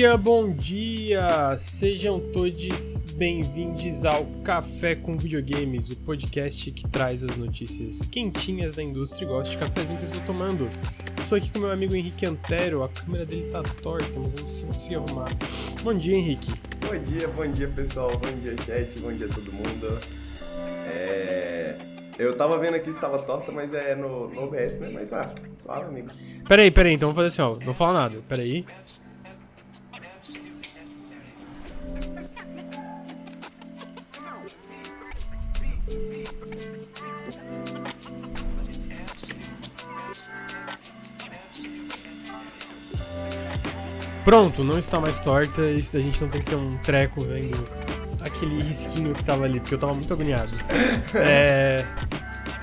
dia, 0.00 0.16
bom 0.16 0.50
dia! 0.50 1.54
Sejam 1.58 2.18
todos 2.32 3.02
bem-vindos 3.16 4.06
ao 4.06 4.24
Café 4.42 4.94
com 4.94 5.14
Videogames, 5.14 5.90
o 5.90 5.96
podcast 5.98 6.70
que 6.70 6.88
traz 6.88 7.22
as 7.22 7.36
notícias 7.36 8.00
quentinhas 8.06 8.76
da 8.76 8.82
indústria 8.82 9.26
e 9.26 9.28
gosta 9.28 9.50
de 9.50 9.58
cafezinho 9.58 9.98
que 9.98 10.06
eu 10.06 10.08
estou 10.08 10.24
tomando. 10.24 10.70
Estou 11.20 11.36
aqui 11.36 11.52
com 11.52 11.58
meu 11.58 11.70
amigo 11.70 11.94
Henrique 11.94 12.24
Antero, 12.24 12.82
a 12.82 12.88
câmera 12.88 13.26
dele 13.26 13.50
tá 13.52 13.62
torta, 13.82 14.08
mas 14.18 14.40
eu 14.40 14.46
não 14.46 14.72
conseguir 14.72 14.94
arrumar. 14.94 15.28
Bom 15.82 15.92
dia, 15.92 16.16
Henrique. 16.16 16.50
Bom 16.80 16.98
dia, 17.04 17.28
bom 17.28 17.46
dia 17.50 17.68
pessoal, 17.68 18.10
bom 18.16 18.32
dia 18.40 18.56
chat, 18.64 18.98
bom 19.00 19.12
dia 19.12 19.28
todo 19.28 19.52
mundo. 19.52 19.98
É... 20.86 21.76
Eu 22.18 22.34
tava 22.34 22.56
vendo 22.56 22.76
aqui 22.76 22.86
se 22.86 22.92
estava 22.92 23.18
torta, 23.18 23.52
mas 23.52 23.74
é 23.74 23.94
no, 23.94 24.28
no 24.28 24.44
OBS, 24.44 24.78
né? 24.78 24.88
Mas 24.90 25.12
ah, 25.12 25.30
suave, 25.52 25.88
amigo. 25.88 26.08
Peraí, 26.48 26.70
peraí, 26.70 26.94
então 26.94 27.10
vamos 27.10 27.22
fazer 27.22 27.42
assim, 27.42 27.54
ó. 27.54 27.62
Não 27.62 27.74
fala 27.74 27.92
nada. 27.92 28.22
Peraí. 28.26 28.64
Pronto, 44.30 44.62
não 44.62 44.78
está 44.78 45.00
mais 45.00 45.18
torta 45.18 45.60
e 45.62 45.84
a 45.92 45.98
gente 45.98 46.20
não 46.20 46.28
tem 46.28 46.40
que 46.40 46.50
ter 46.50 46.54
um 46.54 46.76
treco 46.84 47.20
vendo 47.24 47.66
aquele 48.20 48.62
risquinho 48.62 49.12
que 49.12 49.24
tava 49.24 49.44
ali, 49.44 49.58
porque 49.58 49.74
eu 49.74 49.78
tava 49.80 49.92
muito 49.92 50.12
agoniado. 50.12 50.52
É... 51.16 51.84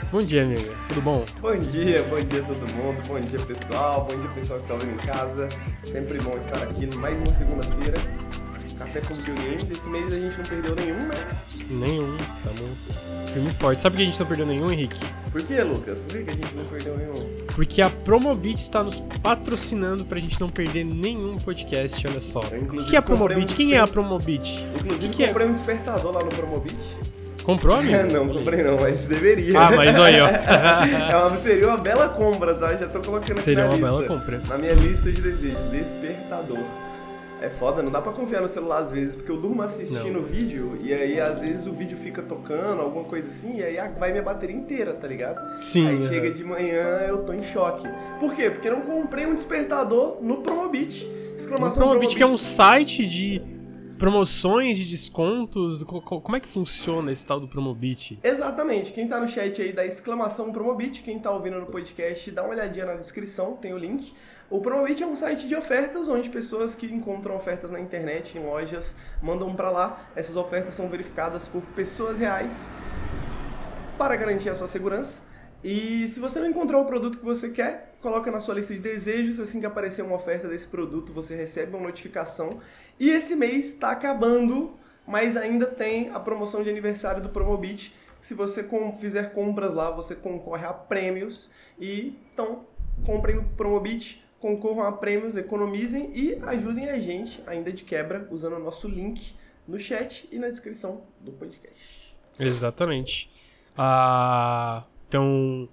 Bom 0.09 0.19
dia, 0.19 0.43
amiga. 0.43 0.69
Tudo 0.87 1.01
bom? 1.01 1.25
Bom 1.41 1.57
dia, 1.57 2.03
bom 2.03 2.21
dia 2.21 2.41
todo 2.41 2.73
mundo, 2.73 3.05
bom 3.05 3.19
dia 3.19 3.39
pessoal, 3.39 4.07
bom 4.09 4.17
dia 4.17 4.29
pessoal 4.29 4.61
que 4.61 4.67
tá 4.67 4.73
ouvindo 4.75 4.93
em 4.93 5.05
casa. 5.05 5.49
Sempre 5.83 6.19
bom 6.19 6.37
estar 6.37 6.63
aqui 6.63 6.87
mais 6.95 7.19
uma 7.19 7.33
segunda-feira. 7.33 7.97
Café 8.79 9.01
com 9.01 9.15
videogames. 9.15 9.69
Esse 9.69 9.89
mês 9.89 10.13
a 10.13 10.19
gente 10.19 10.37
não 10.37 10.45
perdeu 10.45 10.73
nenhum, 10.73 11.05
né? 11.05 11.15
Nenhum, 11.69 12.17
tamo 12.45 12.69
firme 13.33 13.49
e 13.49 13.53
forte. 13.55 13.81
Sabe 13.81 13.95
por 13.95 13.97
que 13.97 14.03
a 14.03 14.05
gente 14.05 14.19
não 14.21 14.27
perdeu 14.27 14.45
nenhum, 14.45 14.71
Henrique? 14.71 15.05
Por 15.33 15.43
que, 15.43 15.61
Lucas? 15.61 15.99
Por 15.99 16.23
que 16.23 16.29
a 16.29 16.33
gente 16.33 16.55
não 16.55 16.63
perdeu 16.63 16.97
nenhum? 16.97 17.46
Porque 17.57 17.81
a 17.81 17.89
Promobit 17.89 18.61
está 18.61 18.83
nos 18.83 18.99
patrocinando 19.23 20.05
pra 20.05 20.19
gente 20.19 20.39
não 20.39 20.47
perder 20.47 20.85
nenhum 20.85 21.37
podcast, 21.39 22.05
olha 22.07 22.21
só. 22.21 22.41
O 22.41 22.85
que 22.85 22.95
é 22.95 22.99
a 22.99 23.01
Promobit? 23.01 23.39
um 23.41 23.45
Quem 23.47 23.73
é 23.73 23.79
a 23.79 23.87
Promobit? 23.87 24.63
Inclusive, 24.79 25.09
Que 25.11 25.23
é? 25.23 25.27
comprei 25.29 25.47
um 25.47 25.53
despertador 25.53 26.11
lá 26.13 26.23
no 26.23 26.29
Promobit. 26.29 26.75
Comprou, 27.43 27.77
amigo? 27.81 28.13
não, 28.13 28.27
comprei 28.29 28.61
não, 28.61 28.77
mas 28.79 29.07
deveria. 29.07 29.59
Ah, 29.59 29.71
mas 29.71 29.97
olha 29.97 30.05
aí, 30.05 30.21
ó. 30.21 30.27
é 31.11 31.17
uma, 31.17 31.37
seria 31.39 31.67
uma 31.67 31.77
bela 31.77 32.09
compra, 32.09 32.53
tá? 32.53 32.75
Já 32.75 32.85
tô 32.87 32.99
colocando 32.99 33.31
aqui 33.39 33.41
Seria 33.41 33.63
na 33.63 33.69
uma 33.71 33.75
lista. 33.77 33.91
bela 33.91 34.07
compra. 34.07 34.41
Na 34.47 34.57
minha 34.59 34.73
lista 34.73 35.11
de 35.11 35.19
desejos, 35.19 35.63
despertador. 35.71 36.59
É 37.39 37.49
foda, 37.49 37.83
não 37.83 37.91
dá 37.91 38.01
pra 38.01 38.11
confiar 38.11 38.41
no 38.41 38.47
celular 38.47 38.79
às 38.79 38.91
vezes, 38.91 39.13
porque 39.15 39.31
eu 39.31 39.39
durmo 39.39 39.61
assistindo 39.61 40.19
o 40.19 40.23
vídeo 40.23 40.77
e 40.81 40.91
aí 40.91 41.19
às 41.21 41.41
vezes 41.41 41.67
o 41.67 41.71
vídeo 41.71 41.95
fica 41.97 42.21
tocando, 42.23 42.81
alguma 42.81 43.03
coisa 43.05 43.27
assim, 43.27 43.57
e 43.57 43.63
aí 43.63 43.77
vai 43.99 44.09
minha 44.11 44.23
bateria 44.23 44.55
inteira, 44.55 44.93
tá 44.93 45.07
ligado? 45.07 45.61
Sim. 45.61 45.87
aí 45.87 45.95
aham. 45.97 46.07
chega 46.07 46.31
de 46.31 46.43
manhã 46.43 46.83
eu 47.07 47.23
tô 47.25 47.33
em 47.33 47.43
choque. 47.43 47.87
Por 48.19 48.33
quê? 48.35 48.49
Porque 48.49 48.67
eu 48.67 48.73
não 48.77 48.81
comprei 48.81 49.25
um 49.27 49.35
despertador 49.35 50.17
no 50.21 50.37
Promobit. 50.37 51.05
Exclamação 51.37 51.83
Promobit, 51.83 52.15
que 52.15 52.23
é 52.23 52.25
um 52.25 52.37
site 52.39 53.05
de 53.05 53.39
promoções, 53.97 54.77
de 54.77 54.85
descontos. 54.85 55.83
co- 55.83 56.01
co- 56.01 56.21
Como 56.21 56.35
é 56.35 56.39
que 56.39 56.47
funciona 56.47 57.11
esse 57.11 57.25
tal 57.25 57.39
do 57.39 57.47
Promobit? 57.47 58.19
Exatamente. 58.23 58.91
Quem 58.91 59.07
tá 59.07 59.19
no 59.19 59.27
chat 59.27 59.61
aí 59.61 59.71
dá 59.71 59.85
exclamação 59.85 60.51
Promobit, 60.51 61.01
quem 61.03 61.19
tá 61.19 61.31
ouvindo 61.31 61.59
no 61.59 61.65
podcast 61.65 62.29
dá 62.31 62.43
uma 62.43 62.51
olhadinha 62.51 62.85
na 62.85 62.95
descrição, 62.95 63.53
tem 63.55 63.73
o 63.73 63.77
link. 63.77 64.13
O 64.49 64.61
Promobit 64.61 65.03
é 65.03 65.05
um 65.05 65.15
site 65.15 65.45
de 65.45 65.55
ofertas 65.55 66.07
onde 66.07 66.29
pessoas 66.29 66.73
que 66.73 66.85
encontram 66.85 67.35
ofertas 67.35 67.69
na 67.69 67.81
internet, 67.81 68.37
em 68.37 68.45
lojas, 68.45 68.95
mandam 69.21 69.53
pra 69.53 69.69
lá. 69.69 70.07
Essas 70.15 70.37
ofertas 70.37 70.73
são 70.73 70.87
verificadas 70.87 71.49
por 71.49 71.61
pessoas 71.75 72.17
reais 72.17 72.69
para 73.97 74.15
garantir 74.15 74.49
a 74.49 74.55
sua 74.55 74.67
segurança. 74.67 75.19
E 75.61 76.07
se 76.07 76.21
você 76.21 76.39
não 76.39 76.47
encontrar 76.47 76.79
o 76.79 76.85
produto 76.85 77.17
que 77.17 77.25
você 77.25 77.49
quer, 77.49 77.97
coloca 78.01 78.31
na 78.31 78.39
sua 78.39 78.55
lista 78.55 78.73
de 78.73 78.79
desejos. 78.79 79.37
Assim 79.37 79.59
que 79.59 79.65
aparecer 79.65 80.01
uma 80.01 80.15
oferta 80.15 80.47
desse 80.47 80.67
produto, 80.67 81.11
você 81.11 81.35
recebe 81.35 81.75
uma 81.75 81.85
notificação. 81.85 82.61
E 82.97 83.09
esse 83.09 83.35
mês 83.35 83.73
está 83.73 83.91
acabando, 83.91 84.77
mas 85.05 85.35
ainda 85.35 85.65
tem 85.65 86.09
a 86.11 86.21
promoção 86.21 86.63
de 86.63 86.69
aniversário 86.69 87.21
do 87.21 87.27
Promobit. 87.27 87.93
Se 88.21 88.33
você 88.33 88.65
fizer 88.97 89.33
compras 89.33 89.73
lá, 89.73 89.91
você 89.91 90.15
concorre 90.15 90.65
a 90.65 90.71
prêmios. 90.71 91.51
E 91.77 92.17
então, 92.31 92.65
comprem 93.05 93.35
no 93.35 93.43
Promobit, 93.43 94.25
concorram 94.39 94.83
a 94.83 94.91
prêmios, 94.91 95.35
economizem 95.35 96.11
e 96.13 96.35
ajudem 96.43 96.89
a 96.89 96.99
gente, 96.99 97.41
ainda 97.47 97.71
de 97.71 97.83
quebra, 97.83 98.27
usando 98.31 98.55
o 98.55 98.59
nosso 98.59 98.87
link 98.87 99.33
no 99.67 99.79
chat 99.79 100.27
e 100.31 100.39
na 100.39 100.49
descrição 100.49 101.01
do 101.19 101.31
podcast. 101.31 102.15
Exatamente. 102.39 103.29
Ah, 103.77 104.83
então, 105.07 105.67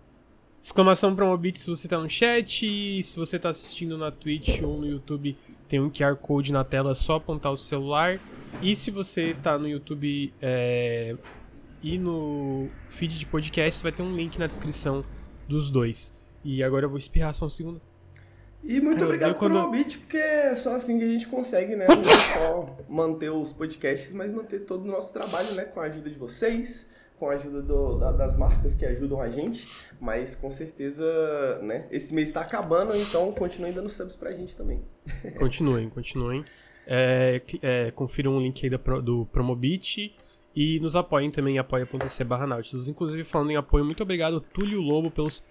exclamação 0.63 1.15
Promobit 1.15 1.59
se 1.59 1.67
você 1.67 1.87
tá 1.87 1.99
no 1.99 2.09
chat. 2.09 3.03
Se 3.03 3.17
você 3.17 3.39
tá 3.39 3.51
assistindo 3.51 3.97
na 3.97 4.11
Twitch 4.11 4.63
ou 4.63 4.79
no 4.79 4.87
YouTube, 4.87 5.37
tem 5.69 5.81
um 5.81 5.91
QR 5.91 6.17
Code 6.17 6.53
na 6.53 6.65
tela, 6.65 6.93
é 6.93 6.95
só 6.95 7.17
apontar 7.17 7.53
o 7.53 7.59
celular. 7.59 8.19
E 8.63 8.75
se 8.75 8.91
você 8.91 9.35
tá 9.43 9.59
no 9.59 9.69
YouTube 9.69 10.33
é, 10.41 11.17
e 11.83 11.99
no 11.99 12.69
feed 12.89 13.19
de 13.19 13.27
podcast, 13.27 13.83
vai 13.83 13.93
ter 13.93 14.03
um 14.03 14.15
link 14.15 14.39
na 14.39 14.47
descrição 14.47 15.05
dos 15.49 15.71
dois. 15.71 16.13
E 16.45 16.63
agora 16.63 16.87
eu 16.87 16.91
vou 16.91 16.99
espirrar 16.99 17.35
só 17.35 17.47
um 17.47 17.51
segundo. 17.51 17.81
E 18.67 18.81
muito 18.81 18.95
Cara, 18.97 19.07
obrigado 19.07 19.39
pelo 19.39 19.63
convite, 19.65 19.99
porque 19.99 20.17
é 20.17 20.55
só 20.55 20.75
assim 20.77 20.99
que 20.99 21.05
a 21.05 21.09
gente 21.09 21.29
consegue, 21.29 21.77
né? 21.77 21.87
Não 21.89 22.05
só 22.05 22.77
manter 22.89 23.31
os 23.31 23.53
podcasts, 23.53 24.13
mas 24.13 24.33
manter 24.33 24.61
todo 24.61 24.83
o 24.85 24.87
nosso 24.87 25.13
trabalho, 25.13 25.53
né? 25.55 25.65
Com 25.65 25.81
a 25.81 25.85
ajuda 25.85 26.09
de 26.09 26.19
vocês, 26.19 26.87
com 27.19 27.29
a 27.29 27.35
ajuda 27.35 27.61
do- 27.63 27.99
da- 27.99 28.13
das 28.13 28.37
marcas 28.37 28.75
que 28.75 28.87
ajudam 28.87 29.21
a 29.21 29.29
gente. 29.29 29.69
Mas 30.01 30.35
com 30.35 30.51
certeza, 30.51 31.05
né? 31.63 31.87
Esse 31.91 32.15
mês 32.15 32.33
tá 32.33 32.41
acabando, 32.41 32.97
então 32.97 33.31
continuem 33.33 33.73
dando 33.73 33.91
subs 33.91 34.17
pra 34.17 34.33
gente 34.33 34.57
também. 34.57 34.81
Continuem, 35.39 35.89
continuem. 35.91 36.45
É, 36.87 37.41
é, 37.63 37.91
confiram 37.91 38.37
o 38.37 38.41
link 38.41 38.63
aí 38.65 38.71
da 38.71 38.77
do 39.01 39.27
Promobit 39.33 40.15
e 40.55 40.79
nos 40.81 40.95
apoiem 40.97 41.31
também, 41.31 41.59
apoia.se 41.59 42.25
barra. 42.25 42.47
Inclusive, 42.89 43.25
falando 43.25 43.51
em 43.51 43.57
apoio, 43.57 43.85
muito 43.85 44.03
obrigado, 44.03 44.41
Túlio 44.41 44.81
Lobo, 44.81 45.11
pelos 45.11 45.43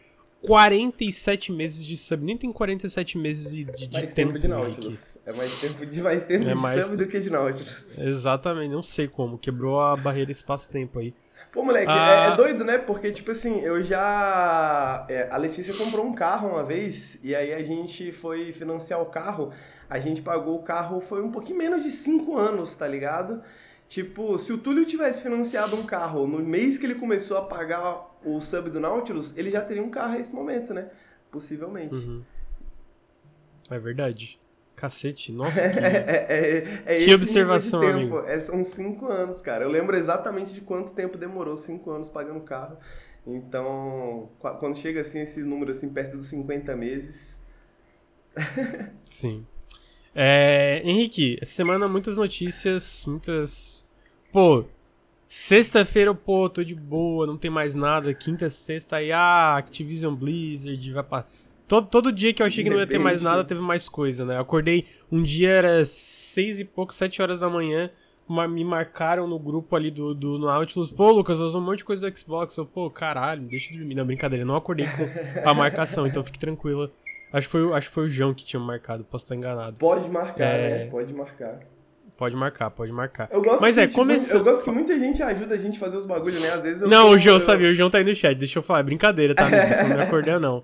47 0.47 1.51
meses 1.51 1.85
de 1.85 1.97
sub. 1.97 2.23
Nem 2.23 2.37
tem 2.37 2.51
47 2.51 3.17
meses 3.17 3.51
de, 3.53 3.63
de, 3.65 3.87
de 3.87 3.93
mais 3.93 4.11
tempo, 4.13 4.33
tempo 4.33 4.39
de 4.39 4.47
Nautilus. 4.47 5.17
É 5.25 5.33
mais 5.33 5.59
tempo 5.59 5.85
de 5.85 6.01
mais 6.01 6.23
tempo 6.23 6.47
É 6.47 6.53
de 6.53 6.59
mais 6.61 6.85
sub 6.85 6.97
do 6.97 7.07
que 7.07 7.19
de 7.19 7.29
Nautilus. 7.29 7.97
aqui. 7.97 8.05
Exatamente, 8.07 8.71
não 8.71 8.83
sei 8.83 9.07
como. 9.07 9.37
Quebrou 9.37 9.79
a 9.81 9.95
barreira 9.95 10.31
espaço-tempo 10.31 10.99
aí. 10.99 11.13
Pô, 11.51 11.63
moleque, 11.63 11.85
Ah. 11.89 12.29
é, 12.29 12.33
é 12.33 12.35
doido, 12.35 12.63
né? 12.65 12.77
Porque, 12.79 13.11
tipo 13.11 13.29
assim, 13.31 13.59
eu 13.61 13.81
já. 13.83 15.05
é, 15.09 15.29
a 15.31 15.37
Letícia 15.37 15.73
comprou 15.75 16.05
um 16.05 16.13
carro 16.13 16.49
uma 16.49 16.63
vez, 16.63 17.19
e 17.23 17.35
aí 17.35 17.53
a 17.53 17.61
gente 17.63 18.11
foi 18.11 18.51
financiar 18.51 18.99
o 19.01 19.05
carro. 19.05 19.51
A 19.89 19.99
gente 19.99 20.21
pagou 20.21 20.55
o 20.55 20.63
carro, 20.63 20.99
foi 20.99 21.21
um 21.21 21.29
pouquinho 21.31 21.59
menos 21.59 21.83
de 21.83 21.91
5 21.91 22.35
anos, 22.37 22.73
tá 22.73 22.87
ligado? 22.87 23.41
Tipo, 23.87 24.39
se 24.39 24.51
o 24.51 24.57
Túlio 24.57 24.85
tivesse 24.85 25.21
financiado 25.21 25.75
um 25.75 25.83
carro 25.83 26.25
no 26.25 26.39
mês 26.39 26.79
que 26.79 26.85
ele 26.87 26.95
começou 26.95 27.37
a 27.37 27.43
pagar 27.43 28.11
o 28.25 28.39
sub 28.41 28.69
do 28.69 28.79
Nautilus, 28.79 29.35
ele 29.37 29.51
já 29.51 29.61
teria 29.61 29.83
um 29.83 29.89
carro 29.89 30.13
nesse 30.13 30.33
momento, 30.33 30.73
né? 30.73 30.89
Possivelmente. 31.31 31.95
Uhum. 31.95 32.23
É 33.69 33.79
verdade. 33.79 34.37
Cacete, 34.75 35.31
nossa. 35.31 35.59
É, 35.61 35.69
Que... 35.69 35.79
é, 35.79 35.83
é, 35.85 36.57
é 36.85 36.95
Que 36.97 37.03
esse 37.03 37.13
observação, 37.15 37.79
tempo. 37.81 37.93
amigo. 37.93 38.19
É, 38.21 38.39
são 38.39 38.63
cinco 38.63 39.07
anos, 39.07 39.41
cara. 39.41 39.63
Eu 39.65 39.69
lembro 39.69 39.95
exatamente 39.95 40.53
de 40.53 40.61
quanto 40.61 40.93
tempo 40.93 41.17
demorou 41.17 41.55
cinco 41.55 41.91
anos 41.91 42.09
pagando 42.09 42.41
carro. 42.41 42.77
Então, 43.25 44.29
qu- 44.39 44.55
quando 44.59 44.77
chega 44.77 44.99
assim 45.01 45.21
esse 45.21 45.41
número 45.41 45.71
assim 45.71 45.89
perto 45.89 46.17
dos 46.17 46.27
50 46.27 46.75
meses, 46.75 47.39
Sim. 49.05 49.45
É, 50.15 50.81
Henrique, 50.83 51.37
essa 51.41 51.51
semana 51.53 51.87
muitas 51.87 52.17
notícias, 52.17 53.05
muitas. 53.07 53.85
Pô, 54.31 54.65
sexta-feira, 55.35 56.13
pô, 56.13 56.47
tô 56.47 56.63
de 56.63 56.75
boa, 56.75 57.25
não 57.25 57.37
tem 57.37 57.49
mais 57.49 57.75
nada. 57.75 58.13
Quinta, 58.13 58.49
sexta, 58.51 58.97
aí, 58.97 59.11
ah, 59.11 59.55
Activision 59.57 60.13
Blizzard, 60.13 60.91
vai 60.93 61.03
pra. 61.03 61.25
Todo, 61.67 61.87
todo 61.87 62.11
dia 62.11 62.33
que 62.33 62.43
eu 62.43 62.45
achei 62.45 62.63
que 62.63 62.69
De 62.69 62.75
não 62.75 62.79
ia 62.79 62.85
ter 62.87 62.99
mais 62.99 63.21
nada, 63.21 63.43
teve 63.43 63.59
mais 63.61 63.89
coisa, 63.89 64.23
né? 64.25 64.35
Eu 64.35 64.41
acordei, 64.41 64.85
um 65.11 65.23
dia 65.23 65.49
era 65.49 65.85
seis 65.85 66.59
e 66.59 66.65
pouco, 66.65 66.93
sete 66.93 67.19
horas 67.21 67.39
da 67.39 67.49
manhã, 67.49 67.89
ma- 68.27 68.47
me 68.47 68.63
marcaram 68.63 69.27
no 69.27 69.39
grupo 69.39 69.75
ali 69.75 69.89
do, 69.89 70.13
do 70.13 70.37
Nautilus, 70.37 70.91
pô, 70.91 71.11
Lucas, 71.11 71.37
vazou 71.39 71.59
um 71.61 71.65
monte 71.65 71.79
de 71.79 71.85
coisa 71.85 72.07
do 72.11 72.19
Xbox. 72.19 72.55
Eu, 72.57 72.65
pô, 72.65 72.89
caralho, 72.91 73.41
deixa 73.43 73.73
eu 73.73 73.77
dormir. 73.79 73.95
Não, 73.95 74.05
brincadeira, 74.05 74.43
eu 74.43 74.47
não 74.47 74.55
acordei 74.55 74.85
com 74.85 75.49
a 75.49 75.53
marcação, 75.55 76.05
então 76.05 76.23
fique 76.23 76.37
tranquila. 76.37 76.91
Acho 77.31 77.47
que, 77.47 77.51
foi, 77.51 77.63
o- 77.63 77.73
acho 77.73 77.87
que 77.87 77.95
foi 77.95 78.03
o 78.05 78.09
João 78.09 78.33
que 78.35 78.45
tinha 78.45 78.59
marcado, 78.59 79.03
posso 79.03 79.25
estar 79.25 79.35
enganado. 79.35 79.77
pode 79.77 80.07
marcar, 80.09 80.43
É. 80.43 80.85
né? 80.85 80.91
Pode 80.91 81.11
marcar. 81.11 81.59
Pode 82.17 82.35
marcar, 82.35 82.69
pode 82.69 82.91
marcar. 82.91 83.27
Eu 83.31 83.41
gosto 83.41 83.59
Mas 83.59 83.75
que, 83.75 83.81
é, 83.81 83.87
tipo, 83.87 83.99
começando- 83.99 84.37
Eu 84.37 84.43
gosto 84.43 84.63
que 84.63 84.69
muita 84.71 84.97
gente 84.97 85.21
ajuda 85.23 85.55
a 85.55 85.57
gente 85.57 85.77
a 85.77 85.79
fazer 85.79 85.97
os 85.97 86.05
bagulhos, 86.05 86.39
né? 86.39 86.49
Às 86.51 86.61
vezes 86.63 86.81
eu 86.81 86.87
Não, 86.87 87.07
tô- 87.07 87.15
o 87.15 87.19
João 87.19 87.35
eu- 87.37 87.39
sabia, 87.39 87.69
o 87.71 87.73
João 87.73 87.89
tá 87.89 87.97
aí 87.97 88.03
no 88.03 88.13
chat, 88.15 88.37
deixa 88.37 88.59
eu 88.59 88.63
falar, 88.63 88.79
é 88.81 88.83
brincadeira, 88.83 89.33
tá, 89.33 89.47
amigo? 89.47 89.73
Você 89.73 89.83
não 89.83 89.95
me 89.97 90.01
acordou, 90.03 90.39
não. 90.39 90.63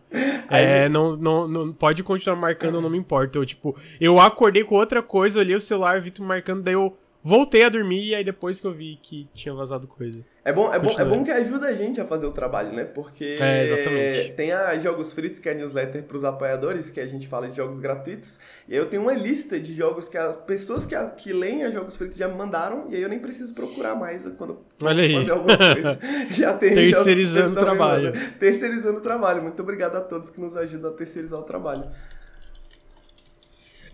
É, 0.49 0.87
não, 0.89 1.15
não, 1.17 1.47
não, 1.47 1.73
pode 1.73 2.03
continuar 2.03 2.35
marcando, 2.35 2.79
não 2.79 2.89
me 2.89 2.97
importa. 2.97 3.37
Eu, 3.37 3.45
tipo, 3.45 3.75
eu 3.99 4.19
acordei 4.19 4.63
com 4.63 4.75
outra 4.75 5.01
coisa, 5.01 5.39
olhei 5.39 5.55
o 5.55 5.61
celular, 5.61 5.99
vi 5.99 6.11
tu 6.11 6.23
marcando, 6.23 6.61
daí 6.61 6.75
eu 6.75 6.95
voltei 7.23 7.63
a 7.63 7.69
dormir 7.69 8.03
e 8.07 8.15
aí 8.15 8.23
depois 8.23 8.59
que 8.59 8.67
eu 8.67 8.73
vi 8.73 8.97
que 9.01 9.27
tinha 9.33 9.53
vazado 9.53 9.87
coisa. 9.87 10.23
É 10.45 10.51
bom, 10.53 10.73
é, 10.73 10.79
bom, 10.79 10.89
é 10.97 11.05
bom 11.05 11.23
que 11.23 11.29
ajuda 11.29 11.67
a 11.67 11.75
gente 11.75 12.01
a 12.01 12.05
fazer 12.05 12.25
o 12.25 12.31
trabalho, 12.31 12.71
né? 12.71 12.83
Porque 12.85 13.35
É, 13.39 13.63
exatamente. 13.65 14.31
tem 14.31 14.51
a 14.51 14.79
Jogos 14.79 15.13
Fritos, 15.13 15.37
que 15.37 15.47
é 15.47 15.51
a 15.51 15.55
newsletter 15.55 16.01
para 16.03 16.17
os 16.17 16.23
apoiadores, 16.25 16.89
que 16.89 16.99
a 16.99 17.05
gente 17.05 17.27
fala 17.27 17.47
de 17.49 17.57
jogos 17.57 17.79
gratuitos. 17.79 18.39
E 18.67 18.73
aí 18.73 18.79
eu 18.79 18.87
tenho 18.87 19.03
uma 19.03 19.13
lista 19.13 19.59
de 19.59 19.75
jogos 19.75 20.07
que 20.09 20.17
as 20.17 20.35
pessoas 20.35 20.85
que, 20.87 20.95
a- 20.95 21.09
que 21.11 21.31
leem 21.33 21.65
a 21.65 21.69
Jogos 21.69 21.95
Fritos 21.95 22.17
já 22.17 22.27
me 22.27 22.35
mandaram, 22.35 22.87
e 22.89 22.95
aí 22.95 23.01
eu 23.01 23.09
nem 23.09 23.19
preciso 23.19 23.53
procurar 23.53 23.93
mais 23.95 24.25
quando 24.37 24.59
Olha 24.81 25.03
aí. 25.03 25.13
fazer 25.13 25.31
alguma 25.31 25.57
coisa. 25.57 25.99
Já 26.31 26.53
tem 26.53 26.73
Terceirizando 26.73 27.51
o 27.51 27.55
trabalho. 27.55 28.13
Terceirizando 28.39 28.97
o 28.97 29.01
trabalho. 29.01 29.43
Muito 29.43 29.61
obrigado 29.61 29.97
a 29.97 30.01
todos 30.01 30.29
que 30.31 30.39
nos 30.41 30.55
ajudam 30.57 30.89
a 30.91 30.93
terceirizar 30.93 31.39
o 31.39 31.43
trabalho. 31.43 31.83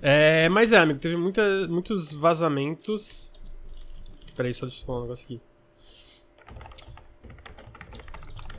É, 0.07 0.47
mas 0.49 0.71
é, 0.71 0.77
amigo, 0.77 0.99
teve 0.99 1.17
muita, 1.17 1.41
muitos 1.67 2.13
vazamentos. 2.13 3.31
Peraí, 4.35 4.53
só 4.53 4.67
deixa 4.67 4.83
eu 4.83 4.85
falar 4.85 4.99
um 4.99 5.01
negócio 5.01 5.25
aqui. 5.25 5.41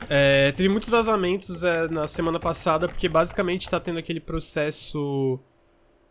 É, 0.09 0.51
teve 0.51 0.67
muitos 0.67 0.89
vazamentos 0.89 1.63
é, 1.63 1.87
na 1.87 2.05
semana 2.05 2.37
passada, 2.37 2.85
porque 2.89 3.07
basicamente 3.07 3.69
tá 3.69 3.79
tendo 3.79 3.97
aquele 3.97 4.19
processo. 4.19 5.39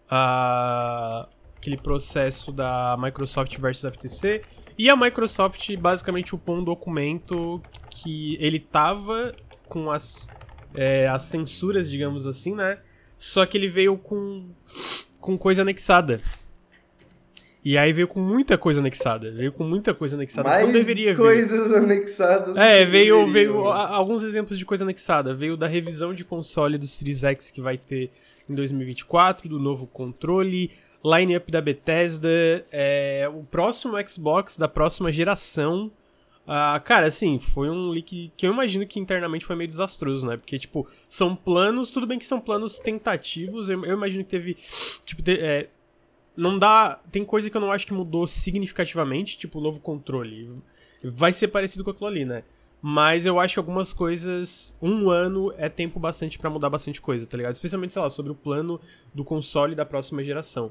aquele 0.09 1.77
processo 1.77 2.50
da 2.50 2.97
Microsoft 2.99 3.59
versus 3.59 3.93
FTC. 3.93 4.43
E 4.79 4.88
a 4.88 4.97
Microsoft 4.97 5.77
basicamente 5.77 6.35
upou 6.35 6.56
um 6.56 6.65
documento 6.65 7.61
que 7.91 8.38
ele 8.41 8.59
tava 8.59 9.33
com 9.69 9.91
as, 9.91 10.31
é, 10.75 11.06
as 11.06 11.25
censuras, 11.25 11.91
digamos 11.91 12.27
assim, 12.27 12.55
né? 12.55 12.79
Só 13.19 13.44
que 13.44 13.59
ele 13.59 13.69
veio 13.69 13.99
com, 13.99 14.50
com 15.26 15.37
coisa 15.37 15.62
anexada. 15.62 16.20
E 17.64 17.76
aí 17.76 17.93
veio 17.93 18.06
com 18.06 18.20
muita 18.20 18.56
coisa 18.56 18.78
anexada. 18.78 19.32
Veio 19.32 19.50
com 19.52 19.64
muita 19.64 19.93
coisa 19.93 20.14
anexada. 20.14 20.49
Mais 20.49 20.64
não 20.64 20.73
deveria 20.73 21.12
vir. 21.12 21.17
coisas 21.17 21.73
anexadas. 21.73 22.56
É, 22.56 22.84
veio, 22.84 23.25
deveriam. 23.26 23.32
veio 23.32 23.69
a- 23.69 23.88
alguns 23.88 24.23
exemplos 24.23 24.56
de 24.56 24.64
coisa 24.64 24.84
anexada. 24.84 25.34
Veio 25.34 25.56
da 25.56 25.67
revisão 25.67 26.14
de 26.14 26.25
console 26.25 26.78
do 26.78 26.87
Series 26.87 27.25
X 27.25 27.50
que 27.50 27.61
vai 27.61 27.76
ter 27.76 28.11
em 28.49 28.55
2024, 28.55 29.49
do 29.49 29.58
novo 29.58 29.88
controle, 29.88 30.70
line-up 31.05 31.50
da 31.50 31.61
Bethesda, 31.61 32.28
é, 32.70 33.28
o 33.34 33.43
próximo 33.43 33.94
Xbox 34.08 34.56
da 34.56 34.69
próxima 34.69 35.11
geração. 35.11 35.90
Ah, 36.46 36.81
cara, 36.84 37.06
assim, 37.06 37.40
foi 37.40 37.69
um 37.69 37.88
leak 37.88 38.32
que 38.37 38.46
eu 38.46 38.52
imagino 38.52 38.87
que 38.87 39.00
internamente 39.00 39.44
foi 39.44 39.56
meio 39.56 39.66
desastroso, 39.66 40.26
né? 40.26 40.37
Porque, 40.37 40.58
tipo, 40.58 40.87
são 41.08 41.34
planos, 41.34 41.90
tudo 41.90 42.06
bem 42.06 42.19
que 42.19 42.26
são 42.26 42.40
planos 42.40 42.78
tentativos, 42.78 43.69
eu, 43.69 43.84
eu 43.84 43.94
imagino 43.94 44.22
que 44.22 44.31
teve, 44.31 44.56
tipo, 45.04 45.22
é, 45.28 45.69
não 46.37 46.56
dá, 46.56 47.00
tem 47.10 47.25
coisa 47.25 47.50
que 47.50 47.56
eu 47.56 47.60
não 47.60 47.72
acho 47.72 47.87
que 47.87 47.93
mudou 47.93 48.26
significativamente, 48.28 49.37
tipo, 49.37 49.58
o 49.58 49.62
novo 49.62 49.81
controle. 49.81 50.50
Vai 51.02 51.32
ser 51.32 51.48
parecido 51.48 51.82
com 51.82 51.90
aquilo 51.90 52.06
ali, 52.06 52.25
né? 52.25 52.44
Mas 52.81 53.26
eu 53.26 53.40
acho 53.40 53.54
que 53.54 53.58
algumas 53.58 53.92
coisas, 53.92 54.76
um 54.81 55.10
ano 55.10 55.52
é 55.56 55.69
tempo 55.69 55.99
bastante 55.99 56.38
pra 56.38 56.49
mudar 56.50 56.70
bastante 56.70 57.00
coisa, 57.00 57.26
tá 57.26 57.37
ligado? 57.37 57.54
Especialmente, 57.54 57.92
sei 57.92 58.02
lá, 58.02 58.08
sobre 58.08 58.31
o 58.31 58.34
plano 58.34 58.81
do 59.12 59.25
console 59.25 59.75
da 59.75 59.84
próxima 59.84 60.22
geração. 60.22 60.70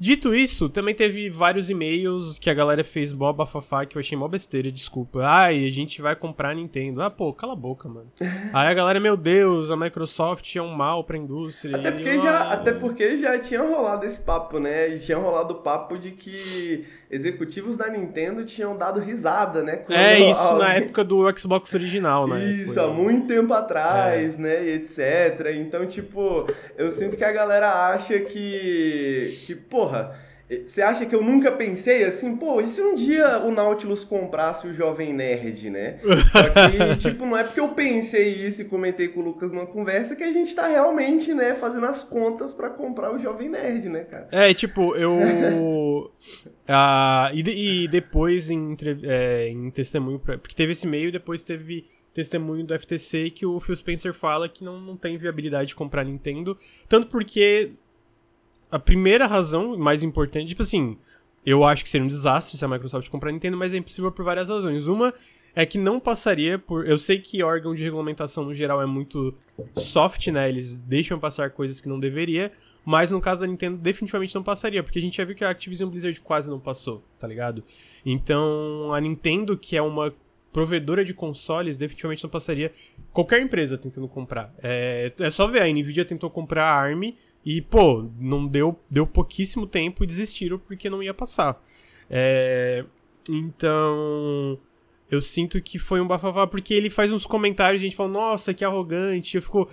Dito 0.00 0.32
isso, 0.34 0.68
também 0.68 0.94
teve 0.94 1.28
vários 1.28 1.68
e-mails 1.68 2.38
que 2.38 2.48
a 2.48 2.54
galera 2.54 2.84
fez 2.84 3.12
mó 3.12 3.32
bafafá 3.32 3.84
que 3.84 3.96
eu 3.96 4.00
achei 4.00 4.16
mó 4.16 4.28
besteira, 4.28 4.70
desculpa. 4.70 5.20
Ai, 5.24 5.66
a 5.66 5.70
gente 5.70 6.00
vai 6.00 6.14
comprar 6.14 6.50
a 6.50 6.54
Nintendo. 6.54 7.02
Ah, 7.02 7.10
pô, 7.10 7.32
cala 7.32 7.54
a 7.54 7.56
boca, 7.56 7.88
mano. 7.88 8.06
Aí 8.52 8.68
a 8.68 8.74
galera, 8.74 9.00
meu 9.00 9.16
Deus, 9.16 9.70
a 9.70 9.76
Microsoft 9.76 10.54
é 10.54 10.62
um 10.62 10.72
mal 10.72 11.02
pra 11.02 11.16
indústria. 11.16 11.76
Até 11.76 11.90
porque, 11.90 12.08
eu, 12.10 12.20
já, 12.22 12.38
ah, 12.38 12.52
até 12.52 12.72
porque 12.72 13.16
já 13.16 13.38
tinha 13.40 13.60
rolado 13.60 14.06
esse 14.06 14.20
papo, 14.20 14.60
né? 14.60 14.96
Tinha 14.98 15.18
rolado 15.18 15.54
o 15.54 15.56
papo 15.58 15.98
de 15.98 16.12
que 16.12 16.84
executivos 17.10 17.74
da 17.74 17.88
Nintendo 17.88 18.44
tinham 18.44 18.76
dado 18.76 19.00
risada, 19.00 19.62
né? 19.62 19.78
quando 19.78 19.98
É, 19.98 20.18
isso 20.30 20.42
na 20.42 20.48
alguém- 20.50 20.68
época 20.76 21.02
do 21.02 21.38
Xbox 21.38 21.72
original, 21.74 22.28
né? 22.28 22.44
Isso, 22.44 22.74
Foi- 22.74 22.84
há 22.84 22.86
muito 22.86 23.26
tempo 23.26 23.52
atrás, 23.52 24.38
né? 24.38 24.64
E 24.64 24.74
etc. 24.74 24.98
Então, 25.56 25.86
tipo, 25.86 26.46
eu 26.76 26.90
sinto 26.90 27.16
que 27.16 27.24
a 27.24 27.32
galera 27.32 27.88
acha 27.88 28.18
que. 28.20 29.38
que, 29.46 29.54
porra. 29.88 30.28
Você 30.66 30.80
acha 30.80 31.04
que 31.04 31.14
eu 31.14 31.22
nunca 31.22 31.52
pensei 31.52 32.04
assim, 32.04 32.34
pô, 32.34 32.62
e 32.62 32.66
se 32.66 32.80
um 32.80 32.94
dia 32.94 33.38
o 33.40 33.50
Nautilus 33.50 34.02
comprasse 34.02 34.66
o 34.66 34.72
Jovem 34.72 35.12
Nerd, 35.12 35.68
né? 35.68 36.00
Só 36.32 36.48
que, 36.48 36.96
tipo, 37.10 37.26
não 37.26 37.36
é 37.36 37.44
porque 37.44 37.60
eu 37.60 37.68
pensei 37.68 38.32
isso 38.32 38.62
e 38.62 38.64
comentei 38.64 39.08
com 39.08 39.20
o 39.20 39.22
Lucas 39.22 39.50
numa 39.50 39.66
conversa 39.66 40.16
que 40.16 40.24
a 40.24 40.32
gente 40.32 40.54
tá 40.54 40.66
realmente, 40.66 41.34
né, 41.34 41.54
fazendo 41.54 41.84
as 41.84 42.02
contas 42.02 42.54
pra 42.54 42.70
comprar 42.70 43.14
o 43.14 43.18
Jovem 43.18 43.50
Nerd, 43.50 43.90
né, 43.90 44.04
cara? 44.04 44.28
É, 44.32 44.54
tipo, 44.54 44.96
eu. 44.96 46.10
ah, 46.66 47.30
e, 47.34 47.84
e 47.84 47.88
depois 47.88 48.48
em, 48.48 48.74
é, 49.02 49.48
em 49.48 49.70
testemunho. 49.70 50.18
porque 50.18 50.54
teve 50.54 50.72
esse 50.72 50.86
e-mail 50.86 51.10
e 51.10 51.12
depois 51.12 51.44
teve 51.44 51.84
testemunho 52.14 52.64
do 52.64 52.78
FTC 52.78 53.30
que 53.30 53.44
o 53.44 53.60
Phil 53.60 53.76
Spencer 53.76 54.14
fala 54.14 54.48
que 54.48 54.64
não, 54.64 54.80
não 54.80 54.96
tem 54.96 55.18
viabilidade 55.18 55.68
de 55.68 55.74
comprar 55.74 56.04
Nintendo. 56.04 56.58
Tanto 56.88 57.08
porque 57.08 57.72
a 58.70 58.78
primeira 58.78 59.26
razão, 59.26 59.76
mais 59.76 60.02
importante, 60.02 60.48
tipo 60.48 60.62
assim, 60.62 60.96
eu 61.44 61.64
acho 61.64 61.82
que 61.82 61.88
seria 61.88 62.04
um 62.04 62.08
desastre 62.08 62.58
se 62.58 62.64
a 62.64 62.68
Microsoft 62.68 63.08
comprar 63.08 63.32
Nintendo, 63.32 63.56
mas 63.56 63.72
é 63.72 63.78
impossível 63.78 64.12
por 64.12 64.24
várias 64.24 64.48
razões. 64.48 64.86
Uma 64.86 65.14
é 65.54 65.64
que 65.64 65.78
não 65.78 65.98
passaria 65.98 66.58
por. 66.58 66.86
Eu 66.86 66.98
sei 66.98 67.18
que 67.18 67.42
órgão 67.42 67.74
de 67.74 67.82
regulamentação 67.82 68.44
no 68.44 68.54
geral 68.54 68.82
é 68.82 68.86
muito 68.86 69.34
soft, 69.76 70.26
né? 70.28 70.48
Eles 70.48 70.74
deixam 70.74 71.18
passar 71.18 71.50
coisas 71.50 71.80
que 71.80 71.88
não 71.88 71.98
deveria. 71.98 72.52
Mas 72.84 73.10
no 73.10 73.20
caso 73.20 73.42
da 73.42 73.46
Nintendo, 73.46 73.76
definitivamente 73.76 74.34
não 74.34 74.42
passaria, 74.42 74.82
porque 74.82 74.98
a 74.98 75.02
gente 75.02 75.16
já 75.16 75.24
viu 75.24 75.34
que 75.34 75.44
a 75.44 75.50
Activision 75.50 75.90
Blizzard 75.90 76.18
quase 76.22 76.48
não 76.48 76.58
passou, 76.58 77.02
tá 77.18 77.26
ligado? 77.26 77.62
Então, 78.04 78.94
a 78.94 79.00
Nintendo, 79.00 79.58
que 79.58 79.76
é 79.76 79.82
uma 79.82 80.14
provedora 80.52 81.04
de 81.04 81.12
consoles, 81.12 81.76
definitivamente 81.76 82.22
não 82.22 82.30
passaria 82.30 82.72
qualquer 83.12 83.42
empresa 83.42 83.76
tentando 83.76 84.08
comprar. 84.08 84.54
É, 84.62 85.12
é 85.18 85.28
só 85.28 85.46
ver, 85.46 85.62
a 85.62 85.66
Nvidia 85.66 86.04
tentou 86.04 86.30
comprar 86.30 86.64
a 86.64 86.80
ARM 86.80 87.14
e, 87.44 87.60
pô, 87.62 88.08
não 88.20 88.46
deu, 88.46 88.78
deu 88.90 89.06
pouquíssimo 89.06 89.66
tempo 89.66 90.04
e 90.04 90.06
desistiram 90.06 90.58
porque 90.58 90.90
não 90.90 91.02
ia 91.02 91.14
passar. 91.14 91.60
É, 92.10 92.84
então, 93.28 94.58
eu 95.10 95.20
sinto 95.22 95.60
que 95.60 95.78
foi 95.78 96.00
um 96.00 96.06
bafafá, 96.06 96.46
porque 96.46 96.74
ele 96.74 96.90
faz 96.90 97.12
uns 97.12 97.26
comentários 97.26 97.80
a 97.82 97.84
gente 97.84 97.96
fala, 97.96 98.08
nossa, 98.10 98.52
que 98.54 98.64
arrogante. 98.64 99.36
Eu 99.36 99.42
fico, 99.42 99.68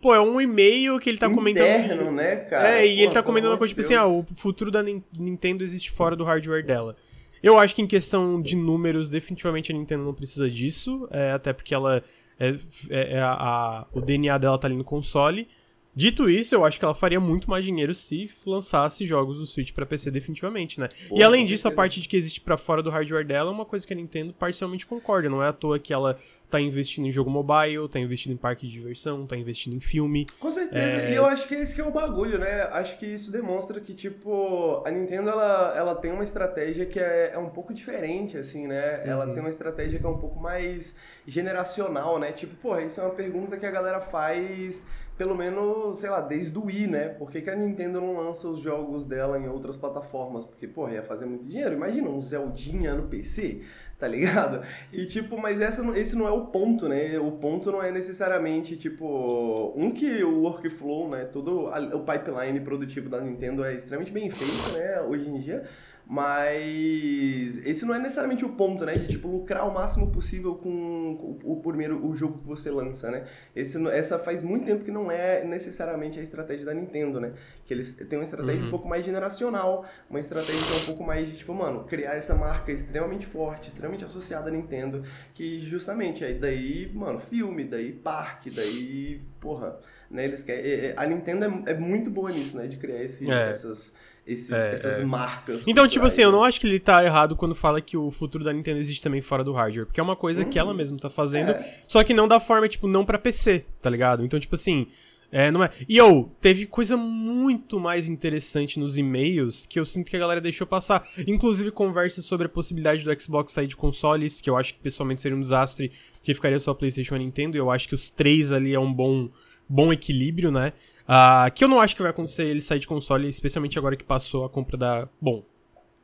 pô, 0.00 0.14
é 0.14 0.20
um 0.20 0.40
e-mail 0.40 0.98
que 0.98 1.08
ele 1.10 1.18
tá 1.18 1.28
comentando. 1.28 1.66
Interno, 1.66 2.10
né, 2.12 2.36
cara? 2.36 2.68
É, 2.80 2.86
e 2.86 2.92
ele 2.92 3.02
Porra, 3.04 3.14
tá 3.14 3.22
comentando 3.22 3.52
uma 3.52 3.58
coisa 3.58 3.70
tipo 3.70 3.80
assim, 3.80 3.94
ah, 3.94 4.06
o 4.06 4.24
futuro 4.36 4.70
da 4.70 4.82
Nin- 4.82 5.02
Nintendo 5.18 5.62
existe 5.64 5.90
fora 5.90 6.16
do 6.16 6.24
hardware 6.24 6.64
dela. 6.64 6.96
Eu 7.42 7.56
acho 7.58 7.74
que 7.74 7.82
em 7.82 7.86
questão 7.86 8.40
de 8.42 8.56
números, 8.56 9.08
definitivamente 9.08 9.70
a 9.70 9.74
Nintendo 9.74 10.02
não 10.04 10.14
precisa 10.14 10.50
disso, 10.50 11.06
é, 11.10 11.30
até 11.32 11.52
porque 11.52 11.72
ela 11.74 12.02
é, 12.38 12.48
é- 12.90 13.12
é 13.14 13.20
a- 13.20 13.32
a- 13.32 13.86
o 13.92 14.00
DNA 14.00 14.36
dela 14.38 14.58
tá 14.58 14.66
ali 14.66 14.76
no 14.76 14.84
console. 14.84 15.46
Dito 15.94 16.30
isso, 16.30 16.54
eu 16.54 16.64
acho 16.64 16.78
que 16.78 16.84
ela 16.84 16.94
faria 16.94 17.18
muito 17.18 17.50
mais 17.50 17.64
dinheiro 17.64 17.92
se 17.92 18.30
lançasse 18.46 19.04
jogos 19.04 19.38
do 19.38 19.46
Switch 19.46 19.72
pra 19.72 19.84
PC 19.84 20.10
definitivamente, 20.12 20.78
né? 20.78 20.88
Pô, 21.08 21.18
e 21.18 21.24
além 21.24 21.44
disso, 21.44 21.66
a 21.66 21.72
parte 21.72 22.00
de 22.00 22.08
que 22.08 22.16
existe 22.16 22.40
pra 22.40 22.56
fora 22.56 22.82
do 22.82 22.90
hardware 22.90 23.26
dela 23.26 23.50
é 23.50 23.52
uma 23.52 23.64
coisa 23.64 23.84
que 23.84 23.92
a 23.92 23.96
Nintendo 23.96 24.32
parcialmente 24.32 24.86
concorda. 24.86 25.28
Não 25.28 25.42
é 25.42 25.48
à 25.48 25.52
toa 25.52 25.78
que 25.78 25.92
ela 25.92 26.16
tá 26.48 26.58
investindo 26.58 27.06
em 27.06 27.10
jogo 27.10 27.28
mobile, 27.28 27.86
tá 27.90 27.98
investindo 28.00 28.32
em 28.32 28.36
parque 28.36 28.66
de 28.66 28.72
diversão, 28.72 29.26
tá 29.26 29.36
investindo 29.36 29.76
em 29.76 29.80
filme. 29.80 30.24
Com 30.40 30.50
certeza, 30.50 30.96
É. 30.96 31.10
e 31.12 31.14
eu 31.14 31.26
acho 31.26 31.46
que 31.46 31.54
esse 31.54 31.74
que 31.74 31.80
é 31.80 31.84
o 31.84 31.90
bagulho, 31.90 32.38
né? 32.38 32.62
Acho 32.72 32.96
que 32.98 33.04
isso 33.04 33.30
demonstra 33.30 33.78
que, 33.80 33.92
tipo, 33.92 34.80
a 34.86 34.90
Nintendo, 34.90 35.28
ela, 35.28 35.74
ela 35.76 35.94
tem 35.94 36.10
uma 36.10 36.24
estratégia 36.24 36.86
que 36.86 36.98
é, 36.98 37.32
é 37.34 37.38
um 37.38 37.50
pouco 37.50 37.74
diferente, 37.74 38.38
assim, 38.38 38.66
né? 38.66 39.02
Ela 39.04 39.26
Uhum. 39.26 39.32
tem 39.34 39.40
uma 39.42 39.50
estratégia 39.50 39.98
que 39.98 40.06
é 40.06 40.08
um 40.08 40.16
pouco 40.16 40.40
mais 40.40 40.96
generacional, 41.26 42.18
né? 42.18 42.32
Tipo, 42.32 42.54
porra, 42.56 42.82
isso 42.82 42.98
é 42.98 43.04
uma 43.04 43.14
pergunta 43.14 43.58
que 43.58 43.66
a 43.66 43.70
galera 43.70 44.00
faz, 44.00 44.86
pelo 45.18 45.34
menos, 45.34 45.98
sei 45.98 46.08
lá, 46.08 46.20
desde 46.20 46.56
o 46.56 46.64
Wii, 46.66 46.86
né? 46.86 47.08
Por 47.08 47.28
que, 47.30 47.42
que 47.42 47.50
a 47.50 47.56
Nintendo 47.56 48.00
não 48.00 48.16
lança 48.16 48.48
os 48.48 48.60
jogos 48.60 49.04
dela 49.04 49.36
em 49.38 49.48
outras 49.48 49.76
plataformas? 49.76 50.44
Porque, 50.46 50.66
porra, 50.68 50.94
ia 50.94 51.02
fazer 51.02 51.26
muito 51.26 51.44
dinheiro. 51.44 51.74
Imagina 51.74 52.08
um 52.08 52.20
Zeldinha 52.20 52.94
no 52.94 53.02
PC, 53.08 53.62
tá 53.98 54.06
ligado? 54.06 54.62
E 54.92 55.04
tipo, 55.06 55.36
mas 55.36 55.60
essa, 55.60 55.82
esse 55.98 56.14
não 56.16 56.26
é 56.28 56.30
o 56.30 56.46
ponto, 56.46 56.88
né? 56.88 57.18
O 57.18 57.32
ponto 57.32 57.70
não 57.72 57.82
é 57.82 57.90
necessariamente, 57.90 58.76
tipo, 58.76 59.72
um 59.76 59.90
que 59.90 60.22
o 60.22 60.40
workflow, 60.42 61.08
né? 61.10 61.24
Todo 61.24 61.66
a- 61.66 61.96
o 61.96 62.04
pipeline 62.04 62.60
produtivo 62.60 63.08
da 63.10 63.20
Nintendo 63.20 63.64
é 63.64 63.74
extremamente 63.74 64.12
bem 64.12 64.30
feito, 64.30 64.72
né? 64.72 65.00
Hoje 65.02 65.28
em 65.28 65.38
dia. 65.40 65.64
Mas 66.10 67.58
esse 67.66 67.84
não 67.84 67.94
é 67.94 67.98
necessariamente 67.98 68.42
o 68.42 68.48
ponto, 68.48 68.82
né? 68.86 68.94
De 68.94 69.08
tipo 69.08 69.28
lucrar 69.28 69.68
o 69.68 69.74
máximo 69.74 70.10
possível 70.10 70.54
com 70.54 71.38
o, 71.44 71.52
o 71.52 71.60
primeiro 71.60 72.02
o 72.02 72.16
jogo 72.16 72.38
que 72.38 72.46
você 72.46 72.70
lança, 72.70 73.10
né? 73.10 73.24
Esse, 73.54 73.76
essa 73.88 74.18
faz 74.18 74.42
muito 74.42 74.64
tempo 74.64 74.82
que 74.82 74.90
não 74.90 75.10
é 75.10 75.44
necessariamente 75.44 76.18
a 76.18 76.22
estratégia 76.22 76.64
da 76.64 76.72
Nintendo, 76.72 77.20
né? 77.20 77.34
Que 77.66 77.74
eles 77.74 77.94
têm 77.94 78.18
uma 78.18 78.24
estratégia 78.24 78.62
uhum. 78.62 78.68
um 78.68 78.70
pouco 78.70 78.88
mais 78.88 79.04
generacional, 79.04 79.84
uma 80.08 80.18
estratégia 80.18 80.62
que 80.66 80.78
é 80.78 80.82
um 80.82 80.86
pouco 80.86 81.04
mais 81.04 81.28
de 81.28 81.36
tipo, 81.36 81.52
mano, 81.52 81.84
criar 81.84 82.14
essa 82.14 82.34
marca 82.34 82.72
extremamente 82.72 83.26
forte, 83.26 83.68
extremamente 83.68 84.06
associada 84.06 84.48
à 84.48 84.50
Nintendo, 84.50 85.04
que 85.34 85.58
justamente 85.60 86.24
aí 86.24 86.38
daí, 86.38 86.90
mano, 86.94 87.18
filme, 87.18 87.64
daí 87.64 87.92
parque, 87.92 88.50
daí, 88.50 89.20
porra, 89.38 89.78
né? 90.10 90.24
Eles 90.24 90.42
querem, 90.42 90.64
é, 90.64 90.86
é, 90.86 90.94
a 90.96 91.04
Nintendo 91.04 91.44
é, 91.66 91.72
é 91.72 91.74
muito 91.74 92.10
boa 92.10 92.30
nisso, 92.30 92.56
né? 92.56 92.66
De 92.66 92.78
criar 92.78 93.02
esse, 93.02 93.30
é. 93.30 93.50
essas 93.50 93.92
esses, 94.28 94.50
é, 94.50 94.74
essas 94.74 95.00
é. 95.00 95.04
marcas. 95.04 95.66
Então, 95.66 95.88
tipo 95.88 96.06
assim, 96.06 96.22
eu 96.22 96.30
não 96.30 96.44
acho 96.44 96.60
que 96.60 96.66
ele 96.66 96.78
tá 96.78 97.04
errado 97.04 97.34
quando 97.34 97.54
fala 97.54 97.80
que 97.80 97.96
o 97.96 98.10
futuro 98.10 98.44
da 98.44 98.52
Nintendo 98.52 98.78
existe 98.78 99.02
também 99.02 99.20
fora 99.20 99.42
do 99.42 99.52
hardware, 99.52 99.86
porque 99.86 99.98
é 99.98 100.02
uma 100.02 100.16
coisa 100.16 100.42
uhum. 100.42 100.50
que 100.50 100.58
ela 100.58 100.70
uhum. 100.70 100.76
mesma 100.76 100.98
tá 100.98 101.08
fazendo, 101.08 101.52
é. 101.52 101.80
só 101.88 102.04
que 102.04 102.12
não 102.12 102.28
da 102.28 102.38
forma, 102.38 102.68
tipo, 102.68 102.86
não 102.86 103.04
para 103.04 103.18
PC, 103.18 103.64
tá 103.80 103.88
ligado? 103.88 104.24
Então, 104.24 104.38
tipo 104.38 104.54
assim, 104.54 104.86
é, 105.30 105.50
não 105.50 105.62
é. 105.62 105.70
E 105.86 105.96
eu, 105.96 106.30
teve 106.40 106.66
coisa 106.66 106.96
muito 106.96 107.78
mais 107.78 108.08
interessante 108.08 108.80
nos 108.80 108.96
e-mails 108.96 109.66
que 109.66 109.78
eu 109.78 109.84
sinto 109.84 110.10
que 110.10 110.16
a 110.16 110.20
galera 110.20 110.40
deixou 110.40 110.66
passar. 110.66 111.06
Inclusive 111.26 111.70
conversas 111.70 112.24
sobre 112.24 112.46
a 112.46 112.48
possibilidade 112.48 113.04
do 113.04 113.22
Xbox 113.22 113.52
sair 113.52 113.66
de 113.66 113.76
consoles, 113.76 114.40
que 114.40 114.48
eu 114.48 114.56
acho 114.56 114.74
que 114.74 114.80
pessoalmente 114.80 115.20
seria 115.20 115.36
um 115.36 115.40
desastre, 115.40 115.92
porque 116.14 116.32
ficaria 116.32 116.58
só 116.58 116.72
PlayStation 116.72 117.16
e 117.16 117.18
Nintendo. 117.20 117.56
E 117.56 117.60
eu 117.60 117.70
acho 117.70 117.88
que 117.88 117.94
os 117.94 118.08
três 118.08 118.52
ali 118.52 118.72
é 118.72 118.80
um 118.80 118.92
bom, 118.92 119.28
bom 119.68 119.92
equilíbrio, 119.92 120.50
né? 120.50 120.72
Uh, 121.08 121.50
que 121.54 121.64
eu 121.64 121.68
não 121.68 121.80
acho 121.80 121.96
que 121.96 122.02
vai 122.02 122.10
acontecer 122.10 122.46
ele 122.46 122.60
sair 122.60 122.78
de 122.78 122.86
console, 122.86 123.28
especialmente 123.28 123.78
agora 123.78 123.96
que 123.96 124.04
passou 124.04 124.44
a 124.44 124.48
compra 124.50 124.76
da. 124.76 125.08
Bom, 125.20 125.44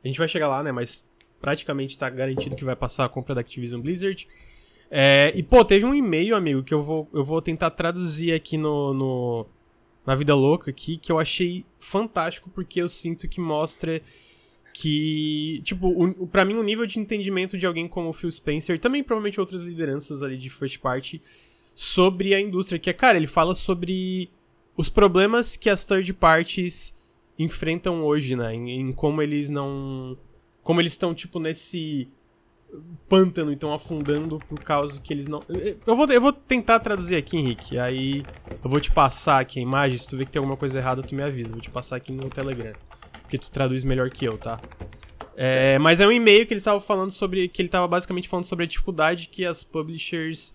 a 0.03 0.07
gente 0.07 0.19
vai 0.19 0.27
chegar 0.27 0.47
lá, 0.47 0.63
né? 0.63 0.71
Mas 0.71 1.07
praticamente 1.39 1.97
tá 1.97 2.09
garantido 2.09 2.55
que 2.55 2.65
vai 2.65 2.75
passar 2.75 3.05
a 3.05 3.09
compra 3.09 3.35
da 3.35 3.41
Activision 3.41 3.81
Blizzard. 3.81 4.27
É, 4.89 5.31
e, 5.35 5.43
pô, 5.43 5.63
teve 5.65 5.85
um 5.85 5.93
e-mail, 5.93 6.35
amigo, 6.35 6.63
que 6.63 6.73
eu 6.73 6.83
vou, 6.83 7.09
eu 7.13 7.23
vou 7.23 7.41
tentar 7.41 7.71
traduzir 7.71 8.33
aqui 8.33 8.57
no, 8.57 8.93
no, 8.93 9.45
na 10.05 10.15
Vida 10.15 10.33
Louca 10.35 10.69
aqui, 10.71 10.97
que 10.97 11.11
eu 11.11 11.19
achei 11.19 11.65
fantástico, 11.79 12.49
porque 12.49 12.81
eu 12.81 12.87
sinto 12.87 13.27
que 13.27 13.41
mostra 13.41 14.01
que, 14.73 15.61
tipo, 15.63 15.87
o, 15.87 16.27
pra 16.27 16.43
mim 16.43 16.55
o 16.55 16.63
nível 16.63 16.85
de 16.85 16.99
entendimento 16.99 17.57
de 17.57 17.65
alguém 17.65 17.87
como 17.87 18.09
o 18.09 18.13
Phil 18.13 18.31
Spencer, 18.31 18.79
também 18.79 19.03
provavelmente 19.03 19.39
outras 19.39 19.61
lideranças 19.61 20.21
ali 20.21 20.37
de 20.37 20.49
first 20.49 20.79
party, 20.79 21.21
sobre 21.75 22.33
a 22.33 22.39
indústria, 22.39 22.79
que 22.79 22.89
é, 22.89 22.93
cara, 22.93 23.17
ele 23.17 23.27
fala 23.27 23.53
sobre 23.53 24.29
os 24.77 24.89
problemas 24.89 25.57
que 25.57 25.69
as 25.69 25.83
third 25.85 26.11
parties 26.13 26.95
enfrentam 27.37 28.01
hoje, 28.03 28.35
né? 28.35 28.55
Em, 28.55 28.79
em 28.79 28.93
como 28.93 29.21
eles 29.21 29.49
não. 29.49 30.17
Como 30.63 30.81
eles 30.81 30.93
estão, 30.93 31.13
tipo, 31.13 31.39
nesse 31.39 32.07
pântano, 33.07 33.51
então 33.51 33.73
afundando 33.73 34.39
por 34.49 34.59
causa 34.59 34.99
que 34.99 35.13
eles 35.13 35.27
não. 35.27 35.41
Eu 35.85 35.95
vou, 35.95 36.07
eu 36.07 36.21
vou 36.21 36.33
tentar 36.33 36.79
traduzir 36.79 37.15
aqui, 37.15 37.37
Henrique. 37.37 37.77
Aí 37.77 38.23
eu 38.63 38.69
vou 38.69 38.79
te 38.79 38.91
passar 38.91 39.41
aqui 39.41 39.59
a 39.59 39.61
imagem. 39.61 39.97
Se 39.97 40.07
tu 40.07 40.17
ver 40.17 40.25
que 40.25 40.31
tem 40.31 40.39
alguma 40.39 40.57
coisa 40.57 40.79
errada, 40.79 41.03
tu 41.03 41.13
me 41.13 41.21
avisa. 41.21 41.51
vou 41.51 41.61
te 41.61 41.69
passar 41.69 41.97
aqui 41.97 42.11
no 42.11 42.29
Telegram. 42.29 42.73
Porque 43.21 43.37
tu 43.37 43.49
traduz 43.49 43.83
melhor 43.83 44.09
que 44.09 44.25
eu, 44.25 44.37
tá? 44.37 44.59
É, 45.35 45.77
mas 45.79 45.99
é 45.99 46.07
um 46.07 46.11
e-mail 46.11 46.45
que 46.45 46.53
ele 46.53 46.59
estava 46.59 46.79
falando 46.79 47.11
sobre. 47.11 47.47
Que 47.47 47.61
ele 47.61 47.67
estava 47.67 47.87
basicamente 47.87 48.27
falando 48.27 48.45
sobre 48.45 48.65
a 48.65 48.67
dificuldade 48.67 49.27
que 49.27 49.45
as 49.45 49.63
publishers 49.63 50.53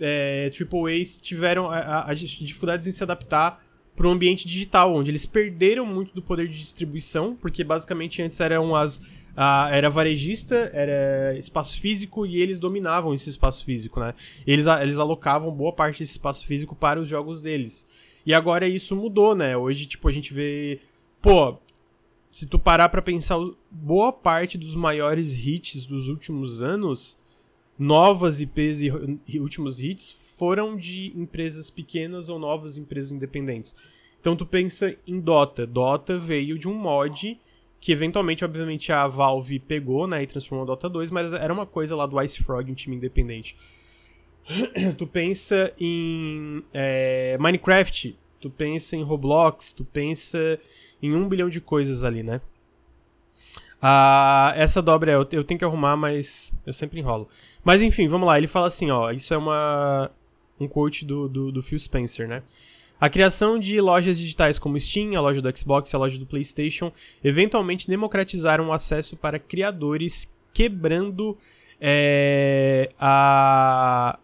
é, 0.00 0.50
AAAs 0.50 1.18
tiveram 1.18 1.70
as 1.70 2.18
dificuldades 2.20 2.86
em 2.86 2.92
se 2.92 3.02
adaptar 3.02 3.64
para 3.94 4.08
um 4.08 4.12
ambiente 4.12 4.46
digital, 4.46 4.94
onde 4.94 5.10
eles 5.10 5.24
perderam 5.24 5.86
muito 5.86 6.14
do 6.14 6.20
poder 6.20 6.48
de 6.48 6.58
distribuição, 6.58 7.36
porque 7.36 7.62
basicamente 7.62 8.20
antes 8.20 8.40
eram 8.40 8.74
as 8.74 9.00
a, 9.36 9.68
era 9.72 9.90
varejista, 9.90 10.70
era 10.72 11.36
espaço 11.36 11.80
físico 11.80 12.24
e 12.24 12.40
eles 12.40 12.58
dominavam 12.58 13.14
esse 13.14 13.28
espaço 13.28 13.64
físico, 13.64 13.98
né? 14.00 14.14
Eles, 14.46 14.66
eles 14.66 14.98
alocavam 14.98 15.50
boa 15.50 15.72
parte 15.72 16.00
desse 16.00 16.12
espaço 16.12 16.46
físico 16.46 16.74
para 16.74 17.00
os 17.00 17.08
jogos 17.08 17.40
deles. 17.40 17.86
E 18.24 18.32
agora 18.32 18.68
isso 18.68 18.94
mudou, 18.96 19.34
né? 19.34 19.56
Hoje, 19.56 19.86
tipo, 19.86 20.08
a 20.08 20.12
gente 20.12 20.32
vê. 20.32 20.80
Pô, 21.20 21.58
se 22.30 22.46
tu 22.46 22.58
parar 22.58 22.88
pra 22.88 23.02
pensar, 23.02 23.36
boa 23.70 24.12
parte 24.12 24.56
dos 24.56 24.74
maiores 24.74 25.34
hits 25.34 25.84
dos 25.84 26.08
últimos 26.08 26.62
anos 26.62 27.18
novas 27.78 28.40
IPs 28.40 28.80
e 29.26 29.40
últimos 29.40 29.80
hits 29.80 30.12
foram 30.36 30.76
de 30.76 31.12
empresas 31.16 31.70
pequenas 31.70 32.28
ou 32.28 32.38
novas 32.38 32.76
empresas 32.76 33.12
independentes. 33.12 33.76
Então 34.20 34.34
tu 34.36 34.46
pensa 34.46 34.96
em 35.06 35.20
Dota. 35.20 35.66
Dota 35.66 36.18
veio 36.18 36.58
de 36.58 36.68
um 36.68 36.74
mod 36.74 37.38
que 37.84 37.92
eventualmente, 37.92 38.42
obviamente, 38.42 38.90
a 38.90 39.06
Valve 39.06 39.58
pegou, 39.58 40.06
né, 40.06 40.22
e 40.22 40.26
transformou 40.26 40.64
Dota 40.64 40.88
2, 40.88 41.10
mas 41.10 41.34
era 41.34 41.52
uma 41.52 41.66
coisa 41.66 41.94
lá 41.94 42.06
do 42.06 42.18
Ice 42.22 42.42
Frog, 42.42 42.70
um 42.70 42.74
time 42.74 42.96
independente. 42.96 43.54
tu 44.96 45.06
pensa 45.06 45.70
em 45.78 46.62
é, 46.72 47.36
Minecraft, 47.38 48.16
tu 48.40 48.48
pensa 48.48 48.96
em 48.96 49.02
Roblox, 49.02 49.70
tu 49.72 49.84
pensa 49.84 50.58
em 51.02 51.14
um 51.14 51.28
bilhão 51.28 51.50
de 51.50 51.60
coisas 51.60 52.02
ali, 52.02 52.22
né? 52.22 52.40
Ah, 53.80 54.52
essa 54.56 54.80
dobra 54.80 55.12
eu, 55.12 55.26
eu 55.32 55.44
tenho 55.44 55.58
que 55.58 55.64
arrumar, 55.64 55.96
mas 55.96 56.52
eu 56.66 56.72
sempre 56.72 57.00
enrolo. 57.00 57.28
Mas 57.62 57.82
enfim, 57.82 58.08
vamos 58.08 58.26
lá. 58.26 58.38
Ele 58.38 58.46
fala 58.46 58.66
assim, 58.66 58.90
ó. 58.90 59.10
Isso 59.10 59.32
é 59.34 59.36
uma 59.36 60.10
um 60.58 60.68
quote 60.68 61.04
do, 61.04 61.28
do, 61.28 61.52
do 61.52 61.62
Phil 61.62 61.78
Spencer, 61.78 62.28
né? 62.28 62.42
A 63.00 63.10
criação 63.10 63.58
de 63.58 63.80
lojas 63.80 64.18
digitais 64.18 64.58
como 64.58 64.80
Steam, 64.80 65.16
a 65.16 65.20
loja 65.20 65.42
do 65.42 65.58
Xbox 65.58 65.92
e 65.92 65.96
a 65.96 65.98
loja 65.98 66.18
do 66.18 66.26
PlayStation 66.26 66.92
eventualmente 67.22 67.88
democratizaram 67.88 68.68
o 68.68 68.72
acesso 68.72 69.16
para 69.16 69.38
criadores, 69.38 70.32
quebrando 70.52 71.36
é, 71.80 72.88
a, 72.98 74.18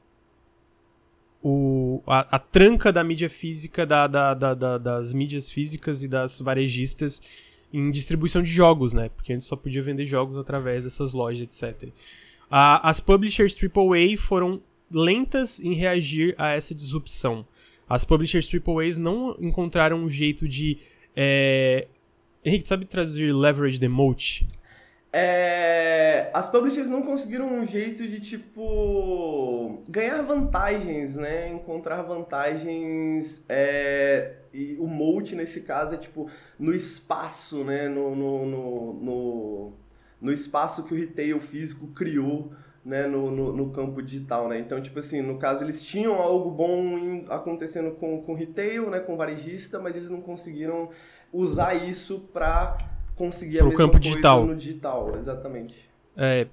o, 1.43 2.01
a, 2.07 2.37
a, 2.37 2.39
tranca 2.39 2.93
da 2.93 3.03
mídia 3.03 3.29
física, 3.29 3.85
da, 3.85 4.07
da, 4.07 4.35
da, 4.35 4.79
das 4.79 5.13
mídias 5.13 5.51
físicas 5.51 6.03
e 6.03 6.09
das 6.09 6.41
varejistas 6.41 7.23
em 7.73 7.91
distribuição 7.91 8.43
de 8.43 8.51
jogos, 8.51 8.93
né? 8.93 9.09
Porque 9.09 9.33
antes 9.33 9.47
só 9.47 9.57
podia 9.57 9.83
vender 9.83 10.05
jogos 10.05 10.37
através 10.37 10.85
dessas 10.85 11.13
lojas, 11.13 11.43
etc. 11.43 11.91
as 12.51 13.01
publishers 13.01 13.55
AAA 13.55 14.17
foram 14.19 14.61
lentas 14.91 15.61
em 15.61 15.75
reagir 15.75 16.35
a 16.37 16.51
essa 16.51 16.75
disrupção. 16.75 17.47
As 17.89 18.05
publishers 18.05 18.49
AAAs 18.53 18.99
não 18.99 19.37
encontraram 19.41 19.99
um 19.99 20.09
jeito 20.09 20.49
de. 20.49 20.79
É... 21.15 21.87
Henrique, 22.45 22.67
sabe 22.67 22.85
traduzir 22.85 23.33
leverage 23.33 23.79
the? 23.89 24.47
É, 25.13 26.31
as 26.33 26.49
publishers 26.49 26.89
não 26.89 27.03
conseguiram 27.03 27.47
um 27.53 27.67
jeito 27.67 28.07
de, 28.07 28.21
tipo, 28.21 29.79
ganhar 29.89 30.23
vantagens, 30.23 31.17
né? 31.17 31.49
Encontrar 31.49 32.03
vantagens. 32.03 33.45
É, 33.49 34.37
e 34.53 34.77
o 34.79 34.87
moat, 34.87 35.35
nesse 35.35 35.63
caso, 35.63 35.95
é, 35.95 35.99
tipo, 35.99 36.31
no 36.59 36.73
espaço, 36.73 37.65
né? 37.65 37.89
No, 37.89 38.15
no, 38.15 38.47
no, 38.47 38.93
no, 38.95 39.73
no 40.21 40.33
espaço 40.33 40.85
que 40.85 40.95
o 40.95 40.97
retail 40.97 41.41
físico 41.41 41.89
criou 41.89 42.53
né, 42.85 43.07
no, 43.07 43.31
no, 43.31 43.53
no, 43.53 43.71
campo 43.71 44.01
digital, 44.01 44.49
né? 44.49 44.59
Então, 44.59 44.81
tipo 44.81 44.99
assim, 44.99 45.21
no 45.21 45.39
caso, 45.39 45.63
eles 45.63 45.83
tinham 45.83 46.15
algo 46.15 46.51
bom 46.51 46.99
em, 46.99 47.25
acontecendo 47.29 47.91
com, 47.93 48.23
com 48.23 48.35
retail, 48.35 48.89
né, 48.89 49.01
com 49.01 49.17
varejista, 49.17 49.79
mas 49.79 49.97
eles 49.97 50.09
não 50.09 50.21
conseguiram 50.21 50.89
usar 51.33 51.75
isso 51.75 52.21
para 52.33 52.79
conseguir 53.21 53.59
Pro 53.59 53.67
a 53.67 53.69
mesma 53.69 53.79
campo 53.79 53.93
coisa 53.93 54.09
digital. 54.09 54.47
no 54.47 54.57
digital, 54.57 55.17
exatamente. 55.19 55.75
É, 56.17 56.47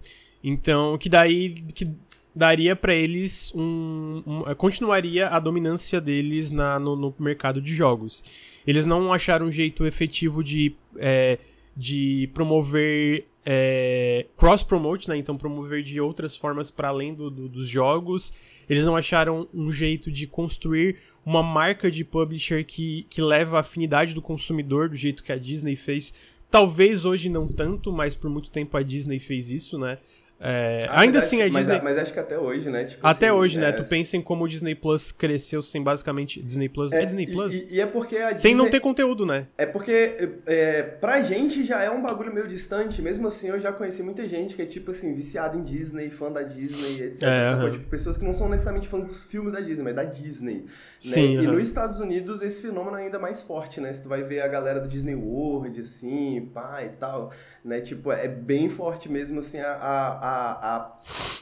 então, 0.44 0.98
que 0.98 1.08
daí 1.08 1.62
que 1.74 1.90
daria 2.36 2.76
para 2.76 2.94
eles 2.94 3.52
um, 3.56 4.22
um, 4.28 4.56
continuaria 4.56 5.30
a 5.30 5.40
dominância 5.40 6.00
deles 6.00 6.52
na, 6.52 6.78
no, 6.78 6.96
no, 6.96 7.16
mercado 7.18 7.62
de 7.62 7.74
jogos. 7.74 8.24
Eles 8.66 8.86
não 8.86 9.14
acharam 9.14 9.48
um 9.48 9.52
jeito 9.52 9.86
efetivo 9.86 10.44
de, 10.44 10.76
é, 10.98 11.40
de 11.76 12.30
promover 12.34 13.26
é, 13.46 14.26
cross-promote, 14.36 15.08
né? 15.08 15.18
Então 15.18 15.38
promover 15.38 15.82
de 15.82 16.02
outras 16.02 16.36
formas 16.36 16.70
para 16.70 16.90
além 16.90 17.14
do, 17.14 17.32
do, 17.32 17.48
dos 17.48 17.68
jogos. 17.68 18.34
Eles 18.70 18.86
não 18.86 18.96
acharam 18.96 19.48
um 19.54 19.72
jeito 19.72 20.12
de 20.12 20.28
construir 20.28 20.98
uma 21.26 21.42
marca 21.42 21.90
de 21.90 22.04
publisher 22.04 22.64
que, 22.66 23.08
que 23.10 23.22
leva 23.22 23.58
a 23.58 23.62
afinidade 23.62 24.14
do 24.14 24.22
consumidor 24.22 24.90
do 24.90 24.96
jeito 24.96 25.24
que 25.24 25.32
a 25.32 25.38
Disney 25.38 25.76
fez 25.76 26.14
Talvez 26.50 27.06
hoje 27.06 27.30
não 27.30 27.48
tanto, 27.48 27.92
mas 27.92 28.16
por 28.16 28.30
muito 28.30 28.50
tempo 28.50 28.78
a 28.78 28.82
Disney 28.82 29.20
fez 29.20 29.50
isso, 29.50 29.78
né? 29.78 30.00
É, 30.40 30.82
Ah, 30.88 31.02
ainda 31.02 31.18
mas 31.18 31.26
assim, 31.26 31.42
acho- 31.42 31.50
a 31.50 31.54
mas, 31.54 31.66
Disney. 31.66 31.82
mas 31.84 31.98
acho 31.98 32.14
que 32.14 32.20
até 32.20 32.38
hoje, 32.38 32.70
né? 32.70 32.84
Tipo 32.86 33.06
até 33.08 33.28
assim, 33.30 33.36
hoje, 33.38 33.60
né? 33.60 33.70
é, 33.70 33.72
Tu 33.72 33.84
pensa 33.86 34.16
em 34.16 34.22
como 34.22 34.44
o 34.46 34.48
Disney 34.48 34.76
Plus 34.76 35.12
cresceu 35.12 35.64
sem 35.64 35.82
basicamente. 35.82 36.42
Disney 36.44 36.70
Plus. 36.70 36.92
É, 36.94 37.02
é, 37.02 37.06
Disney 37.06 37.24
e- 37.24 37.32
Plus? 37.32 37.56
E, 37.56 37.68
e 37.72 37.82
é 37.82 37.86
porque 37.88 38.18
a 38.18 38.38
sem 38.38 38.54
não 38.54 38.66
Disney- 38.66 38.72
ter 38.80 38.80
conteúdo, 38.84 39.26
né? 39.26 39.48
É 39.58 39.66
porque 39.66 40.30
é, 40.46 40.84
pra 40.84 41.24
gente 41.24 41.64
já 41.66 41.82
é 41.82 41.90
um 41.90 42.02
bagulho 42.04 42.32
meio 42.32 42.48
distante, 42.48 43.02
mesmo 43.02 43.28
assim 43.28 43.50
eu 43.50 43.60
já 43.60 43.72
conheci 43.74 44.04
muita 44.04 44.28
gente 44.28 44.54
que 44.56 44.62
é 44.62 44.66
tipo 44.68 44.92
assim, 44.92 45.14
viciada 45.16 45.58
em 45.58 45.64
Disney, 45.64 46.10
fã 46.12 46.32
da 46.32 46.44
Disney, 46.44 47.02
etc. 47.08 47.24
É, 47.24 47.44
aham. 47.50 47.72
Tipo, 47.72 47.90
pessoas 47.90 48.16
que 48.18 48.24
não 48.24 48.34
são 48.34 48.48
necessariamente 48.48 48.88
fãs 48.88 49.08
dos 49.08 49.24
filmes 49.26 49.52
da 49.54 49.60
Disney, 49.60 49.84
mas 49.86 49.96
da 49.96 50.04
Disney. 50.04 50.56
né? 50.58 50.66
Sim, 51.00 51.34
E 51.34 51.46
aham. 51.46 51.54
nos 51.54 51.64
Estados 51.68 52.00
Unidos 52.00 52.42
esse 52.44 52.62
fenômeno 52.62 52.96
é 52.98 53.04
ainda 53.06 53.18
mais 53.18 53.42
forte, 53.42 53.82
né? 53.82 53.92
Se 53.92 54.04
tu 54.04 54.10
vai 54.10 54.22
ver 54.24 54.42
a 54.42 54.48
galera 54.48 54.80
do 54.80 54.88
Disney 54.88 55.16
World, 55.16 55.82
assim, 55.82 56.50
pá 56.54 56.84
e 56.84 56.90
tal, 56.90 57.32
né? 57.66 57.82
Tipo, 57.82 58.12
é 58.12 58.28
bem 58.28 58.70
forte 58.70 59.10
mesmo, 59.12 59.40
assim, 59.40 59.60
a, 59.60 59.72
a, 59.74 60.27
a- 60.28 60.98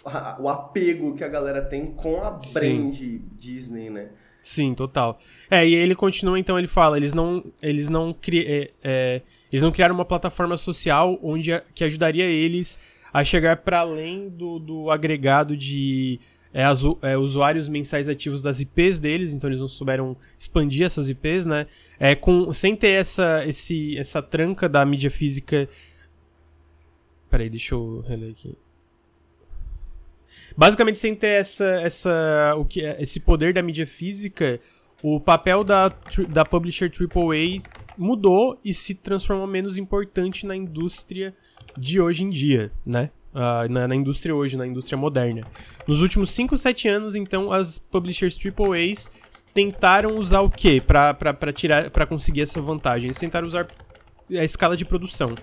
a- 0.05 0.35
a- 0.35 0.37
o 0.41 0.47
apego 0.49 1.15
que 1.15 1.23
a 1.23 1.27
galera 1.27 1.61
tem 1.61 1.87
com 1.87 2.21
a 2.23 2.39
Sim. 2.41 2.53
brand 2.53 2.95
Disney, 3.39 3.89
né? 3.89 4.09
Sim, 4.43 4.75
total. 4.75 5.19
É, 5.49 5.67
e 5.67 5.73
ele 5.73 5.95
continua, 5.95 6.37
então, 6.37 6.57
ele 6.59 6.67
fala, 6.67 6.97
eles 6.97 7.13
não, 7.13 7.43
eles 7.61 7.89
não, 7.89 8.13
cri, 8.13 8.45
é, 8.45 8.71
é, 8.83 9.21
eles 9.51 9.63
não 9.63 9.71
criaram 9.71 9.95
uma 9.95 10.05
plataforma 10.05 10.55
social 10.55 11.17
onde 11.23 11.51
a- 11.51 11.63
que 11.73 11.83
ajudaria 11.83 12.25
eles 12.25 12.79
a 13.11 13.23
chegar 13.23 13.57
para 13.57 13.79
além 13.79 14.29
do, 14.29 14.59
do 14.59 14.91
agregado 14.91 15.55
de 15.57 16.19
é, 16.53 16.63
azu- 16.63 16.97
é, 17.01 17.17
usuários 17.17 17.67
mensais 17.67 18.07
ativos 18.07 18.41
das 18.41 18.59
IPs 18.61 18.97
deles, 18.99 19.33
então 19.33 19.49
eles 19.49 19.59
não 19.59 19.67
souberam 19.67 20.15
expandir 20.39 20.85
essas 20.85 21.09
IPs, 21.09 21.45
né? 21.45 21.67
É, 21.99 22.13
com, 22.15 22.53
sem 22.53 22.75
ter 22.75 22.89
essa, 22.91 23.43
esse, 23.45 23.97
essa 23.97 24.21
tranca 24.21 24.69
da 24.69 24.85
mídia 24.85 25.09
física. 25.11 25.67
Peraí, 27.29 27.49
deixa 27.49 27.73
eu 27.75 28.01
reler 28.07 28.31
aqui. 28.31 28.55
Basicamente, 30.57 30.99
sem 30.99 31.13
ter 31.13 31.41
essa, 31.41 31.65
essa, 31.81 32.55
o 32.57 32.65
que, 32.65 32.81
é- 32.81 33.01
esse 33.01 33.19
poder 33.19 33.53
da 33.53 33.61
mídia 33.61 33.85
física, 33.85 34.59
o 35.03 35.19
papel 35.19 35.63
da, 35.63 35.91
da 36.29 36.45
publisher 36.45 36.89
AAA 36.89 37.61
mudou 37.97 38.59
e 38.63 38.73
se 38.73 38.93
transformou 38.93 39.47
menos 39.47 39.77
importante 39.77 40.45
na 40.45 40.55
indústria 40.55 41.33
de 41.77 41.99
hoje 41.99 42.23
em 42.23 42.29
dia, 42.29 42.71
né? 42.85 43.09
Ah, 43.33 43.67
na, 43.69 43.87
na 43.87 43.95
indústria 43.95 44.33
hoje, 44.33 44.55
na 44.55 44.65
indústria 44.65 44.97
moderna. 44.97 45.45
Nos 45.85 46.01
últimos 46.01 46.31
5, 46.31 46.57
7 46.57 46.87
anos, 46.87 47.15
então, 47.15 47.51
as 47.51 47.77
publishers 47.77 48.37
AAAs 48.37 49.11
tentaram 49.53 50.17
usar 50.17 50.39
o 50.39 50.49
quê 50.49 50.81
pra, 50.81 51.13
tirar, 51.53 51.89
pra 51.89 52.05
conseguir 52.05 52.41
essa 52.41 52.61
vantagem? 52.61 53.07
Eles 53.07 53.17
tentaram 53.17 53.45
usar 53.45 53.67
a 54.31 54.43
escala 54.43 54.77
de 54.77 54.85
produção. 54.85 55.35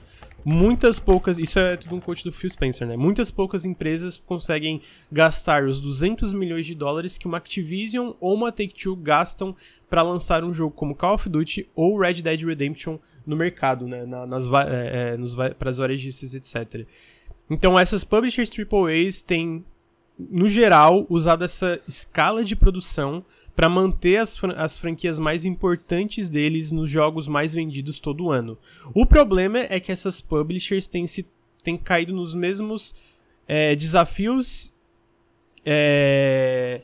Muitas 0.44 0.98
poucas, 0.98 1.38
isso 1.38 1.58
é 1.58 1.76
tudo 1.76 1.94
um 1.94 2.00
coach 2.00 2.24
do 2.24 2.32
Phil 2.32 2.50
Spencer, 2.50 2.86
né? 2.86 2.96
Muitas 2.96 3.30
poucas 3.30 3.64
empresas 3.64 4.16
conseguem 4.16 4.80
gastar 5.10 5.64
os 5.64 5.80
200 5.80 6.32
milhões 6.32 6.66
de 6.66 6.74
dólares 6.74 7.16
que 7.16 7.26
uma 7.26 7.36
Activision 7.36 8.12
ou 8.20 8.34
uma 8.34 8.50
Take-Two 8.50 8.96
gastam 8.96 9.54
para 9.88 10.02
lançar 10.02 10.42
um 10.42 10.52
jogo 10.52 10.74
como 10.74 10.96
Call 10.96 11.14
of 11.14 11.28
Duty 11.28 11.68
ou 11.76 11.96
Red 11.96 12.22
Dead 12.22 12.40
Redemption 12.42 12.98
no 13.24 13.36
mercado, 13.36 13.86
né? 13.86 14.04
Na, 14.04 14.26
nas, 14.26 14.46
é, 14.46 15.12
é, 15.12 15.16
nos, 15.16 15.36
pras 15.58 15.78
varejistas, 15.78 16.34
etc. 16.34 16.86
Então 17.48 17.78
essas 17.78 18.02
publishers 18.02 18.50
AAAs 18.50 19.20
têm, 19.20 19.64
no 20.18 20.48
geral, 20.48 21.06
usado 21.08 21.44
essa 21.44 21.80
escala 21.86 22.44
de 22.44 22.56
produção 22.56 23.24
para 23.54 23.68
manter 23.68 24.16
as, 24.16 24.36
fran- 24.36 24.54
as 24.56 24.78
franquias 24.78 25.18
mais 25.18 25.44
importantes 25.44 26.28
deles 26.28 26.70
nos 26.72 26.90
jogos 26.90 27.28
mais 27.28 27.52
vendidos 27.52 28.00
todo 28.00 28.30
ano. 28.30 28.56
O 28.94 29.04
problema 29.04 29.58
é 29.68 29.78
que 29.78 29.92
essas 29.92 30.20
publishers 30.20 30.86
têm, 30.86 31.06
se, 31.06 31.26
têm 31.62 31.76
caído 31.76 32.12
nos 32.14 32.34
mesmos 32.34 32.94
é, 33.46 33.76
desafios 33.76 34.72
é, 35.64 36.80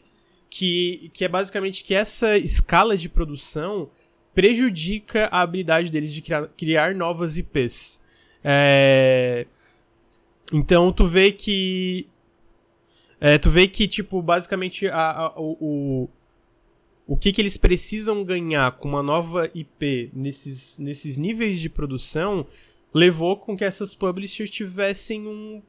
que, 0.51 1.11
que 1.15 1.25
é 1.25 1.29
basicamente 1.29 1.83
que 1.83 1.95
essa 1.95 2.37
escala 2.39 2.97
de 2.97 3.09
produção 3.09 3.89
prejudica 4.35 5.27
a 5.33 5.41
habilidade 5.41 5.91
deles 5.91 6.13
de 6.13 6.21
criar, 6.23 6.47
criar 6.57 6.95
novas 6.95 7.37
IPs. 7.37 7.99
É, 8.45 9.47
então 10.53 10.93
tu 10.93 11.07
vê 11.07 11.33
que 11.33 12.07
é, 13.21 13.37
tu 13.37 13.51
vê 13.51 13.67
que 13.67 13.89
tipo 13.89 14.23
basicamente 14.23 14.87
a, 14.87 15.11
a- 15.27 15.35
o, 15.37 16.09
o 17.09 17.17
que, 17.17 17.33
que 17.33 17.41
eles 17.41 17.57
precisam 17.57 18.23
ganhar 18.23 18.71
com 18.73 18.87
uma 18.87 19.03
nova 19.03 19.50
IP 19.55 20.11
nesses, 20.12 20.79
nesses 20.79 21.17
níveis 21.17 21.59
de 21.59 21.71
produção 21.71 22.47
levou 22.93 23.38
com 23.38 23.57
que 23.57 23.65
essas 23.65 23.95
publishers 23.95 24.50
tivessem 24.50 25.27
um 25.27 25.62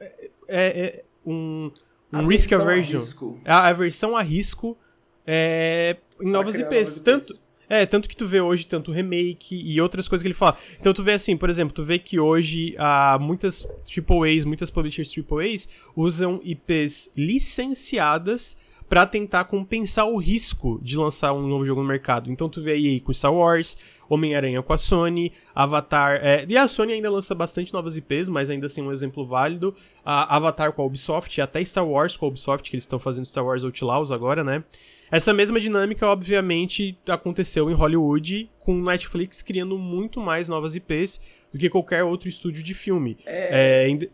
é, 0.00 0.40
é, 0.48 1.04
um, 1.26 1.70
um 2.10 2.26
risk 2.26 2.50
a 2.52 2.56
aversion 2.56 3.00
risco. 3.00 3.40
a 3.44 3.68
aversão 3.68 4.16
a 4.16 4.22
risco 4.22 4.78
é, 5.26 5.98
em 6.22 6.30
novas 6.30 6.54
IPs. 6.54 6.70
novas 6.70 7.00
Tanto, 7.00 7.40
é, 7.68 7.84
tanto 7.84 8.08
que 8.08 8.16
tu 8.16 8.26
vê 8.26 8.40
hoje 8.40 8.66
tanto 8.66 8.90
remake 8.90 9.54
e 9.54 9.78
outras 9.78 10.08
coisas 10.08 10.22
que 10.22 10.28
ele 10.28 10.34
fala. 10.34 10.56
Então 10.80 10.94
tu 10.94 11.02
vê 11.02 11.12
assim, 11.12 11.36
por 11.36 11.50
exemplo, 11.50 11.74
tu 11.74 11.84
vê 11.84 11.98
que 11.98 12.18
hoje 12.18 12.74
há 12.78 13.18
muitas 13.20 13.62
AAAs, 13.62 14.46
muitas 14.46 14.70
publishers 14.70 15.14
AAAs 15.14 15.68
usam 15.94 16.40
IPs 16.42 17.12
licenciadas 17.14 18.56
pra 18.88 19.04
tentar 19.06 19.44
compensar 19.44 20.06
o 20.08 20.16
risco 20.16 20.80
de 20.82 20.96
lançar 20.96 21.32
um 21.34 21.46
novo 21.46 21.64
jogo 21.64 21.82
no 21.82 21.86
mercado. 21.88 22.30
Então 22.32 22.48
tu 22.48 22.62
vê 22.62 22.72
aí 22.72 23.00
com 23.00 23.12
Star 23.12 23.32
Wars, 23.34 23.76
Homem-Aranha 24.08 24.62
com 24.62 24.72
a 24.72 24.78
Sony, 24.78 25.32
Avatar. 25.54 26.18
é, 26.22 26.46
e 26.48 26.56
a 26.56 26.66
Sony 26.66 26.94
ainda 26.94 27.10
lança 27.10 27.34
bastante 27.34 27.72
novas 27.72 27.96
IPs, 27.96 28.28
mas 28.28 28.48
ainda 28.48 28.66
assim 28.66 28.80
um 28.80 28.90
exemplo 28.90 29.26
válido. 29.26 29.74
A 30.04 30.36
Avatar 30.36 30.72
com 30.72 30.80
a 30.82 30.86
Ubisoft 30.86 31.36
e 31.38 31.42
até 31.42 31.62
Star 31.64 31.86
Wars 31.86 32.16
com 32.16 32.24
a 32.24 32.28
Ubisoft, 32.28 32.70
que 32.70 32.76
eles 32.76 32.84
estão 32.84 32.98
fazendo 32.98 33.26
Star 33.26 33.44
Wars 33.44 33.62
Outlaws 33.64 34.10
agora, 34.10 34.42
né? 34.42 34.64
Essa 35.10 35.32
mesma 35.32 35.58
dinâmica, 35.58 36.06
obviamente, 36.06 36.98
aconteceu 37.08 37.70
em 37.70 37.74
Hollywood, 37.74 38.50
com 38.60 38.74
Netflix 38.82 39.40
criando 39.42 39.78
muito 39.78 40.20
mais 40.20 40.48
novas 40.48 40.74
IPs 40.74 41.18
do 41.50 41.58
que 41.58 41.70
qualquer 41.70 42.04
outro 42.04 42.28
estúdio 42.28 42.62
de 42.62 42.74
filme. 42.74 43.16
É, 43.24 43.84
ainda- 43.86 44.08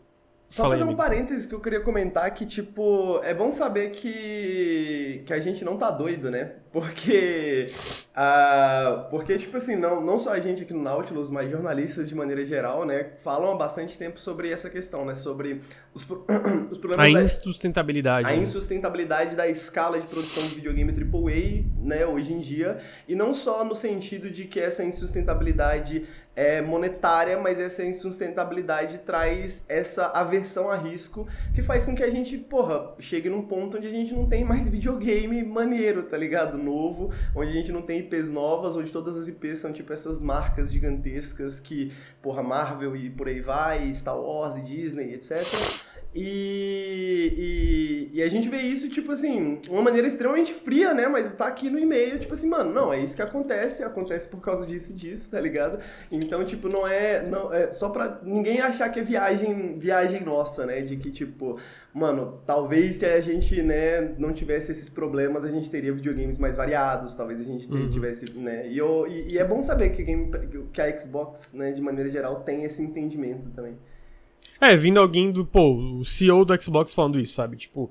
Só 0.54 0.62
Fala 0.62 0.76
fazer 0.78 0.88
um 0.88 0.94
parênteses 0.94 1.46
que 1.46 1.52
eu 1.52 1.58
queria 1.58 1.80
comentar 1.80 2.32
que, 2.32 2.46
tipo, 2.46 3.18
é 3.24 3.34
bom 3.34 3.50
saber 3.50 3.90
que, 3.90 5.20
que 5.26 5.32
a 5.32 5.40
gente 5.40 5.64
não 5.64 5.76
tá 5.76 5.90
doido, 5.90 6.30
né? 6.30 6.52
Porque, 6.72 7.70
ah, 8.14 9.08
porque 9.10 9.36
tipo 9.36 9.56
assim, 9.56 9.74
não, 9.74 10.00
não 10.00 10.16
só 10.16 10.32
a 10.32 10.38
gente 10.38 10.62
aqui 10.62 10.72
no 10.72 10.80
Nautilus, 10.80 11.28
mas 11.28 11.50
jornalistas 11.50 12.08
de 12.08 12.14
maneira 12.14 12.44
geral, 12.44 12.84
né, 12.84 13.14
falam 13.24 13.50
há 13.50 13.56
bastante 13.56 13.98
tempo 13.98 14.20
sobre 14.20 14.50
essa 14.52 14.70
questão, 14.70 15.04
né? 15.04 15.16
Sobre 15.16 15.60
os, 15.92 16.04
pro- 16.04 16.24
os 16.70 16.78
problemas 16.78 17.10
a 17.10 17.12
da- 17.12 17.24
insustentabilidade. 17.24 18.28
a 18.28 18.30
né? 18.30 18.36
insustentabilidade 18.36 19.34
da 19.34 19.48
escala 19.48 20.00
de 20.00 20.06
produção 20.06 20.42
de 20.44 20.54
videogame 20.54 20.92
AAA, 20.92 21.64
né, 21.84 22.06
hoje 22.06 22.32
em 22.32 22.38
dia, 22.38 22.78
e 23.08 23.16
não 23.16 23.34
só 23.34 23.64
no 23.64 23.74
sentido 23.74 24.30
de 24.30 24.44
que 24.44 24.60
essa 24.60 24.84
insustentabilidade 24.84 26.06
é 26.36 26.60
monetária, 26.60 27.38
mas 27.38 27.60
essa 27.60 27.84
insustentabilidade 27.84 28.98
traz 28.98 29.64
essa 29.68 30.06
aversão 30.06 30.70
a 30.70 30.76
risco 30.76 31.28
que 31.54 31.62
faz 31.62 31.84
com 31.84 31.94
que 31.94 32.02
a 32.02 32.10
gente, 32.10 32.36
porra, 32.38 32.94
chegue 32.98 33.28
num 33.28 33.42
ponto 33.42 33.76
onde 33.76 33.86
a 33.86 33.90
gente 33.90 34.12
não 34.14 34.26
tem 34.26 34.44
mais 34.44 34.66
videogame 34.68 35.42
maneiro, 35.44 36.04
tá 36.04 36.16
ligado? 36.16 36.58
Novo, 36.58 37.12
onde 37.34 37.50
a 37.50 37.54
gente 37.54 37.70
não 37.70 37.82
tem 37.82 38.00
IPs 38.00 38.28
novas, 38.28 38.76
onde 38.76 38.90
todas 38.90 39.16
as 39.16 39.28
IPs 39.28 39.60
são 39.60 39.72
tipo 39.72 39.92
essas 39.92 40.18
marcas 40.18 40.72
gigantescas 40.72 41.60
que, 41.60 41.92
porra, 42.20 42.42
Marvel 42.42 42.96
e 42.96 43.10
por 43.10 43.28
aí 43.28 43.40
vai, 43.40 43.92
Star 43.94 44.18
Wars 44.18 44.56
e 44.56 44.62
Disney, 44.62 45.14
etc. 45.14 45.44
E, 46.14 48.10
e, 48.12 48.18
e 48.18 48.22
a 48.22 48.28
gente 48.28 48.48
vê 48.48 48.58
isso, 48.58 48.88
tipo 48.88 49.10
assim, 49.12 49.58
uma 49.68 49.82
maneira 49.82 50.06
extremamente 50.06 50.52
fria, 50.52 50.94
né? 50.94 51.08
Mas 51.08 51.32
tá 51.32 51.46
aqui 51.46 51.68
no 51.68 51.78
e-mail, 51.78 52.18
tipo 52.18 52.34
assim, 52.34 52.48
mano, 52.48 52.72
não, 52.72 52.92
é 52.92 53.00
isso 53.02 53.16
que 53.16 53.22
acontece, 53.22 53.82
acontece 53.82 54.28
por 54.28 54.40
causa 54.40 54.66
disso 54.66 54.92
e 54.92 54.94
disso, 54.94 55.30
tá 55.30 55.40
ligado? 55.40 55.80
Então, 56.10 56.44
tipo, 56.44 56.68
não 56.68 56.86
é, 56.86 57.26
não, 57.26 57.52
é 57.52 57.70
só 57.72 57.88
pra 57.88 58.20
ninguém 58.22 58.60
achar 58.60 58.88
que 58.90 59.00
é 59.00 59.02
viagem, 59.02 59.78
viagem 59.78 60.22
nossa, 60.24 60.64
né? 60.64 60.80
De 60.82 60.96
que, 60.96 61.10
tipo, 61.10 61.58
mano, 61.92 62.40
talvez 62.46 62.96
se 62.96 63.06
a 63.06 63.20
gente, 63.20 63.60
né, 63.62 64.14
não 64.18 64.32
tivesse 64.32 64.70
esses 64.72 64.88
problemas, 64.88 65.44
a 65.44 65.50
gente 65.50 65.68
teria 65.70 65.92
videogames 65.92 66.38
mais 66.38 66.56
variados, 66.56 67.14
talvez 67.14 67.40
a 67.40 67.44
gente 67.44 67.70
Uhum. 67.72 67.90
tivesse, 67.90 68.30
né? 68.38 68.68
E, 68.68 68.78
eu, 68.78 69.06
e, 69.08 69.34
e 69.34 69.38
é 69.38 69.44
bom 69.44 69.62
saber 69.62 69.90
que, 69.90 70.02
game- 70.02 70.30
que 70.72 70.80
a 70.80 70.96
Xbox, 70.98 71.52
né, 71.52 71.72
de 71.72 71.80
maneira 71.80 72.08
geral, 72.08 72.40
tem 72.42 72.64
esse 72.64 72.80
entendimento 72.82 73.50
também. 73.50 73.76
É, 74.64 74.74
vindo 74.78 74.98
alguém 74.98 75.30
do. 75.30 75.44
Pô, 75.44 75.74
o 75.74 76.04
CEO 76.06 76.42
do 76.42 76.60
Xbox 76.60 76.94
falando 76.94 77.20
isso, 77.20 77.34
sabe? 77.34 77.58
Tipo, 77.58 77.90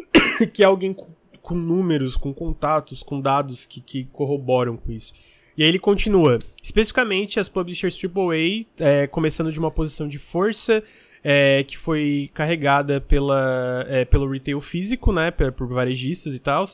que 0.54 0.62
é 0.62 0.66
alguém 0.66 0.94
com, 0.94 1.08
com 1.42 1.54
números, 1.54 2.16
com 2.16 2.32
contatos, 2.32 3.02
com 3.02 3.20
dados 3.20 3.66
que, 3.66 3.78
que 3.78 4.04
corroboram 4.06 4.74
com 4.74 4.90
isso. 4.90 5.12
E 5.54 5.62
aí 5.62 5.68
ele 5.68 5.78
continua. 5.78 6.38
Especificamente 6.62 7.38
as 7.38 7.50
publishers 7.50 8.00
AAA, 8.02 8.64
é, 8.78 9.06
começando 9.06 9.52
de 9.52 9.58
uma 9.58 9.70
posição 9.70 10.08
de 10.08 10.18
força, 10.18 10.82
é, 11.22 11.62
que 11.62 11.76
foi 11.76 12.30
carregada 12.32 13.02
pela, 13.02 13.84
é, 13.86 14.06
pelo 14.06 14.26
retail 14.30 14.62
físico, 14.62 15.12
né? 15.12 15.30
Por, 15.30 15.68
varejistas 15.68 16.34
e 16.34 16.38
tal. 16.38 16.64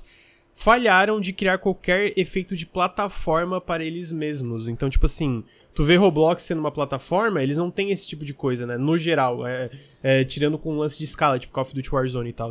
Falharam 0.61 1.23
de 1.23 1.33
criar 1.33 1.57
qualquer 1.57 2.13
efeito 2.19 2.55
de 2.55 2.67
plataforma 2.67 3.63
para 3.63 3.83
eles 3.83 4.13
mesmos. 4.13 4.69
Então, 4.69 4.91
tipo 4.91 5.07
assim, 5.07 5.43
tu 5.73 5.83
vê 5.85 5.97
Roblox 5.97 6.43
sendo 6.43 6.59
uma 6.59 6.71
plataforma, 6.71 7.43
eles 7.43 7.57
não 7.57 7.71
têm 7.71 7.93
esse 7.93 8.07
tipo 8.07 8.27
de 8.27 8.35
coisa, 8.35 8.67
né? 8.67 8.77
No 8.77 8.99
geral, 8.99 9.47
é, 9.47 9.71
é, 10.03 10.23
tirando 10.23 10.59
com 10.59 10.75
um 10.75 10.77
lance 10.77 10.99
de 10.99 11.05
escala, 11.05 11.39
tipo 11.39 11.51
Call 11.51 11.63
of 11.63 11.75
Duty 11.75 11.95
Warzone 11.95 12.29
e 12.29 12.33
tal. 12.35 12.51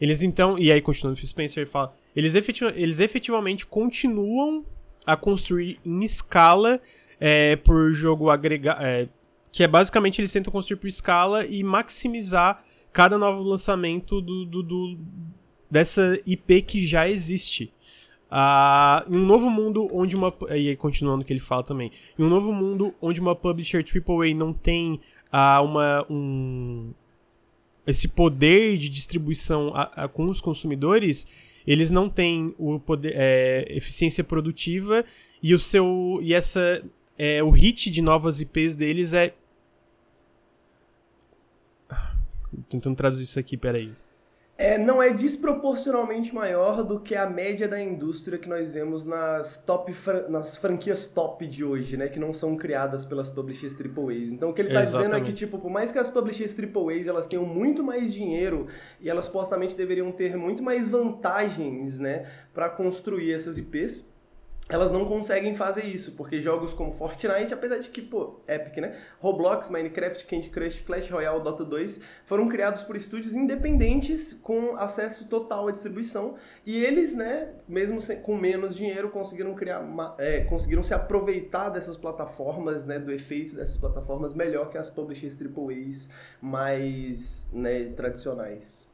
Eles 0.00 0.22
então, 0.22 0.58
e 0.58 0.72
aí 0.72 0.80
continuando 0.80 1.20
o 1.20 1.26
Spencer 1.26 1.68
fala, 1.68 1.94
eles, 2.16 2.34
efetiv 2.34 2.68
eles 2.74 2.98
efetivamente 2.98 3.66
continuam 3.66 4.64
a 5.04 5.14
construir 5.14 5.78
em 5.84 6.02
escala 6.02 6.80
é, 7.20 7.56
por 7.56 7.92
jogo 7.92 8.30
agregado, 8.30 8.82
é, 8.82 9.06
que 9.52 9.62
é 9.62 9.68
basicamente 9.68 10.18
eles 10.18 10.32
tentam 10.32 10.50
construir 10.50 10.78
por 10.78 10.88
escala 10.88 11.44
e 11.44 11.62
maximizar 11.62 12.64
cada 12.90 13.18
novo 13.18 13.42
lançamento 13.42 14.22
do, 14.22 14.46
do, 14.46 14.62
do 14.62 14.98
dessa 15.70 16.20
IP 16.26 16.62
que 16.62 16.86
já 16.86 17.08
existe. 17.08 17.72
Uh, 18.30 19.12
em 19.12 19.16
um 19.16 19.26
novo 19.26 19.50
mundo 19.50 19.88
onde 19.92 20.16
uma. 20.16 20.32
E 20.50 20.68
aí, 20.68 20.76
continuando 20.76 21.22
o 21.22 21.24
que 21.24 21.32
ele 21.32 21.40
fala 21.40 21.62
também. 21.62 21.90
Em 22.18 22.22
um 22.22 22.28
novo 22.28 22.52
mundo 22.52 22.94
onde 23.00 23.20
uma 23.20 23.34
publisher 23.34 23.84
AAA 23.84 24.34
não 24.34 24.52
tem 24.52 25.00
uh, 25.32 25.64
uma, 25.64 26.06
um, 26.08 26.92
esse 27.86 28.06
poder 28.08 28.78
de 28.78 28.88
distribuição 28.88 29.72
a, 29.74 30.04
a, 30.04 30.08
com 30.08 30.28
os 30.28 30.40
consumidores, 30.40 31.26
eles 31.66 31.90
não 31.90 32.08
têm 32.08 32.54
o 32.56 32.78
poder, 32.78 33.14
é, 33.16 33.66
eficiência 33.68 34.22
produtiva 34.22 35.04
e 35.42 35.54
o 35.54 35.58
seu. 35.58 36.20
E 36.22 36.32
essa. 36.32 36.82
É, 37.18 37.42
o 37.42 37.50
hit 37.50 37.90
de 37.90 38.00
novas 38.00 38.40
IPs 38.40 38.76
deles 38.76 39.12
é. 39.12 39.34
Tentando 42.68 42.96
traduzir 42.96 43.24
isso 43.24 43.38
aqui, 43.38 43.56
peraí 43.56 43.92
é, 44.60 44.76
não 44.76 45.02
é 45.02 45.10
desproporcionalmente 45.10 46.34
maior 46.34 46.84
do 46.84 47.00
que 47.00 47.14
a 47.14 47.24
média 47.26 47.66
da 47.66 47.80
indústria 47.80 48.36
que 48.36 48.46
nós 48.46 48.74
vemos 48.74 49.06
nas 49.06 49.56
top 49.56 49.90
nas 50.28 50.54
franquias 50.58 51.06
top 51.06 51.46
de 51.46 51.64
hoje, 51.64 51.96
né? 51.96 52.08
Que 52.08 52.20
não 52.20 52.30
são 52.30 52.54
criadas 52.56 53.02
pelas 53.02 53.30
publishers 53.30 53.74
AAAs. 53.74 54.32
Então 54.32 54.50
o 54.50 54.52
que 54.52 54.60
ele 54.60 54.68
está 54.68 54.82
dizendo 54.82 55.16
é 55.16 55.20
que, 55.22 55.32
tipo, 55.32 55.58
por 55.58 55.70
mais 55.70 55.90
que 55.90 55.98
as 55.98 56.10
publishers 56.10 56.54
AAAs 56.54 57.06
elas 57.06 57.26
tenham 57.26 57.46
muito 57.46 57.82
mais 57.82 58.12
dinheiro 58.12 58.66
e 59.00 59.08
elas 59.08 59.24
supostamente 59.24 59.74
deveriam 59.74 60.12
ter 60.12 60.36
muito 60.36 60.62
mais 60.62 60.86
vantagens, 60.86 61.98
né? 61.98 62.26
para 62.52 62.68
construir 62.68 63.32
essas 63.32 63.56
IPs, 63.56 64.06
elas 64.70 64.90
não 64.90 65.04
conseguem 65.04 65.54
fazer 65.54 65.84
isso, 65.84 66.12
porque 66.12 66.40
jogos 66.40 66.72
como 66.72 66.92
Fortnite, 66.92 67.52
apesar 67.52 67.78
de 67.78 67.88
que, 67.88 68.00
pô, 68.00 68.40
Epic, 68.46 68.76
né? 68.78 68.96
Roblox, 69.18 69.68
Minecraft, 69.68 70.26
Candy 70.26 70.48
Crush, 70.50 70.82
Clash 70.82 71.10
Royale, 71.10 71.42
Dota 71.42 71.64
2 71.64 72.00
foram 72.24 72.48
criados 72.48 72.82
por 72.82 72.96
estúdios 72.96 73.34
independentes 73.34 74.32
com 74.32 74.76
acesso 74.76 75.28
total 75.28 75.68
à 75.68 75.72
distribuição 75.72 76.36
e 76.64 76.82
eles, 76.84 77.14
né, 77.14 77.48
mesmo 77.68 78.00
sem, 78.00 78.20
com 78.20 78.36
menos 78.36 78.76
dinheiro, 78.76 79.10
conseguiram 79.10 79.54
criar, 79.54 79.84
é, 80.18 80.40
conseguiram 80.44 80.82
se 80.82 80.94
aproveitar 80.94 81.70
dessas 81.70 81.96
plataformas, 81.96 82.86
né, 82.86 82.98
do 82.98 83.12
efeito 83.12 83.56
dessas 83.56 83.76
plataformas 83.76 84.32
melhor 84.32 84.70
que 84.70 84.78
as 84.78 84.88
publishers 84.88 85.36
AAAs 85.40 86.08
mais, 86.40 87.48
né, 87.52 87.86
tradicionais. 87.96 88.89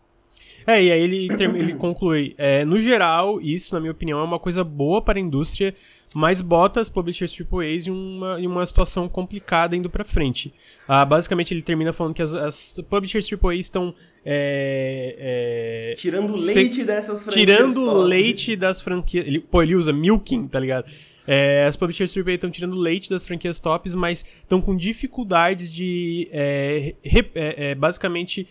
É, 0.66 0.82
e 0.82 0.92
aí 0.92 1.02
ele, 1.02 1.28
ele 1.32 1.74
conclui: 1.78 2.34
é, 2.38 2.64
no 2.64 2.78
geral, 2.78 3.40
isso, 3.40 3.74
na 3.74 3.80
minha 3.80 3.92
opinião, 3.92 4.20
é 4.20 4.22
uma 4.22 4.38
coisa 4.38 4.62
boa 4.62 5.02
para 5.02 5.18
a 5.18 5.22
indústria, 5.22 5.74
mas 6.14 6.40
bota 6.40 6.80
as 6.80 6.88
publishers 6.88 7.36
AAAs 7.38 7.86
em 7.86 7.90
uma, 7.90 8.40
em 8.40 8.46
uma 8.46 8.64
situação 8.64 9.08
complicada 9.08 9.76
indo 9.76 9.90
para 9.90 10.04
frente. 10.04 10.52
Ah, 10.86 11.04
basicamente, 11.04 11.52
ele 11.52 11.62
termina 11.62 11.92
falando 11.92 12.14
que 12.14 12.22
as, 12.22 12.34
as 12.34 12.74
publishers 12.88 13.28
AAA 13.30 13.56
estão. 13.56 13.94
É, 14.24 15.92
é, 15.92 15.94
tirando 15.96 16.36
leite 16.36 16.84
dessas 16.84 17.22
franquias. 17.22 17.46
Tirando 17.46 18.02
leite 18.02 18.56
das 18.56 18.80
franquias. 18.80 19.26
Ele, 19.26 19.40
pô, 19.40 19.62
ele 19.62 19.74
usa 19.74 19.92
milking, 19.92 20.48
tá 20.48 20.58
ligado? 20.58 20.86
É, 21.26 21.66
as 21.66 21.76
publishers 21.76 22.16
AAA 22.16 22.34
estão 22.34 22.50
tirando 22.50 22.76
leite 22.76 23.10
das 23.10 23.26
franquias 23.26 23.58
tops, 23.58 23.94
mas 23.94 24.24
estão 24.42 24.60
com 24.60 24.76
dificuldades 24.76 25.72
de 25.72 26.28
é, 26.30 26.94
re, 27.02 27.30
é, 27.34 27.70
é, 27.70 27.74
basicamente 27.74 28.46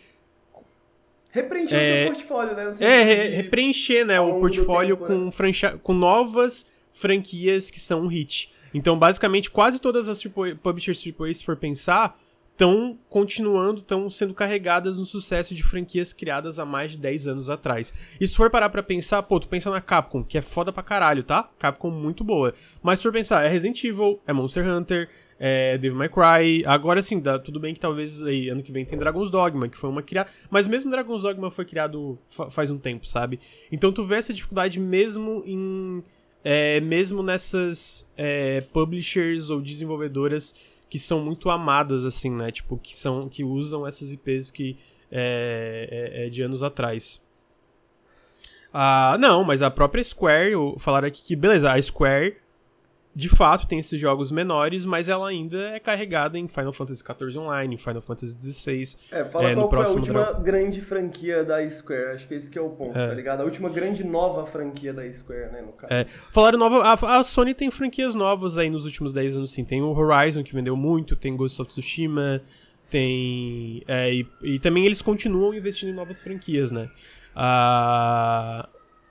Repreencher 1.36 1.76
é, 1.76 1.80
o 1.80 1.84
seu 1.84 2.13
portfólio, 2.13 2.56
né? 2.56 2.69
É, 2.80 3.04
re 3.04 3.28
repreencher 3.36 4.06
né, 4.06 4.21
o 4.21 4.39
portfólio 4.39 4.95
tempo, 4.95 5.08
com, 5.08 5.43
né? 5.43 5.80
com 5.84 5.93
novas 5.93 6.65
franquias 6.93 7.69
que 7.69 7.78
são 7.78 8.04
um 8.04 8.08
hit. 8.08 8.50
Então, 8.74 8.98
basicamente, 8.98 9.52
quase 9.52 9.78
todas 9.78 10.08
as 10.08 10.24
publishers 10.63 11.04
AAA, 11.06 11.34
se 11.34 11.43
for 11.43 11.58
pensar, 11.58 12.17
estão 12.54 12.98
continuando, 13.10 13.82
estão 13.82 14.10
sendo 14.10 14.34
carregadas 14.34 14.98
no 14.98 15.06
sucesso 15.06 15.54
de 15.54 15.62
franquias 15.62 16.13
criadas 16.13 16.58
há 16.58 16.65
mais 16.65 16.93
de 16.93 17.00
10 17.00 17.28
anos 17.28 17.50
atrás. 17.50 17.93
E 18.19 18.26
se 18.26 18.34
for 18.34 18.50
parar 18.50 18.69
pra 18.69 18.82
pensar, 18.82 19.21
pô, 19.24 19.38
tu 19.38 19.50
pensa 19.50 19.69
na 19.69 19.82
Capcom, 19.82 20.24
que 20.24 20.38
é 20.38 20.41
foda 20.41 20.71
pra 20.71 20.82
caralho, 20.82 21.21
tá? 21.21 21.50
Capcom 21.60 21.89
muito 21.89 22.24
boa. 22.24 22.54
Mas 22.82 23.00
se 23.00 23.04
for 23.04 23.12
pensar, 23.12 23.43
é 23.43 23.50
Resident 23.50 23.84
Evil, 23.84 24.21
é 24.26 24.32
Monster 24.32 24.65
Hunter, 24.65 25.10
é, 25.39 25.78
Devil 25.78 25.98
May 25.98 26.10
Cry. 26.10 26.65
Agora 26.65 27.02
sim, 27.04 27.19
dá, 27.19 27.38
tudo 27.38 27.60
bem 27.60 27.74
que 27.74 27.80
talvez 27.80 28.21
aí, 28.24 28.50
ano 28.50 28.63
que 28.63 28.71
vem 28.71 28.86
tem 28.86 28.98
Dragon's 28.98 29.30
Dogma, 29.30 29.67
que 29.67 29.78
foi 29.78 29.89
uma 29.89 30.02
criada. 30.02 30.30
Mas 30.50 30.67
mesmo 30.67 30.91
Dragon's 30.91 31.24
Dogma 31.24 31.52
foi 31.52 31.65
criado 31.65 32.17
fa 32.30 32.50
faz 32.50 32.71
um 32.71 32.78
tempo, 32.78 33.08
sabe? 33.08 33.39
Então 33.71 33.91
tu 33.91 34.04
vê 34.04 34.15
essa 34.15 34.34
dificuldade 34.34 34.80
mesmo 34.80 35.43
em. 35.45 36.04
É, 36.43 36.80
mesmo 36.80 37.24
nessas 37.24 38.12
é, 38.15 38.62
publishers 38.62 39.50
ou 39.50 39.60
desenvolvedoras 39.60 40.54
que 40.88 41.00
são 41.00 41.19
muito 41.19 41.50
amadas, 41.50 42.06
assim, 42.06 42.30
né? 42.30 42.52
Tipo, 42.52 42.78
que, 42.78 42.95
são, 42.95 43.28
que 43.28 43.43
usam 43.43 43.86
essas 43.88 44.13
IPs 44.13 44.52
que 44.52 44.78
é, 45.12 46.13
é, 46.13 46.28
é 46.28 46.30
de 46.30 46.43
anos 46.43 46.62
atrás. 46.62 47.19
Ah, 48.71 49.17
não, 49.19 49.43
mas 49.43 49.63
a 49.63 49.71
própria 49.71 50.04
Square, 50.04 50.54
falaram 50.80 51.08
aqui 51.08 51.24
que, 51.24 51.36
beleza, 51.36 51.71
a 51.71 51.82
Square 51.82 52.38
de 53.15 53.30
fato 53.30 53.65
tem 53.65 53.80
esses 53.80 53.97
jogos 53.99 54.30
menores, 54.30 54.84
mas 54.84 55.08
ela 55.08 55.30
ainda 55.30 55.69
é 55.69 55.80
carregada 55.80 56.38
em 56.38 56.49
Final 56.49 56.73
Fantasy 56.73 57.01
XIV 57.01 57.38
Online, 57.39 57.78
Final 57.78 58.01
Fantasy 58.01 58.36
XVI. 58.38 58.97
É, 59.10 59.23
fala 59.23 59.49
é, 59.49 59.56
qual 59.56 59.69
foi 59.69 59.86
a 59.86 59.89
última 59.89 60.34
grande 60.34 60.82
franquia 60.82 61.41
da 61.41 61.67
Square, 61.69 62.15
acho 62.15 62.28
que 62.28 62.34
esse 62.34 62.51
que 62.51 62.60
é 62.60 62.62
o 62.62 62.71
ponto, 62.71 62.97
é. 62.97 63.08
tá 63.08 63.13
ligado? 63.13 63.39
A 63.39 63.45
última 63.45 63.69
grande 63.69 64.04
nova 64.04 64.45
franquia 64.45 64.93
da 64.93 65.10
Square, 65.13 65.54
né, 65.54 65.62
no 65.62 65.71
caso. 65.71 65.93
É. 65.93 66.06
Falaram 66.34 66.60
nova, 66.60 66.82
a, 66.82 67.19
a, 67.19 67.23
Sony 67.23 67.54
tem 67.54 67.71
franquias 67.71 68.13
novas 68.15 68.58
aí 68.58 68.69
nos 68.69 68.84
últimos 68.84 69.13
10 69.13 69.38
anos, 69.38 69.54
sim. 69.54 69.63
Tem 69.63 69.82
o 69.82 69.97
Horizon, 69.97 70.43
que 70.43 70.54
vendeu 70.54 70.75
muito, 70.75 71.15
tem 71.15 71.38
Ghost 71.38 71.62
of 71.62 71.69
Tsushima, 71.69 72.41
tem... 72.89 73.82
É, 73.88 74.13
e, 74.13 74.28
e 74.43 74.60
também 74.60 74.86
eles 74.86 75.01
continuam 75.01 75.54
investindo 75.54 75.89
em 75.89 75.93
novas 75.93 76.21
franquias, 76.21 76.69
né? 76.69 76.89
Ah... 77.34 78.67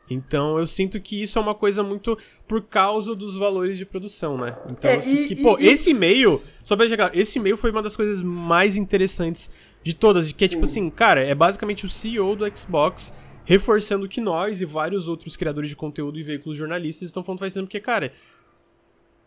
Então 0.09 0.59
eu 0.59 0.67
sinto 0.67 1.01
que 1.01 1.23
isso 1.23 1.39
é 1.39 1.43
uma 1.43 1.55
coisa 1.55 1.83
muito 1.83 2.19
por 2.47 2.63
causa 2.63 3.15
dos 3.15 3.37
valores 3.37 3.79
de 3.79 3.87
produção, 3.87 4.37
né? 4.37 4.57
Então, 4.71 4.91
é, 4.91 4.97
assim, 4.97 5.25
e, 5.25 5.29
que, 5.29 5.37
pô, 5.37 5.59
e, 5.59 5.67
esse 5.67 5.91
e-mail, 5.91 6.43
só 6.63 6.77
pra 6.77 6.89
chegar, 6.89 7.17
esse 7.17 7.39
e-mail 7.39 7.57
foi 7.57 7.71
uma 7.71 7.83
das 7.83 7.97
coisas 7.97 8.21
mais 8.21 8.77
interessantes 8.77 9.51
de 9.83 9.95
todas, 9.95 10.31
que 10.33 10.45
é 10.45 10.49
tipo 10.49 10.67
Sim. 10.67 10.81
tipo 10.81 10.89
assim, 10.89 10.91
cara, 10.91 11.23
é 11.23 11.35
basicamente 11.35 11.85
o 11.85 11.89
CEO 11.89 12.37
do 12.37 12.57
Xbox 12.57 13.15
reforçando 13.45 14.09
que 14.09 14.21
nós 14.21 14.61
e 14.61 14.65
vários 14.65 15.07
outros 15.07 15.37
criadores 15.37 15.71
de 15.71 15.77
conteúdo 15.77 16.19
e 16.19 16.23
veículos 16.23 16.57
jornalistas 16.57 17.09
estão 17.09 17.23
falando 17.23 17.41
fazendo 17.41 17.67
porque, 17.67 17.81
cara, 17.81 18.13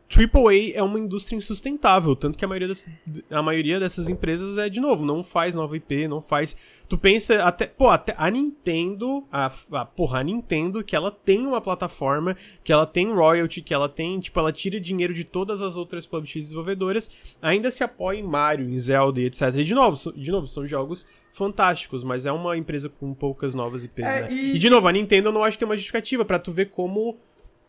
AAA 0.09 0.71
é 0.73 0.81
uma 0.81 0.97
indústria 0.97 1.35
insustentável, 1.35 2.15
tanto 2.15 2.37
que 2.37 2.45
a 2.45 2.47
maioria, 2.47 2.69
das, 2.69 2.85
a 3.29 3.41
maioria 3.41 3.77
dessas 3.77 4.07
empresas 4.07 4.57
é, 4.57 4.69
de 4.69 4.79
novo, 4.79 5.05
não 5.05 5.21
faz 5.21 5.53
nova 5.53 5.75
IP, 5.75 6.07
não 6.07 6.21
faz. 6.21 6.55
Tu 6.87 6.97
pensa 6.97 7.43
até. 7.43 7.67
Pô, 7.67 7.89
até 7.89 8.15
a 8.17 8.29
Nintendo, 8.29 9.25
a, 9.29 9.51
a 9.73 9.85
porra, 9.85 10.19
a 10.19 10.23
Nintendo, 10.23 10.81
que 10.81 10.95
ela 10.95 11.11
tem 11.11 11.45
uma 11.45 11.59
plataforma, 11.59 12.37
que 12.63 12.71
ela 12.71 12.85
tem 12.85 13.11
royalty, 13.11 13.61
que 13.61 13.73
ela 13.73 13.89
tem. 13.89 14.17
Tipo, 14.21 14.39
ela 14.39 14.53
tira 14.53 14.79
dinheiro 14.79 15.13
de 15.13 15.25
todas 15.25 15.61
as 15.61 15.75
outras 15.75 16.05
publishers 16.05 16.45
desenvolvedoras, 16.45 17.11
ainda 17.41 17.69
se 17.69 17.83
apoia 17.83 18.19
em 18.19 18.23
Mario, 18.23 18.69
em 18.69 18.79
Zelda 18.79 19.19
e 19.19 19.25
etc. 19.25 19.53
E 19.55 19.63
de 19.65 19.73
novo, 19.73 20.13
de 20.13 20.31
novo, 20.31 20.47
são 20.47 20.65
jogos 20.65 21.05
fantásticos, 21.33 22.03
mas 22.03 22.25
é 22.25 22.31
uma 22.31 22.57
empresa 22.57 22.87
com 22.87 23.13
poucas 23.13 23.53
novas 23.53 23.83
IPs, 23.83 24.05
é, 24.05 24.21
né? 24.21 24.31
E... 24.31 24.55
e 24.55 24.59
de 24.59 24.69
novo, 24.69 24.87
a 24.87 24.91
Nintendo 24.91 25.27
eu 25.27 25.33
não 25.33 25.43
acho 25.43 25.57
que 25.57 25.59
tem 25.59 25.67
uma 25.67 25.75
justificativa 25.75 26.23
para 26.23 26.39
tu 26.39 26.53
ver 26.53 26.69
como. 26.69 27.17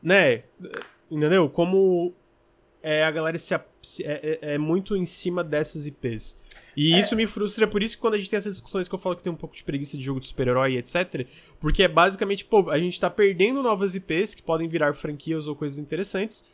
Né? 0.00 0.44
Entendeu? 1.10 1.48
Como 1.48 2.14
é, 2.82 3.04
a 3.04 3.10
galera 3.10 3.38
se, 3.38 3.54
é, 3.54 3.60
é, 4.04 4.38
é, 4.54 4.58
muito 4.58 4.96
em 4.96 5.04
cima 5.04 5.42
dessas 5.42 5.86
IPs. 5.86 6.36
E 6.76 6.94
é. 6.94 7.00
isso 7.00 7.16
me 7.16 7.26
frustra, 7.26 7.66
por 7.66 7.82
isso 7.82 7.96
que 7.96 8.00
quando 8.00 8.14
a 8.14 8.18
gente 8.18 8.30
tem 8.30 8.36
essas 8.36 8.54
discussões 8.54 8.86
que 8.86 8.94
eu 8.94 8.98
falo 8.98 9.16
que 9.16 9.22
tem 9.22 9.32
um 9.32 9.36
pouco 9.36 9.56
de 9.56 9.64
preguiça 9.64 9.96
de 9.96 10.04
jogo 10.04 10.20
de 10.20 10.28
super-herói, 10.28 10.76
etc. 10.76 11.26
Porque 11.58 11.82
é 11.82 11.88
basicamente, 11.88 12.44
pô, 12.44 12.70
a 12.70 12.78
gente 12.78 13.00
tá 13.00 13.10
perdendo 13.10 13.62
novas 13.62 13.94
IPs 13.94 14.34
que 14.34 14.42
podem 14.42 14.68
virar 14.68 14.92
franquias 14.94 15.48
ou 15.48 15.56
coisas 15.56 15.78
interessantes. 15.78 16.44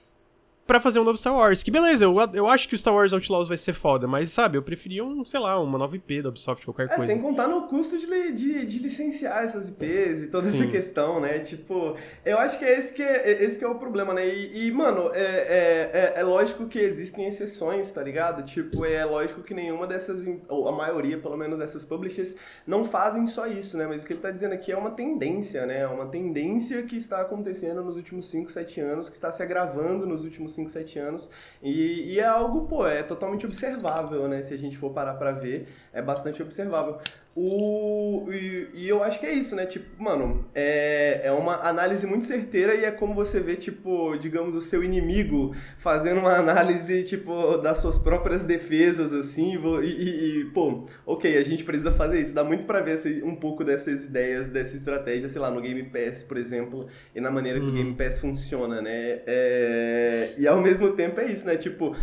Para 0.66 0.80
fazer 0.80 0.98
um 0.98 1.04
novo 1.04 1.18
Star 1.18 1.34
Wars. 1.34 1.62
Que 1.62 1.70
beleza, 1.70 2.04
eu, 2.04 2.14
eu 2.32 2.46
acho 2.46 2.68
que 2.68 2.74
o 2.74 2.78
Star 2.78 2.94
Wars 2.94 3.12
Outlaws 3.12 3.48
vai 3.48 3.56
ser 3.56 3.72
foda, 3.72 4.06
mas 4.06 4.30
sabe, 4.30 4.56
eu 4.56 4.62
preferia 4.62 5.04
um, 5.04 5.24
sei 5.24 5.38
lá, 5.40 5.60
uma 5.60 5.78
nova 5.78 5.94
IP 5.94 6.22
da 6.22 6.30
Ubisoft, 6.30 6.64
qualquer 6.64 6.86
é, 6.86 6.88
coisa. 6.88 7.06
Sem 7.06 7.20
contar 7.20 7.48
no 7.48 7.62
custo 7.62 7.98
de, 7.98 8.06
de, 8.32 8.64
de 8.64 8.78
licenciar 8.78 9.44
essas 9.44 9.68
IPs 9.68 10.22
e 10.22 10.26
toda 10.28 10.44
Sim. 10.44 10.62
essa 10.62 10.70
questão, 10.70 11.20
né? 11.20 11.40
Tipo, 11.40 11.96
eu 12.24 12.38
acho 12.38 12.58
que 12.58 12.64
é 12.64 12.78
esse 12.78 12.92
que 12.92 13.02
é, 13.02 13.32
é, 13.32 13.44
esse 13.44 13.58
que 13.58 13.64
é 13.64 13.68
o 13.68 13.74
problema, 13.74 14.14
né? 14.14 14.26
E, 14.26 14.66
e 14.66 14.72
mano, 14.72 15.10
é, 15.12 15.20
é, 15.20 15.90
é, 15.92 16.12
é, 16.16 16.22
lógico 16.22 16.66
que 16.66 16.78
existem 16.78 17.26
exceções, 17.26 17.90
tá 17.90 18.02
ligado? 18.02 18.42
Tipo, 18.44 18.84
é 18.86 19.04
lógico 19.04 19.42
que 19.42 19.52
nenhuma 19.52 19.86
dessas, 19.86 20.24
ou 20.48 20.68
a 20.68 20.72
maioria, 20.72 21.18
pelo 21.18 21.36
menos, 21.36 21.58
dessas 21.58 21.84
publishers 21.84 22.36
não 22.66 22.84
fazem 22.84 23.26
só 23.26 23.46
isso, 23.46 23.76
né? 23.76 23.86
Mas 23.86 24.02
o 24.02 24.06
que 24.06 24.14
ele 24.14 24.20
tá 24.20 24.30
dizendo 24.30 24.52
aqui 24.52 24.72
é 24.72 24.76
uma 24.76 24.90
tendência, 24.92 25.66
né? 25.66 25.80
É 25.80 25.86
uma 25.86 26.06
tendência 26.06 26.82
que 26.82 26.96
está 26.96 27.20
acontecendo 27.20 27.82
nos 27.82 27.96
últimos 27.96 28.30
5, 28.30 28.50
7 28.50 28.80
anos, 28.80 29.08
que 29.08 29.16
está 29.16 29.30
se 29.30 29.42
agravando 29.42 30.06
nos 30.06 30.24
últimos 30.24 30.53
5, 30.54 30.70
7 30.70 30.98
anos. 30.98 31.30
E, 31.62 32.14
e, 32.14 32.20
é 32.20 32.24
algo, 32.24 32.66
pô, 32.66 32.86
é 32.86 33.02
totalmente 33.02 33.44
observável, 33.46 34.28
né? 34.28 34.42
Se 34.42 34.54
a 34.54 34.56
gente 34.56 34.76
for 34.76 34.90
parar 34.90 35.14
pra 35.14 35.32
ver, 35.32 35.68
é 35.92 36.00
bastante 36.00 36.42
observável. 36.42 36.98
O, 37.36 38.28
e, 38.32 38.68
e, 38.74 38.88
eu 38.88 39.02
acho 39.02 39.18
que 39.18 39.26
é 39.26 39.32
isso, 39.32 39.56
né? 39.56 39.66
Tipo, 39.66 40.00
mano, 40.00 40.44
é, 40.54 41.22
é 41.24 41.32
uma 41.32 41.56
análise 41.68 42.06
muito 42.06 42.24
certeira 42.26 42.76
e 42.76 42.84
é 42.84 42.92
como 42.92 43.12
você 43.12 43.40
vê, 43.40 43.56
tipo, 43.56 44.16
digamos, 44.16 44.54
o 44.54 44.60
seu 44.60 44.84
inimigo 44.84 45.52
fazendo 45.76 46.20
uma 46.20 46.36
análise, 46.36 47.02
tipo, 47.02 47.56
das 47.56 47.78
suas 47.78 47.98
próprias 47.98 48.44
defesas, 48.44 49.12
assim, 49.12 49.56
e, 49.56 49.86
e, 49.86 50.40
e 50.40 50.44
pô, 50.46 50.86
ok, 51.04 51.36
a 51.36 51.42
gente 51.42 51.64
precisa 51.64 51.90
fazer 51.90 52.20
isso. 52.20 52.32
Dá 52.32 52.44
muito 52.44 52.66
pra 52.66 52.80
ver 52.80 53.24
um 53.24 53.34
pouco 53.34 53.64
dessas 53.64 54.04
ideias, 54.04 54.48
dessa 54.48 54.76
estratégia, 54.76 55.28
sei 55.28 55.40
lá, 55.40 55.50
no 55.50 55.60
Game 55.60 55.82
Pass, 55.84 56.22
por 56.22 56.36
exemplo, 56.36 56.86
e 57.12 57.20
na 57.20 57.32
maneira 57.32 57.58
que 57.58 57.66
o 57.66 57.68
uhum. 57.70 57.74
Game 57.74 57.94
Pass 57.96 58.20
funciona, 58.20 58.80
né? 58.80 59.22
É, 59.26 60.34
e 60.38 60.46
ao 60.46 60.60
mesmo 60.60 60.92
tempo 60.92 61.20
é 61.20 61.26
isso, 61.26 61.44
né? 61.44 61.56
Tipo, 61.56 61.96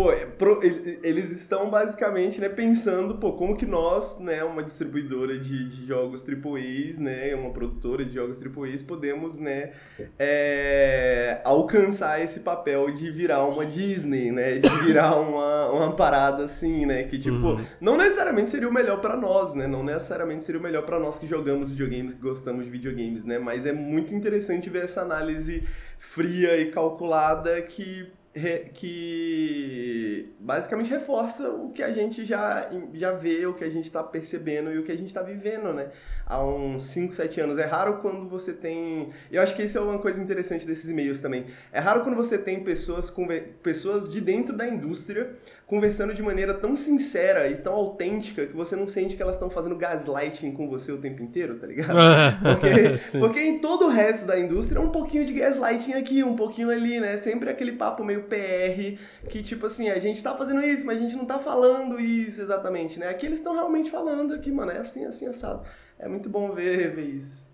Pô, 0.00 0.12
é 0.12 0.26
eles 1.02 1.30
estão 1.30 1.68
basicamente 1.68 2.40
né, 2.40 2.48
pensando, 2.48 3.16
pô, 3.16 3.34
como 3.34 3.54
que 3.54 3.66
nós, 3.66 4.18
né, 4.18 4.42
uma 4.42 4.62
distribuidora 4.62 5.38
de, 5.38 5.68
de 5.68 5.86
jogos 5.86 6.24
AAAs, 6.26 6.98
né, 6.98 7.34
uma 7.34 7.50
produtora 7.50 8.02
de 8.02 8.14
jogos 8.14 8.38
AAAs, 8.42 8.80
podemos, 8.80 9.36
né, 9.36 9.72
é, 10.18 11.42
alcançar 11.44 12.18
esse 12.22 12.40
papel 12.40 12.90
de 12.92 13.10
virar 13.10 13.44
uma 13.44 13.66
Disney, 13.66 14.32
né, 14.32 14.58
de 14.58 14.70
virar 14.78 15.16
uma, 15.20 15.70
uma 15.70 15.92
parada 15.94 16.44
assim, 16.44 16.86
né, 16.86 17.02
que 17.02 17.18
tipo, 17.18 17.34
uhum. 17.34 17.64
não 17.78 17.98
necessariamente 17.98 18.48
seria 18.48 18.70
o 18.70 18.72
melhor 18.72 19.02
para 19.02 19.18
nós, 19.18 19.54
né, 19.54 19.66
não 19.66 19.84
necessariamente 19.84 20.44
seria 20.44 20.58
o 20.58 20.62
melhor 20.62 20.86
para 20.86 20.98
nós 20.98 21.18
que 21.18 21.26
jogamos 21.26 21.68
videogames, 21.68 22.14
que 22.14 22.22
gostamos 22.22 22.64
de 22.64 22.70
videogames, 22.70 23.26
né, 23.26 23.38
mas 23.38 23.66
é 23.66 23.72
muito 23.72 24.14
interessante 24.14 24.70
ver 24.70 24.84
essa 24.84 25.02
análise 25.02 25.62
fria 25.98 26.58
e 26.58 26.70
calculada 26.70 27.60
que 27.60 28.10
que 28.74 30.32
basicamente 30.40 30.88
reforça 30.88 31.50
o 31.50 31.70
que 31.70 31.82
a 31.82 31.90
gente 31.90 32.24
já, 32.24 32.70
já 32.94 33.10
vê, 33.10 33.44
o 33.46 33.54
que 33.54 33.64
a 33.64 33.68
gente 33.68 33.86
está 33.86 34.02
percebendo 34.04 34.72
e 34.72 34.78
o 34.78 34.84
que 34.84 34.92
a 34.92 34.96
gente 34.96 35.08
está 35.08 35.20
vivendo, 35.20 35.72
né? 35.72 35.90
Há 36.24 36.44
uns 36.44 36.84
5, 36.84 37.12
7 37.12 37.40
anos. 37.40 37.58
É 37.58 37.64
raro 37.64 37.98
quando 37.98 38.28
você 38.28 38.52
tem. 38.52 39.10
Eu 39.32 39.42
acho 39.42 39.56
que 39.56 39.64
isso 39.64 39.78
é 39.78 39.80
uma 39.80 39.98
coisa 39.98 40.20
interessante 40.20 40.64
desses 40.64 40.88
e-mails 40.88 41.18
também. 41.18 41.46
É 41.72 41.80
raro 41.80 42.02
quando 42.02 42.14
você 42.14 42.38
tem 42.38 42.62
pessoas, 42.62 43.12
pessoas 43.62 44.08
de 44.08 44.20
dentro 44.20 44.56
da 44.56 44.66
indústria 44.66 45.36
conversando 45.70 46.12
de 46.12 46.20
maneira 46.20 46.52
tão 46.52 46.74
sincera 46.74 47.48
e 47.48 47.54
tão 47.54 47.72
autêntica 47.72 48.44
que 48.44 48.56
você 48.56 48.74
não 48.74 48.88
sente 48.88 49.14
que 49.14 49.22
elas 49.22 49.36
estão 49.36 49.48
fazendo 49.48 49.76
gaslighting 49.76 50.50
com 50.50 50.68
você 50.68 50.90
o 50.90 50.98
tempo 50.98 51.22
inteiro, 51.22 51.60
tá 51.60 51.66
ligado? 51.68 51.94
Porque, 52.42 52.98
porque 53.20 53.40
em 53.40 53.60
todo 53.60 53.84
o 53.84 53.88
resto 53.88 54.26
da 54.26 54.36
indústria 54.36 54.80
é 54.80 54.82
um 54.82 54.90
pouquinho 54.90 55.24
de 55.24 55.32
gaslighting 55.32 55.92
aqui, 55.92 56.24
um 56.24 56.34
pouquinho 56.34 56.70
ali, 56.70 56.98
né? 56.98 57.16
Sempre 57.16 57.50
aquele 57.50 57.72
papo 57.72 58.02
meio 58.02 58.24
PR, 58.24 58.98
que 59.28 59.44
tipo 59.44 59.66
assim, 59.66 59.88
a 59.88 59.98
gente 60.00 60.20
tá 60.20 60.36
fazendo 60.36 60.60
isso, 60.60 60.84
mas 60.84 60.98
a 60.98 61.00
gente 61.00 61.14
não 61.14 61.24
tá 61.24 61.38
falando 61.38 62.00
isso 62.00 62.40
exatamente, 62.40 62.98
né? 62.98 63.08
Aqui 63.08 63.26
eles 63.26 63.38
estão 63.38 63.54
realmente 63.54 63.92
falando 63.92 64.34
aqui, 64.34 64.50
mano, 64.50 64.72
é 64.72 64.78
assim, 64.78 65.04
assim, 65.04 65.28
assado. 65.28 65.62
É 66.00 66.08
muito 66.08 66.28
bom 66.28 66.50
ver, 66.50 66.92
ver 66.92 67.04
isso. 67.04 67.49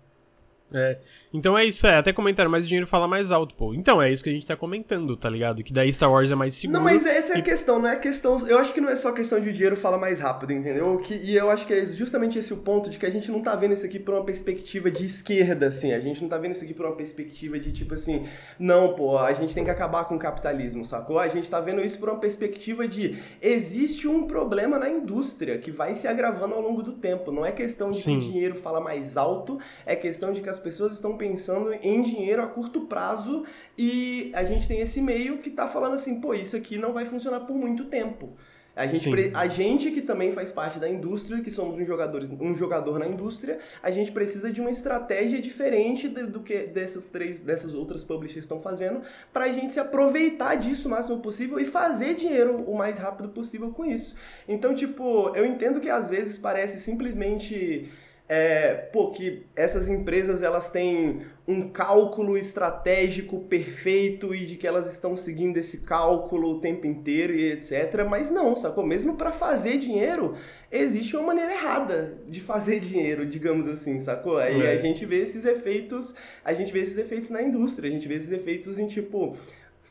É. 0.73 0.97
Então 1.33 1.57
é 1.57 1.65
isso, 1.65 1.87
é. 1.87 1.97
Até 1.97 2.11
comentaram, 2.11 2.49
mas 2.49 2.65
o 2.65 2.67
dinheiro 2.67 2.87
fala 2.87 3.07
mais 3.07 3.31
alto, 3.31 3.55
pô. 3.55 3.73
Então 3.73 4.01
é 4.01 4.11
isso 4.11 4.23
que 4.23 4.29
a 4.29 4.33
gente 4.33 4.45
tá 4.45 4.55
comentando, 4.55 5.15
tá 5.15 5.29
ligado? 5.29 5.63
Que 5.63 5.71
daí 5.71 5.91
Star 5.91 6.11
Wars 6.11 6.29
é 6.29 6.35
mais 6.35 6.55
seguro. 6.55 6.79
Não, 6.79 6.83
mas 6.83 7.05
essa 7.05 7.33
é 7.33 7.37
a 7.37 7.41
questão, 7.41 7.79
não 7.79 7.89
é 7.89 7.95
questão. 7.95 8.45
Eu 8.47 8.59
acho 8.59 8.73
que 8.73 8.81
não 8.81 8.89
é 8.89 8.95
só 8.95 9.11
questão 9.11 9.39
de 9.39 9.49
o 9.49 9.53
dinheiro 9.53 9.77
fala 9.77 9.97
mais 9.97 10.19
rápido, 10.19 10.51
entendeu? 10.51 10.97
Que, 10.97 11.13
e 11.13 11.35
eu 11.35 11.49
acho 11.49 11.65
que 11.65 11.73
é 11.73 11.85
justamente 11.85 12.37
esse 12.37 12.53
o 12.53 12.57
ponto 12.57 12.89
de 12.89 12.97
que 12.97 13.05
a 13.05 13.09
gente 13.09 13.31
não 13.31 13.41
tá 13.41 13.55
vendo 13.55 13.73
isso 13.73 13.85
aqui 13.85 13.99
por 13.99 14.13
uma 14.13 14.23
perspectiva 14.23 14.91
de 14.91 15.05
esquerda, 15.05 15.67
assim. 15.67 15.93
A 15.93 15.99
gente 15.99 16.21
não 16.21 16.29
tá 16.29 16.37
vendo 16.37 16.51
isso 16.51 16.63
aqui 16.63 16.73
por 16.73 16.85
uma 16.85 16.95
perspectiva 16.95 17.57
de 17.59 17.71
tipo 17.71 17.93
assim, 17.93 18.25
não, 18.59 18.93
pô, 18.93 19.17
a 19.17 19.33
gente 19.33 19.53
tem 19.53 19.63
que 19.63 19.71
acabar 19.71 20.05
com 20.05 20.15
o 20.15 20.19
capitalismo, 20.19 20.83
sacou? 20.83 21.19
A 21.19 21.27
gente 21.27 21.49
tá 21.49 21.59
vendo 21.59 21.81
isso 21.81 21.97
por 21.99 22.09
uma 22.09 22.19
perspectiva 22.19 22.87
de 22.87 23.17
existe 23.41 24.07
um 24.07 24.27
problema 24.27 24.77
na 24.77 24.89
indústria 24.89 25.57
que 25.57 25.71
vai 25.71 25.95
se 25.95 26.07
agravando 26.07 26.55
ao 26.55 26.61
longo 26.61 26.83
do 26.83 26.93
tempo. 26.93 27.31
Não 27.31 27.45
é 27.45 27.51
questão 27.51 27.91
de 27.91 28.01
Sim. 28.01 28.19
que 28.19 28.25
o 28.25 28.31
dinheiro 28.31 28.55
fala 28.55 28.81
mais 28.81 29.17
alto, 29.17 29.59
é 29.85 29.95
questão 29.95 30.33
de 30.33 30.41
que 30.41 30.49
as 30.49 30.56
as 30.57 30.63
pessoas 30.63 30.93
estão 30.93 31.15
pensando 31.15 31.73
em 31.73 32.01
dinheiro 32.01 32.41
a 32.41 32.47
curto 32.47 32.81
prazo 32.81 33.45
e 33.77 34.31
a 34.33 34.43
gente 34.43 34.67
tem 34.67 34.81
esse 34.81 34.99
meio 34.99 35.37
que 35.37 35.49
está 35.49 35.67
falando 35.67 35.93
assim, 35.93 36.19
pô, 36.19 36.33
isso 36.33 36.57
aqui 36.57 36.77
não 36.77 36.91
vai 36.91 37.05
funcionar 37.05 37.41
por 37.41 37.55
muito 37.55 37.85
tempo. 37.85 38.35
A 38.75 38.85
gente, 38.85 39.09
a 39.33 39.47
gente 39.47 39.89
que 39.89 40.03
também 40.03 40.31
faz 40.31 40.51
parte 40.51 40.77
da 40.77 40.87
indústria, 40.87 41.41
que 41.41 41.49
somos 41.49 41.79
um, 41.79 41.83
jogadores, 41.83 42.29
um 42.29 42.55
jogador 42.55 42.99
na 42.99 43.07
indústria, 43.07 43.57
a 43.81 43.89
gente 43.89 44.11
precisa 44.11 44.51
de 44.51 44.61
uma 44.61 44.69
estratégia 44.69 45.41
diferente 45.41 46.07
do, 46.07 46.27
do 46.27 46.39
que 46.41 46.59
dessas 46.67 47.05
três, 47.09 47.41
dessas 47.41 47.73
outras 47.73 48.03
publishers 48.03 48.43
estão 48.43 48.61
fazendo, 48.61 49.01
para 49.33 49.45
a 49.45 49.51
gente 49.51 49.73
se 49.73 49.79
aproveitar 49.79 50.53
disso 50.55 50.87
o 50.87 50.91
máximo 50.91 51.19
possível 51.21 51.59
e 51.59 51.65
fazer 51.65 52.13
dinheiro 52.13 52.63
o 52.67 52.77
mais 52.77 52.99
rápido 52.99 53.29
possível 53.29 53.71
com 53.71 53.83
isso. 53.83 54.15
Então, 54.47 54.75
tipo, 54.75 55.35
eu 55.35 55.43
entendo 55.43 55.79
que 55.79 55.89
às 55.89 56.11
vezes 56.11 56.37
parece 56.37 56.79
simplesmente 56.79 57.89
é, 58.29 58.73
pô, 58.73 59.09
que 59.09 59.45
essas 59.55 59.87
empresas 59.87 60.43
elas 60.43 60.69
têm 60.69 61.21
um 61.47 61.69
cálculo 61.69 62.37
estratégico 62.37 63.39
perfeito 63.41 64.35
e 64.35 64.45
de 64.45 64.57
que 64.57 64.67
elas 64.67 64.91
estão 64.91 65.15
seguindo 65.15 65.55
esse 65.55 65.77
cálculo 65.77 66.51
o 66.51 66.59
tempo 66.59 66.85
inteiro 66.85 67.33
e 67.33 67.53
etc. 67.53 68.05
Mas 68.09 68.29
não, 68.29 68.53
sacou? 68.53 68.85
Mesmo 68.85 69.15
para 69.15 69.31
fazer 69.31 69.77
dinheiro, 69.77 70.35
existe 70.69 71.15
uma 71.15 71.27
maneira 71.27 71.53
errada 71.53 72.17
de 72.27 72.41
fazer 72.41 72.81
dinheiro, 72.81 73.25
digamos 73.25 73.65
assim, 73.65 73.97
sacou? 73.97 74.37
Aí 74.37 74.61
é. 74.61 74.73
a 74.73 74.77
gente 74.77 75.05
vê 75.05 75.23
esses 75.23 75.45
efeitos, 75.45 76.13
a 76.43 76.53
gente 76.53 76.73
vê 76.73 76.81
esses 76.81 76.97
efeitos 76.97 77.29
na 77.29 77.41
indústria, 77.41 77.89
a 77.89 77.93
gente 77.93 78.09
vê 78.09 78.15
esses 78.15 78.31
efeitos 78.31 78.77
em 78.77 78.87
tipo 78.87 79.37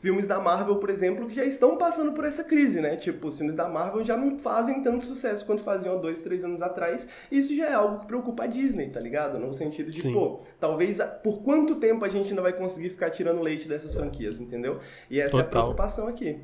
filmes 0.06 0.24
da 0.24 0.38
Marvel, 0.38 0.76
por 0.76 0.88
exemplo, 0.88 1.26
que 1.26 1.34
já 1.34 1.44
estão 1.44 1.76
passando 1.76 2.12
por 2.12 2.24
essa 2.24 2.44
crise, 2.44 2.80
né? 2.80 2.94
Tipo, 2.94 3.26
os 3.26 3.36
filmes 3.36 3.56
da 3.56 3.68
Marvel 3.68 4.04
já 4.04 4.16
não 4.16 4.38
fazem 4.38 4.80
tanto 4.80 5.04
sucesso 5.04 5.44
quanto 5.44 5.62
faziam 5.62 5.96
há 5.96 5.98
dois, 5.98 6.22
três 6.22 6.44
anos 6.44 6.62
atrás. 6.62 7.08
E 7.28 7.38
isso 7.38 7.56
já 7.56 7.66
é 7.66 7.74
algo 7.74 7.98
que 7.98 8.06
preocupa 8.06 8.44
a 8.44 8.46
Disney, 8.46 8.88
tá 8.88 9.00
ligado? 9.00 9.36
No 9.36 9.52
sentido 9.52 9.90
de, 9.90 10.02
Sim. 10.02 10.12
pô, 10.12 10.42
talvez 10.60 11.00
por 11.24 11.42
quanto 11.42 11.74
tempo 11.74 12.04
a 12.04 12.08
gente 12.08 12.28
ainda 12.28 12.40
vai 12.40 12.52
conseguir 12.52 12.90
ficar 12.90 13.10
tirando 13.10 13.42
leite 13.42 13.66
dessas 13.66 13.92
franquias, 13.92 14.38
entendeu? 14.38 14.78
E 15.10 15.20
essa 15.20 15.32
Total. 15.32 15.40
é 15.40 15.48
a 15.48 15.50
preocupação 15.50 16.06
aqui. 16.06 16.38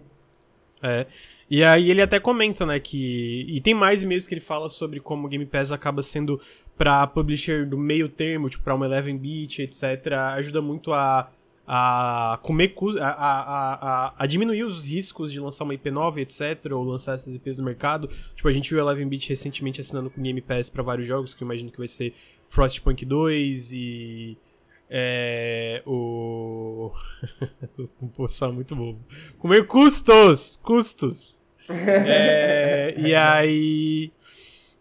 É. 0.83 1.07
E 1.49 1.63
aí 1.63 1.89
ele 1.89 2.03
até 2.03 2.19
comenta, 2.19 2.67
né, 2.67 2.81
que. 2.81 3.47
E 3.49 3.61
tem 3.61 3.75
mais 3.75 4.03
e-mails 4.03 4.27
que 4.27 4.35
ele 4.35 4.41
fala 4.41 4.69
sobre 4.69 4.99
como 4.99 5.29
o 5.29 5.31
Game 5.31 5.47
Pass 5.47 5.71
acaba 5.71 6.03
sendo 6.03 6.41
pra 6.77 7.07
publisher 7.07 7.65
do 7.65 7.79
meio 7.79 8.09
termo, 8.09 8.51
tipo, 8.51 8.65
pra 8.65 8.75
uma 8.75 8.89
11-bit, 8.89 9.63
etc. 9.63 10.15
Ajuda 10.35 10.61
muito 10.61 10.93
a 10.93 11.31
a 11.67 12.39
comer 12.43 12.75
a, 13.01 13.07
a, 13.07 13.75
a, 13.75 14.15
a, 14.19 14.27
diminuir 14.27 14.65
os 14.65 14.85
riscos 14.85 15.31
de 15.31 15.39
lançar 15.39 15.65
uma 15.65 15.75
IP 15.75 15.91
nova, 15.91 16.21
etc, 16.21 16.73
ou 16.73 16.83
lançar 16.83 17.15
essas 17.15 17.35
IPs 17.35 17.59
no 17.59 17.65
mercado. 17.65 18.09
Tipo, 18.35 18.49
a 18.49 18.53
gente 18.53 18.69
viu 18.71 18.81
a 18.81 18.83
Eleven 18.83 19.09
Beat 19.09 19.29
recentemente 19.29 19.81
assinando 19.81 20.11
com 20.11 20.21
o 20.21 20.25
Game 20.25 20.41
Pass 20.41 20.69
para 20.69 20.83
vários 20.83 21.07
jogos, 21.07 21.35
que 21.35 21.43
eu 21.43 21.47
imagino 21.47 21.71
que 21.71 21.79
vai 21.79 21.89
ser 21.89 22.15
Frostpunk 22.49 23.05
2 23.05 23.73
e 23.73 24.37
é, 24.91 25.83
o 25.87 26.91
Pô, 28.15 28.29
só 28.29 28.53
muito 28.53 28.77
bobo. 28.77 29.01
Comer 29.39 29.67
custos, 29.67 30.59
custos. 30.63 31.39
é, 31.71 32.95
e 32.99 33.15
aí 33.15 34.13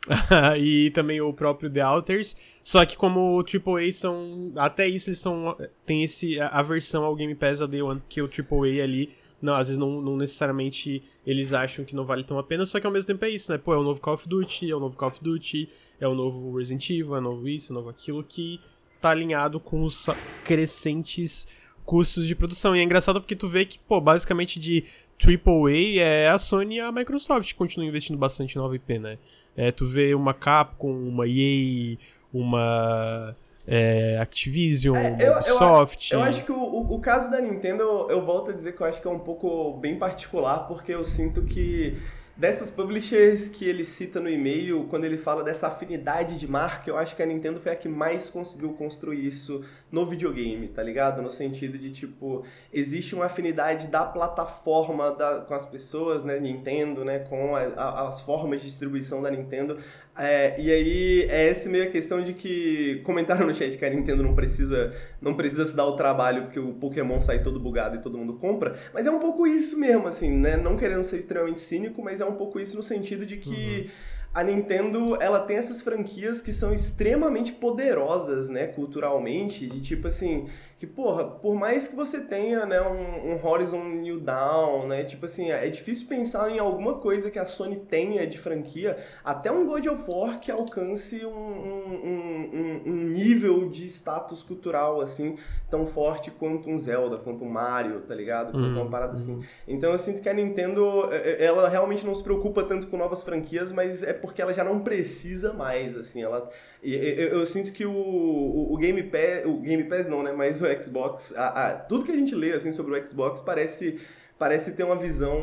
e 0.60 0.92
também 0.92 1.22
o 1.22 1.34
próprio 1.34 1.70
The 1.70 1.82
Alters. 1.82 2.36
Só 2.64 2.86
que 2.86 2.98
como 2.98 3.38
o 3.38 3.40
AAA 3.40 3.94
são. 3.94 4.52
Até 4.56 4.88
isso 4.88 5.10
eles 5.10 5.20
são. 5.20 5.56
Tem 5.86 6.04
esse 6.04 6.40
aversão 6.40 7.04
ao 7.04 7.16
Game 7.16 7.36
Pass 7.36 7.62
a 7.62 7.68
Day 7.68 7.82
One, 7.82 8.02
que 8.10 8.22
o 8.22 8.30
AAA 8.30 8.84
ali. 8.84 9.10
Não, 9.42 9.56
às 9.56 9.68
vezes 9.68 9.80
não, 9.80 10.00
não, 10.02 10.16
necessariamente 10.16 11.04
eles 11.26 11.52
acham 11.52 11.84
que 11.84 11.96
não 11.96 12.06
vale 12.06 12.24
tão 12.24 12.38
a 12.38 12.44
pena, 12.44 12.64
só 12.64 12.80
que 12.80 12.86
ao 12.86 12.94
mesmo 12.94 13.08
tempo 13.08 13.26
é 13.26 13.30
isso, 13.30 13.52
né? 13.52 13.58
Pô, 13.58 13.74
é 13.74 13.78
o 13.78 13.84
novo 13.84 14.00
Call 14.00 14.14
of 14.14 14.30
Duty, 14.30 14.70
é 14.70 14.76
o 14.76 14.80
novo 14.80 14.96
Call 14.96 15.10
of 15.10 15.20
Duty, 15.20 15.68
é 16.00 16.08
o 16.08 16.14
novo 16.14 16.56
Resident 16.56 16.88
Evil, 16.92 17.16
é 17.16 17.18
o 17.18 17.22
novo 17.22 17.48
isso, 17.48 17.72
é 17.72 17.74
o 17.74 17.76
novo 17.80 17.90
aquilo, 17.90 18.24
que 18.24 18.60
tá 19.02 19.10
alinhado 19.10 19.60
com 19.60 19.84
os 19.84 20.06
crescentes 20.46 21.48
custos 21.84 22.28
de 22.28 22.36
produção. 22.36 22.76
E 22.76 22.80
é 22.80 22.84
engraçado 22.84 23.20
porque 23.20 23.36
tu 23.36 23.48
vê 23.48 23.66
que, 23.66 23.80
pô, 23.80 24.00
basicamente 24.00 24.60
de 24.60 24.86
AAA 25.20 26.00
é 26.00 26.30
a 26.30 26.38
Sony 26.38 26.76
e 26.76 26.80
a 26.80 26.92
Microsoft 26.92 27.54
continuam 27.56 27.90
investindo 27.90 28.18
bastante 28.18 28.56
em 28.56 28.60
nova 28.60 28.76
IP, 28.76 29.00
né? 29.00 29.18
É, 29.56 29.72
tu 29.72 29.86
vê 29.88 30.16
uma 30.16 30.34
Capcom, 30.34 30.92
uma 30.92 31.28
EA, 31.28 31.98
uma 32.34 33.36
é, 33.68 34.18
Activision, 34.20 34.96
é, 34.96 35.18
eu, 35.20 35.34
Ubisoft. 35.34 36.14
Eu, 36.14 36.20
eu, 36.20 36.26
acho 36.26 36.44
que 36.44 36.52
o, 36.52 36.56
o, 36.56 36.96
o, 36.96 37.00
caso 37.00 37.30
da 37.30 37.40
Nintendo, 37.40 37.84
eu, 37.84 38.10
eu 38.10 38.26
volto 38.26 38.52
a 38.52 38.54
dizer 38.54 38.74
que 38.74 38.82
eu 38.82 38.88
acho 38.88 39.02
que 39.02 39.08
é 39.08 39.12
um 39.12 39.20
pouco 39.20 39.78
bem 39.78 39.98
particular, 39.98 40.68
porque 40.68 40.94
eu 40.94 41.04
sinto 41.04 41.44
que 41.44 41.98
dessas 42.36 42.72
publishers 42.72 43.48
que 43.48 43.66
ele 43.66 43.86
cita 43.86 44.20
no 44.20 44.30
e-mail, 44.30 44.86
quando 44.90 45.06
ele 45.06 45.18
fala 45.18 45.44
dessa 45.44 45.68
afinidade 45.68 46.40
de 46.40 46.48
marca, 46.48 46.90
eu 46.90 46.98
acho 46.98 47.16
que 47.16 47.22
a 47.22 47.26
Nintendo 47.26 47.60
foi 47.60 47.72
a 47.72 47.76
que 47.76 47.88
mais 47.88 48.30
conseguiu 48.30 48.74
construir 48.74 49.26
isso 49.26 49.64
no 49.92 50.06
videogame, 50.06 50.70
tá 50.70 50.82
ligado? 50.82 51.22
No 51.22 51.30
sentido 51.30 51.78
de, 51.78 51.92
tipo, 51.92 52.46
existe 52.72 53.14
uma 53.14 53.26
afinidade 53.26 53.88
da 53.88 54.06
plataforma 54.06 55.12
da, 55.12 55.42
com 55.42 55.54
as 55.54 55.66
pessoas, 55.66 56.24
né, 56.24 56.40
Nintendo, 56.40 57.04
né, 57.04 57.20
com 57.20 57.56
a, 57.56 57.62
a, 57.62 58.08
as 58.08 58.22
formas 58.22 58.62
de 58.62 58.68
distribuição 58.68 59.22
da 59.22 59.30
Nintendo. 59.30 59.78
É, 60.18 60.60
e 60.60 60.72
aí 60.72 61.28
é 61.30 61.50
essa 61.50 61.70
meio 61.70 61.86
a 61.86 61.88
questão 61.88 62.22
de 62.22 62.34
que 62.34 63.02
comentaram 63.04 63.46
no 63.46 63.54
chat 63.54 63.78
que 63.78 63.86
a 63.86 63.90
Nintendo 63.90 64.24
não 64.24 64.36
precisa, 64.36 64.94
não 65.22 65.34
precisa 65.34 65.66
se 65.66 65.76
dar 65.76 65.86
o 65.86 65.96
trabalho 65.96 66.44
porque 66.44 66.60
o 66.60 66.74
Pokémon 66.74 67.20
sai 67.22 67.44
todo 67.44 67.60
bugado 67.60 67.96
e 67.96 68.00
todo 68.00 68.18
mundo 68.18 68.34
compra, 68.34 68.78
mas 68.94 69.06
é 69.06 69.12
um 69.12 69.20
pouco 69.20 69.48
isso 69.48 69.78
mesmo, 69.80 70.08
assim, 70.08 70.32
né? 70.32 70.58
Não 70.58 70.78
querendo 70.78 71.04
ser 71.04 71.20
extremamente 71.20 71.62
cínico, 71.62 72.02
mas 72.02 72.22
é 72.22 72.26
um 72.26 72.36
pouco 72.36 72.60
isso 72.60 72.76
no 72.76 72.84
sentido 72.84 73.26
de 73.26 73.38
que 73.38 73.90
uhum 73.90 74.21
a 74.34 74.44
Nintendo, 74.44 75.22
ela 75.22 75.40
tem 75.42 75.58
essas 75.58 75.82
franquias 75.82 76.42
que 76.42 76.54
são 76.54 76.74
extremamente 76.74 77.52
poderosas, 77.52 78.48
né, 78.48 78.68
culturalmente, 78.68 79.68
de 79.68 79.82
tipo 79.82 80.08
assim, 80.08 80.48
que, 80.82 80.88
porra, 80.88 81.26
por 81.26 81.54
mais 81.54 81.88
que 81.88 81.96
você 81.96 82.20
tenha, 82.20 82.66
né, 82.66 82.82
um, 82.82 83.34
um, 83.34 83.48
Horizon 83.48 83.84
New 83.84 84.20
Dawn, 84.20 84.88
né, 84.88 85.04
tipo 85.04 85.28
assim, 85.28 85.52
é 85.52 85.70
difícil 85.70 86.08
pensar 86.08 86.50
em 86.50 86.58
alguma 86.58 86.96
coisa 86.96 87.30
que 87.30 87.38
a 87.38 87.46
Sony 87.46 87.76
tenha 87.76 88.26
de 88.26 88.40
franquia, 88.40 88.98
até 89.24 89.52
um 89.52 89.68
God 89.68 89.86
of 89.86 90.10
War 90.10 90.40
que 90.40 90.50
alcance 90.50 91.24
um, 91.24 91.30
um, 91.30 92.82
um 92.84 92.96
nível 92.96 93.70
de 93.70 93.86
status 93.86 94.42
cultural, 94.42 95.02
assim, 95.02 95.38
tão 95.70 95.86
forte 95.86 96.32
quanto 96.32 96.68
um 96.68 96.80
Zelda, 96.80 97.20
quanto 97.20 97.46
um 97.46 97.50
Mario, 97.50 98.02
tá 98.02 98.16
ligado? 98.16 98.52
Quanto 98.52 98.66
uma 98.66 98.82
uhum. 98.82 98.90
parada 98.90 99.14
assim. 99.14 99.40
Então 99.68 99.92
eu 99.92 100.00
sinto 100.00 100.20
que 100.20 100.28
a 100.28 100.34
Nintendo, 100.34 101.14
é, 101.14 101.44
é, 101.44 101.46
ela 101.46 101.70
realmente 101.70 102.04
não 102.04 102.16
se 102.16 102.24
preocupa 102.24 102.64
tanto 102.64 102.88
com 102.88 102.98
novas 102.98 103.22
franquias, 103.22 103.72
mas 103.72 104.02
é 104.02 104.14
porque 104.14 104.42
ela 104.42 104.52
já 104.52 104.64
não 104.64 104.80
precisa 104.80 105.54
mais, 105.54 105.96
assim, 105.96 106.24
ela... 106.24 106.50
Eu, 106.84 107.00
eu, 107.00 107.30
eu 107.38 107.46
sinto 107.46 107.72
que 107.72 107.86
o, 107.86 107.94
o, 107.94 108.74
o 108.74 108.78
Game 108.78 109.04
Pass, 109.04 109.46
o 109.46 109.60
Game 109.60 109.84
Pass 109.84 110.08
não, 110.08 110.24
né, 110.24 110.32
mas 110.32 110.60
o 110.60 110.71
Xbox, 110.80 111.34
a, 111.36 111.48
a, 111.48 111.76
tudo 111.76 112.06
que 112.06 112.12
a 112.12 112.16
gente 112.16 112.36
lê 112.36 112.54
assim 112.54 112.72
sobre 112.72 112.98
o 112.98 113.08
Xbox 113.08 113.42
parece 113.42 114.00
parece 114.38 114.72
ter 114.72 114.84
uma 114.84 114.96
visão 114.96 115.38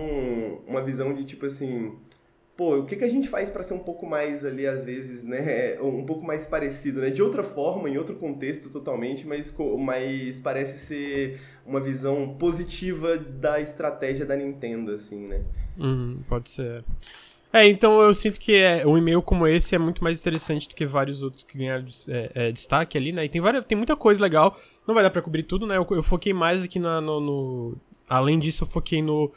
uma 0.67 0.83
visão 0.83 1.13
de 1.15 1.25
tipo 1.25 1.47
assim 1.47 1.97
pô, 2.59 2.79
o 2.79 2.85
que, 2.85 2.97
que 2.97 3.05
a 3.05 3.09
gente 3.09 3.29
faz 3.29 3.49
para 3.49 3.63
ser 3.63 3.75
um 3.75 3.79
pouco 3.79 4.05
mais 4.05 4.45
ali, 4.45 4.67
às 4.67 4.85
vezes, 4.85 5.23
né, 5.23 5.81
um 5.81 6.05
pouco 6.05 6.27
mais 6.27 6.45
parecido, 6.45 7.01
né, 7.01 7.09
de 7.09 7.23
outra 7.23 7.45
forma, 7.45 7.89
em 7.89 7.97
outro 7.97 8.17
contexto 8.17 8.69
totalmente, 8.69 9.25
mas, 9.25 9.55
mas 9.79 10.41
parece 10.41 10.77
ser 10.77 11.41
uma 11.65 11.79
visão 11.79 12.35
positiva 12.37 13.17
da 13.17 13.61
estratégia 13.61 14.27
da 14.27 14.35
Nintendo, 14.35 14.91
assim, 14.91 15.29
né. 15.29 15.45
Uhum, 15.79 16.19
pode 16.29 16.51
ser. 16.51 16.85
É, 17.53 17.67
então 17.67 18.01
eu 18.03 18.13
sinto 18.13 18.39
que 18.39 18.57
é, 18.57 18.87
um 18.87 18.99
e-mail 18.99 19.23
como 19.23 19.47
esse 19.47 19.75
é 19.75 19.79
muito 19.79 20.05
mais 20.05 20.21
interessante 20.21 20.69
do 20.69 20.75
que 20.75 20.85
vários 20.85 21.23
outros 21.23 21.45
que 21.45 21.57
ganharam 21.57 21.87
é, 22.09 22.31
é, 22.35 22.53
destaque 22.53 22.99
ali, 22.99 23.11
né? 23.11 23.25
E 23.25 23.29
tem, 23.29 23.41
várias, 23.41 23.65
tem 23.65 23.77
muita 23.77 23.97
coisa 23.97 24.21
legal. 24.21 24.59
Não 24.87 24.95
vai 24.95 25.03
dar 25.03 25.11
pra 25.11 25.23
cobrir 25.23 25.45
tudo, 25.45 25.67
né? 25.67 25.77
Eu, 25.77 25.87
eu 25.91 26.03
foquei 26.03 26.35
mais 26.35 26.63
aqui 26.63 26.79
na, 26.79 27.01
no, 27.01 27.21
no, 27.21 27.77
Além 28.09 28.39
disso, 28.39 28.65
eu 28.65 28.69
foquei 28.69 29.03
no. 29.03 29.31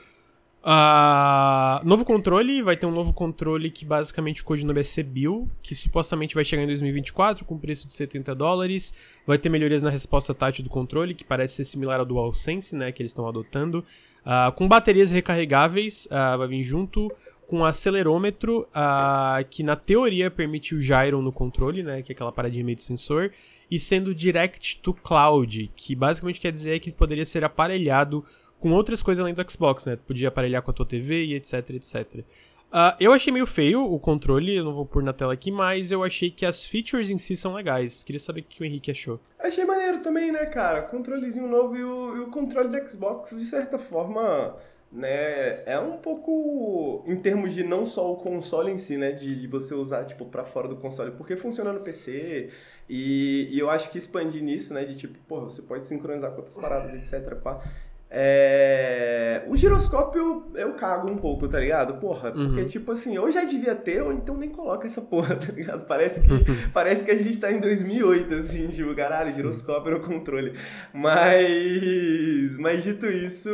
Uh, 0.63 1.83
novo 1.83 2.05
controle, 2.05 2.61
vai 2.61 2.77
ter 2.77 2.85
um 2.85 2.91
novo 2.91 3.11
controle 3.11 3.71
que 3.71 3.83
basicamente 3.83 4.43
o 4.43 4.45
codinome 4.45 4.79
é 4.79 4.83
CBIL, 4.83 5.49
que 5.63 5.73
supostamente 5.73 6.35
vai 6.35 6.45
chegar 6.45 6.61
em 6.61 6.67
2024 6.67 7.43
com 7.45 7.57
preço 7.57 7.87
de 7.87 7.93
70 7.93 8.35
dólares. 8.35 8.93
Vai 9.25 9.39
ter 9.39 9.49
melhorias 9.49 9.81
na 9.81 9.89
resposta 9.89 10.35
tátil 10.35 10.63
do 10.63 10.69
controle, 10.69 11.15
que 11.15 11.23
parece 11.23 11.55
ser 11.55 11.65
similar 11.65 11.99
ao 11.99 12.05
DualSense, 12.05 12.75
né, 12.75 12.91
que 12.91 13.01
eles 13.01 13.09
estão 13.09 13.27
adotando. 13.27 13.83
Uh, 14.23 14.51
com 14.51 14.67
baterias 14.67 15.09
recarregáveis, 15.09 16.05
uh, 16.05 16.37
vai 16.37 16.47
vir 16.47 16.61
junto 16.61 17.11
com 17.51 17.65
acelerômetro, 17.65 18.61
uh, 18.69 19.43
que 19.49 19.61
na 19.61 19.75
teoria 19.75 20.31
permite 20.31 20.73
o 20.73 20.79
gyro 20.79 21.21
no 21.21 21.33
controle, 21.33 21.83
né, 21.83 22.01
que 22.01 22.13
é 22.13 22.15
aquela 22.15 22.31
paradinha 22.31 22.63
meio 22.63 22.77
de 22.77 22.83
sensor, 22.83 23.29
e 23.69 23.77
sendo 23.77 24.15
direct 24.15 24.79
to 24.79 24.93
cloud, 24.93 25.69
que 25.75 25.93
basicamente 25.93 26.39
quer 26.39 26.53
dizer 26.53 26.79
que 26.79 26.93
poderia 26.93 27.25
ser 27.25 27.43
aparelhado 27.43 28.23
com 28.57 28.71
outras 28.71 29.03
coisas 29.03 29.21
além 29.21 29.33
do 29.33 29.51
Xbox, 29.51 29.85
né? 29.85 29.97
Podia 29.97 30.29
aparelhar 30.29 30.61
com 30.61 30.71
a 30.71 30.73
tua 30.73 30.85
TV 30.85 31.25
e 31.25 31.35
etc, 31.35 31.71
etc. 31.71 32.23
Uh, 32.71 32.95
eu 33.01 33.11
achei 33.11 33.33
meio 33.33 33.45
feio 33.45 33.83
o 33.83 33.99
controle, 33.99 34.55
eu 34.55 34.63
não 34.63 34.71
vou 34.71 34.85
pôr 34.85 35.03
na 35.03 35.11
tela 35.11 35.33
aqui, 35.33 35.51
mas 35.51 35.91
eu 35.91 36.05
achei 36.05 36.31
que 36.31 36.45
as 36.45 36.63
features 36.63 37.09
em 37.09 37.17
si 37.17 37.35
são 37.35 37.53
legais. 37.53 38.01
Queria 38.01 38.19
saber 38.19 38.41
o 38.41 38.43
que 38.45 38.61
o 38.61 38.65
Henrique 38.65 38.91
achou. 38.91 39.19
Achei 39.37 39.65
maneiro 39.65 39.99
também, 39.99 40.31
né, 40.31 40.45
cara? 40.45 40.83
Controlezinho 40.83 41.49
novo 41.49 41.75
e 41.75 41.83
o, 41.83 42.15
e 42.15 42.19
o 42.21 42.27
controle 42.27 42.69
do 42.69 42.89
Xbox, 42.89 43.31
de 43.31 43.43
certa 43.43 43.77
forma, 43.77 44.55
né, 44.91 45.63
é 45.65 45.79
um 45.79 45.97
pouco 45.97 47.03
em 47.07 47.15
termos 47.15 47.53
de 47.53 47.63
não 47.63 47.85
só 47.85 48.11
o 48.11 48.17
console 48.17 48.71
em 48.71 48.77
si, 48.77 48.97
né, 48.97 49.11
de, 49.11 49.39
de 49.39 49.47
você 49.47 49.73
usar 49.73 50.03
tipo 50.05 50.25
para 50.25 50.43
fora 50.43 50.67
do 50.67 50.75
console, 50.75 51.11
porque 51.11 51.37
funciona 51.37 51.71
no 51.71 51.79
PC 51.79 52.49
e, 52.89 53.47
e, 53.49 53.57
eu 53.57 53.69
acho 53.69 53.89
que 53.89 53.97
expandir 53.97 54.43
nisso, 54.43 54.73
né, 54.73 54.83
de 54.83 54.95
tipo, 54.95 55.17
pô, 55.27 55.39
você 55.41 55.61
pode 55.61 55.87
sincronizar 55.87 56.31
com 56.31 56.37
outras 56.37 56.57
paradas, 56.57 56.93
etc, 56.93 57.35
pá, 57.35 57.63
é... 58.13 59.41
O 59.47 59.55
giroscópio 59.55 60.43
eu 60.55 60.73
cago 60.73 61.09
um 61.09 61.15
pouco, 61.15 61.47
tá 61.47 61.57
ligado? 61.57 61.97
Porra, 61.97 62.29
porque 62.31 62.61
uhum. 62.61 62.67
tipo 62.67 62.91
assim, 62.91 63.15
eu 63.15 63.31
já 63.31 63.45
devia 63.45 63.73
ter, 63.73 64.03
ou 64.03 64.11
então 64.11 64.35
nem 64.35 64.49
coloca 64.49 64.85
essa 64.85 65.01
porra, 65.01 65.33
tá 65.39 65.49
ligado? 65.53 65.85
Parece 65.85 66.19
que, 66.19 66.27
parece 66.73 67.05
que 67.05 67.11
a 67.11 67.15
gente 67.15 67.39
tá 67.39 67.49
em 67.49 67.61
2008, 67.61 68.33
assim, 68.33 68.67
tipo, 68.67 68.93
caralho, 68.93 69.33
giroscópio 69.33 69.93
no 69.93 70.01
controle. 70.01 70.53
Mas, 70.93 72.57
mas 72.57 72.83
dito 72.83 73.05
isso, 73.05 73.49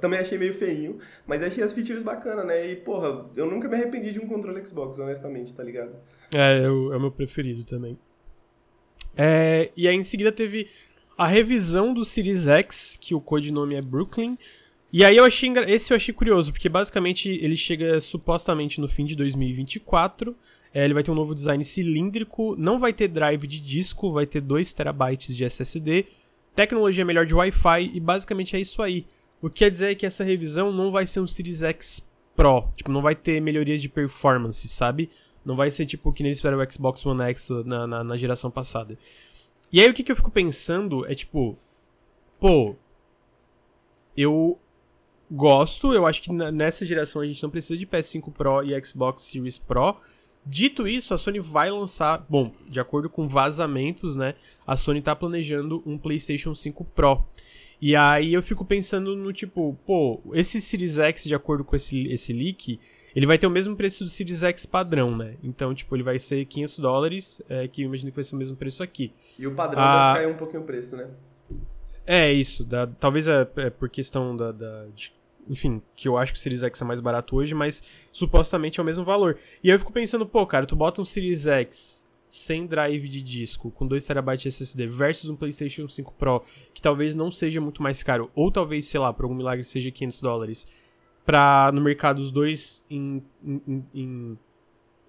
também 0.00 0.20
achei 0.20 0.38
meio 0.38 0.54
feinho, 0.54 0.98
mas 1.26 1.42
achei 1.42 1.62
as 1.62 1.74
features 1.74 2.02
bacanas, 2.02 2.46
né? 2.46 2.72
E 2.72 2.76
porra, 2.76 3.26
eu 3.36 3.44
nunca 3.44 3.68
me 3.68 3.74
arrependi 3.74 4.10
de 4.10 4.20
um 4.20 4.26
controle 4.26 4.66
Xbox, 4.66 4.98
honestamente, 4.98 5.52
tá 5.52 5.62
ligado? 5.62 5.94
É, 6.32 6.64
eu, 6.64 6.94
é 6.94 6.96
o 6.96 7.00
meu 7.00 7.10
preferido 7.10 7.62
também. 7.64 7.98
É, 9.18 9.70
e 9.76 9.86
aí 9.86 9.94
em 9.94 10.04
seguida 10.04 10.32
teve 10.32 10.70
a 11.22 11.26
revisão 11.26 11.94
do 11.94 12.04
Series 12.04 12.48
X, 12.48 12.98
que 13.00 13.14
o 13.14 13.20
codinome 13.20 13.76
é 13.76 13.80
Brooklyn. 13.80 14.36
E 14.92 15.04
aí 15.04 15.16
eu 15.16 15.24
achei 15.24 15.52
esse 15.68 15.92
eu 15.92 15.96
achei 15.96 16.12
curioso, 16.12 16.50
porque 16.50 16.68
basicamente 16.68 17.28
ele 17.28 17.56
chega 17.56 18.00
supostamente 18.00 18.80
no 18.80 18.88
fim 18.88 19.04
de 19.04 19.14
2024. 19.14 20.34
É, 20.74 20.84
ele 20.84 20.94
vai 20.94 21.04
ter 21.04 21.12
um 21.12 21.14
novo 21.14 21.32
design 21.32 21.64
cilíndrico, 21.64 22.56
não 22.58 22.76
vai 22.76 22.92
ter 22.92 23.06
drive 23.06 23.46
de 23.46 23.60
disco, 23.60 24.10
vai 24.10 24.26
ter 24.26 24.40
2 24.40 24.72
terabytes 24.72 25.36
de 25.36 25.44
SSD, 25.44 26.06
tecnologia 26.56 27.04
melhor 27.04 27.24
de 27.24 27.34
Wi-Fi 27.34 27.92
e 27.94 28.00
basicamente 28.00 28.56
é 28.56 28.60
isso 28.60 28.82
aí. 28.82 29.06
O 29.40 29.48
que 29.48 29.60
quer 29.60 29.70
dizer 29.70 29.92
é 29.92 29.94
que 29.94 30.04
essa 30.04 30.24
revisão 30.24 30.72
não 30.72 30.90
vai 30.90 31.06
ser 31.06 31.20
um 31.20 31.26
Series 31.28 31.62
X 31.62 32.04
Pro, 32.34 32.64
tipo, 32.74 32.90
não 32.90 33.02
vai 33.02 33.14
ter 33.14 33.40
melhorias 33.40 33.80
de 33.80 33.88
performance, 33.88 34.66
sabe? 34.66 35.08
Não 35.44 35.54
vai 35.54 35.70
ser 35.70 35.86
tipo 35.86 36.12
que 36.12 36.24
nem 36.24 36.30
eles 36.30 36.40
fizeram 36.40 36.58
o 36.58 36.72
Xbox 36.72 37.06
One 37.06 37.22
X 37.22 37.48
na, 37.64 37.86
na, 37.86 38.02
na 38.02 38.16
geração 38.16 38.50
passada. 38.50 38.98
E 39.72 39.80
aí 39.80 39.88
o 39.88 39.94
que, 39.94 40.02
que 40.02 40.12
eu 40.12 40.16
fico 40.16 40.30
pensando 40.30 41.06
é 41.06 41.14
tipo, 41.14 41.58
pô, 42.38 42.76
eu 44.16 44.58
gosto, 45.30 45.94
eu 45.94 46.06
acho 46.06 46.20
que 46.20 46.30
nessa 46.32 46.84
geração 46.84 47.22
a 47.22 47.26
gente 47.26 47.42
não 47.42 47.48
precisa 47.48 47.78
de 47.78 47.86
PS5 47.86 48.30
Pro 48.32 48.62
e 48.62 48.84
Xbox 48.84 49.22
Series 49.22 49.56
Pro. 49.56 49.96
Dito 50.44 50.86
isso, 50.86 51.14
a 51.14 51.18
Sony 51.18 51.38
vai 51.38 51.70
lançar, 51.70 52.26
bom, 52.28 52.52
de 52.68 52.80
acordo 52.80 53.08
com 53.08 53.28
vazamentos, 53.28 54.16
né, 54.16 54.34
a 54.66 54.76
Sony 54.76 55.00
tá 55.00 55.14
planejando 55.14 55.82
um 55.86 55.96
PlayStation 55.96 56.54
5 56.54 56.84
Pro. 56.84 57.24
E 57.80 57.96
aí 57.96 58.34
eu 58.34 58.42
fico 58.42 58.64
pensando 58.64 59.16
no 59.16 59.32
tipo, 59.32 59.78
pô, 59.86 60.20
esse 60.34 60.60
Series 60.60 60.98
X, 60.98 61.24
de 61.24 61.34
acordo 61.34 61.64
com 61.64 61.74
esse, 61.74 62.06
esse 62.08 62.32
leak, 62.32 62.78
ele 63.14 63.26
vai 63.26 63.38
ter 63.38 63.46
o 63.46 63.50
mesmo 63.50 63.76
preço 63.76 64.04
do 64.04 64.10
Series 64.10 64.42
X 64.42 64.66
padrão, 64.66 65.16
né? 65.16 65.36
Então, 65.42 65.74
tipo, 65.74 65.94
ele 65.94 66.02
vai 66.02 66.18
ser 66.18 66.44
500 66.44 66.78
dólares, 66.78 67.42
é, 67.48 67.68
que 67.68 67.82
eu 67.82 67.86
imagino 67.86 68.10
que 68.10 68.16
vai 68.16 68.24
ser 68.24 68.34
o 68.34 68.38
mesmo 68.38 68.56
preço 68.56 68.82
aqui. 68.82 69.12
E 69.38 69.46
o 69.46 69.54
padrão 69.54 69.82
ah, 69.82 70.12
vai 70.12 70.22
cair 70.22 70.32
um 70.32 70.36
pouquinho 70.36 70.62
o 70.62 70.66
preço, 70.66 70.96
né? 70.96 71.08
É, 72.06 72.32
isso. 72.32 72.64
Da, 72.64 72.86
talvez 72.86 73.28
é, 73.28 73.46
é, 73.56 73.70
por 73.70 73.88
questão 73.88 74.36
da, 74.36 74.52
da 74.52 74.86
de, 74.94 75.12
enfim, 75.48 75.82
que 75.94 76.08
eu 76.08 76.16
acho 76.16 76.32
que 76.32 76.38
o 76.38 76.42
Series 76.42 76.62
X 76.62 76.80
é 76.80 76.84
mais 76.84 77.00
barato 77.00 77.36
hoje, 77.36 77.54
mas 77.54 77.82
supostamente 78.10 78.80
é 78.80 78.82
o 78.82 78.86
mesmo 78.86 79.04
valor. 79.04 79.38
E 79.62 79.70
aí 79.70 79.74
eu 79.74 79.78
fico 79.78 79.92
pensando, 79.92 80.26
pô, 80.26 80.46
cara, 80.46 80.66
tu 80.66 80.76
bota 80.76 81.00
um 81.00 81.04
Series 81.04 81.46
X 81.46 82.06
sem 82.30 82.66
drive 82.66 83.06
de 83.08 83.20
disco, 83.20 83.70
com 83.70 83.86
2TB 83.86 84.36
de 84.38 84.48
SSD, 84.48 84.86
versus 84.86 85.28
um 85.28 85.36
PlayStation 85.36 85.86
5 85.86 86.14
Pro, 86.14 86.42
que 86.72 86.80
talvez 86.80 87.14
não 87.14 87.30
seja 87.30 87.60
muito 87.60 87.82
mais 87.82 88.02
caro, 88.02 88.30
ou 88.34 88.50
talvez, 88.50 88.86
sei 88.86 88.98
lá, 88.98 89.12
por 89.12 89.24
algum 89.24 89.34
milagre 89.34 89.64
seja 89.64 89.90
500 89.90 90.20
dólares 90.22 90.66
para 91.24 91.70
no 91.72 91.80
mercado 91.80 92.18
os 92.18 92.30
dois 92.30 92.84
em, 92.90 93.22
em, 93.44 93.84
em 93.94 94.38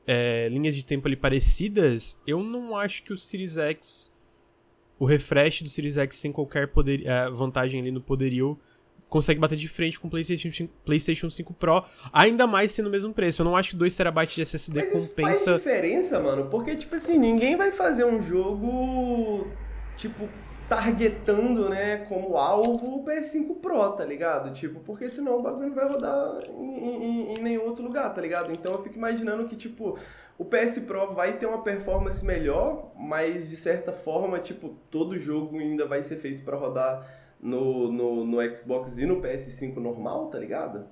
é, 0.06 0.48
linhas 0.50 0.76
de 0.76 0.86
tempo 0.86 1.08
ali 1.08 1.16
parecidas, 1.16 2.20
eu 2.28 2.44
não 2.44 2.78
acho 2.78 3.04
que 3.04 3.14
o 3.14 3.18
Series 3.18 3.58
X, 3.58 4.12
o 5.00 5.06
refresh 5.06 5.62
do 5.62 5.70
Series 5.70 5.98
X 5.98 6.18
sem 6.18 6.32
qualquer 6.32 6.68
poder, 6.68 7.06
é, 7.06 7.30
vantagem 7.30 7.80
ali 7.80 7.92
no 7.92 8.02
poderio, 8.02 8.60
consegue 9.10 9.40
bater 9.40 9.56
de 9.58 9.68
frente 9.68 10.00
com 10.00 10.08
o 10.08 10.12
PlayStation 10.12 10.52
5, 10.52 10.74
PlayStation 10.84 11.30
5 11.30 11.54
Pro, 11.54 11.84
ainda 12.12 12.48
mais 12.48 12.72
sendo 12.72 12.88
o 12.88 12.90
mesmo 12.90 13.14
preço. 13.14 13.42
Eu 13.42 13.46
não 13.46 13.56
acho 13.56 13.72
que 13.72 13.76
2 13.76 13.96
TB 13.96 14.26
de 14.26 14.42
SSD 14.42 14.80
Mas 14.80 14.92
compensa. 14.92 15.32
Isso 15.32 15.46
faz 15.46 15.58
diferença, 15.58 16.20
mano, 16.20 16.50
porque 16.50 16.76
tipo 16.76 16.96
assim, 16.96 17.20
ninguém 17.20 17.56
vai 17.56 17.72
fazer 17.72 18.06
um 18.06 18.20
jogo 18.20 19.48
tipo 19.98 20.28
targetando, 20.68 21.70
né, 21.70 21.98
como 22.08 22.38
alvo 22.38 22.98
o 22.98 23.06
PS5 23.06 23.60
Pro, 23.60 23.92
tá 23.92 24.06
ligado? 24.06 24.54
Tipo, 24.54 24.80
porque 24.82 25.10
senão 25.10 25.40
o 25.40 25.42
bagulho 25.42 25.68
não 25.68 25.76
vai 25.76 25.88
rodar 25.88 26.40
em, 26.50 26.96
em, 26.96 27.34
em, 27.34 27.42
nenhum 27.42 27.66
outro 27.66 27.84
lugar, 27.84 28.14
tá 28.14 28.22
ligado? 28.22 28.52
Então 28.52 28.74
eu 28.74 28.82
fico 28.82 28.98
imaginando 28.98 29.48
que, 29.48 29.56
tipo, 29.56 29.98
o 30.38 30.46
PS 30.46 30.80
Pro 30.80 31.14
vai 31.14 31.38
ter 31.38 31.46
uma 31.46 31.62
performance 31.62 32.26
melhor, 32.26 32.92
mas 32.98 33.50
de 33.50 33.56
certa 33.56 33.92
forma, 33.92 34.40
tipo, 34.40 34.76
todo 34.90 35.20
jogo 35.20 35.60
ainda 35.60 35.86
vai 35.86 36.04
ser 36.04 36.18
feito 36.18 36.44
para 36.44 36.58
rodar 36.58 37.08
no, 37.40 37.92
no, 37.92 38.26
no 38.26 38.58
Xbox 38.58 38.98
e 38.98 39.06
no 39.06 39.22
PS5 39.22 39.76
normal, 39.76 40.28
tá 40.28 40.40
ligado? 40.40 40.88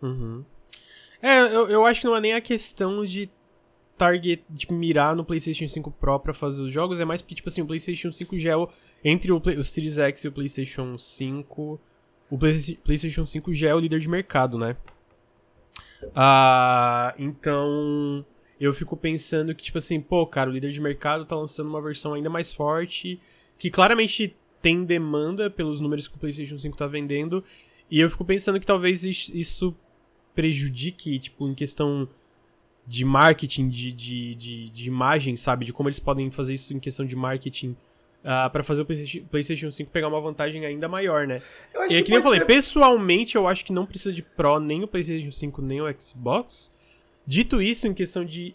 Uhum. 0.00 0.44
É, 1.20 1.40
eu, 1.40 1.68
eu 1.68 1.86
acho 1.86 2.00
que 2.00 2.06
não 2.06 2.16
é 2.16 2.20
nem 2.20 2.34
a 2.34 2.40
questão 2.40 3.04
de 3.04 3.30
target, 3.96 4.42
de 4.48 4.72
mirar 4.72 5.14
no 5.14 5.24
PlayStation 5.24 5.68
5 5.68 5.90
Pro 5.92 6.18
pra 6.18 6.34
fazer 6.34 6.62
os 6.62 6.72
jogos, 6.72 7.00
é 7.00 7.04
mais 7.04 7.22
porque, 7.22 7.34
tipo 7.34 7.48
assim, 7.48 7.62
o 7.62 7.66
PlayStation 7.66 8.12
5 8.12 8.38
já 8.38 8.52
é 8.52 8.66
entre 9.04 9.32
o, 9.32 9.40
Play, 9.40 9.58
o 9.58 9.64
Series 9.64 9.98
X 9.98 10.24
e 10.24 10.28
o 10.28 10.32
PlayStation 10.32 10.98
5, 10.98 11.80
o 12.30 12.38
Play, 12.38 12.78
PlayStation 12.84 13.24
5 13.24 13.54
já 13.54 13.70
é 13.70 13.74
o 13.74 13.78
líder 13.80 14.00
de 14.00 14.08
mercado, 14.08 14.58
né? 14.58 14.76
Ah, 16.14 17.14
então, 17.18 18.24
eu 18.60 18.74
fico 18.74 18.96
pensando 18.96 19.54
que, 19.54 19.64
tipo 19.64 19.78
assim, 19.78 20.00
pô, 20.00 20.26
cara, 20.26 20.50
o 20.50 20.52
líder 20.52 20.72
de 20.72 20.80
mercado 20.80 21.24
tá 21.24 21.36
lançando 21.36 21.68
uma 21.68 21.80
versão 21.80 22.14
ainda 22.14 22.28
mais 22.28 22.52
forte, 22.52 23.20
que 23.58 23.70
claramente 23.70 24.36
tem 24.60 24.84
demanda 24.84 25.50
pelos 25.50 25.80
números 25.80 26.08
que 26.08 26.16
o 26.16 26.18
PlayStation 26.18 26.58
5 26.58 26.76
tá 26.76 26.86
vendendo, 26.86 27.44
e 27.90 28.00
eu 28.00 28.10
fico 28.10 28.24
pensando 28.24 28.58
que 28.58 28.66
talvez 28.66 29.04
isso 29.04 29.74
prejudique, 30.34 31.18
tipo, 31.18 31.48
em 31.48 31.54
questão 31.54 32.08
de 32.86 33.04
marketing, 33.04 33.68
de, 33.68 33.92
de, 33.92 34.34
de, 34.34 34.70
de 34.70 34.86
imagem, 34.86 35.36
sabe? 35.36 35.64
De 35.64 35.72
como 35.72 35.88
eles 35.88 35.98
podem 35.98 36.30
fazer 36.30 36.54
isso 36.54 36.74
em 36.74 36.78
questão 36.78 37.06
de 37.06 37.16
marketing 37.16 37.70
uh, 37.70 37.76
ah, 38.24 38.50
para 38.50 38.62
fazer 38.62 38.82
o 38.82 38.86
PlayStation 39.30 39.70
5 39.70 39.90
pegar 39.90 40.08
uma 40.08 40.20
vantagem 40.20 40.64
ainda 40.64 40.88
maior, 40.88 41.26
né? 41.26 41.40
Eu 41.72 41.82
acho 41.82 41.92
e 41.92 41.96
é 41.96 41.98
que, 41.98 42.04
que 42.04 42.10
nem 42.10 42.18
eu 42.18 42.22
falei, 42.22 42.40
ser... 42.40 42.46
pessoalmente 42.46 43.36
eu 43.36 43.48
acho 43.48 43.64
que 43.64 43.72
não 43.72 43.86
precisa 43.86 44.12
de 44.12 44.22
Pro 44.22 44.60
nem 44.60 44.84
o 44.84 44.88
PlayStation 44.88 45.32
5 45.32 45.62
nem 45.62 45.80
o 45.80 46.00
Xbox. 46.00 46.72
Dito 47.26 47.62
isso, 47.62 47.86
em 47.86 47.94
questão 47.94 48.24
de 48.24 48.54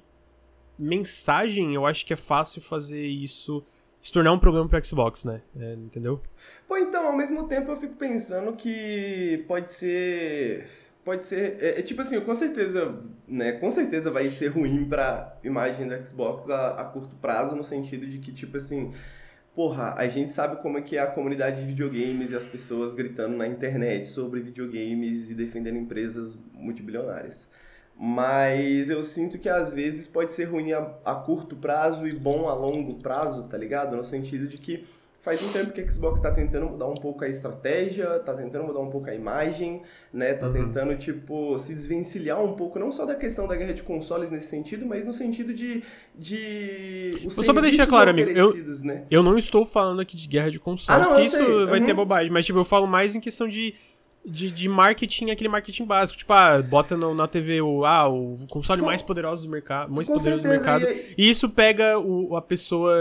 mensagem, 0.78 1.74
eu 1.74 1.86
acho 1.86 2.06
que 2.06 2.14
é 2.14 2.16
fácil 2.16 2.62
fazer 2.62 3.06
isso 3.06 3.64
se 4.02 4.14
tornar 4.14 4.32
um 4.32 4.40
problema 4.40 4.68
pro 4.68 4.86
Xbox, 4.86 5.26
né? 5.26 5.42
É, 5.60 5.74
entendeu? 5.74 6.22
Pô, 6.68 6.78
então, 6.78 7.08
ao 7.08 7.18
mesmo 7.18 7.48
tempo 7.48 7.72
eu 7.72 7.78
fico 7.78 7.96
pensando 7.96 8.54
que 8.54 9.44
pode 9.48 9.74
ser 9.74 10.70
pode 11.04 11.28
ser. 11.28 11.58
É, 11.62 11.80
é, 11.80 11.82
tipo 11.82 12.02
assim, 12.02 12.20
com 12.22 12.36
certeza, 12.36 13.00
né? 13.28 13.54
Com 13.54 13.72
certeza 13.72 14.12
vai 14.12 14.30
ser 14.30 14.48
ruim 14.48 14.86
pra 14.86 15.38
imagem 15.44 15.88
da 15.88 16.04
Xbox 16.04 16.50
a, 16.50 16.82
a 16.82 16.84
curto 16.86 17.16
prazo, 17.16 17.56
no 17.56 17.64
sentido 17.64 18.08
de 18.08 18.20
que, 18.20 18.32
tipo 18.32 18.58
assim. 18.58 18.92
Porra, 19.56 19.94
a 19.98 20.08
gente 20.08 20.32
sabe 20.32 20.62
como 20.62 20.78
é 20.78 20.82
que 20.82 20.96
é 20.96 21.02
a 21.02 21.08
comunidade 21.08 21.60
de 21.62 21.68
videogames 21.68 22.32
e 22.32 22.36
as 22.36 22.46
pessoas 22.46 22.94
gritando 22.94 23.36
na 23.36 23.48
internet 23.48 24.08
sobre 24.08 24.40
videogames 24.40 25.30
e 25.30 25.34
defendendo 25.34 25.78
empresas 25.78 26.38
multibilionárias. 26.54 27.50
Mas 28.02 28.90
eu 28.90 29.04
sinto 29.04 29.38
que 29.38 29.50
às 29.50 29.74
vezes 29.74 30.08
pode 30.08 30.34
ser 30.34 30.46
ruim 30.46 30.72
a, 30.72 30.90
a 31.04 31.16
curto 31.16 31.58
prazo 31.58 32.08
e 32.08 32.14
bom 32.14 32.48
a 32.48 32.54
longo 32.54 32.96
prazo, 33.00 33.50
tá 33.50 33.58
ligado? 33.58 33.98
No 33.98 34.04
sentido 34.04 34.48
de 34.48 34.58
que 34.58 34.88
Faz 35.22 35.44
um 35.44 35.52
tempo 35.52 35.74
que 35.74 35.82
a 35.82 35.92
Xbox 35.92 36.20
está 36.20 36.32
tentando 36.32 36.66
mudar 36.68 36.88
um 36.88 36.96
pouco 36.96 37.26
a 37.26 37.28
estratégia, 37.28 38.16
está 38.16 38.34
tentando 38.34 38.64
mudar 38.64 38.80
um 38.80 38.90
pouco 38.90 39.10
a 39.10 39.14
imagem, 39.14 39.82
né? 40.14 40.34
Tá 40.34 40.48
uhum. 40.48 40.54
tentando, 40.54 40.96
tipo, 40.96 41.60
se 41.60 41.74
desvencilhar 41.74 42.42
um 42.42 42.54
pouco, 42.54 42.80
não 42.80 42.90
só 42.90 43.06
da 43.06 43.16
questão 43.16 43.46
da 43.46 43.54
guerra 43.58 43.74
de 43.74 43.84
consoles 43.84 44.32
nesse 44.32 44.48
sentido, 44.48 44.86
mas 44.86 45.06
no 45.06 45.12
sentido 45.12 45.54
de. 45.54 45.84
de 46.16 47.20
os 47.26 47.34
só 47.34 47.52
pra 47.52 47.62
deixar 47.62 47.86
claro, 47.86 48.12
amigo, 48.12 48.30
eu, 48.30 48.56
né? 48.82 49.04
eu 49.12 49.22
não 49.22 49.38
estou 49.38 49.66
falando 49.66 50.00
aqui 50.00 50.16
de 50.16 50.26
guerra 50.26 50.52
de 50.52 50.60
consoles, 50.60 51.06
ah, 51.06 51.12
não, 51.12 51.22
isso 51.22 51.36
sei. 51.36 51.66
vai 51.66 51.82
uhum. 51.82 51.86
ter 51.86 51.94
bobagem, 51.94 52.32
mas, 52.32 52.46
tipo, 52.46 52.58
eu 52.58 52.66
falo 52.66 52.88
mais 52.88 53.14
em 53.16 53.20
questão 53.20 53.48
de. 53.48 53.76
De, 54.26 54.52
de 54.52 54.68
marketing, 54.68 55.32
aquele 55.32 55.48
marketing 55.48 55.86
básico. 55.86 56.20
Tipo, 56.20 56.34
ah, 56.34 56.62
bota 56.62 56.96
no, 56.98 57.16
na 57.16 57.26
TV 57.26 57.62
o, 57.62 57.86
ah, 57.86 58.10
o 58.10 58.38
console 58.50 58.82
Com... 58.82 58.88
mais 58.88 59.02
poderoso 59.02 59.44
do 59.44 59.50
mercado. 59.50 59.92
Mais 59.92 60.10
poderoso 60.10 60.42
certeza, 60.42 60.62
do 60.62 60.82
mercado. 60.82 60.86
E, 61.18 61.24
e 61.26 61.30
isso 61.30 61.50
pega 61.50 61.98
o, 61.98 62.36
a 62.36 62.42
pessoa 62.42 62.94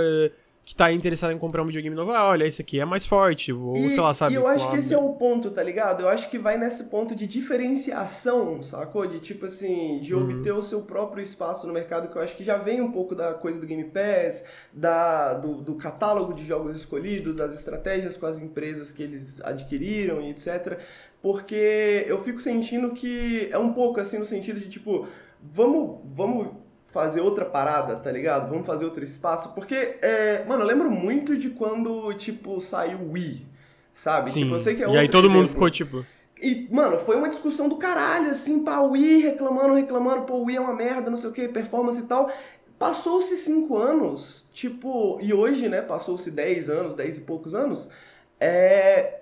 que 0.68 0.74
tá 0.74 0.92
interessado 0.92 1.32
em 1.32 1.38
comprar 1.38 1.62
um 1.62 1.64
videogame 1.64 1.96
novo, 1.96 2.12
ah, 2.12 2.28
olha, 2.28 2.44
esse 2.44 2.60
aqui 2.60 2.78
é 2.78 2.84
mais 2.84 3.06
forte, 3.06 3.50
ou 3.54 3.74
e, 3.74 3.90
sei 3.90 4.00
lá, 4.00 4.12
sabe? 4.12 4.34
E 4.34 4.36
eu 4.36 4.46
acho 4.46 4.70
que 4.70 4.76
esse 4.76 4.92
é 4.92 4.98
o 4.98 5.14
ponto, 5.14 5.50
tá 5.50 5.62
ligado? 5.62 6.02
Eu 6.02 6.10
acho 6.10 6.28
que 6.28 6.36
vai 6.38 6.58
nesse 6.58 6.84
ponto 6.84 7.16
de 7.16 7.26
diferenciação, 7.26 8.62
sacou? 8.62 9.06
De 9.06 9.18
tipo 9.18 9.46
assim, 9.46 9.98
de 9.98 10.14
uhum. 10.14 10.24
obter 10.24 10.52
o 10.52 10.62
seu 10.62 10.82
próprio 10.82 11.22
espaço 11.22 11.66
no 11.66 11.72
mercado, 11.72 12.08
que 12.10 12.16
eu 12.16 12.20
acho 12.20 12.36
que 12.36 12.44
já 12.44 12.58
vem 12.58 12.82
um 12.82 12.92
pouco 12.92 13.14
da 13.14 13.32
coisa 13.32 13.58
do 13.58 13.66
Game 13.66 13.84
Pass, 13.84 14.44
da, 14.70 15.32
do, 15.32 15.62
do 15.62 15.74
catálogo 15.76 16.34
de 16.34 16.44
jogos 16.44 16.76
escolhidos, 16.76 17.34
das 17.34 17.54
estratégias 17.54 18.18
com 18.18 18.26
as 18.26 18.38
empresas 18.38 18.90
que 18.90 19.02
eles 19.02 19.40
adquiriram 19.40 20.20
e 20.20 20.28
etc. 20.28 20.80
Porque 21.22 22.04
eu 22.06 22.22
fico 22.22 22.42
sentindo 22.42 22.90
que 22.90 23.48
é 23.50 23.56
um 23.56 23.72
pouco 23.72 24.00
assim 24.00 24.18
no 24.18 24.26
sentido 24.26 24.60
de 24.60 24.68
tipo, 24.68 25.08
vamos, 25.42 26.00
vamos 26.04 26.67
fazer 26.88 27.20
outra 27.20 27.44
parada, 27.44 27.96
tá 27.96 28.10
ligado? 28.10 28.48
Vamos 28.48 28.66
fazer 28.66 28.84
outro 28.84 29.04
espaço. 29.04 29.54
Porque, 29.54 29.98
é, 30.02 30.44
mano, 30.44 30.62
eu 30.62 30.66
lembro 30.66 30.90
muito 30.90 31.36
de 31.36 31.50
quando, 31.50 32.12
tipo, 32.14 32.60
saiu 32.60 32.98
o 32.98 33.12
Wii, 33.12 33.46
sabe? 33.94 34.32
Sim. 34.32 34.42
Tipo, 34.42 34.54
eu 34.56 34.60
sei 34.60 34.74
que 34.74 34.82
é 34.82 34.88
E 34.90 34.96
aí 34.96 35.08
todo 35.08 35.24
exemplo. 35.24 35.42
mundo 35.42 35.50
ficou, 35.50 35.70
tipo... 35.70 36.04
E, 36.40 36.68
mano, 36.70 36.98
foi 36.98 37.16
uma 37.16 37.28
discussão 37.28 37.68
do 37.68 37.76
caralho, 37.76 38.30
assim, 38.30 38.62
pá, 38.62 38.78
o 38.78 38.92
Wii 38.92 39.22
reclamando, 39.22 39.74
reclamando, 39.74 40.22
pô, 40.22 40.34
o 40.34 40.44
Wii 40.44 40.56
é 40.56 40.60
uma 40.60 40.74
merda, 40.74 41.10
não 41.10 41.16
sei 41.16 41.30
o 41.30 41.32
que, 41.32 41.48
performance 41.48 42.00
e 42.00 42.04
tal. 42.04 42.30
Passou-se 42.78 43.36
cinco 43.36 43.76
anos, 43.76 44.48
tipo, 44.52 45.18
e 45.20 45.34
hoje, 45.34 45.68
né, 45.68 45.82
passou-se 45.82 46.30
dez 46.30 46.70
anos, 46.70 46.94
dez 46.94 47.18
e 47.18 47.20
poucos 47.20 47.54
anos, 47.54 47.90
é... 48.38 49.18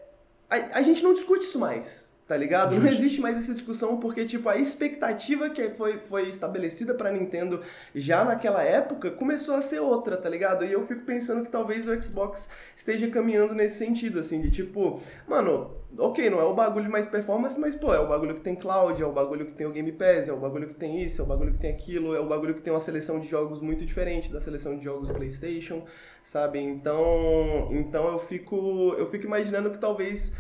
A, 0.51 0.79
a 0.79 0.83
gente 0.83 1.03
não 1.03 1.15
discute 1.15 1.47
isso 1.47 1.59
mais, 1.59 2.11
Tá 2.27 2.37
ligado? 2.37 2.75
Não 2.75 2.89
existe 2.89 3.21
mais 3.21 3.39
essa 3.39 3.55
discussão 3.55 3.99
porque, 3.99 4.25
tipo, 4.25 4.49
a 4.49 4.57
expectativa 4.57 5.49
que 5.49 5.71
foi, 5.71 5.97
foi 5.99 6.29
estabelecida 6.29 6.93
pra 6.93 7.13
Nintendo 7.13 7.61
já 7.95 8.25
naquela 8.25 8.65
época 8.65 9.13
começou 9.13 9.55
a 9.55 9.61
ser 9.61 9.79
outra, 9.79 10.17
tá 10.17 10.29
ligado? 10.29 10.65
E 10.65 10.73
eu 10.73 10.85
fico 10.85 11.03
pensando 11.03 11.45
que 11.45 11.51
talvez 11.51 11.87
o 11.87 12.03
Xbox 12.03 12.51
esteja 12.77 13.09
caminhando 13.09 13.55
nesse 13.55 13.79
sentido, 13.79 14.19
assim, 14.19 14.41
de 14.41 14.51
tipo, 14.51 15.01
mano, 15.29 15.71
ok, 15.97 16.29
não 16.29 16.41
é 16.41 16.45
o 16.45 16.53
bagulho 16.53 16.91
mais 16.91 17.07
performance, 17.07 17.57
mas, 17.61 17.77
pô, 17.77 17.95
é 17.95 18.01
o 18.01 18.09
bagulho 18.09 18.35
que 18.35 18.41
tem 18.41 18.57
cloud, 18.57 19.01
é 19.01 19.07
o 19.07 19.13
bagulho 19.13 19.47
que 19.47 19.53
tem 19.53 19.67
o 19.67 19.71
Game 19.71 19.93
Pass, 19.93 20.27
é 20.27 20.33
o 20.33 20.37
bagulho 20.37 20.67
que 20.67 20.75
tem 20.75 21.05
isso, 21.05 21.21
é 21.21 21.25
o 21.25 21.29
bagulho 21.29 21.53
que 21.53 21.61
tem 21.61 21.71
aquilo, 21.71 22.13
é 22.13 22.19
o 22.19 22.27
bagulho 22.27 22.55
que 22.55 22.61
tem 22.61 22.73
uma 22.73 22.81
seleção 22.81 23.21
de 23.21 23.29
jogos 23.29 23.61
muito 23.61 23.87
diferente 23.87 24.33
da 24.33 24.41
seleção 24.41 24.77
de 24.77 24.83
jogos 24.83 25.09
PlayStation, 25.11 25.85
sabe? 26.25 26.59
Então, 26.59 27.69
então 27.71 28.09
eu 28.09 28.19
fico, 28.19 28.97
eu 28.99 29.07
fico 29.07 29.27
imaginando 29.27 29.71
que 29.71 29.79
talvez 29.79 30.33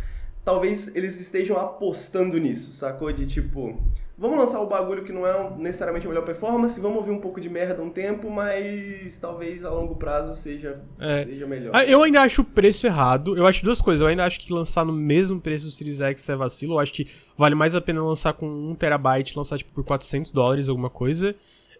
talvez 0.46 0.88
eles 0.94 1.18
estejam 1.18 1.56
apostando 1.56 2.38
nisso, 2.38 2.72
sacou? 2.72 3.12
De 3.12 3.26
tipo, 3.26 3.82
vamos 4.16 4.38
lançar 4.38 4.60
o 4.60 4.66
bagulho 4.68 5.02
que 5.02 5.12
não 5.12 5.26
é 5.26 5.50
necessariamente 5.58 6.06
a 6.06 6.08
melhor 6.08 6.24
performance, 6.24 6.80
vamos 6.80 6.98
ouvir 6.98 7.10
um 7.10 7.18
pouco 7.18 7.40
de 7.40 7.50
merda 7.50 7.82
um 7.82 7.90
tempo, 7.90 8.30
mas 8.30 9.16
talvez 9.16 9.64
a 9.64 9.70
longo 9.70 9.96
prazo 9.96 10.36
seja, 10.36 10.80
é. 11.00 11.24
seja 11.24 11.48
melhor. 11.48 11.72
Ah, 11.74 11.84
eu 11.84 12.00
ainda 12.00 12.22
acho 12.22 12.42
o 12.42 12.44
preço 12.44 12.86
errado. 12.86 13.36
Eu 13.36 13.44
acho 13.44 13.64
duas 13.64 13.80
coisas. 13.80 14.00
Eu 14.00 14.06
ainda 14.06 14.24
acho 14.24 14.38
que 14.38 14.52
lançar 14.52 14.84
no 14.84 14.92
mesmo 14.92 15.40
preço 15.40 15.64
do 15.64 15.72
Series 15.72 16.00
X 16.00 16.28
é 16.28 16.36
vacilo. 16.36 16.74
Eu 16.74 16.78
acho 16.78 16.92
que 16.92 17.08
vale 17.36 17.56
mais 17.56 17.74
a 17.74 17.80
pena 17.80 18.00
lançar 18.00 18.32
com 18.32 18.46
1 18.46 18.76
terabyte, 18.76 19.36
lançar 19.36 19.58
tipo 19.58 19.72
por 19.72 19.84
400 19.84 20.30
dólares, 20.30 20.68
alguma 20.68 20.88
coisa. 20.88 21.34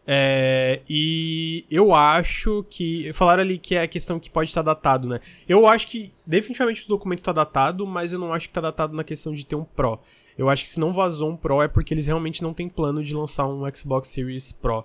É, 0.07 0.81
e 0.89 1.65
eu 1.69 1.93
acho 1.93 2.65
que. 2.71 3.13
Falaram 3.13 3.43
ali 3.43 3.59
que 3.59 3.75
é 3.75 3.83
a 3.83 3.89
questão 3.89 4.21
que 4.21 4.31
pode 4.31 4.51
estar 4.51 4.63
datado, 4.63 5.09
né? 5.09 5.21
Eu 5.49 5.67
acho 5.67 5.89
que 5.89 6.13
definitivamente 6.25 6.85
o 6.85 6.89
documento 6.89 7.19
está 7.19 7.33
datado, 7.33 7.85
mas 7.85 8.13
eu 8.13 8.19
não 8.19 8.33
acho 8.33 8.47
que 8.47 8.51
está 8.51 8.61
datado 8.61 8.95
na 8.95 9.03
questão 9.03 9.35
de 9.35 9.45
ter 9.45 9.57
um 9.57 9.65
Pro. 9.65 9.99
Eu 10.39 10.49
acho 10.49 10.63
que 10.63 10.69
se 10.69 10.79
não 10.79 10.93
vazou 10.93 11.31
um 11.31 11.37
Pro 11.37 11.61
é 11.61 11.67
porque 11.67 11.93
eles 11.93 12.07
realmente 12.07 12.43
não 12.43 12.55
têm 12.55 12.69
plano 12.69 13.03
de 13.03 13.13
lançar 13.15 13.49
um 13.49 13.63
Xbox 13.75 14.09
Series 14.09 14.53
Pro. 14.53 14.81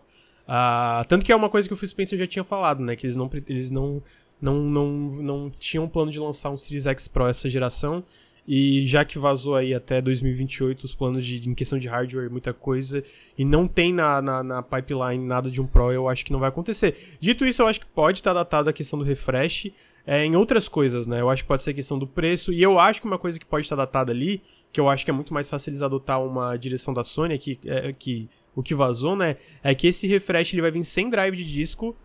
Uh, 0.47 1.05
tanto 1.07 1.23
que 1.23 1.31
é 1.31 1.35
uma 1.35 1.49
coisa 1.49 1.67
que 1.67 1.73
o 1.73 1.77
Phil 1.77 1.89
Spencer 1.89 2.17
já 2.17 2.25
tinha 2.25 2.43
falado, 2.43 2.81
né? 2.81 2.95
Que 2.95 3.05
eles 3.05 3.15
não, 3.15 3.29
eles 3.47 3.69
não, 3.69 4.01
não, 4.41 4.55
não, 4.55 4.87
não 4.87 5.51
tinham 5.51 5.87
plano 5.87 6.11
de 6.11 6.19
lançar 6.19 6.49
um 6.49 6.57
Series 6.57 6.87
X 6.87 7.07
Pro 7.07 7.27
essa 7.27 7.47
geração. 7.47 8.03
E 8.47 8.85
já 8.85 9.05
que 9.05 9.19
vazou 9.19 9.55
aí 9.55 9.73
até 9.73 10.01
2028 10.01 10.83
os 10.83 10.95
planos 10.95 11.25
de, 11.25 11.47
em 11.47 11.53
questão 11.53 11.77
de 11.77 11.87
hardware, 11.87 12.29
muita 12.29 12.53
coisa, 12.53 13.03
e 13.37 13.45
não 13.45 13.67
tem 13.67 13.93
na, 13.93 14.21
na, 14.21 14.43
na, 14.43 14.63
pipeline 14.63 15.23
nada 15.23 15.49
de 15.49 15.61
um 15.61 15.67
Pro, 15.67 15.91
eu 15.91 16.09
acho 16.09 16.25
que 16.25 16.31
não 16.31 16.39
vai 16.39 16.49
acontecer. 16.49 17.17
Dito 17.19 17.45
isso, 17.45 17.61
eu 17.61 17.67
acho 17.67 17.79
que 17.79 17.85
pode 17.85 18.19
estar 18.19 18.33
datado 18.33 18.69
a 18.69 18.73
questão 18.73 18.97
do 18.97 19.05
refresh 19.05 19.71
é, 20.05 20.25
em 20.25 20.35
outras 20.35 20.67
coisas, 20.67 21.05
né? 21.05 21.21
Eu 21.21 21.29
acho 21.29 21.43
que 21.43 21.47
pode 21.47 21.61
ser 21.61 21.73
questão 21.73 21.99
do 21.99 22.07
preço, 22.07 22.51
e 22.51 22.61
eu 22.61 22.79
acho 22.79 22.99
que 22.99 23.07
uma 23.07 23.19
coisa 23.19 23.39
que 23.39 23.45
pode 23.45 23.65
estar 23.65 23.75
datada 23.75 24.11
ali, 24.11 24.41
que 24.73 24.79
eu 24.79 24.89
acho 24.89 25.05
que 25.05 25.11
é 25.11 25.13
muito 25.13 25.33
mais 25.33 25.49
fácil 25.49 25.69
eles 25.69 25.81
adotar 25.81 26.23
uma 26.23 26.57
direção 26.57 26.93
da 26.93 27.03
Sony, 27.03 27.37
que, 27.37 27.59
é, 27.65 27.93
que 27.93 28.27
o 28.55 28.63
que 28.63 28.73
vazou, 28.73 29.15
né? 29.15 29.37
É 29.63 29.75
que 29.75 29.87
esse 29.87 30.07
refresh 30.07 30.53
ele 30.53 30.61
vai 30.61 30.71
vir 30.71 30.83
sem 30.83 31.09
drive 31.09 31.35
de 31.35 31.45
disco 31.45 31.95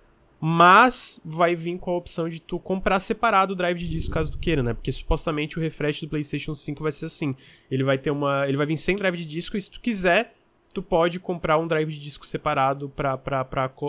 mas 0.41 1.21
vai 1.25 1.55
vir 1.55 1.79
com 1.79 1.91
a 1.91 1.97
opção 1.97 2.29
de 2.29 2.41
tu 2.41 2.59
comprar 2.59 3.01
separado 3.01 3.55
o 3.55 3.57
drive 3.57 3.79
de 3.79 3.89
disco 3.89 4.13
caso 4.13 4.31
tu 4.31 4.39
queira, 4.39 4.63
né? 4.63 4.75
Porque 4.75 4.93
supostamente 4.93 5.59
o 5.59 5.63
refresh 5.63 6.03
do 6.03 6.09
PlayStation 6.09 6.55
5 6.55 6.83
vai 6.83 6.93
ser 6.93 7.07
assim. 7.07 7.35
Ele 7.71 7.83
vai 7.83 7.97
ter 7.97 8.11
uma, 8.11 8.47
ele 8.47 8.57
vai 8.57 8.67
vir 8.67 8.77
sem 8.77 8.97
drive 8.97 9.17
de 9.17 9.25
disco 9.25 9.57
e 9.57 9.61
se 9.61 9.71
tu 9.71 9.81
quiser, 9.81 10.35
tu 10.75 10.83
pode 10.83 11.19
comprar 11.19 11.59
um 11.59 11.67
drive 11.67 11.91
de 11.91 12.01
disco 12.01 12.27
separado 12.27 12.91
pra, 12.91 13.19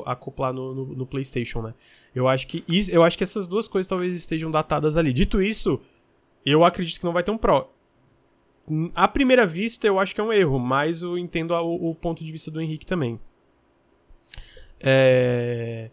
acoplar 0.05 0.53
no, 0.53 0.73
no, 0.73 0.85
no, 0.95 1.05
PlayStation, 1.05 1.61
né? 1.61 1.73
Eu 2.15 2.29
acho, 2.29 2.47
que 2.47 2.63
isso, 2.67 2.89
eu 2.91 3.03
acho 3.03 3.17
que 3.17 3.23
essas 3.25 3.45
duas 3.45 3.67
coisas 3.67 3.87
talvez 3.87 4.15
estejam 4.15 4.49
datadas 4.49 4.95
ali. 4.95 5.11
Dito 5.11 5.41
isso, 5.41 5.81
eu 6.45 6.63
acredito 6.63 6.99
que 6.99 7.05
não 7.05 7.13
vai 7.13 7.23
ter 7.23 7.31
um 7.31 7.37
Pro. 7.37 7.67
À 8.95 9.07
primeira 9.07 9.45
vista, 9.45 9.85
eu 9.85 9.99
acho 9.99 10.15
que 10.15 10.21
é 10.21 10.23
um 10.23 10.31
erro, 10.31 10.59
mas 10.59 11.01
eu 11.01 11.17
entendo 11.17 11.51
o, 11.53 11.91
o 11.91 11.95
ponto 11.95 12.23
de 12.23 12.31
vista 12.31 12.49
do 12.49 12.61
Henrique 12.61 12.85
também. 12.85 13.19
É. 14.79 15.89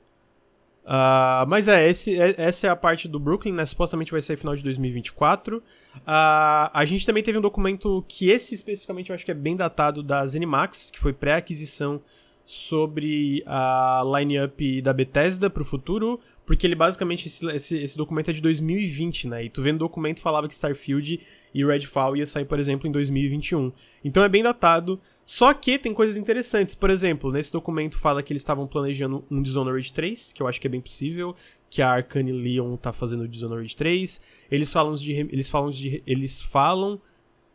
Uh, 0.85 1.49
mas 1.49 1.67
é, 1.67 1.89
esse, 1.89 2.21
é, 2.21 2.35
essa 2.37 2.67
é 2.67 2.71
a 2.71 2.77
parte 2.77 3.09
do 3.09 3.19
Brooklyn, 3.19 3.53
né? 3.53 3.65
Supostamente 3.65 4.13
vai 4.13 4.21
sair 4.21 4.37
final 4.37 4.55
de 4.55 4.63
2024. 4.63 5.59
Uh, 5.59 5.63
a 6.07 6.85
gente 6.85 7.07
também 7.07 7.23
teve 7.23 7.39
um 7.39 7.41
documento 7.41 8.05
que 8.07 8.29
esse 8.29 8.55
especificamente 8.55 9.11
eu 9.11 9.15
acho 9.15 9.25
que 9.25 9.31
é 9.31 9.35
bem 9.35 9.57
datado 9.57 10.03
da 10.03 10.27
Zenimax, 10.27 10.91
que 10.91 11.01
foi 11.01 11.13
pré-aquisição 11.13 12.03
sobre 12.45 13.43
a 13.47 14.03
line-up 14.19 14.83
da 14.83 14.93
Bethesda 14.93 15.49
pro 15.49 15.65
futuro, 15.65 16.21
porque 16.47 16.67
ele 16.67 16.75
basicamente, 16.75 17.27
esse, 17.27 17.47
esse, 17.51 17.77
esse, 17.79 17.97
documento 17.97 18.31
é 18.31 18.33
de 18.33 18.41
2020, 18.41 19.29
né? 19.29 19.45
E 19.45 19.49
tu 19.49 19.63
vendo 19.63 19.77
o 19.77 19.79
documento 19.81 20.21
falava 20.21 20.47
que 20.47 20.55
Starfield 20.55 21.21
e 21.55 21.65
Redfall 21.65 22.17
ia 22.17 22.27
sair, 22.27 22.45
por 22.45 22.59
exemplo, 22.59 22.87
em 22.87 22.93
2021. 22.93 23.73
Então 24.05 24.23
é 24.23 24.29
bem 24.29 24.43
datado. 24.43 25.01
Só 25.25 25.55
que 25.55 25.79
tem 25.79 25.95
coisas 25.95 26.17
interessantes. 26.17 26.75
Por 26.75 26.91
exemplo, 26.91 27.33
nesse 27.33 27.53
documento 27.53 27.99
fala 27.99 28.23
que 28.23 28.33
eles 28.33 28.43
estavam 28.43 28.67
planejando 28.67 29.25
um 29.31 29.41
Dishonored 29.41 29.91
3, 29.93 30.33
que 30.33 30.43
eu 30.43 30.47
acho 30.47 30.61
que 30.61 30.67
é 30.67 30.71
bem 30.71 30.81
possível, 30.81 31.35
que 31.71 31.81
a 31.81 31.91
Arcane 31.91 32.33
Leon 32.33 32.77
tá 32.77 32.93
fazendo 32.93 33.23
o 33.23 33.29
Dishonored 33.29 33.75
3. 33.75 34.21
Eles 34.51 34.73
falam 34.73 34.95
de 34.95 35.13
eles 35.13 35.49
falam 35.49 35.71
de 35.71 36.03
eles 36.07 36.43
falam 36.43 37.01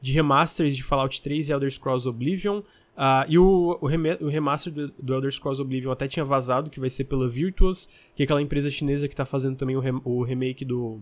de 0.01 0.13
remasters 0.13 0.75
de 0.75 0.83
Fallout 0.83 1.21
3 1.21 1.49
e 1.49 1.51
Elder 1.51 1.71
Scrolls 1.71 2.07
Oblivion. 2.07 2.61
Uh, 2.99 3.23
e 3.29 3.39
o, 3.39 3.79
o, 3.79 3.85
o 3.85 4.27
remaster 4.27 4.73
do, 4.73 4.89
do, 4.99 5.13
Elder 5.13 5.31
Scrolls 5.31 5.61
Oblivion 5.61 5.89
até 5.89 6.05
tinha 6.05 6.25
vazado, 6.25 6.69
que 6.69 6.81
vai 6.81 6.89
ser 6.89 7.05
pela 7.05 7.29
Virtuos, 7.29 7.87
que 8.13 8.21
é 8.21 8.25
aquela 8.25 8.41
empresa 8.41 8.69
chinesa 8.69 9.07
que 9.07 9.15
tá 9.15 9.25
fazendo 9.25 9.55
também 9.55 9.77
o, 9.77 10.01
o 10.03 10.21
remake 10.21 10.65
do 10.65 10.99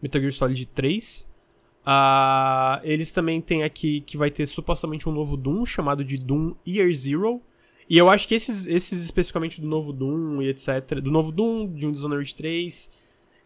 Metal 0.00 0.20
Gear 0.20 0.32
Solid 0.32 0.64
3. 0.66 1.28
Uh, 1.80 2.78
eles 2.84 3.12
também 3.12 3.40
têm 3.40 3.64
aqui 3.64 4.00
que 4.00 4.16
vai 4.16 4.30
ter 4.30 4.46
supostamente 4.46 5.08
um 5.08 5.12
novo 5.12 5.36
Doom 5.36 5.66
chamado 5.66 6.04
de 6.04 6.16
Doom 6.16 6.54
Year 6.64 6.94
Zero. 6.94 7.42
E 7.88 7.98
eu 7.98 8.08
acho 8.08 8.28
que 8.28 8.34
esses, 8.36 8.68
esses 8.68 9.02
especificamente 9.02 9.60
do 9.60 9.66
novo 9.66 9.92
Doom 9.92 10.42
e 10.42 10.48
etc. 10.50 11.00
Do 11.02 11.10
novo 11.10 11.32
Doom, 11.32 11.74
de 11.74 11.84
um 11.84 11.90
Dishonored 11.90 12.32
3. 12.36 12.92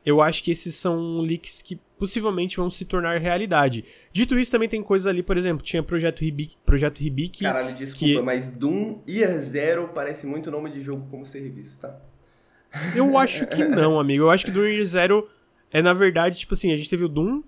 Eu 0.05 0.21
acho 0.21 0.43
que 0.43 0.51
esses 0.51 0.75
são 0.75 1.21
leaks 1.21 1.63
que 1.63 1.81
possivelmente 1.99 2.57
vão 2.57 2.69
se 2.69 2.85
tornar 2.85 3.19
realidade. 3.19 3.85
Dito 4.13 4.39
isso, 4.39 4.51
também 4.53 4.69
tem 4.69 4.83
coisas 4.83 5.07
ali, 5.07 5.23
por 5.23 5.39
exemplo, 5.39 5.65
tinha 5.65 5.83
Projeto 5.83 6.23
Hibik. 6.23 6.57
Projeto 6.65 7.03
Hibik 7.03 7.43
Caralho, 7.43 7.75
desculpa, 7.75 8.15
que... 8.15 8.21
mas 8.21 8.47
Doom 8.47 8.99
Year 9.09 9.41
Zero 9.41 9.91
parece 9.95 10.27
muito 10.27 10.51
nome 10.51 10.71
de 10.71 10.83
jogo 10.83 11.07
como 11.11 11.25
serviço, 11.25 11.79
tá? 11.79 11.99
Eu 12.95 13.17
acho 13.17 13.47
que 13.47 13.65
não, 13.65 13.99
amigo. 13.99 14.25
Eu 14.25 14.31
acho 14.31 14.45
que 14.45 14.51
Doom 14.51 14.65
Year 14.65 14.85
Zero 14.85 15.29
é, 15.75 15.83
na 15.83 15.93
verdade, 15.93 16.39
tipo 16.39 16.55
assim, 16.55 16.73
a 16.73 16.77
gente 16.77 16.89
teve 16.89 17.03
o 17.03 17.09
Doom, 17.09 17.43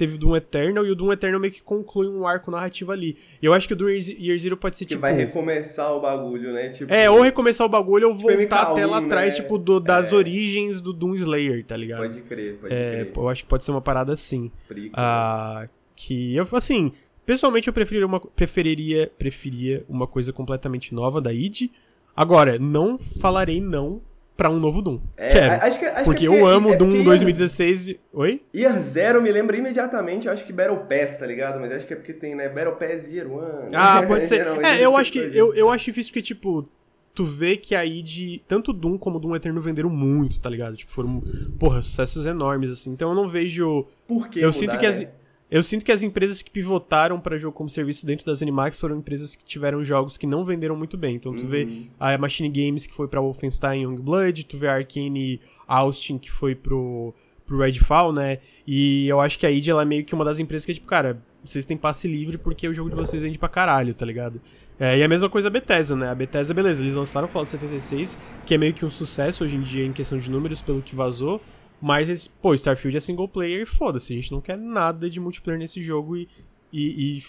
teve 0.00 0.14
o 0.14 0.18
Doom 0.18 0.34
Eternal, 0.34 0.86
e 0.86 0.90
o 0.90 0.94
Doom 0.94 1.12
Eternal 1.12 1.38
meio 1.38 1.52
que 1.52 1.62
conclui 1.62 2.08
um 2.08 2.26
arco 2.26 2.50
narrativo 2.50 2.90
ali. 2.90 3.18
E 3.42 3.44
eu 3.44 3.52
acho 3.52 3.68
que 3.68 3.74
o 3.74 3.76
Doom 3.76 3.90
Year 3.90 4.38
Zero 4.38 4.56
pode 4.56 4.78
ser 4.78 4.86
que 4.86 4.94
tipo. 4.94 5.02
vai 5.02 5.12
recomeçar 5.14 5.92
o 5.92 6.00
bagulho, 6.00 6.54
né? 6.54 6.70
Tipo, 6.70 6.90
é, 6.90 7.10
ou 7.10 7.20
recomeçar 7.20 7.66
o 7.66 7.70
bagulho 7.70 8.08
ou 8.08 8.16
tipo 8.16 8.26
voltar 8.26 8.68
MK1, 8.68 8.72
até 8.72 8.86
lá 8.86 8.98
atrás, 8.98 9.34
né? 9.34 9.42
tipo, 9.42 9.58
do, 9.58 9.78
das 9.78 10.10
é. 10.10 10.16
origens 10.16 10.80
do 10.80 10.94
Doom 10.94 11.16
Slayer, 11.16 11.62
tá 11.66 11.76
ligado? 11.76 12.00
Pode 12.00 12.22
crer, 12.22 12.56
pode 12.56 12.72
é, 12.72 13.04
crer. 13.04 13.12
Eu 13.14 13.28
acho 13.28 13.42
que 13.42 13.48
pode 13.50 13.62
ser 13.62 13.72
uma 13.72 13.82
parada 13.82 14.10
assim. 14.10 14.50
Ah, 14.94 15.66
que 15.94 16.34
eu, 16.34 16.48
assim, 16.52 16.92
pessoalmente 17.26 17.68
eu 17.68 17.74
preferiria 17.74 18.06
uma, 18.06 18.20
preferiria, 18.20 19.12
preferia 19.18 19.84
uma 19.86 20.06
coisa 20.06 20.32
completamente 20.32 20.94
nova 20.94 21.20
da 21.20 21.30
id. 21.30 21.68
Agora, 22.16 22.58
não 22.58 22.98
falarei 22.98 23.60
não 23.60 24.00
pra 24.40 24.48
um 24.48 24.58
novo 24.58 24.80
Doom. 24.80 24.98
É, 25.18 25.28
Quero. 25.28 25.66
Acho 25.66 25.78
que, 25.78 25.84
acho 25.84 26.04
porque, 26.04 26.26
que 26.26 26.34
é 26.34 26.40
eu 26.40 26.46
amo 26.46 26.72
é 26.72 26.76
Doom 26.76 27.04
2016. 27.04 27.88
Year, 27.88 27.98
Oi? 28.10 28.40
Year 28.54 28.80
Zero 28.80 29.20
me 29.20 29.30
lembra 29.30 29.54
imediatamente, 29.54 30.26
eu 30.26 30.32
acho 30.32 30.46
que 30.46 30.50
Battle 30.50 30.78
Pass, 30.78 31.18
tá 31.18 31.26
ligado? 31.26 31.60
Mas 31.60 31.70
acho 31.72 31.86
que 31.86 31.92
é 31.92 31.96
porque 31.96 32.14
tem, 32.14 32.34
né? 32.34 32.48
Battle 32.48 32.74
Pass 32.76 33.06
Year 33.06 33.30
One. 33.30 33.74
Ah, 33.74 34.02
pode 34.08 34.24
ser. 34.24 34.46
é, 34.64 34.82
eu 34.82 34.96
acho 34.96 35.12
que. 35.12 35.18
Eu, 35.18 35.54
eu 35.54 35.68
acho 35.68 35.84
difícil 35.84 36.10
porque, 36.10 36.22
tipo, 36.22 36.66
tu 37.14 37.26
vê 37.26 37.58
que 37.58 37.74
a 37.74 37.84
id, 37.84 38.40
tanto 38.48 38.72
Doom 38.72 38.96
como 38.96 39.20
Doom 39.20 39.36
Eterno 39.36 39.60
venderam 39.60 39.90
muito, 39.90 40.40
tá 40.40 40.48
ligado? 40.48 40.74
Tipo, 40.74 40.90
foram, 40.90 41.22
porra, 41.58 41.82
sucessos 41.82 42.24
enormes, 42.24 42.70
assim. 42.70 42.92
Então 42.92 43.10
eu 43.10 43.14
não 43.14 43.28
vejo. 43.28 43.84
Por 44.08 44.30
que? 44.30 44.38
Eu 44.40 44.46
mudar, 44.46 44.58
sinto 44.58 44.78
que 44.78 44.88
né? 44.88 45.08
Eu 45.50 45.62
sinto 45.62 45.84
que 45.84 45.90
as 45.90 46.02
empresas 46.02 46.40
que 46.40 46.50
pivotaram 46.50 47.18
para 47.18 47.36
jogo 47.36 47.56
como 47.56 47.68
serviço 47.68 48.06
dentro 48.06 48.24
das 48.24 48.40
Animax 48.40 48.80
foram 48.80 48.96
empresas 48.96 49.34
que 49.34 49.44
tiveram 49.44 49.82
jogos 49.82 50.16
que 50.16 50.26
não 50.26 50.44
venderam 50.44 50.76
muito 50.76 50.96
bem. 50.96 51.16
Então 51.16 51.34
tu 51.34 51.42
uhum. 51.42 51.48
vê 51.48 51.68
a 51.98 52.16
Machine 52.16 52.48
Games 52.48 52.86
que 52.86 52.94
foi 52.94 53.08
para 53.08 53.20
Wolfenstein 53.20 53.82
Youngblood, 53.82 54.44
tu 54.44 54.56
vê 54.56 54.68
a 54.68 54.74
Arkane 54.74 55.40
Austin 55.66 56.18
que 56.18 56.30
foi 56.30 56.54
pro 56.54 57.14
pro 57.44 57.58
Redfall, 57.58 58.12
né? 58.12 58.38
E 58.64 59.08
eu 59.08 59.20
acho 59.20 59.36
que 59.36 59.44
a 59.44 59.50
id 59.50 59.66
ela 59.66 59.82
é 59.82 59.84
meio 59.84 60.04
que 60.04 60.14
uma 60.14 60.24
das 60.24 60.38
empresas 60.38 60.64
que 60.64 60.70
é 60.70 60.74
tipo, 60.74 60.86
cara, 60.86 61.20
vocês 61.44 61.64
têm 61.64 61.76
passe 61.76 62.06
livre 62.06 62.38
porque 62.38 62.68
o 62.68 62.72
jogo 62.72 62.88
de 62.88 62.94
vocês 62.94 63.20
vende 63.20 63.40
pra 63.40 63.48
caralho, 63.48 63.92
tá 63.92 64.06
ligado? 64.06 64.40
É, 64.78 64.96
e 64.96 65.02
a 65.02 65.08
mesma 65.08 65.28
coisa 65.28 65.48
a 65.48 65.50
Bethesda, 65.50 65.96
né? 65.96 66.08
A 66.08 66.14
Bethesda, 66.14 66.54
beleza, 66.54 66.80
eles 66.80 66.94
lançaram 66.94 67.26
o 67.26 67.30
Fallout 67.30 67.50
76, 67.50 68.16
que 68.46 68.54
é 68.54 68.58
meio 68.58 68.72
que 68.72 68.84
um 68.84 68.90
sucesso 68.90 69.42
hoje 69.42 69.56
em 69.56 69.62
dia 69.62 69.84
em 69.84 69.92
questão 69.92 70.18
de 70.18 70.30
números, 70.30 70.62
pelo 70.62 70.80
que 70.80 70.94
vazou. 70.94 71.40
Mas, 71.80 72.26
pô, 72.26 72.54
Starfield 72.54 72.96
é 72.96 73.00
single 73.00 73.28
player, 73.28 73.66
foda-se, 73.66 74.12
a 74.12 74.16
gente 74.16 74.32
não 74.32 74.40
quer 74.40 74.58
nada 74.58 75.08
de 75.08 75.18
multiplayer 75.18 75.58
nesse 75.58 75.80
jogo 75.80 76.16
e, 76.16 76.28
e, 76.72 77.18
e, 77.18 77.24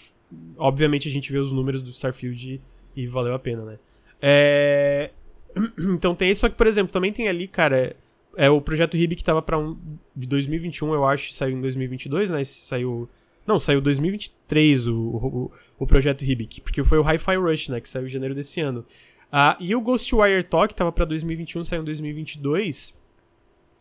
obviamente 0.57 1.07
a 1.07 1.11
gente 1.11 1.31
vê 1.31 1.37
os 1.37 1.51
números 1.51 1.81
do 1.81 1.89
Starfield 1.91 2.61
e, 2.95 3.01
e 3.01 3.07
valeu 3.07 3.33
a 3.33 3.39
pena, 3.39 3.63
né? 3.63 3.79
É... 4.21 5.11
Então 5.79 6.13
tem 6.13 6.29
isso, 6.29 6.41
só 6.41 6.49
que, 6.49 6.55
por 6.55 6.67
exemplo, 6.67 6.91
também 6.91 7.13
tem 7.13 7.27
ali, 7.29 7.47
cara, 7.47 7.95
é 8.35 8.49
o 8.49 8.61
projeto 8.61 8.97
RIB 8.97 9.15
que 9.15 9.23
tava 9.23 9.41
pra 9.41 9.57
um, 9.57 9.77
de 10.15 10.27
2021, 10.27 10.93
eu 10.93 11.05
acho, 11.05 11.33
saiu 11.33 11.57
em 11.57 11.61
2022, 11.61 12.29
né? 12.29 12.43
Saiu... 12.43 13.09
Não, 13.45 13.59
saiu 13.59 13.81
2023 13.81 14.87
o, 14.87 14.95
o, 14.95 15.51
o 15.79 15.87
projeto 15.87 16.23
Hibik, 16.23 16.61
porque 16.61 16.83
foi 16.83 16.99
o 16.99 17.03
Hi-Fi 17.03 17.35
Rush, 17.37 17.69
né, 17.69 17.81
que 17.81 17.89
saiu 17.89 18.05
em 18.05 18.09
janeiro 18.09 18.35
desse 18.35 18.61
ano. 18.61 18.85
Ah, 19.31 19.57
e 19.59 19.75
o 19.75 19.81
Ghostwire 19.81 20.43
Talk 20.43 20.75
tava 20.75 20.91
pra 20.91 21.05
2021, 21.05 21.63
saiu 21.63 21.81
em 21.81 21.85
2022. 21.85 22.93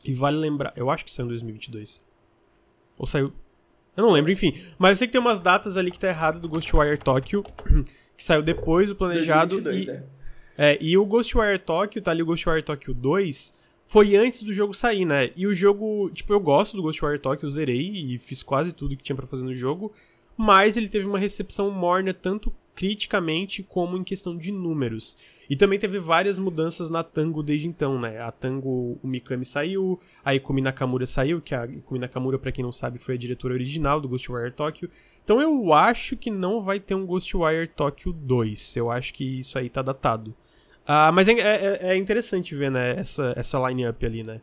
E 0.04 0.12
vale 0.12 0.36
lembrar, 0.36 0.72
eu 0.76 0.90
acho 0.90 1.04
que 1.04 1.12
saiu 1.12 1.26
em 1.26 1.30
2022. 1.30 2.02
Ou 2.98 3.06
saiu. 3.06 3.32
Eu 3.96 4.04
não 4.04 4.12
lembro, 4.12 4.30
enfim. 4.30 4.54
Mas 4.78 4.90
eu 4.90 4.96
sei 4.96 5.06
que 5.06 5.12
tem 5.12 5.20
umas 5.20 5.40
datas 5.40 5.76
ali 5.76 5.90
que 5.90 5.98
tá 5.98 6.08
errada 6.08 6.38
do 6.38 6.48
Ghostwire 6.48 6.98
Tokyo, 6.98 7.42
que 8.16 8.24
saiu 8.24 8.42
depois 8.42 8.88
do 8.88 8.96
planejado. 8.96 9.60
2022, 9.60 9.88
e, 9.88 10.04
é. 10.58 10.72
é. 10.72 10.78
e 10.80 10.96
o 10.96 11.04
Ghostwire 11.04 11.58
Tokyo, 11.58 12.00
tá 12.00 12.10
ali 12.10 12.22
o 12.22 12.26
Ghostwire 12.26 12.62
Tokyo 12.62 12.94
2, 12.94 13.52
foi 13.86 14.16
antes 14.16 14.42
do 14.42 14.52
jogo 14.52 14.72
sair, 14.72 15.04
né? 15.04 15.30
E 15.36 15.46
o 15.46 15.52
jogo, 15.52 16.10
tipo, 16.10 16.32
eu 16.32 16.40
gosto 16.40 16.76
do 16.76 16.82
Ghostwire 16.82 17.18
Tokyo, 17.18 17.46
eu 17.46 17.50
zerei 17.50 17.90
e 17.90 18.18
fiz 18.18 18.42
quase 18.42 18.72
tudo 18.72 18.96
que 18.96 19.02
tinha 19.02 19.16
para 19.16 19.26
fazer 19.26 19.44
no 19.44 19.54
jogo, 19.54 19.92
mas 20.36 20.76
ele 20.76 20.88
teve 20.88 21.06
uma 21.06 21.18
recepção 21.18 21.70
morna 21.70 22.14
tanto 22.14 22.54
criticamente 22.74 23.62
como 23.62 23.96
em 23.96 24.04
questão 24.04 24.36
de 24.36 24.50
números. 24.50 25.16
E 25.50 25.56
também 25.56 25.80
teve 25.80 25.98
várias 25.98 26.38
mudanças 26.38 26.90
na 26.90 27.02
Tango 27.02 27.42
desde 27.42 27.66
então, 27.66 28.00
né? 28.00 28.20
A 28.20 28.30
Tango, 28.30 29.00
o 29.02 29.06
Mikami 29.06 29.44
saiu, 29.44 30.00
a 30.24 30.32
Ikumi 30.32 30.60
Nakamura 30.60 31.04
saiu, 31.04 31.40
que 31.40 31.54
a 31.56 31.64
Ikumi 31.64 31.98
Nakamura, 31.98 32.38
para 32.38 32.52
quem 32.52 32.64
não 32.64 32.70
sabe, 32.70 32.98
foi 32.98 33.16
a 33.16 33.18
diretora 33.18 33.54
original 33.54 34.00
do 34.00 34.08
Ghostwire 34.08 34.52
Tokyo. 34.52 34.88
Então 35.24 35.40
eu 35.40 35.74
acho 35.74 36.16
que 36.16 36.30
não 36.30 36.62
vai 36.62 36.78
ter 36.78 36.94
um 36.94 37.04
Ghostwire 37.04 37.66
Tokyo 37.66 38.12
2. 38.12 38.76
Eu 38.76 38.92
acho 38.92 39.12
que 39.12 39.40
isso 39.40 39.58
aí 39.58 39.68
tá 39.68 39.82
datado. 39.82 40.30
Uh, 40.82 41.12
mas 41.12 41.26
é, 41.26 41.32
é, 41.32 41.78
é, 41.90 41.96
interessante 41.96 42.54
ver, 42.54 42.70
né, 42.70 42.98
essa, 42.98 43.32
essa 43.36 43.58
line-up 43.68 44.06
ali, 44.06 44.22
né? 44.22 44.40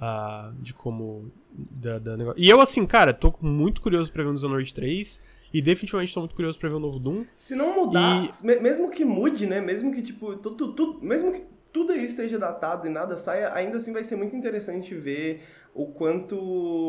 Uh, 0.00 0.54
de 0.60 0.72
como. 0.72 1.30
Da, 1.52 1.98
da 1.98 2.16
negócio. 2.16 2.42
E 2.42 2.48
eu, 2.48 2.60
assim, 2.60 2.86
cara, 2.86 3.14
tô 3.14 3.34
muito 3.40 3.80
curioso 3.80 4.10
pra 4.12 4.22
ver 4.22 4.30
o 4.30 4.34
Dishonored 4.34 4.72
3. 4.72 5.22
E 5.56 5.62
definitivamente 5.62 6.12
tô 6.12 6.20
muito 6.20 6.34
curioso 6.34 6.58
pra 6.58 6.68
ver 6.68 6.74
o 6.74 6.78
novo 6.78 6.98
Doom. 6.98 7.24
Se 7.38 7.54
não 7.54 7.74
mudar, 7.74 8.28
e... 8.44 8.60
mesmo 8.60 8.90
que 8.90 9.06
mude, 9.06 9.46
né? 9.46 9.58
Mesmo 9.58 9.90
que, 9.90 10.02
tipo, 10.02 10.36
tudo, 10.36 10.74
tudo, 10.74 11.02
mesmo 11.02 11.32
que 11.32 11.44
tudo 11.72 11.92
aí 11.92 12.04
esteja 12.04 12.38
datado 12.38 12.86
e 12.86 12.90
nada 12.90 13.16
saia, 13.16 13.54
ainda 13.54 13.78
assim 13.78 13.90
vai 13.90 14.04
ser 14.04 14.16
muito 14.16 14.36
interessante 14.36 14.94
ver 14.94 15.40
o 15.76 15.86
quanto 15.88 16.36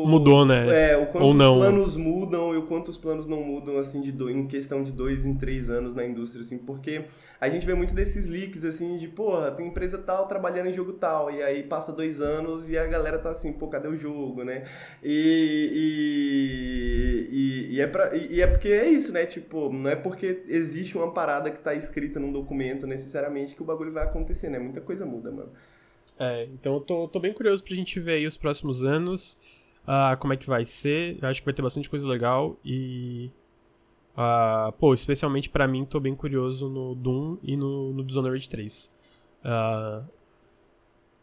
mudou, 0.06 0.46
né? 0.46 0.92
É, 0.92 0.96
o 0.96 1.06
quanto 1.06 1.24
Ou 1.24 1.32
os 1.32 1.36
não. 1.36 1.56
planos 1.56 1.96
mudam 1.96 2.54
e 2.54 2.56
o 2.56 2.62
quanto 2.62 2.88
os 2.88 2.96
planos 2.96 3.26
não 3.26 3.42
mudam 3.42 3.76
assim 3.76 4.00
de 4.00 4.10
do, 4.10 4.30
em 4.30 4.46
questão 4.46 4.82
de 4.82 4.90
dois 4.90 5.26
em 5.26 5.34
três 5.34 5.68
anos 5.68 5.94
na 5.94 6.06
indústria, 6.06 6.40
assim, 6.40 6.56
porque 6.56 7.04
a 7.38 7.50
gente 7.50 7.66
vê 7.66 7.74
muito 7.74 7.94
desses 7.94 8.26
leaks 8.26 8.64
assim 8.64 8.96
de 8.96 9.06
porra, 9.06 9.50
tem 9.50 9.68
empresa 9.68 9.98
tal 9.98 10.26
trabalhando 10.26 10.68
em 10.68 10.72
jogo 10.72 10.94
tal 10.94 11.30
e 11.30 11.42
aí 11.42 11.62
passa 11.62 11.92
dois 11.92 12.18
anos 12.18 12.70
e 12.70 12.78
a 12.78 12.86
galera 12.86 13.18
tá 13.18 13.30
assim, 13.30 13.52
pô, 13.52 13.68
cadê 13.68 13.88
o 13.88 13.96
jogo, 13.96 14.42
né? 14.42 14.64
E, 15.02 15.70
e, 17.30 17.36
e, 17.36 17.74
e 17.74 17.80
é 17.82 17.86
pra, 17.86 18.16
e, 18.16 18.36
e, 18.36 18.40
é 18.40 18.46
porque 18.46 18.68
é 18.68 18.88
isso, 18.88 19.12
né? 19.12 19.26
Tipo, 19.26 19.70
não 19.70 19.90
é 19.90 19.96
porque 19.96 20.44
existe 20.48 20.96
uma 20.96 21.12
parada 21.12 21.50
que 21.50 21.60
tá 21.60 21.74
escrita 21.74 22.18
num 22.18 22.32
documento 22.32 22.86
necessariamente 22.86 23.54
que 23.54 23.62
o 23.62 23.66
bagulho 23.66 23.92
vai 23.92 24.04
acontecer, 24.04 24.48
né? 24.48 24.58
Muita 24.58 24.80
coisa 24.80 25.04
muda, 25.04 25.30
mano. 25.30 25.52
É, 26.18 26.44
então 26.52 26.74
eu 26.74 26.80
tô, 26.80 27.08
tô 27.08 27.20
bem 27.20 27.32
curioso 27.32 27.62
pra 27.62 27.74
gente 27.74 28.00
ver 28.00 28.14
aí 28.14 28.26
os 28.26 28.36
próximos 28.36 28.82
anos, 28.82 29.38
uh, 29.84 30.16
como 30.18 30.32
é 30.32 30.36
que 30.36 30.46
vai 30.46 30.66
ser. 30.66 31.16
Eu 31.22 31.28
acho 31.28 31.40
que 31.40 31.44
vai 31.44 31.54
ter 31.54 31.62
bastante 31.62 31.88
coisa 31.88 32.06
legal 32.06 32.58
e. 32.64 33.30
Uh, 34.16 34.72
pô, 34.72 34.92
especialmente 34.94 35.48
para 35.48 35.68
mim, 35.68 35.84
tô 35.84 36.00
bem 36.00 36.14
curioso 36.14 36.68
no 36.68 36.94
Doom 36.96 37.38
e 37.42 37.56
no, 37.56 37.92
no 37.92 38.04
Dishonored 38.04 38.48
3. 38.50 38.90
Uh, 39.44 40.04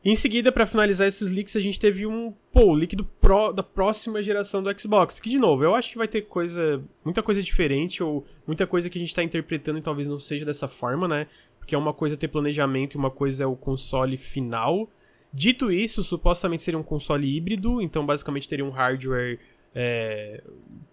em 0.06 0.16
seguida, 0.16 0.52
para 0.52 0.68
finalizar 0.68 1.08
esses 1.08 1.32
leaks, 1.32 1.56
a 1.56 1.60
gente 1.60 1.80
teve 1.80 2.06
um, 2.06 2.32
pô, 2.54 2.66
o 2.66 2.74
leak 2.74 2.96
do 2.96 3.04
Pro, 3.04 3.52
da 3.52 3.64
próxima 3.64 4.22
geração 4.22 4.62
do 4.62 4.80
Xbox. 4.80 5.20
Que, 5.20 5.32
de 5.32 5.40
novo, 5.40 5.64
eu 5.64 5.74
acho 5.74 5.90
que 5.90 5.98
vai 5.98 6.08
ter 6.08 6.22
coisa, 6.22 6.80
muita 7.04 7.24
coisa 7.24 7.42
diferente, 7.42 8.04
ou 8.04 8.24
muita 8.46 8.68
coisa 8.68 8.88
que 8.88 9.00
a 9.00 9.02
gente 9.02 9.16
tá 9.16 9.24
interpretando 9.24 9.80
e 9.80 9.82
talvez 9.82 10.08
não 10.08 10.20
seja 10.20 10.46
dessa 10.46 10.68
forma, 10.68 11.08
né? 11.08 11.26
Porque 11.66 11.74
é 11.74 11.78
uma 11.78 11.94
coisa 11.94 12.16
ter 12.16 12.28
planejamento 12.28 12.94
e 12.94 12.98
uma 12.98 13.10
coisa 13.10 13.44
é 13.44 13.48
o 13.48 13.56
console 13.56 14.18
final. 14.18 14.88
Dito 15.34 15.72
isso, 15.72 16.04
supostamente 16.04 16.62
seria 16.62 16.80
um 16.80 16.84
console 16.84 17.36
híbrido, 17.36 17.82
então 17.82 18.06
basicamente 18.06 18.48
teria 18.48 18.64
um 18.64 18.70
hardware 18.70 19.40
é, 19.74 20.44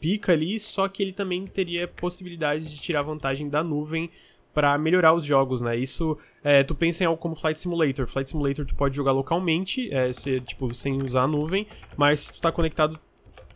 pica 0.01 0.33
ali, 0.33 0.59
só 0.59 0.89
que 0.89 1.03
ele 1.03 1.13
também 1.13 1.47
teria 1.47 1.87
possibilidade 1.87 2.71
de 2.71 2.81
tirar 2.81 3.03
vantagem 3.03 3.51
da 3.51 3.63
nuvem 3.63 4.11
para 4.55 4.79
melhorar 4.79 5.13
os 5.13 5.27
jogos, 5.27 5.61
né? 5.61 5.77
Isso, 5.77 6.17
é, 6.43 6.63
tu 6.65 6.75
pensa 6.75 7.05
em 7.05 7.07
algo 7.07 7.21
como 7.21 7.37
Flight 7.37 7.61
Simulator. 7.61 8.07
Flight 8.07 8.31
Simulator 8.31 8.65
tu 8.65 8.75
pode 8.75 8.97
jogar 8.97 9.13
localmente, 9.13 9.93
é, 9.93 10.11
tipo, 10.41 10.75
sem 10.75 11.05
usar 11.05 11.25
a 11.25 11.29
nuvem, 11.29 11.67
mas 11.99 12.21
se 12.21 12.33
tu 12.33 12.41
tá 12.41 12.51
conectado 12.51 12.99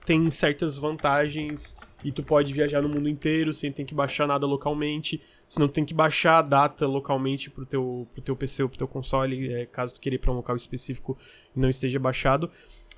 tem 0.04 0.30
certas 0.30 0.76
vantagens 0.76 1.76
e 2.04 2.12
tu 2.12 2.22
pode 2.22 2.52
viajar 2.52 2.82
no 2.82 2.88
mundo 2.90 3.08
inteiro 3.08 3.54
sem 3.54 3.72
ter 3.72 3.84
que 3.84 3.94
baixar 3.94 4.26
nada 4.26 4.46
localmente. 4.46 5.20
Se 5.48 5.60
não 5.60 5.68
tem 5.68 5.84
que 5.84 5.94
baixar 5.94 6.38
a 6.38 6.42
data 6.42 6.86
localmente 6.86 7.50
pro 7.50 7.64
teu, 7.64 8.06
pro 8.12 8.22
teu 8.22 8.34
PC 8.34 8.64
ou 8.64 8.68
pro 8.68 8.78
teu 8.78 8.88
console, 8.88 9.52
é, 9.52 9.66
caso 9.66 9.94
tu 9.94 10.00
queira 10.00 10.16
ir 10.16 10.18
pra 10.18 10.32
um 10.32 10.36
local 10.36 10.56
específico 10.56 11.16
e 11.54 11.60
não 11.60 11.70
esteja 11.70 11.98
baixado. 11.98 12.50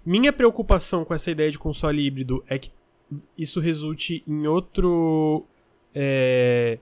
Minha 0.04 0.32
preocupação 0.32 1.04
com 1.04 1.12
essa 1.12 1.30
ideia 1.30 1.50
de 1.50 1.58
console 1.58 2.04
híbrido 2.04 2.42
é 2.48 2.58
que 2.58 2.72
isso 3.36 3.60
resulte 3.60 4.22
em 4.26 4.46
outro. 4.46 5.44
É, 5.94 6.78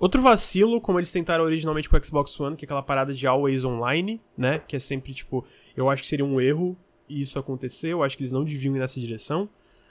Outro 0.00 0.22
vacilo, 0.22 0.80
como 0.80 0.98
eles 0.98 1.12
tentaram 1.12 1.44
originalmente 1.44 1.86
com 1.86 1.94
o 1.94 2.02
Xbox 2.02 2.40
One, 2.40 2.56
que 2.56 2.64
é 2.64 2.66
aquela 2.66 2.82
parada 2.82 3.12
de 3.12 3.26
always 3.26 3.66
online, 3.66 4.18
né? 4.34 4.58
Que 4.58 4.74
é 4.74 4.78
sempre, 4.78 5.12
tipo, 5.12 5.44
eu 5.76 5.90
acho 5.90 6.02
que 6.02 6.08
seria 6.08 6.24
um 6.24 6.40
erro 6.40 6.74
isso 7.06 7.38
acontecer, 7.38 7.88
eu 7.88 8.02
acho 8.02 8.16
que 8.16 8.22
eles 8.22 8.32
não 8.32 8.42
deviam 8.42 8.74
ir 8.74 8.78
nessa 8.78 8.98
direção. 8.98 9.46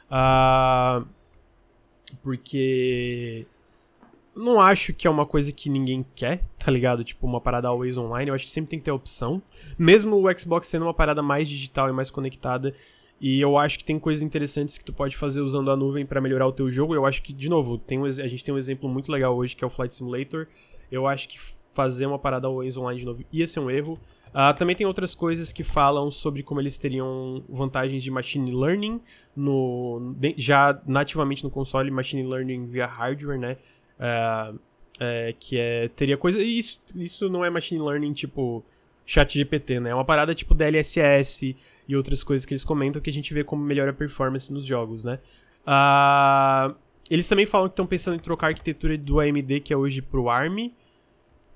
Uh, 0.10 1.06
porque 2.24 3.46
não 4.36 4.60
acho 4.60 4.94
que 4.94 5.08
é 5.08 5.10
uma 5.10 5.26
coisa 5.26 5.52
que 5.52 5.70
ninguém 5.70 6.06
quer, 6.16 6.44
tá 6.58 6.72
ligado? 6.72 7.04
Tipo, 7.04 7.28
uma 7.28 7.42
parada 7.42 7.68
always 7.68 7.98
online. 7.98 8.30
Eu 8.30 8.36
acho 8.36 8.46
que 8.46 8.52
sempre 8.52 8.70
tem 8.70 8.80
que 8.80 8.86
ter 8.86 8.92
opção. 8.92 9.42
Mesmo 9.78 10.16
o 10.16 10.40
Xbox 10.40 10.68
sendo 10.68 10.84
uma 10.86 10.94
parada 10.94 11.22
mais 11.22 11.50
digital 11.50 11.90
e 11.90 11.94
mais 11.94 12.10
conectada, 12.10 12.74
e 13.22 13.42
eu 13.42 13.58
acho 13.58 13.78
que 13.78 13.84
tem 13.84 14.00
coisas 14.00 14.24
interessantes 14.24 14.78
que 14.78 14.86
tu 14.86 14.94
pode 14.94 15.18
fazer 15.18 15.42
usando 15.42 15.70
a 15.70 15.76
nuvem 15.76 16.06
para 16.06 16.22
melhorar 16.22 16.48
o 16.48 16.54
teu 16.54 16.70
jogo. 16.70 16.96
Eu 16.96 17.06
acho 17.06 17.22
que, 17.22 17.34
de 17.34 17.50
novo, 17.50 17.78
tem 17.78 18.00
um, 18.00 18.06
a 18.06 18.12
gente 18.12 18.44
tem 18.44 18.54
um 18.54 18.58
exemplo 18.58 18.90
muito 18.90 19.12
legal 19.12 19.36
hoje 19.36 19.56
que 19.56 19.64
é 19.64 19.68
o 19.68 19.70
Flight 19.70 19.94
Simulator. 19.94 20.48
Eu 20.90 21.06
acho 21.06 21.28
que 21.28 21.38
fazer 21.74 22.06
uma 22.06 22.18
parada 22.18 22.48
always 22.48 22.78
online 22.78 23.00
de 23.00 23.06
novo 23.06 23.24
ia 23.32 23.48
ser 23.48 23.60
um 23.60 23.70
erro. 23.70 24.00
Uh, 24.30 24.56
também 24.58 24.76
tem 24.76 24.86
outras 24.86 25.16
coisas 25.16 25.52
que 25.52 25.64
falam 25.64 26.12
sobre 26.12 26.44
como 26.44 26.62
eles 26.62 26.78
teriam 26.78 27.44
vantagens 27.50 28.04
de 28.04 28.12
machine 28.12 28.52
learning 28.52 29.02
no, 29.36 30.16
já 30.38 30.80
nativamente 30.86 31.44
no 31.44 31.50
console, 31.50 31.90
machine 31.90 32.24
learning 32.24 32.68
via 32.68 32.86
hardware, 32.86 33.40
né? 33.40 33.58
Uh, 34.00 34.58
é, 35.00 35.34
que 35.40 35.58
é, 35.58 35.88
teria 35.90 36.18
coisa. 36.18 36.42
Isso, 36.42 36.82
isso 36.96 37.30
não 37.30 37.44
é 37.44 37.50
machine 37.50 37.82
learning 37.82 38.14
tipo 38.14 38.64
chat 39.06 39.34
GPT, 39.34 39.80
né? 39.80 39.90
É 39.92 39.96
uma 39.96 40.06
parada 40.06 40.36
tipo 40.36 40.54
DLSS 40.54 41.56
e 41.88 41.96
outras 41.96 42.24
coisas 42.24 42.46
que 42.46 42.54
eles 42.54 42.64
comentam 42.64 43.02
que 43.02 43.10
a 43.10 43.14
gente 43.14 43.34
vê 43.34 43.44
como 43.44 43.64
melhora 43.64 43.92
a 43.92 43.94
performance 43.94 44.52
nos 44.52 44.66
jogos, 44.66 45.04
né? 45.04 45.20
Uh, 45.66 46.76
eles 47.10 47.28
também 47.28 47.46
falam 47.46 47.68
que 47.68 47.74
estão 47.74 47.88
pensando 47.88 48.16
em 48.16 48.20
trocar 48.20 48.48
a 48.48 48.50
arquitetura 48.50 48.98
do 48.98 49.20
AMD, 49.20 49.62
que 49.62 49.74
é 49.74 49.78
hoje, 49.78 50.02
pro 50.02 50.30
ARM, 50.30 50.72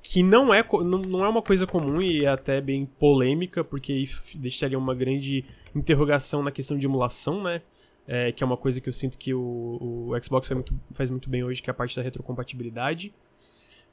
que 0.01 0.23
não 0.23 0.53
é, 0.53 0.65
não 0.83 1.23
é 1.23 1.29
uma 1.29 1.41
coisa 1.41 1.67
comum 1.67 2.01
e 2.01 2.25
é 2.25 2.27
até 2.27 2.59
bem 2.59 2.85
polêmica, 2.85 3.63
porque 3.63 4.09
deixaria 4.33 4.77
uma 4.77 4.95
grande 4.95 5.45
interrogação 5.75 6.41
na 6.41 6.51
questão 6.51 6.77
de 6.77 6.85
emulação, 6.85 7.43
né? 7.43 7.61
É, 8.07 8.31
que 8.31 8.43
é 8.43 8.45
uma 8.45 8.57
coisa 8.57 8.81
que 8.81 8.89
eu 8.89 8.93
sinto 8.93 9.17
que 9.17 9.33
o, 9.33 10.09
o 10.09 10.23
Xbox 10.23 10.47
faz 10.47 10.55
muito, 10.55 10.79
faz 10.91 11.09
muito 11.09 11.29
bem 11.29 11.43
hoje, 11.43 11.61
que 11.61 11.69
é 11.69 11.71
a 11.71 11.73
parte 11.73 11.95
da 11.95 12.01
retrocompatibilidade. 12.01 13.13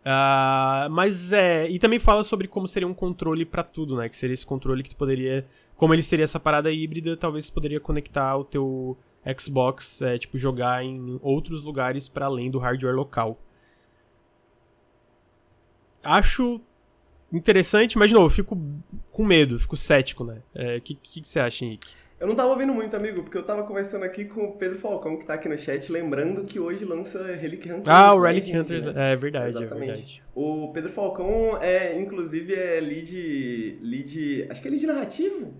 Uh, 0.00 0.90
mas 0.90 1.32
é. 1.32 1.68
E 1.68 1.78
também 1.78 1.98
fala 1.98 2.24
sobre 2.24 2.48
como 2.48 2.66
seria 2.66 2.88
um 2.88 2.94
controle 2.94 3.44
para 3.44 3.62
tudo, 3.62 3.96
né? 3.96 4.08
Que 4.08 4.16
seria 4.16 4.34
esse 4.34 4.46
controle 4.46 4.82
que 4.82 4.90
tu 4.90 4.96
poderia. 4.96 5.46
Como 5.76 5.94
ele 5.94 6.02
seria 6.02 6.24
essa 6.24 6.40
parada 6.40 6.72
híbrida, 6.72 7.16
talvez 7.16 7.46
tu 7.46 7.52
poderia 7.52 7.80
conectar 7.80 8.36
o 8.36 8.44
teu 8.44 8.98
Xbox, 9.38 10.02
é, 10.02 10.18
tipo, 10.18 10.38
jogar 10.38 10.82
em 10.82 11.18
outros 11.22 11.62
lugares 11.62 12.08
para 12.08 12.26
além 12.26 12.50
do 12.50 12.58
hardware 12.58 12.94
local. 12.94 13.38
Acho 16.02 16.60
interessante, 17.32 17.96
mas 17.98 18.08
de 18.08 18.14
novo, 18.14 18.28
fico 18.30 18.58
com 19.12 19.24
medo, 19.24 19.58
fico 19.58 19.76
cético, 19.76 20.24
né? 20.24 20.42
O 20.54 20.58
é, 20.58 20.80
que, 20.80 20.94
que, 20.94 21.20
que 21.20 21.28
você 21.28 21.40
acha, 21.40 21.64
Henrique? 21.64 21.99
Eu 22.20 22.26
não 22.26 22.36
tava 22.36 22.50
ouvindo 22.50 22.74
muito, 22.74 22.94
amigo, 22.94 23.22
porque 23.22 23.38
eu 23.38 23.42
tava 23.42 23.62
conversando 23.62 24.04
aqui 24.04 24.26
com 24.26 24.44
o 24.44 24.52
Pedro 24.52 24.78
Falcão, 24.78 25.16
que 25.16 25.24
tá 25.24 25.32
aqui 25.32 25.48
no 25.48 25.56
chat, 25.56 25.90
lembrando 25.90 26.44
que 26.44 26.60
hoje 26.60 26.84
lança 26.84 27.24
Relic 27.34 27.66
Hunters. 27.66 27.88
Ah, 27.88 28.12
o 28.12 28.20
Relic 28.20 28.54
Hunters, 28.54 28.84
né? 28.84 29.12
é 29.12 29.16
verdade, 29.16 29.56
é 29.56 29.60
Exatamente. 29.62 29.82
é 29.82 29.86
verdade. 29.86 30.22
O 30.34 30.70
Pedro 30.70 30.92
Falcão, 30.92 31.56
é, 31.62 31.98
inclusive, 31.98 32.54
é 32.54 32.78
lead, 32.78 33.78
lead, 33.80 34.46
acho 34.50 34.60
que 34.60 34.68
é 34.68 34.70
lead 34.70 34.86
narrativo 34.86 35.54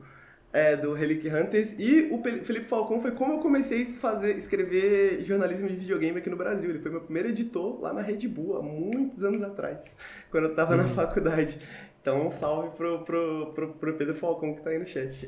é, 0.52 0.76
do 0.76 0.92
Relic 0.92 1.26
Hunters, 1.28 1.74
e 1.78 2.10
o 2.12 2.22
Felipe 2.44 2.66
Falcão 2.66 3.00
foi 3.00 3.12
como 3.12 3.32
eu 3.32 3.38
comecei 3.38 3.80
a 3.80 3.86
fazer, 3.86 4.36
escrever 4.36 5.22
jornalismo 5.22 5.66
de 5.66 5.76
videogame 5.76 6.18
aqui 6.18 6.28
no 6.28 6.36
Brasil. 6.36 6.68
Ele 6.68 6.80
foi 6.80 6.90
meu 6.90 7.00
primeiro 7.00 7.30
editor 7.30 7.80
lá 7.80 7.94
na 7.94 8.02
Red 8.02 8.28
Bull, 8.28 8.58
há 8.58 8.62
muitos 8.62 9.24
anos 9.24 9.42
atrás, 9.42 9.96
quando 10.30 10.44
eu 10.44 10.54
tava 10.54 10.72
uhum. 10.72 10.82
na 10.82 10.88
faculdade. 10.88 11.58
Então, 12.02 12.26
um 12.26 12.30
salve 12.30 12.76
pro, 12.76 12.98
pro, 12.98 13.52
pro, 13.54 13.68
pro 13.72 13.94
Pedro 13.94 14.14
Falcão 14.14 14.54
que 14.54 14.60
tá 14.60 14.68
aí 14.68 14.78
no 14.78 14.86
chat. 14.86 15.26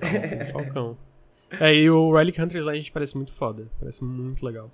Falcão. 0.53 0.99
É, 1.61 1.75
e 1.75 1.91
o 1.91 2.13
Relic 2.17 2.41
Hunters 2.41 2.65
lá 2.65 2.73
a 2.73 2.77
gente 2.77 2.93
parece 2.93 3.17
muito 3.17 3.33
foda. 3.33 3.69
Parece 3.79 4.03
muito 4.03 4.45
legal. 4.45 4.71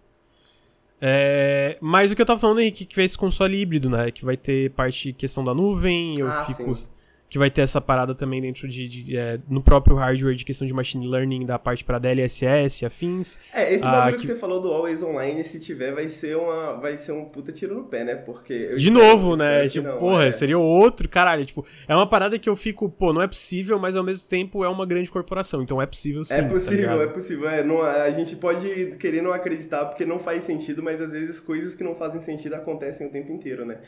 É, 1.01 1.79
mas 1.81 2.11
o 2.11 2.17
que 2.17 2.23
eu 2.23 2.27
tava 2.27 2.41
falando, 2.41 2.61
Henrique, 2.61 2.85
que 2.85 2.97
vai 2.97 3.05
esse 3.05 3.17
console 3.17 3.61
híbrido, 3.61 3.89
né? 3.89 4.11
Que 4.11 4.25
vai 4.25 4.37
ter 4.37 4.71
parte 4.71 5.13
questão 5.13 5.45
da 5.45 5.55
nuvem, 5.55 6.19
eu 6.19 6.29
ah, 6.29 6.45
fico. 6.45 6.75
Sim 6.75 6.98
que 7.29 7.39
vai 7.39 7.51
ter 7.51 7.61
essa 7.61 7.81
parada 7.81 8.15
também 8.15 8.41
dentro 8.41 8.67
de, 8.67 8.89
de 8.89 9.17
é, 9.17 9.39
no 9.49 9.63
próprio 9.63 9.97
hardware 9.97 10.35
de 10.35 10.45
questão 10.45 10.67
de 10.67 10.73
machine 10.73 11.07
learning 11.07 11.45
da 11.45 11.59
parte 11.59 11.85
para 11.85 11.99
DLSS 11.99 12.87
afins. 12.87 13.39
É, 13.53 13.75
esse 13.75 13.85
bagulho 13.85 14.03
ah, 14.03 14.13
que... 14.13 14.19
que... 14.21 14.27
você 14.27 14.37
falou 14.37 14.61
do 14.61 14.73
Always 14.73 15.03
Online, 15.03 15.45
se 15.45 15.61
tiver, 15.61 15.93
vai 15.93 16.09
ser 16.09 16.37
uma 16.37 16.75
vai 16.75 16.97
ser 16.97 17.13
um 17.13 17.27
puta 17.27 17.53
tiro 17.53 17.75
no 17.75 17.85
pé, 17.85 18.05
né? 18.05 18.15
Porque 18.15 18.77
De 18.77 18.91
novo, 18.91 19.37
né? 19.37 19.69
Tipo, 19.69 19.89
não, 19.89 19.99
porra, 19.99 20.27
é. 20.27 20.31
seria 20.31 20.59
outro, 20.59 21.09
caralho, 21.09 21.45
tipo, 21.45 21.67
é 21.87 21.95
uma 21.95 22.07
parada 22.07 22.39
que 22.39 22.49
eu 22.49 22.57
fico, 22.57 22.89
pô, 22.89 23.13
não 23.13 23.21
é 23.21 23.27
possível, 23.27 23.79
mas 23.79 23.95
ao 23.95 24.05
mesmo 24.05 24.27
tempo 24.27 24.65
é 24.65 24.69
uma 24.69 24.87
grande 24.87 25.11
corporação, 25.11 25.63
então 25.63 25.81
é 25.83 25.87
possível 25.87 26.25
sim. 26.25 26.35
É 26.35 26.43
possível, 26.43 26.97
tá 26.97 27.03
é 27.03 27.07
possível, 27.07 27.49
é, 27.49 27.63
não, 27.63 27.83
a 27.83 28.11
gente 28.11 28.35
pode 28.37 28.97
querer 28.99 29.23
não 29.23 29.33
acreditar 29.33 29.85
porque 29.87 30.07
não 30.07 30.19
faz 30.19 30.45
sentido, 30.45 30.83
mas 30.83 31.01
às 31.01 31.13
vezes 31.13 31.41
coisas 31.41 31.75
que 31.75 31.85
não 31.85 31.95
fazem 31.95 32.21
sentido 32.23 32.55
acontecem 32.55 33.07
o 33.07 33.11
tempo 33.11 33.31
inteiro, 33.33 33.67
né? 33.67 33.79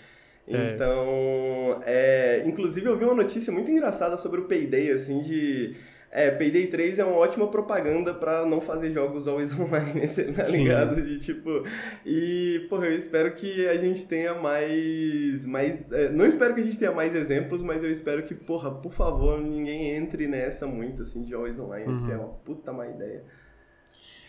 É. 0.47 0.75
Então, 0.75 1.83
é, 1.85 2.43
inclusive 2.47 2.87
eu 2.87 2.97
vi 2.97 3.05
uma 3.05 3.15
notícia 3.15 3.53
muito 3.53 3.71
engraçada 3.71 4.17
sobre 4.17 4.41
o 4.41 4.45
Payday, 4.45 4.91
assim, 4.91 5.21
de... 5.23 5.77
É, 6.13 6.29
Payday 6.29 6.67
3 6.67 6.99
é 6.99 7.05
uma 7.05 7.17
ótima 7.17 7.47
propaganda 7.47 8.13
para 8.13 8.45
não 8.45 8.61
fazer 8.61 8.91
jogos 8.91 9.29
always 9.29 9.55
online, 9.59 10.09
tá 10.35 10.43
ligado? 10.43 10.97
Sim. 10.97 11.05
De 11.05 11.21
tipo. 11.21 11.63
E, 12.05 12.67
porra, 12.69 12.87
eu 12.87 12.97
espero 12.97 13.33
que 13.33 13.69
a 13.69 13.77
gente 13.77 14.05
tenha 14.09 14.35
mais. 14.35 15.47
mais 15.47 15.85
é, 15.93 16.09
não 16.09 16.27
espero 16.27 16.53
que 16.53 16.63
a 16.63 16.65
gente 16.65 16.81
tenha 16.81 16.91
mais 16.91 17.15
exemplos, 17.15 17.63
mas 17.63 17.85
eu 17.85 17.93
espero 17.93 18.25
que, 18.25 18.35
porra, 18.35 18.73
por 18.73 18.93
favor, 18.93 19.41
ninguém 19.41 19.95
entre 19.95 20.27
nessa 20.27 20.67
muito, 20.67 21.03
assim, 21.03 21.23
de 21.23 21.33
always 21.33 21.61
online, 21.61 21.87
uhum. 21.87 21.99
porque 21.99 22.13
é 22.13 22.17
uma 22.17 22.29
puta 22.45 22.73
má 22.73 22.89
ideia. 22.89 23.23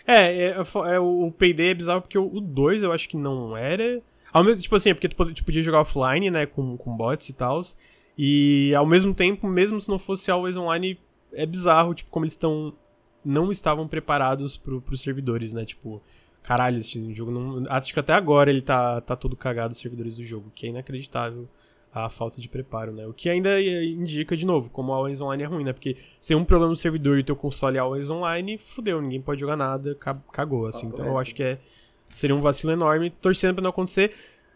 É, 0.05 0.49
é, 0.49 0.55
é, 0.93 0.99
o 0.99 1.31
Payday 1.31 1.69
é 1.69 1.73
bizarro 1.73 2.01
porque 2.01 2.17
o 2.17 2.39
2 2.39 2.83
eu 2.83 2.91
acho 2.91 3.09
que 3.09 3.17
não 3.17 3.57
era. 3.57 4.01
Ao 4.33 4.43
mesmo, 4.43 4.61
tipo 4.63 4.75
assim, 4.75 4.91
é 4.91 4.93
porque 4.93 5.09
tu, 5.09 5.33
tu 5.33 5.43
podia 5.43 5.61
jogar 5.61 5.81
offline, 5.81 6.29
né, 6.29 6.45
com, 6.45 6.77
com 6.77 6.95
bots 6.95 7.29
e 7.29 7.33
tal. 7.33 7.59
E 8.17 8.73
ao 8.75 8.85
mesmo 8.85 9.13
tempo, 9.13 9.47
mesmo 9.47 9.79
se 9.79 9.89
não 9.89 9.99
fosse 9.99 10.29
always 10.31 10.55
online, 10.55 10.97
é 11.33 11.45
bizarro, 11.45 11.93
tipo, 11.93 12.09
como 12.09 12.25
eles 12.25 12.33
estão. 12.33 12.73
Não 13.23 13.51
estavam 13.51 13.87
preparados 13.87 14.57
pro, 14.57 14.81
pros 14.81 15.01
servidores, 15.01 15.53
né? 15.53 15.63
Tipo, 15.63 16.01
caralho, 16.41 16.79
esse 16.79 17.13
jogo 17.13 17.31
não. 17.31 17.63
Acho 17.69 17.93
que 17.93 17.99
até 17.99 18.13
agora 18.13 18.49
ele 18.49 18.61
tá, 18.61 18.99
tá 19.01 19.15
todo 19.15 19.35
cagado 19.35 19.73
os 19.73 19.79
servidores 19.79 20.17
do 20.17 20.25
jogo, 20.25 20.51
que 20.55 20.65
é 20.65 20.69
inacreditável 20.69 21.47
a 21.93 22.09
falta 22.09 22.39
de 22.39 22.47
preparo, 22.47 22.91
né? 22.91 23.05
O 23.05 23.13
que 23.13 23.29
ainda 23.29 23.61
indica, 23.61 24.35
de 24.35 24.45
novo, 24.45 24.69
como 24.69 24.93
Always 24.93 25.19
Online 25.19 25.43
é 25.43 25.45
ruim, 25.45 25.63
né? 25.63 25.73
Porque 25.73 25.97
se 26.21 26.29
tem 26.29 26.37
um 26.37 26.45
problema 26.45 26.71
no 26.71 26.77
servidor 26.77 27.19
e 27.19 27.23
teu 27.23 27.35
console 27.35 27.77
é 27.77 27.79
Always 27.79 28.09
Online, 28.09 28.57
fudeu, 28.57 29.01
ninguém 29.01 29.21
pode 29.21 29.41
jogar 29.41 29.57
nada, 29.57 29.95
cagou, 30.31 30.67
assim. 30.67 30.87
então 30.87 31.05
eu 31.05 31.17
acho 31.17 31.35
que 31.35 31.43
é 31.43 31.59
Seria 32.13 32.35
um 32.35 32.41
vacilo 32.41 32.73
enorme, 32.73 33.09
torcendo 33.09 33.55
pra 33.55 33.63
não 33.63 33.69
acontecer. 33.69 34.13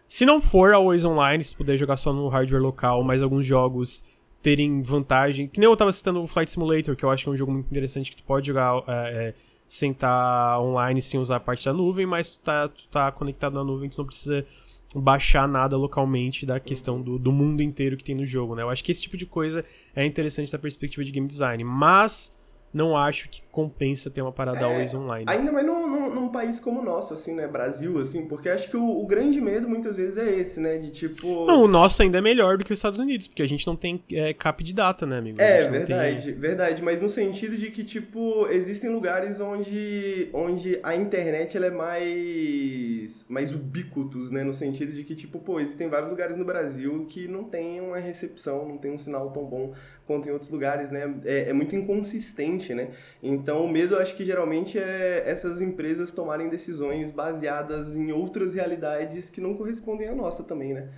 Se 0.08 0.26
não 0.26 0.40
for 0.40 0.74
Always 0.74 1.04
Online, 1.04 1.44
se 1.44 1.56
puder 1.56 1.78
jogar 1.78 1.98
só 1.98 2.14
no 2.14 2.28
hardware 2.28 2.62
local, 2.62 3.04
mas 3.04 3.22
alguns 3.22 3.46
jogos 3.46 4.04
terem 4.42 4.82
vantagem. 4.84 5.48
Que 5.48 5.60
nem 5.60 5.68
eu 5.68 5.76
tava 5.76 5.92
citando 5.92 6.22
o 6.22 6.28
Flight 6.28 6.52
Simulator, 6.52 6.96
que 6.96 7.04
eu 7.04 7.10
acho 7.10 7.24
que 7.24 7.30
é 7.30 7.34
um 7.34 7.38
jogo 7.38 7.52
muito 7.52 7.68
interessante 7.68 8.12
que 8.12 8.18
tu 8.18 8.24
pode 8.24 8.48
jogar 8.48 8.84
é, 8.88 8.92
é, 8.92 9.34
sem 9.68 9.92
estar 9.92 10.60
online, 10.62 11.02
sem 11.02 11.20
usar 11.20 11.38
a 11.38 11.40
parte 11.40 11.66
da 11.66 11.74
nuvem, 11.74 12.06
mas 12.06 12.36
tu 12.36 12.44
tá, 12.44 12.68
tu 12.68 12.88
tá 12.90 13.12
conectado 13.12 13.54
na 13.54 13.64
nuvem, 13.64 13.90
tu 13.90 13.98
não 13.98 14.06
precisa 14.06 14.46
baixar 14.94 15.48
nada 15.48 15.76
localmente 15.76 16.46
da 16.46 16.60
questão 16.60 17.02
do, 17.02 17.18
do 17.18 17.32
mundo 17.32 17.62
inteiro 17.62 17.98
que 17.98 18.04
tem 18.04 18.16
no 18.16 18.26
jogo, 18.26 18.56
né? 18.56 18.62
Eu 18.62 18.70
acho 18.70 18.84
que 18.84 18.92
esse 18.92 19.02
tipo 19.02 19.18
de 19.18 19.26
coisa 19.26 19.66
é 19.96 20.06
interessante 20.06 20.52
da 20.52 20.60
perspectiva 20.60 21.04
de 21.04 21.12
game 21.12 21.28
design, 21.28 21.64
mas 21.64 22.38
não 22.74 22.96
acho 22.96 23.30
que 23.30 23.42
compensa 23.52 24.10
ter 24.10 24.22
uma 24.22 24.32
parada 24.32 24.60
É, 24.60 24.64
always 24.64 24.94
online. 24.94 25.26
Ainda 25.28 25.52
mais 25.52 25.66
num, 25.66 25.88
num, 25.88 26.14
num 26.14 26.25
país 26.36 26.60
como 26.60 26.82
o 26.82 26.84
nosso, 26.84 27.14
assim, 27.14 27.34
né? 27.34 27.48
Brasil, 27.48 27.98
assim, 28.00 28.26
porque 28.28 28.50
acho 28.50 28.70
que 28.70 28.76
o, 28.76 28.84
o 29.02 29.06
grande 29.08 29.40
medo 29.40 29.70
muitas 29.70 29.96
vezes 29.96 30.18
é 30.18 30.30
esse, 30.30 30.60
né? 30.60 30.78
De 30.78 30.92
tipo. 30.92 31.46
Não, 31.46 31.64
o 31.64 31.68
nosso 31.68 32.02
ainda 32.02 32.18
é 32.18 32.22
melhor 32.22 32.58
do 32.58 32.66
que 32.66 32.74
os 32.74 32.80
Estados 32.80 33.00
Unidos, 33.00 33.28
porque 33.28 33.42
a 33.42 33.48
gente 33.48 33.66
não 33.66 33.76
tem 33.76 34.04
é, 34.12 34.34
cap 34.34 34.62
de 34.62 34.74
data, 34.74 35.06
né, 35.06 35.18
amigo? 35.20 35.42
É, 35.42 35.64
não 35.64 35.72
tem- 35.72 35.96
verdade, 35.96 36.32
verdade, 36.34 36.84
mas 36.84 37.02
no 37.02 37.08
sentido 37.08 37.56
de 37.58 37.72
que, 37.72 37.84
tipo, 37.86 38.48
existem 38.50 38.90
lugares 38.90 39.40
onde, 39.40 40.28
onde 40.34 40.78
a 40.84 40.94
internet 40.96 41.56
ela 41.56 41.68
é 41.68 41.72
mais, 41.72 43.26
mais 43.30 43.54
ubíquitos, 43.54 44.32
né? 44.32 44.44
No 44.44 44.54
sentido 44.54 44.92
de 44.92 45.04
que, 45.04 45.16
tipo, 45.16 45.40
pô, 45.40 45.60
existem 45.60 45.88
vários 45.88 46.10
lugares 46.10 46.36
no 46.38 46.44
Brasil 46.46 47.06
que 47.08 47.28
não 47.28 47.44
tem 47.46 47.80
uma 47.80 47.98
recepção, 47.98 48.68
não 48.68 48.78
tem 48.78 48.92
um 48.92 48.98
sinal 48.98 49.30
tão 49.32 49.46
bom 49.46 49.74
quanto 50.06 50.30
em 50.30 50.32
outros 50.32 50.52
lugares, 50.52 50.92
né? 50.92 51.14
É, 51.26 51.50
é 51.50 51.54
muito 51.54 51.76
inconsistente, 51.76 52.74
né? 52.74 52.90
Então, 53.24 53.66
o 53.66 53.70
medo, 53.72 53.98
acho 53.98 54.16
que 54.16 54.24
geralmente 54.26 54.78
é 54.78 55.24
essas 55.26 55.62
empresas 55.62 56.12
tomarem 56.26 56.50
decisões 56.50 57.12
baseadas 57.12 57.96
em 57.96 58.12
outras 58.12 58.54
realidades 58.56 59.30
que 59.30 59.40
não 59.40 59.54
correspondem 59.54 60.08
à 60.10 60.16
nossa 60.16 60.44
também, 60.44 60.74
né? 60.74 60.90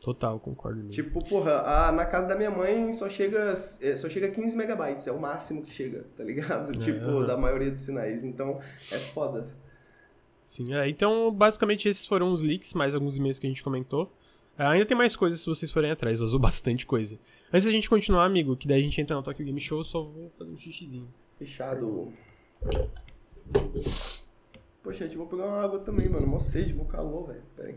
Total, 0.00 0.38
concordo. 0.40 0.78
mesmo. 0.78 0.90
Tipo, 0.90 1.24
porra, 1.24 1.60
a- 1.62 1.92
na 1.92 2.04
casa 2.04 2.26
da 2.26 2.34
minha 2.34 2.50
mãe 2.50 2.92
só 2.92 3.08
chega, 3.08 3.52
é, 3.80 3.96
só 3.96 4.08
chega 4.08 4.28
15 4.28 4.56
megabytes, 4.56 5.06
é 5.06 5.12
o 5.12 5.20
máximo 5.20 5.62
que 5.62 5.70
chega, 5.72 6.04
tá 6.16 6.24
ligado? 6.24 6.72
Tipo, 6.78 7.04
aham. 7.04 7.26
da 7.26 7.36
maioria 7.36 7.70
dos 7.70 7.80
sinais. 7.80 8.22
Então, 8.24 8.60
é 8.92 8.98
foda. 8.98 9.46
Sim, 10.42 10.74
é, 10.74 10.88
então 10.88 11.32
basicamente 11.32 11.88
esses 11.88 12.04
foram 12.06 12.30
os 12.32 12.40
leaks, 12.40 12.72
mais 12.74 12.94
alguns 12.94 13.16
e-mails 13.16 13.38
que 13.38 13.46
a 13.46 13.50
gente 13.50 13.62
comentou. 13.64 14.12
É, 14.58 14.64
ainda 14.64 14.86
tem 14.86 14.96
mais 14.96 15.14
coisas 15.16 15.40
se 15.40 15.46
vocês 15.46 15.70
forem 15.70 15.90
atrás, 15.90 16.18
vazou 16.18 16.38
bastante 16.40 16.86
coisa. 16.86 17.18
Antes 17.52 17.66
da 17.66 17.72
gente 17.72 17.88
continuar, 17.90 18.24
amigo, 18.24 18.56
que 18.56 18.66
daí 18.68 18.80
a 18.80 18.82
gente 18.82 19.00
entra 19.00 19.14
no 19.16 19.22
Tokyo 19.22 19.44
Game 19.44 19.60
Show, 19.60 19.78
eu 19.78 19.84
só 19.84 20.02
vou 20.02 20.30
fazer 20.38 20.50
um 20.50 20.56
xixizinho. 20.58 21.08
Fechado. 21.38 22.12
Poxa, 24.86 25.04
gente, 25.04 25.16
vou 25.16 25.26
pegar 25.26 25.46
uma 25.46 25.64
água 25.64 25.80
também, 25.80 26.08
mano. 26.08 26.28
Mó 26.28 26.38
sede, 26.38 26.72
mó 26.72 26.84
calor, 26.84 27.26
velho. 27.26 27.42
Pera 27.56 27.70
aí. 27.70 27.76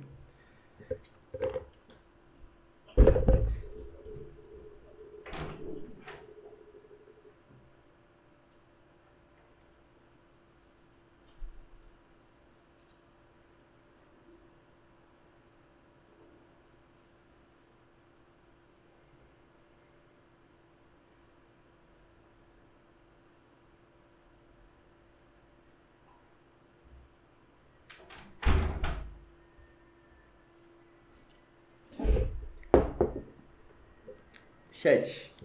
Chat. 34.82 35.36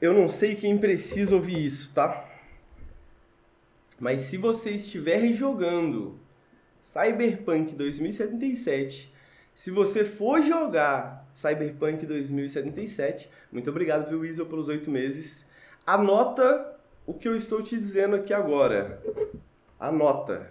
Eu 0.00 0.12
não 0.12 0.26
sei 0.26 0.56
quem 0.56 0.76
precisa 0.76 1.36
ouvir 1.36 1.64
isso, 1.64 1.94
tá? 1.94 2.28
Mas 4.00 4.22
se 4.22 4.36
você 4.36 4.72
estiver 4.72 5.32
jogando 5.32 6.18
Cyberpunk 6.82 7.76
2077, 7.76 9.14
se 9.54 9.70
você 9.70 10.04
for 10.04 10.42
jogar 10.42 11.28
Cyberpunk 11.32 12.04
2077, 12.04 13.30
muito 13.52 13.70
obrigado, 13.70 14.08
viu, 14.08 14.18
Weasel, 14.18 14.46
pelos 14.46 14.68
oito 14.68 14.90
meses. 14.90 15.46
Anota 15.86 16.76
o 17.06 17.14
que 17.14 17.28
eu 17.28 17.36
estou 17.36 17.62
te 17.62 17.78
dizendo 17.78 18.16
aqui 18.16 18.34
agora. 18.34 19.00
Anota. 19.78 20.50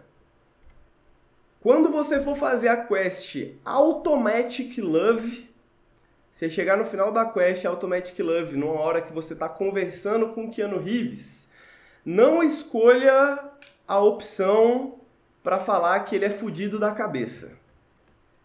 Quando 1.59 1.91
você 1.91 2.21
for 2.21 2.37
fazer 2.37 2.69
a 2.69 2.77
quest 2.77 3.35
Automatic 3.65 4.77
Love, 4.77 5.53
você 6.35 6.49
chegar 6.49 6.75
no 6.75 6.85
final 6.85 7.13
da 7.13 7.23
quest 7.23 7.63
Automatic 7.63 8.19
Love, 8.19 8.57
numa 8.57 8.73
hora 8.73 9.01
que 9.01 9.13
você 9.13 9.31
está 9.31 9.47
conversando 9.47 10.33
com 10.33 10.51
Keanu 10.51 10.79
Reeves, 10.79 11.47
não 12.03 12.43
escolha 12.43 13.39
a 13.87 13.99
opção 13.99 14.99
para 15.41 15.59
falar 15.59 16.01
que 16.01 16.13
ele 16.13 16.25
é 16.25 16.29
fudido 16.29 16.77
da 16.77 16.91
cabeça. 16.91 17.53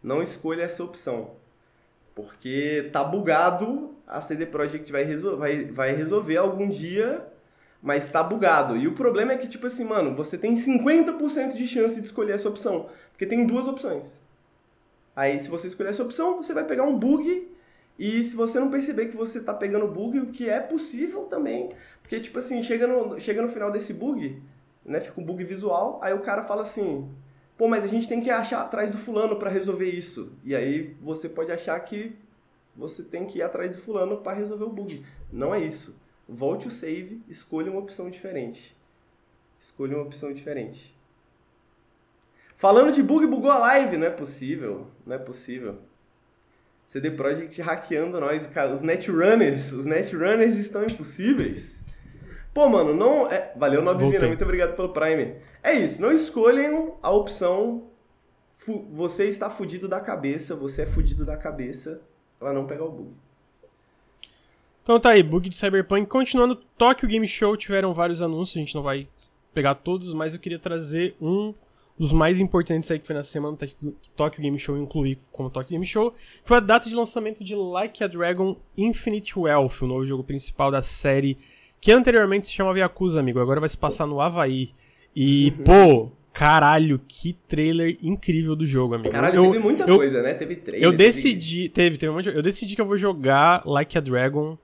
Não 0.01 0.23
escolha 0.23 0.63
essa 0.63 0.85
opção. 0.85 1.33
Porque 2.15 2.89
tá 2.93 3.03
bugado, 3.03 3.93
a 4.07 4.21
CD 4.21 4.47
Projekt 4.47 4.93
vai, 4.93 5.03
resol 5.03 5.37
vai, 5.37 5.65
vai 5.65 5.93
resolver 5.93 6.37
algum 6.37 6.69
dia, 6.69 7.27
mas 7.83 8.09
tá 8.09 8.23
bugado. 8.23 8.77
E 8.77 8.87
o 8.87 8.95
problema 8.95 9.33
é 9.33 9.37
que, 9.37 9.49
tipo 9.49 9.67
assim, 9.67 9.83
mano, 9.83 10.15
você 10.15 10.39
tem 10.39 10.55
50% 10.55 11.55
de 11.55 11.67
chance 11.67 12.01
de 12.01 12.07
escolher 12.07 12.35
essa 12.35 12.49
opção. 12.49 12.89
Porque 13.11 13.27
tem 13.27 13.45
duas 13.45 13.67
opções. 13.67 14.21
Aí, 15.17 15.41
se 15.41 15.49
você 15.49 15.67
escolher 15.67 15.91
essa 15.91 16.05
opção, 16.05 16.37
você 16.37 16.55
vai 16.55 16.63
pegar 16.63 16.85
um 16.85 16.97
bug 16.97 17.59
e 17.99 18.25
se 18.25 18.35
você 18.35 18.59
não 18.59 18.71
perceber 18.71 19.07
que 19.07 19.17
você 19.17 19.41
tá 19.41 19.53
pegando 19.53 19.87
bug, 19.87 20.19
o 20.19 20.27
que 20.27 20.49
é 20.49 20.61
possível 20.61 21.25
também, 21.25 21.71
porque 22.03 22.19
tipo 22.21 22.39
assim, 22.39 22.63
chega 22.63 22.87
no, 22.87 23.21
chega 23.21 23.43
no 23.43 23.49
final 23.49 23.71
desse 23.71 23.93
bug, 23.93 24.43
né, 24.85 25.01
fica 25.01 25.21
um 25.21 25.25
bug 25.25 25.45
visual, 25.45 25.99
aí 26.03 26.13
o 26.15 26.21
cara 26.21 26.43
fala 26.43 26.63
assim: 26.63 27.09
"Pô, 27.57 27.69
mas 27.69 27.85
a 27.85 27.87
gente 27.87 28.09
tem 28.09 28.21
que 28.21 28.31
achar 28.31 28.63
atrás 28.63 28.91
do 28.91 28.99
fulano 28.99 29.37
para 29.37 29.51
resolver 29.51 29.89
isso". 29.89 30.33
E 30.45 30.57
aí 30.57 30.97
você 31.01 31.29
pode 31.29 31.53
achar 31.53 31.79
que 31.81 32.17
você 32.75 33.03
tem 33.03 33.27
que 33.27 33.39
ir 33.39 33.43
atrás 33.43 33.71
do 33.71 33.83
fulano 33.83 34.19
para 34.19 34.37
resolver 34.37 34.65
o 34.65 34.71
bug. 34.71 35.05
Não 35.33 35.55
é 35.55 35.61
isso. 35.61 35.95
Volte 36.29 36.69
o 36.69 36.71
save, 36.71 37.23
escolha 37.29 37.71
uma 37.71 37.81
opção 37.81 38.09
diferente. 38.09 38.75
Escolha 39.61 39.97
uma 39.97 40.05
opção 40.05 40.33
diferente. 40.33 40.95
Falando 42.57 42.93
de 42.93 43.03
bug, 43.03 43.27
bugou 43.27 43.51
a 43.51 43.59
live, 43.59 43.97
não 43.97 44.07
é 44.07 44.11
possível, 44.11 44.87
não 45.07 45.17
é 45.17 45.19
possível. 45.19 45.79
CD 46.91 47.09
Projekt 47.13 47.63
hackeando 47.63 48.19
nós, 48.19 48.49
cara. 48.49 48.73
Os 48.73 48.83
netrunners, 48.83 49.71
os 49.71 49.87
netrunners 49.87 50.57
estão 50.57 50.83
impossíveis. 50.83 51.85
Pô, 52.53 52.69
mano, 52.69 52.93
não. 52.93 53.31
É... 53.31 53.53
Valeu, 53.55 53.81
Nobivina, 53.81 54.27
muito 54.27 54.43
obrigado 54.43 54.75
pelo 54.75 54.89
Prime. 54.89 55.37
É 55.63 55.73
isso, 55.73 56.03
não 56.03 56.11
escolham 56.11 56.97
a 57.01 57.09
opção. 57.13 57.85
Você 58.91 59.27
está 59.27 59.49
fudido 59.49 59.87
da 59.87 60.01
cabeça, 60.01 60.57
você 60.57 60.83
é 60.83 60.87
fudido 60.87 61.25
da 61.25 61.37
cabeça 61.37 62.03
pra 62.41 62.53
não 62.53 62.67
pegar 62.67 62.87
o 62.87 62.91
bug. 62.91 63.13
Então 64.83 64.99
tá 64.99 65.11
aí, 65.11 65.23
bug 65.23 65.49
de 65.49 65.57
Cyberpunk. 65.57 66.09
Continuando, 66.09 66.57
Tokyo 66.77 67.09
Game 67.09 67.29
Show 67.29 67.57
tiveram 67.57 67.95
vários 67.95 68.21
anúncios, 68.21 68.57
a 68.57 68.59
gente 68.59 68.75
não 68.75 68.83
vai 68.83 69.07
pegar 69.55 69.77
todos, 69.77 70.13
mas 70.13 70.35
eu 70.35 70.41
queria 70.41 70.59
trazer 70.59 71.15
um 71.21 71.55
dos 72.01 72.13
mais 72.13 72.41
importantes 72.41 72.91
aí 72.91 72.99
que 72.99 73.07
foi 73.07 73.15
na 73.15 73.23
semana 73.23 73.59
que 73.59 73.77
Tokyo 74.17 74.43
Game 74.43 74.59
Show 74.59 74.75
incluir 74.79 75.19
como 75.31 75.51
Tokyo 75.51 75.73
Game 75.73 75.85
Show. 75.85 76.15
Foi 76.43 76.57
a 76.57 76.61
data 76.61 76.89
de 76.89 76.95
lançamento 76.97 77.45
de 77.45 77.55
Like 77.55 78.03
a 78.03 78.07
Dragon 78.07 78.57
Infinite 78.75 79.39
Wealth, 79.39 79.83
o 79.83 79.87
novo 79.87 80.07
jogo 80.07 80.25
principal 80.25 80.71
da 80.71 80.81
série, 80.81 81.37
que 81.79 81.93
anteriormente 81.93 82.47
se 82.47 82.53
chamava 82.55 82.79
Yakuza, 82.79 83.21
amigo, 83.21 83.39
agora 83.39 83.61
vai 83.61 83.69
se 83.69 83.77
passar 83.77 84.07
no 84.07 84.19
Havaí. 84.19 84.71
E, 85.15 85.51
pô, 85.63 86.11
caralho, 86.33 86.99
que 87.07 87.35
trailer 87.47 87.99
incrível 88.03 88.57
do 88.57 88.65
jogo, 88.65 88.95
amigo. 88.95 89.11
Caralho, 89.11 89.35
eu, 89.37 89.45
teve 89.53 89.59
muita 89.59 89.85
eu- 89.85 89.97
coisa, 89.99 90.23
né? 90.23 90.33
Teve 90.33 90.57
trailer. 90.57 90.83
eu 90.89 90.97
decidi, 90.97 91.69
teve, 91.69 91.99
teve 91.99 92.11
um 92.11 92.15
monte 92.15 92.31
de- 92.31 92.37
Eu 92.37 92.43
decidi 92.43 92.75
que 92.75 92.81
eu 92.81 92.87
vou 92.87 92.97
jogar 92.97 93.63
Like 93.67 93.99
a 93.99 94.01
Dragon. 94.01 94.57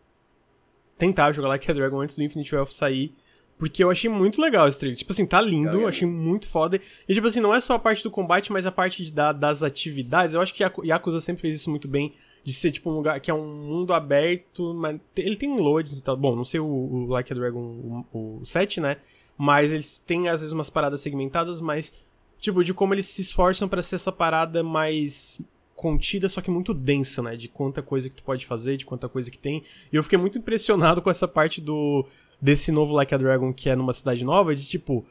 Tentar 0.99 1.33
jogar 1.33 1.49
Like 1.49 1.71
a 1.71 1.75
Dragon 1.75 2.01
antes 2.01 2.17
do 2.17 2.23
Infinite 2.23 2.55
Wealth 2.55 2.71
sair. 2.73 3.13
Porque 3.59 3.83
eu 3.83 3.91
achei 3.91 4.11
muito 4.11 4.41
legal 4.41 4.69
esse 4.69 4.79
trailer. 4.79 4.99
Tipo 4.99 5.13
assim, 5.13 5.25
tá 5.25 5.41
lindo, 5.41 5.71
Legal. 5.73 5.89
achei 5.89 6.07
muito 6.07 6.47
foda. 6.47 6.79
E 7.09 7.15
tipo 7.15 7.27
assim, 7.27 7.41
não 7.41 7.55
é 7.55 7.61
só 7.61 7.75
a 7.75 7.79
parte 7.79 8.03
do 8.03 8.11
combate, 8.11 8.53
mas 8.53 8.67
a 8.67 8.73
parte 8.73 9.03
de- 9.03 9.11
da- 9.13 9.33
das 9.33 9.63
atividades. 9.63 10.35
Eu 10.35 10.43
acho 10.43 10.53
que 10.53 10.63
Yaku- 10.63 10.85
Yakuza 10.85 11.21
sempre 11.21 11.41
fez 11.43 11.57
isso 11.57 11.71
muito 11.71 11.89
bem. 11.89 12.13
De 12.45 12.53
ser 12.53 12.71
tipo 12.71 12.91
um 12.91 12.95
lugar 12.95 13.19
que 13.19 13.31
é 13.31 13.35
um 13.35 13.47
mundo 13.65 13.93
aberto, 13.95 14.73
mas 14.75 15.01
ele 15.17 15.37
tem 15.37 15.59
loads 15.59 15.99
e 15.99 16.03
tal. 16.03 16.17
Bom, 16.17 16.37
não 16.37 16.45
sei 16.45 16.61
o, 16.61 16.65
o 16.67 17.07
Like 17.09 17.33
a 17.33 17.35
Dragon, 17.37 18.05
o, 18.13 18.39
o 18.43 18.47
7, 18.47 18.81
né? 18.81 18.99
Mas 19.39 19.71
eles 19.73 19.99
têm 19.99 20.29
às 20.29 20.41
vezes 20.43 20.53
umas 20.53 20.71
paradas 20.71 21.01
segmentadas, 21.01 21.61
mas 21.61 21.93
tipo, 22.39 22.63
de 22.63 22.73
como 22.75 22.95
eles 22.95 23.07
se 23.07 23.23
esforçam 23.23 23.67
pra 23.69 23.83
ser 23.83 23.95
essa 23.97 24.13
parada 24.13 24.63
mais 24.63 25.41
contida, 25.75 26.29
só 26.29 26.41
que 26.41 26.51
muito 26.51 26.73
densa, 26.73 27.23
né? 27.23 27.37
De 27.37 27.49
quanta 27.49 27.83
coisa 27.83 28.09
que 28.09 28.15
tu 28.17 28.23
pode 28.23 28.47
fazer, 28.47 28.77
de 28.77 28.85
quanta 28.87 29.09
coisa 29.09 29.31
que 29.31 29.39
tem. 29.39 29.63
E 29.93 29.97
eu 29.97 30.03
fiquei 30.03 30.19
muito 30.19 30.39
impressionado 30.39 31.03
com 31.03 31.11
essa 31.11 31.27
parte 31.27 31.61
do 31.61 32.07
desse 32.41 32.71
novo 32.73 32.93
Like 32.95 33.15
a 33.15 33.19
Dragon 33.19 33.53
que 33.53 33.69
é 33.69 33.77
numa 33.77 33.93
cidade 33.93 34.25
nova, 34.25 34.55
de 34.55 34.65
tipo, 34.67 35.05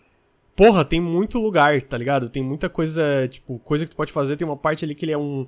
porra, 0.56 0.86
tem 0.86 1.00
muito 1.02 1.40
lugar, 1.40 1.82
tá 1.84 1.98
ligado? 1.98 2.30
Tem 2.30 2.44
muita 2.44 2.70
coisa, 2.70 3.28
tipo, 3.30 3.60
coisa 3.60 3.86
que 3.86 3.92
tu 3.92 3.98
pode 3.98 4.12
fazer. 4.12 4.38
Tem 4.38 4.48
uma 4.48 4.58
parte 4.58 4.86
ali 4.86 4.96
que 4.96 5.06
ele 5.06 5.12
é 5.12 5.18
um, 5.18 5.48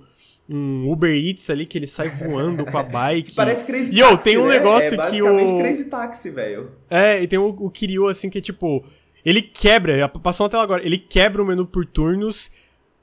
um 0.50 0.90
Uber 0.92 1.14
Eats 1.16 1.50
ali, 1.50 1.66
que 1.66 1.78
ele 1.78 1.88
sai 1.88 2.10
voando 2.10 2.66
com 2.66 2.78
a 2.78 2.84
bike. 2.84 3.34
Parece 3.36 3.64
Crazy 3.66 3.94
E, 3.96 4.00
Taxi, 4.02 4.24
tem 4.24 4.38
um 4.38 4.48
né? 4.48 4.58
negócio 4.58 5.00
é 5.02 5.10
que 5.10 5.22
o- 5.22 5.58
Crazy 5.60 5.86
Taxi, 5.86 6.30
velho. 6.30 6.72
É, 6.90 7.22
e 7.22 7.28
tem 7.28 7.40
o, 7.40 7.48
o 7.50 7.70
Kiryu, 7.70 8.08
assim, 8.08 8.30
que 8.30 8.38
é 8.38 8.42
tipo. 8.42 8.84
ele 9.26 9.42
quebra, 9.42 10.08
passou 10.10 10.46
na 10.46 10.50
tela 10.50 10.64
agora, 10.64 10.86
ele 10.86 10.98
quebra 10.98 11.42
o 11.42 11.46
menu 11.46 11.66
por 11.66 11.86
turnos 11.86 12.52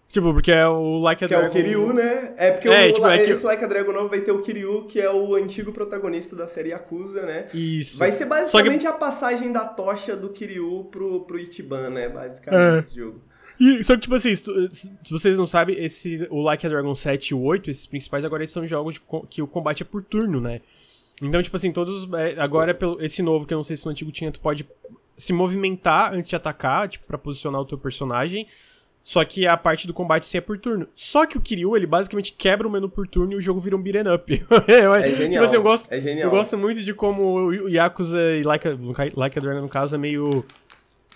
Tipo, 0.08 0.32
porque 0.32 0.52
é 0.52 0.66
o 0.66 0.98
Like 0.98 1.24
a 1.24 1.28
que 1.28 1.34
Dragon. 1.34 1.50
Que 1.50 1.58
é 1.58 1.60
o 1.60 1.64
Kiryu, 1.64 1.92
né? 1.92 2.34
É 2.36 2.50
porque 2.50 2.68
é, 2.68 2.88
o, 2.88 2.92
tipo, 2.92 3.06
é 3.06 3.24
esse 3.24 3.40
que... 3.40 3.46
Like 3.46 3.64
a 3.64 3.66
Dragon 3.66 3.92
novo 3.92 4.08
vai 4.08 4.20
ter 4.20 4.32
o 4.32 4.40
Kiryu, 4.40 4.84
que 4.84 5.00
é 5.00 5.10
o 5.10 5.34
antigo 5.34 5.72
protagonista 5.72 6.36
da 6.36 6.46
série 6.46 6.70
Yakuza, 6.70 7.22
né? 7.22 7.48
Isso. 7.52 7.98
Vai 7.98 8.12
ser 8.12 8.26
basicamente 8.26 8.82
que... 8.82 8.86
a 8.86 8.92
passagem 8.92 9.50
da 9.50 9.64
tocha 9.64 10.14
do 10.14 10.28
Kiryu 10.28 10.86
pro, 10.90 11.20
pro 11.22 11.38
Ichiban, 11.38 11.90
né? 11.90 12.08
Basicamente, 12.08 12.76
é. 12.76 12.78
esse 12.78 12.96
jogo. 12.96 13.20
E, 13.58 13.82
só 13.84 13.94
que, 13.94 14.00
tipo 14.00 14.14
assim, 14.14 14.34
se, 14.34 14.44
se, 14.72 14.90
vocês 15.10 15.38
não 15.38 15.46
sabem, 15.46 15.82
esse, 15.82 16.26
o 16.30 16.42
Like 16.42 16.66
a 16.66 16.68
Dragon 16.68 16.94
7 16.94 17.28
e 17.28 17.34
o 17.34 17.42
8, 17.42 17.70
esses 17.70 17.86
principais, 17.86 18.24
agora 18.24 18.42
eles 18.42 18.50
são 18.50 18.66
jogos 18.66 18.94
de, 18.94 19.00
que 19.30 19.40
o 19.40 19.46
combate 19.46 19.82
é 19.82 19.86
por 19.86 20.02
turno, 20.02 20.40
né? 20.40 20.60
Então, 21.22 21.42
tipo 21.42 21.56
assim, 21.56 21.72
todos. 21.72 22.12
É, 22.14 22.34
agora, 22.38 22.74
pelo, 22.74 23.00
esse 23.02 23.22
novo, 23.22 23.46
que 23.46 23.54
eu 23.54 23.58
não 23.58 23.64
sei 23.64 23.76
se 23.76 23.84
no 23.84 23.92
antigo 23.92 24.10
tinha, 24.10 24.32
tu 24.32 24.40
pode 24.40 24.66
se 25.16 25.32
movimentar 25.32 26.12
antes 26.12 26.28
de 26.28 26.36
atacar, 26.36 26.88
tipo, 26.88 27.06
pra 27.06 27.16
posicionar 27.16 27.60
o 27.60 27.64
teu 27.64 27.78
personagem. 27.78 28.46
Só 29.04 29.22
que 29.22 29.46
a 29.46 29.54
parte 29.54 29.86
do 29.86 29.92
combate 29.92 30.24
sim 30.24 30.38
é 30.38 30.40
por 30.40 30.58
turno. 30.58 30.88
Só 30.94 31.26
que 31.26 31.36
o 31.36 31.40
Kiryu, 31.40 31.76
ele 31.76 31.86
basicamente 31.86 32.32
quebra 32.32 32.66
o 32.66 32.70
menu 32.70 32.88
por 32.88 33.06
turno 33.06 33.34
e 33.34 33.36
o 33.36 33.40
jogo 33.40 33.60
vira 33.60 33.76
um 33.76 33.82
beat'em 33.82 34.10
up. 34.10 34.32
é 34.66 35.10
genial. 35.10 35.30
Tipo 35.30 35.44
assim, 35.44 35.56
eu 35.56 35.62
gosto, 35.62 35.92
é 35.92 36.00
genial. 36.00 36.26
eu 36.26 36.30
gosto 36.30 36.56
muito 36.56 36.82
de 36.82 36.94
como 36.94 37.22
o 37.34 37.68
Yakuza 37.68 38.18
e 38.32 38.42
like 38.42 38.66
a, 38.66 38.76
like 39.14 39.38
a 39.38 39.42
Dragon, 39.42 39.60
no 39.60 39.68
caso, 39.68 39.94
é 39.94 39.98
meio 39.98 40.42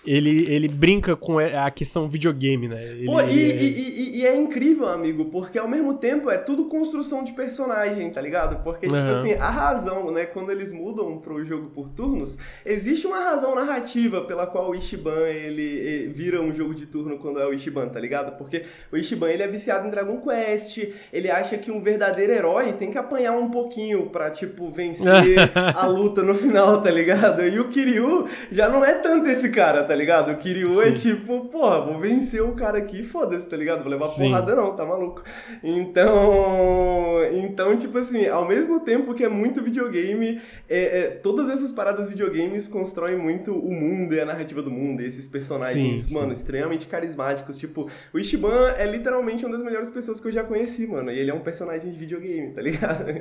ele, 0.05 0.45
ele 0.49 0.67
brinca 0.67 1.15
com 1.15 1.39
a 1.39 1.69
questão 1.69 2.07
videogame, 2.07 2.67
né? 2.67 2.83
Ele, 2.83 3.05
Pô, 3.05 3.21
e, 3.21 3.33
e, 3.33 4.17
e, 4.19 4.25
é 4.25 4.35
incrível, 4.35 4.87
amigo, 4.87 5.25
porque 5.25 5.59
ao 5.59 5.67
mesmo 5.67 5.95
tempo 5.95 6.29
é 6.29 6.37
tudo 6.37 6.65
construção 6.65 7.23
de 7.23 7.33
personagem, 7.33 8.09
tá 8.09 8.21
ligado? 8.21 8.63
Porque, 8.63 8.87
tipo 8.87 8.97
uhum. 8.97 9.11
assim, 9.11 9.33
a 9.33 9.49
razão, 9.49 10.11
né, 10.11 10.25
quando 10.25 10.51
eles 10.51 10.71
mudam 10.71 11.17
pro 11.17 11.43
jogo 11.45 11.69
por 11.69 11.89
turnos, 11.89 12.37
existe 12.65 13.05
uma 13.05 13.19
razão 13.19 13.53
narrativa 13.55 14.21
pela 14.21 14.47
qual 14.47 14.69
o 14.69 14.75
Ishiban, 14.75 15.27
ele, 15.27 15.61
ele 15.61 16.07
vira 16.07 16.41
um 16.41 16.51
jogo 16.51 16.73
de 16.73 16.85
turno 16.85 17.17
quando 17.17 17.39
é 17.39 17.45
o 17.45 17.53
Ishiban, 17.53 17.89
tá 17.89 17.99
ligado? 17.99 18.37
Porque 18.37 18.63
o 18.91 18.97
Ishiban, 18.97 19.29
ele 19.29 19.43
é 19.43 19.47
viciado 19.47 19.85
em 19.85 19.89
Dragon 19.89 20.21
Quest, 20.21 20.77
ele 21.11 21.29
acha 21.29 21.57
que 21.57 21.71
um 21.71 21.81
verdadeiro 21.81 22.31
herói 22.31 22.73
tem 22.73 22.89
que 22.89 22.97
apanhar 22.97 23.33
um 23.33 23.49
pouquinho 23.49 24.07
pra, 24.07 24.31
tipo, 24.31 24.69
vencer 24.69 25.51
a 25.75 25.85
luta 25.87 26.23
no 26.23 26.35
final, 26.35 26.81
tá 26.81 26.89
ligado? 26.89 27.45
E 27.45 27.59
o 27.59 27.67
Kiryu 27.67 28.27
já 28.49 28.69
não 28.69 28.83
é 28.83 28.93
tanto 28.93 29.27
esse 29.27 29.49
cara, 29.49 29.88
tá 29.89 29.95
ligado? 29.95 30.31
O 30.31 30.37
Kiryu 30.37 30.79
é 30.83 30.85
Sim. 30.85 30.91
é 30.91 30.93
tipo, 30.93 31.45
porra, 31.45 31.81
vou 31.81 31.99
vencer 31.99 32.43
o 32.43 32.51
cara 32.51 32.77
aqui, 32.77 33.03
foda-se, 33.03 33.49
tá 33.49 33.57
ligado? 33.57 33.81
Vou 33.81 33.89
levar 33.89 34.07
Sim. 34.09 34.25
porrada 34.25 34.55
não, 34.55 34.75
tá 34.75 34.85
maluco? 34.85 35.23
Então, 35.63 37.21
então, 37.33 37.75
tipo 37.75 37.97
assim, 37.97 38.27
ao 38.27 38.47
mesmo 38.47 38.81
tempo 38.81 39.15
que 39.15 39.23
é 39.23 39.27
muito 39.27 39.63
videogame, 39.63 40.39
é, 40.69 40.99
é, 40.99 41.07
todas 41.07 41.49
essas 41.49 41.71
paradas 41.71 42.07
videogames 42.07 42.67
constroem 42.67 43.17
muito 43.17 43.51
o 43.51 43.73
mundo 43.73 44.13
e 44.13 44.19
a 44.19 44.25
narrativa 44.25 44.61
do 44.61 44.69
mundo, 44.69 45.01
e 45.01 45.07
esses 45.07 45.27
personagens, 45.27 46.03
sim, 46.03 46.13
mano, 46.13 46.27
sim. 46.27 46.33
extremamente 46.33 46.85
carismáticos. 46.85 47.57
Tipo, 47.57 47.89
o 48.13 48.19
Ishiban 48.19 48.75
é 48.77 48.85
literalmente 48.85 49.43
uma 49.43 49.53
das 49.53 49.65
melhores 49.65 49.89
pessoas 49.89 50.19
que 50.19 50.27
eu 50.27 50.31
já 50.31 50.43
conheci, 50.43 50.85
mano, 50.85 51.11
e 51.11 51.17
ele 51.17 51.31
é 51.31 51.33
um 51.33 51.39
personagem 51.39 51.91
de 51.91 51.97
videogame, 51.97 52.53
tá 52.53 52.61
ligado? 52.61 53.05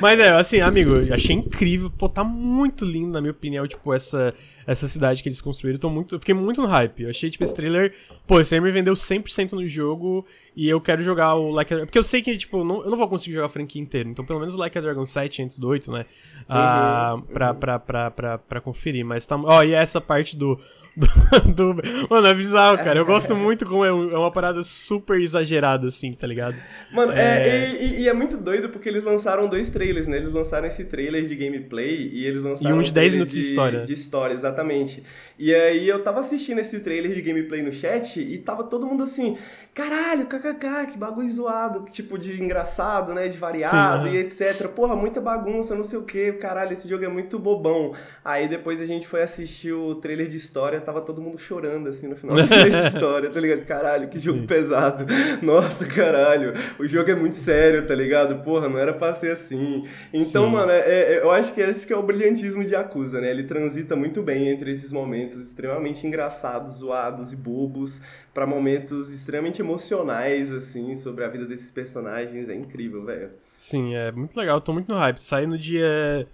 Mas 0.00 0.20
é, 0.20 0.30
assim, 0.30 0.60
amigo, 0.60 0.92
achei 1.12 1.34
incrível, 1.34 1.90
pô, 1.90 2.08
tá 2.08 2.22
muito 2.22 2.84
lindo, 2.84 3.14
na 3.14 3.20
minha 3.20 3.32
opinião, 3.32 3.66
tipo, 3.66 3.92
essa 3.92 4.32
essa 4.68 4.86
cidade 4.86 5.22
que 5.22 5.28
eles 5.30 5.40
construíram. 5.40 5.80
Tô 5.80 5.88
muito, 5.88 6.14
eu 6.14 6.18
fiquei 6.18 6.34
muito 6.34 6.60
no 6.60 6.68
hype. 6.68 7.04
Eu 7.04 7.08
achei, 7.08 7.30
tipo, 7.30 7.42
esse 7.42 7.54
trailer. 7.54 7.94
Pô, 8.26 8.38
esse 8.38 8.50
trailer 8.50 8.70
me 8.70 8.78
vendeu 8.78 8.92
100% 8.92 9.52
no 9.52 9.66
jogo. 9.66 10.26
E 10.54 10.68
eu 10.68 10.78
quero 10.78 11.02
jogar 11.02 11.36
o 11.36 11.50
Like 11.50 11.72
a 11.72 11.78
Porque 11.78 11.98
eu 11.98 12.02
sei 12.02 12.20
que, 12.20 12.36
tipo, 12.36 12.62
não, 12.62 12.84
eu 12.84 12.90
não 12.90 12.98
vou 12.98 13.08
conseguir 13.08 13.36
jogar 13.36 13.46
a 13.46 13.48
franquia 13.48 13.80
inteira. 13.80 14.06
Então, 14.06 14.26
pelo 14.26 14.38
menos 14.38 14.54
o 14.54 14.58
Like 14.58 14.76
a 14.76 14.80
Dragon 14.82 15.06
7 15.06 15.42
antes 15.42 15.58
do 15.58 15.68
8, 15.68 15.90
né? 15.90 16.00
Uhum, 16.00 16.04
ah, 16.50 17.22
pra, 17.32 17.52
uhum. 17.52 17.58
pra, 17.58 17.78
pra, 17.78 18.10
pra, 18.10 18.38
pra 18.38 18.60
conferir. 18.60 19.06
Mas 19.06 19.24
tá. 19.24 19.40
Ó, 19.42 19.62
e 19.62 19.72
essa 19.72 20.02
parte 20.02 20.36
do 20.36 20.60
do, 21.54 21.74
do, 21.74 21.82
Mano, 22.10 22.26
é 22.26 22.34
bizarro, 22.34 22.78
cara. 22.78 22.98
Eu 22.98 23.06
gosto 23.06 23.34
muito 23.34 23.64
como 23.64 23.84
é, 23.84 23.88
é, 23.88 23.92
uma 23.92 24.32
parada 24.32 24.64
super 24.64 25.20
exagerada, 25.20 25.86
assim, 25.86 26.12
tá 26.12 26.26
ligado? 26.26 26.56
Mano, 26.92 27.12
é... 27.12 27.48
é 27.48 27.82
e, 27.82 28.00
e, 28.02 28.08
é 28.08 28.12
muito 28.12 28.36
doido 28.36 28.68
porque 28.68 28.88
eles 28.88 29.04
lançaram 29.04 29.46
dois 29.46 29.70
trailers, 29.70 30.06
né? 30.06 30.16
Eles 30.16 30.32
lançaram 30.32 30.66
esse 30.66 30.84
trailer 30.84 31.26
de 31.26 31.36
gameplay 31.36 32.10
e 32.12 32.26
eles 32.26 32.42
lançaram. 32.42 32.76
E 32.76 32.78
um 32.78 32.82
de 32.82 32.92
10 32.92 33.12
minutos 33.12 33.34
de, 33.34 33.40
de, 33.40 33.46
história. 33.46 33.84
De 33.84 33.92
história, 33.92 34.34
exatamente. 34.34 35.02
E 35.38 35.54
aí 35.54 35.88
eu 35.88 36.02
tava 36.02 36.20
assistindo 36.20 36.58
esse 36.58 36.80
trailer 36.80 37.14
de 37.14 37.22
gameplay 37.22 37.62
no 37.62 37.72
chat 37.72 38.20
e 38.20 38.38
tava 38.38 38.64
todo 38.64 38.86
mundo 38.86 39.04
assim, 39.04 39.38
caralho, 39.72 40.26
kkk, 40.26 40.92
que 40.92 40.98
bagulho 40.98 41.28
zoado, 41.28 41.86
tipo 41.92 42.18
de 42.18 42.42
engraçado, 42.42 43.14
né? 43.14 43.28
De 43.28 43.38
variado 43.38 44.08
Sim, 44.08 44.14
e 44.14 44.18
etc. 44.18 44.68
Porra, 44.68 44.96
muita 44.96 45.20
bagunça, 45.20 45.76
não 45.76 45.84
sei 45.84 45.98
o 45.98 46.02
que, 46.02 46.32
caralho, 46.32 46.72
esse 46.72 46.88
jogo 46.88 47.04
é 47.04 47.08
muito 47.08 47.38
bobão. 47.38 47.94
Aí 48.24 48.48
depois 48.48 48.80
a 48.80 48.84
gente 48.84 49.06
foi 49.06 49.22
assistir 49.22 49.72
o 49.72 49.94
trailer 49.94 50.26
de 50.26 50.36
história, 50.36 50.80
tava 50.88 51.02
todo 51.02 51.20
mundo 51.20 51.38
chorando 51.38 51.90
assim 51.90 52.08
no 52.08 52.16
final 52.16 52.34
de 52.40 52.86
história, 52.86 53.28
tá 53.28 53.38
ligado? 53.38 53.66
Caralho, 53.66 54.08
que 54.08 54.18
jogo 54.18 54.40
Sim. 54.40 54.46
pesado. 54.46 55.04
Nossa, 55.42 55.84
caralho, 55.84 56.54
o 56.78 56.88
jogo 56.88 57.10
é 57.10 57.14
muito 57.14 57.36
sério, 57.36 57.86
tá 57.86 57.94
ligado? 57.94 58.42
Porra, 58.42 58.70
não 58.70 58.78
era 58.78 58.94
pra 58.94 59.12
ser 59.12 59.32
assim. 59.32 59.84
Então, 60.12 60.46
Sim. 60.46 60.52
mano, 60.52 60.72
é, 60.72 60.78
é, 60.78 61.20
eu 61.22 61.30
acho 61.30 61.52
que 61.52 61.60
esse 61.60 61.86
que 61.86 61.92
é 61.92 61.96
o 61.96 62.02
brilhantismo 62.02 62.64
de 62.64 62.72
Yakuza, 62.72 63.20
né? 63.20 63.30
Ele 63.30 63.42
transita 63.42 63.94
muito 63.94 64.22
bem 64.22 64.48
entre 64.48 64.72
esses 64.72 64.90
momentos 64.90 65.44
extremamente 65.44 66.06
engraçados, 66.06 66.76
zoados 66.76 67.32
e 67.34 67.36
bobos 67.36 68.00
para 68.32 68.46
momentos 68.46 69.12
extremamente 69.12 69.60
emocionais, 69.60 70.50
assim, 70.50 70.96
sobre 70.96 71.22
a 71.22 71.28
vida 71.28 71.44
desses 71.44 71.70
personagens. 71.70 72.48
É 72.48 72.54
incrível, 72.54 73.04
velho. 73.04 73.30
Sim, 73.58 73.94
é 73.94 74.10
muito 74.10 74.36
legal. 74.38 74.58
tô 74.62 74.72
muito 74.72 74.90
no 74.90 74.98
hype. 74.98 75.18
Sai 75.18 75.46
no 75.46 75.58
dia. 75.58 76.26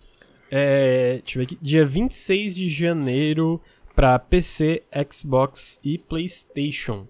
É, 0.49 1.21
deixa 1.25 1.39
eu 1.39 1.41
ver 1.41 1.43
aqui. 1.43 1.59
Dia 1.61 1.85
26 1.85 2.55
de 2.55 2.69
janeiro 2.69 3.61
para 3.95 4.19
PC, 4.19 4.83
Xbox 5.11 5.79
e 5.83 5.99
PlayStation. 5.99 7.07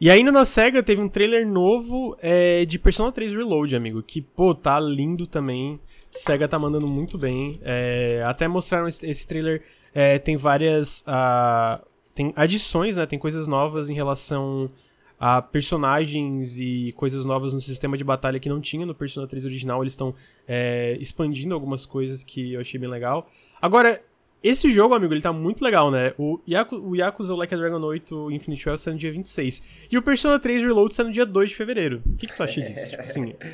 E 0.00 0.10
ainda 0.10 0.30
na 0.30 0.44
SEGA 0.44 0.82
teve 0.82 1.00
um 1.00 1.08
trailer 1.08 1.46
novo 1.46 2.16
é, 2.20 2.64
de 2.64 2.78
Persona 2.78 3.10
3 3.10 3.32
Reload, 3.32 3.74
amigo. 3.74 4.02
Que, 4.02 4.22
pô, 4.22 4.54
tá 4.54 4.78
lindo 4.78 5.26
também. 5.26 5.80
SEGA 6.12 6.46
tá 6.46 6.58
mandando 6.58 6.86
muito 6.86 7.18
bem. 7.18 7.58
É, 7.62 8.22
até 8.24 8.46
mostraram 8.46 8.86
esse, 8.86 9.04
esse 9.04 9.26
trailer. 9.26 9.62
É, 9.92 10.18
tem 10.18 10.36
várias. 10.36 11.00
Uh, 11.00 11.84
tem 12.14 12.32
adições, 12.36 12.96
né? 12.96 13.06
Tem 13.06 13.18
coisas 13.18 13.48
novas 13.48 13.90
em 13.90 13.94
relação 13.94 14.70
a 15.18 15.42
personagens 15.42 16.60
e 16.60 16.92
coisas 16.96 17.24
novas 17.24 17.52
no 17.52 17.60
sistema 17.60 17.96
de 17.96 18.04
batalha 18.04 18.38
que 18.38 18.48
não 18.48 18.60
tinha 18.60 18.86
no 18.86 18.94
Persona 18.94 19.26
3 19.26 19.44
original. 19.44 19.82
Eles 19.82 19.94
estão 19.94 20.14
é, 20.46 20.96
expandindo 21.00 21.54
algumas 21.54 21.84
coisas 21.84 22.22
que 22.22 22.52
eu 22.52 22.60
achei 22.60 22.78
bem 22.78 22.88
legal. 22.88 23.28
Agora, 23.60 24.00
esse 24.42 24.70
jogo, 24.70 24.94
amigo, 24.94 25.12
ele 25.12 25.20
tá 25.20 25.32
muito 25.32 25.62
legal, 25.62 25.90
né? 25.90 26.12
O, 26.18 26.40
Yaku, 26.48 26.76
o 26.76 26.94
Yakuza 26.94 27.34
Like 27.34 27.54
a 27.54 27.56
Dragon 27.56 27.80
8 27.80 28.30
Infinite 28.30 28.68
Wealth 28.68 28.80
sai 28.80 28.92
no 28.92 28.98
dia 28.98 29.10
26. 29.10 29.62
E 29.90 29.98
o 29.98 30.02
Persona 30.02 30.38
3 30.38 30.62
Reload 30.62 30.94
sai 30.94 31.06
no 31.06 31.12
dia 31.12 31.26
2 31.26 31.50
de 31.50 31.56
fevereiro. 31.56 32.02
O 32.06 32.16
que, 32.16 32.26
que 32.26 32.36
tu 32.36 32.42
acha 32.42 32.60
disso? 32.60 32.88
tipo 32.88 33.02
assim. 33.02 33.34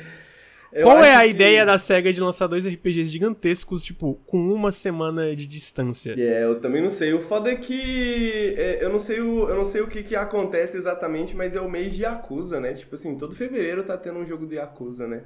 Qual 0.83 1.03
é 1.03 1.15
a 1.15 1.21
que... 1.21 1.29
ideia 1.29 1.65
da 1.65 1.77
SEGA 1.77 2.11
de 2.11 2.19
lançar 2.19 2.47
dois 2.47 2.67
RPGs 2.67 3.09
gigantescos, 3.09 3.83
tipo, 3.83 4.19
com 4.25 4.37
uma 4.37 4.71
semana 4.71 5.33
de 5.33 5.47
distância? 5.47 6.11
É, 6.11 6.19
yeah, 6.19 6.45
eu 6.45 6.59
também 6.59 6.81
não 6.81 6.89
sei. 6.89 7.13
O 7.13 7.19
foda 7.21 7.49
é 7.49 7.55
que 7.55 8.55
é, 8.57 8.83
eu 8.83 8.89
não 8.89 8.99
sei 8.99 9.21
o, 9.21 9.47
eu 9.47 9.55
não 9.55 9.63
sei 9.63 9.81
o 9.81 9.87
que, 9.87 10.03
que 10.03 10.15
acontece 10.15 10.75
exatamente, 10.75 11.35
mas 11.35 11.55
é 11.55 11.61
o 11.61 11.69
mês 11.69 11.93
de 11.93 12.01
Yakuza, 12.01 12.59
né? 12.59 12.73
Tipo 12.73 12.95
assim, 12.95 13.15
todo 13.15 13.33
fevereiro 13.33 13.83
tá 13.83 13.97
tendo 13.97 14.19
um 14.19 14.25
jogo 14.25 14.45
do 14.45 14.53
Yakuza, 14.53 15.07
né? 15.07 15.21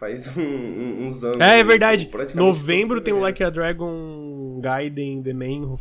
Faz 0.00 0.26
um, 0.34 0.40
um, 0.40 1.06
uns 1.06 1.22
anos. 1.22 1.46
É, 1.46 1.60
é 1.60 1.62
verdade. 1.62 2.06
Tipo, 2.06 2.34
Novembro 2.34 3.02
tem 3.02 3.12
o 3.12 3.20
Like 3.20 3.44
a 3.44 3.50
Dragon 3.50 4.58
Gaiden 4.62 5.22
The 5.22 5.34
Man 5.34 5.76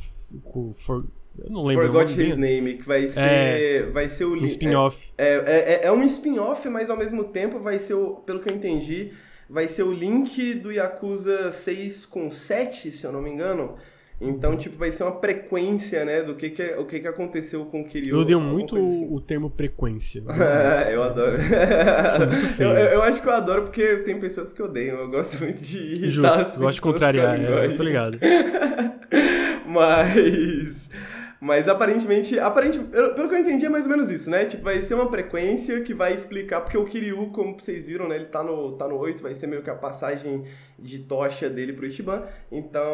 for, 0.78 1.06
eu 1.38 1.50
não 1.50 1.66
lembro. 1.66 1.88
Forgot 1.88 2.12
His 2.12 2.36
Name, 2.36 2.78
que 2.78 2.86
vai 2.86 3.08
ser, 3.08 3.20
é, 3.22 3.84
vai 3.84 4.10
ser 4.10 4.26
o... 4.26 4.34
Um 4.34 4.46
spin-off. 4.46 4.98
É, 5.18 5.28
é, 5.28 5.74
é, 5.74 5.86
é 5.86 5.92
um 5.92 6.04
spin-off, 6.04 6.68
mas 6.68 6.90
ao 6.90 6.98
mesmo 6.98 7.24
tempo 7.24 7.60
vai 7.60 7.80
ser, 7.80 7.94
o, 7.94 8.16
pelo 8.16 8.42
que 8.42 8.50
eu 8.50 8.56
entendi, 8.56 9.14
vai 9.50 9.70
ser 9.70 9.84
o 9.84 9.92
link 9.92 10.54
do 10.56 10.70
Yakuza 10.70 11.50
6 11.50 12.06
com 12.06 12.30
7, 12.30 12.92
se 12.92 13.06
eu 13.06 13.14
não 13.14 13.22
me 13.22 13.30
engano. 13.30 13.78
Então, 14.22 14.58
tipo, 14.58 14.76
vai 14.76 14.92
ser 14.92 15.04
uma 15.04 15.18
frequência, 15.18 16.04
né, 16.04 16.22
do 16.22 16.36
que 16.36 16.50
que, 16.50 16.64
o 16.74 16.86
que 16.86 17.00
que 17.00 17.08
aconteceu 17.08 17.66
com 17.66 17.82
o 17.82 17.86
Kiryu. 17.86 18.16
Eu 18.16 18.22
odeio 18.22 18.42
muito 18.42 18.76
assim. 18.76 19.08
o, 19.10 19.22
termo 19.22 19.50
frequência. 19.56 20.22
é, 20.28 20.92
eu 20.94 21.02
adoro. 21.02 21.38
Feio. 22.56 22.70
Eu, 22.70 22.76
eu, 22.76 23.04
acho 23.04 23.22
que 23.22 23.28
eu 23.28 23.34
adoro 23.34 23.64
porque 23.64 23.98
tem 23.98 24.20
pessoas 24.20 24.52
que 24.52 24.62
odeiam. 24.62 24.98
Eu 24.98 25.10
gosto 25.10 25.40
muito 25.40 25.62
de 25.62 25.78
irritar 25.78 26.40
Justo, 26.40 26.60
gosto 26.60 26.76
de 26.76 26.82
contrariar, 26.82 27.40
é, 27.40 27.66
eu 27.68 27.76
tô 27.78 27.84
ligado. 27.84 28.20
Mas... 29.66 30.90
Mas 31.42 31.70
aparentemente, 31.70 32.38
aparentemente, 32.38 32.92
pelo 32.92 33.30
que 33.30 33.36
eu 33.36 33.40
entendi 33.40 33.66
é 33.66 33.70
mais 33.70 33.86
ou 33.86 33.92
menos 33.92 34.10
isso, 34.10 34.30
né? 34.30 34.44
Tipo, 34.44 34.64
vai 34.64 34.82
ser 34.82 34.96
uma 34.96 35.10
frequência 35.10 35.80
que 35.82 35.94
vai 35.94 36.14
explicar, 36.14 36.60
porque 36.60 36.78
o 36.78 36.84
Kiryu, 36.84 37.30
como 37.32 37.58
vocês 37.58 37.86
viram, 37.86 38.10
né? 38.10 38.18
Ele 38.18 38.26
tá 38.26 38.44
no, 38.44 38.74
tá 38.74 38.86
no 38.86 38.98
8, 38.98 39.24
vai 39.24 39.34
ser 39.34 39.48
meio 39.48 39.64
que 39.64 39.70
a 39.70 39.76
passagem 39.76 40.44
de 40.78 41.00
tocha 41.00 41.50
dele 41.50 41.72
pro 41.72 41.86
Ichiban. 41.86 42.28
Então, 42.52 42.92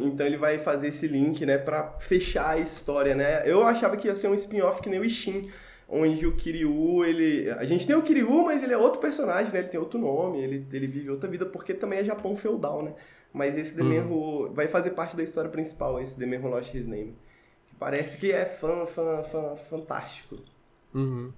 então 0.00 0.24
ele 0.24 0.38
vai 0.38 0.58
fazer 0.58 0.88
esse 0.88 1.06
link, 1.06 1.44
né? 1.44 1.58
Pra 1.58 1.96
fechar 1.98 2.50
a 2.50 2.58
história, 2.58 3.14
né? 3.14 3.42
Eu 3.44 3.66
achava 3.66 3.94
que 3.96 4.08
ia 4.08 4.14
ser 4.14 4.28
um 4.28 4.34
spin-off 4.34 4.80
que 4.80 4.88
nem 4.88 4.98
o 4.98 5.04
Ishin 5.04 5.50
onde 5.92 6.24
o 6.24 6.36
Kiryu, 6.36 7.04
ele... 7.04 7.50
A 7.50 7.64
gente 7.64 7.84
tem 7.84 7.96
o 7.96 8.02
Kiryu, 8.02 8.44
mas 8.44 8.62
ele 8.62 8.72
é 8.72 8.78
outro 8.78 9.00
personagem, 9.00 9.52
né? 9.52 9.58
Ele 9.58 9.68
tem 9.68 9.80
outro 9.80 9.98
nome, 9.98 10.40
ele, 10.40 10.64
ele 10.72 10.86
vive 10.86 11.10
outra 11.10 11.28
vida, 11.28 11.44
porque 11.44 11.74
também 11.74 11.98
é 11.98 12.04
Japão 12.04 12.36
feudal, 12.36 12.82
né? 12.82 12.94
Mas 13.32 13.58
esse 13.58 13.74
Demerro 13.74 14.14
uhum. 14.14 14.52
vai 14.52 14.68
fazer 14.68 14.90
parte 14.90 15.16
da 15.16 15.22
história 15.22 15.50
principal, 15.50 16.00
esse 16.00 16.16
Demerro 16.18 16.48
Lost 16.48 16.72
His 16.72 16.86
Name. 16.86 17.16
Parece 17.80 18.18
que 18.18 18.30
é 18.30 18.44
fã, 18.44 18.84
fã, 18.84 19.22
fã, 19.22 19.56
fantástico. 19.56 20.36
Uhum. 20.94 21.32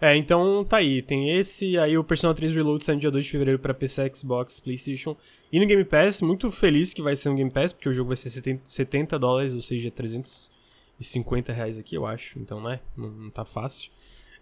É, 0.00 0.16
então 0.16 0.64
tá 0.64 0.78
aí. 0.78 1.02
Tem 1.02 1.36
esse, 1.36 1.76
aí 1.76 1.98
o 1.98 2.02
Persona 2.02 2.34
3 2.34 2.54
Reload 2.54 2.82
sai 2.82 2.94
no 2.94 3.02
dia 3.02 3.10
2 3.10 3.26
de 3.26 3.30
fevereiro 3.30 3.58
pra 3.58 3.74
PC, 3.74 4.10
Xbox, 4.14 4.58
Playstation 4.60 5.14
e 5.52 5.60
no 5.60 5.66
Game 5.66 5.84
Pass. 5.84 6.22
Muito 6.22 6.50
feliz 6.50 6.94
que 6.94 7.02
vai 7.02 7.14
ser 7.14 7.28
no 7.28 7.36
Game 7.36 7.50
Pass, 7.50 7.74
porque 7.74 7.90
o 7.90 7.92
jogo 7.92 8.08
vai 8.08 8.16
ser 8.16 8.30
70, 8.30 8.62
70 8.66 9.18
dólares, 9.18 9.54
ou 9.54 9.60
seja, 9.60 9.90
350 9.90 11.52
reais 11.52 11.78
aqui, 11.78 11.94
eu 11.94 12.06
acho. 12.06 12.38
Então, 12.38 12.62
né, 12.62 12.80
não, 12.96 13.10
não 13.10 13.30
tá 13.30 13.44
fácil. 13.44 13.90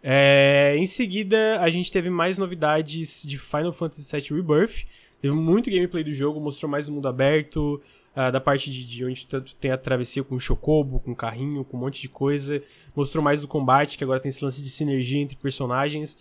É, 0.01 0.77
em 0.79 0.87
seguida, 0.87 1.61
a 1.61 1.69
gente 1.71 1.91
teve 1.91 2.09
mais 2.09 2.39
novidades 2.39 3.25
de 3.25 3.37
Final 3.37 3.73
Fantasy 3.73 4.17
VII 4.17 4.41
Rebirth. 4.41 4.85
Teve 5.21 5.35
muito 5.35 5.71
gameplay 5.71 6.05
do 6.05 6.15
jogo, 6.15 6.41
mostrou 6.41 6.71
mais 6.71 6.89
o 6.89 6.93
mundo 6.93 7.09
aberto, 7.09 7.81
Uh, 8.15 8.31
da 8.31 8.41
parte 8.41 8.71
de, 8.71 8.87
de, 8.87 9.05
onde 9.07 9.27
tem 9.59 9.71
a 9.71 9.79
travessia 9.79 10.23
com 10.23 10.35
o 10.35 10.41
chocobo, 10.41 11.01
com 11.01 11.13
o 11.13 11.17
carrinho, 11.17 11.65
com 11.65 11.79
um 11.79 11.81
monte 11.81 12.03
de 12.03 12.11
coisa. 12.11 12.63
Mostrou 12.95 13.25
mais 13.25 13.41
do 13.41 13.49
combate, 13.49 13.97
que 13.97 14.05
agora 14.05 14.21
tem 14.21 14.29
esse 14.29 14.45
lance 14.45 14.63
de 14.63 14.69
sinergia 14.69 15.19
entre 15.19 15.35
personagens. 15.35 16.19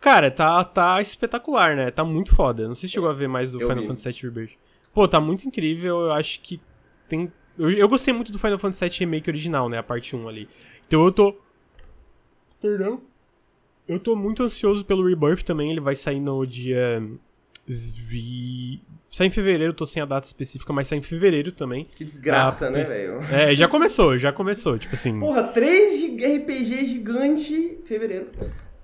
Cara, 0.00 0.30
tá, 0.30 0.64
tá 0.64 1.00
espetacular, 1.02 1.76
né? 1.76 1.90
Tá 1.90 2.02
muito 2.02 2.34
foda. 2.34 2.66
Não 2.66 2.74
sei 2.74 2.88
se 2.88 2.94
chegou 2.94 3.10
a 3.10 3.12
ver 3.12 3.28
mais 3.28 3.52
do 3.52 3.60
eu 3.60 3.68
Final 3.68 3.82
vi. 3.82 3.88
Fantasy 3.88 4.10
VII 4.10 4.22
Rebirth. 4.22 4.56
Pô, 4.94 5.06
tá 5.06 5.20
muito 5.20 5.46
incrível. 5.46 6.00
Eu 6.00 6.12
acho 6.12 6.40
que 6.40 6.58
tem. 7.06 7.30
Eu, 7.58 7.70
eu 7.70 7.88
gostei 7.88 8.14
muito 8.14 8.32
do 8.32 8.38
Final 8.38 8.58
Fantasy 8.58 8.88
VII 8.88 8.98
Remake 9.00 9.28
original, 9.28 9.68
né? 9.68 9.76
A 9.76 9.82
parte 9.82 10.16
1 10.16 10.26
ali. 10.26 10.48
Então 10.88 11.04
eu 11.04 11.12
tô. 11.12 11.36
Perdão. 12.62 13.02
Eu 13.86 14.00
tô 14.00 14.16
muito 14.16 14.42
ansioso 14.42 14.84
pelo 14.84 15.06
Rebirth 15.06 15.42
também. 15.42 15.70
Ele 15.70 15.80
vai 15.80 15.94
sair 15.94 16.20
no 16.20 16.46
dia 16.46 17.02
vi. 17.74 18.80
Sai 19.10 19.26
em 19.26 19.30
fevereiro, 19.30 19.72
tô 19.72 19.86
sem 19.86 20.02
a 20.02 20.06
data 20.06 20.26
específica, 20.26 20.72
mas 20.72 20.88
sai 20.88 20.98
em 20.98 21.02
fevereiro 21.02 21.52
também. 21.52 21.86
Que 21.96 22.04
desgraça, 22.04 22.68
ah, 22.68 22.70
né, 22.70 22.84
velho? 22.84 23.18
É, 23.32 23.54
já 23.54 23.66
começou, 23.66 24.16
já 24.16 24.32
começou, 24.32 24.78
tipo 24.78 24.94
assim. 24.94 25.18
Porra, 25.18 25.44
3 25.44 26.14
RPG 26.36 26.84
gigante 26.84 27.78
fevereiro. 27.84 28.28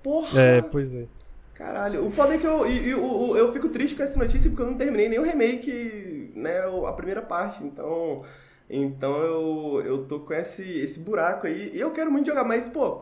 Porra! 0.03 0.39
É, 0.39 0.61
pois 0.61 0.93
é. 0.93 1.05
Caralho, 1.53 2.05
o 2.05 2.11
foda 2.11 2.35
é 2.35 2.37
que 2.37 2.45
eu, 2.45 2.67
eu, 2.67 2.99
eu, 2.99 3.37
eu, 3.37 3.53
fico 3.53 3.69
triste 3.69 3.95
com 3.95 4.03
essa 4.03 4.19
notícia 4.19 4.47
porque 4.49 4.61
eu 4.61 4.67
não 4.67 4.77
terminei 4.77 5.09
nem 5.09 5.17
o 5.17 5.23
remake, 5.23 6.31
né, 6.35 6.59
a 6.59 6.91
primeira 6.93 7.21
parte, 7.21 7.63
então... 7.63 8.23
Então 8.69 9.17
eu, 9.21 9.81
eu 9.85 10.05
tô 10.05 10.19
com 10.19 10.33
esse, 10.33 10.63
esse 10.63 10.99
buraco 10.99 11.47
aí. 11.47 11.71
E 11.73 11.79
eu 11.79 11.91
quero 11.91 12.11
muito 12.11 12.25
jogar, 12.25 12.43
mas, 12.43 12.67
pô, 12.67 13.01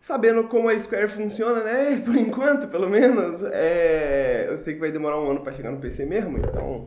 sabendo 0.00 0.44
como 0.44 0.68
a 0.68 0.78
Square 0.78 1.08
funciona, 1.08 1.62
né? 1.62 2.00
Por 2.04 2.16
enquanto, 2.16 2.68
pelo 2.68 2.88
menos. 2.88 3.42
É... 3.42 4.46
Eu 4.48 4.56
sei 4.56 4.74
que 4.74 4.80
vai 4.80 4.90
demorar 4.90 5.20
um 5.20 5.30
ano 5.30 5.40
para 5.40 5.52
chegar 5.52 5.70
no 5.70 5.78
PC 5.78 6.06
mesmo, 6.06 6.38
então. 6.38 6.86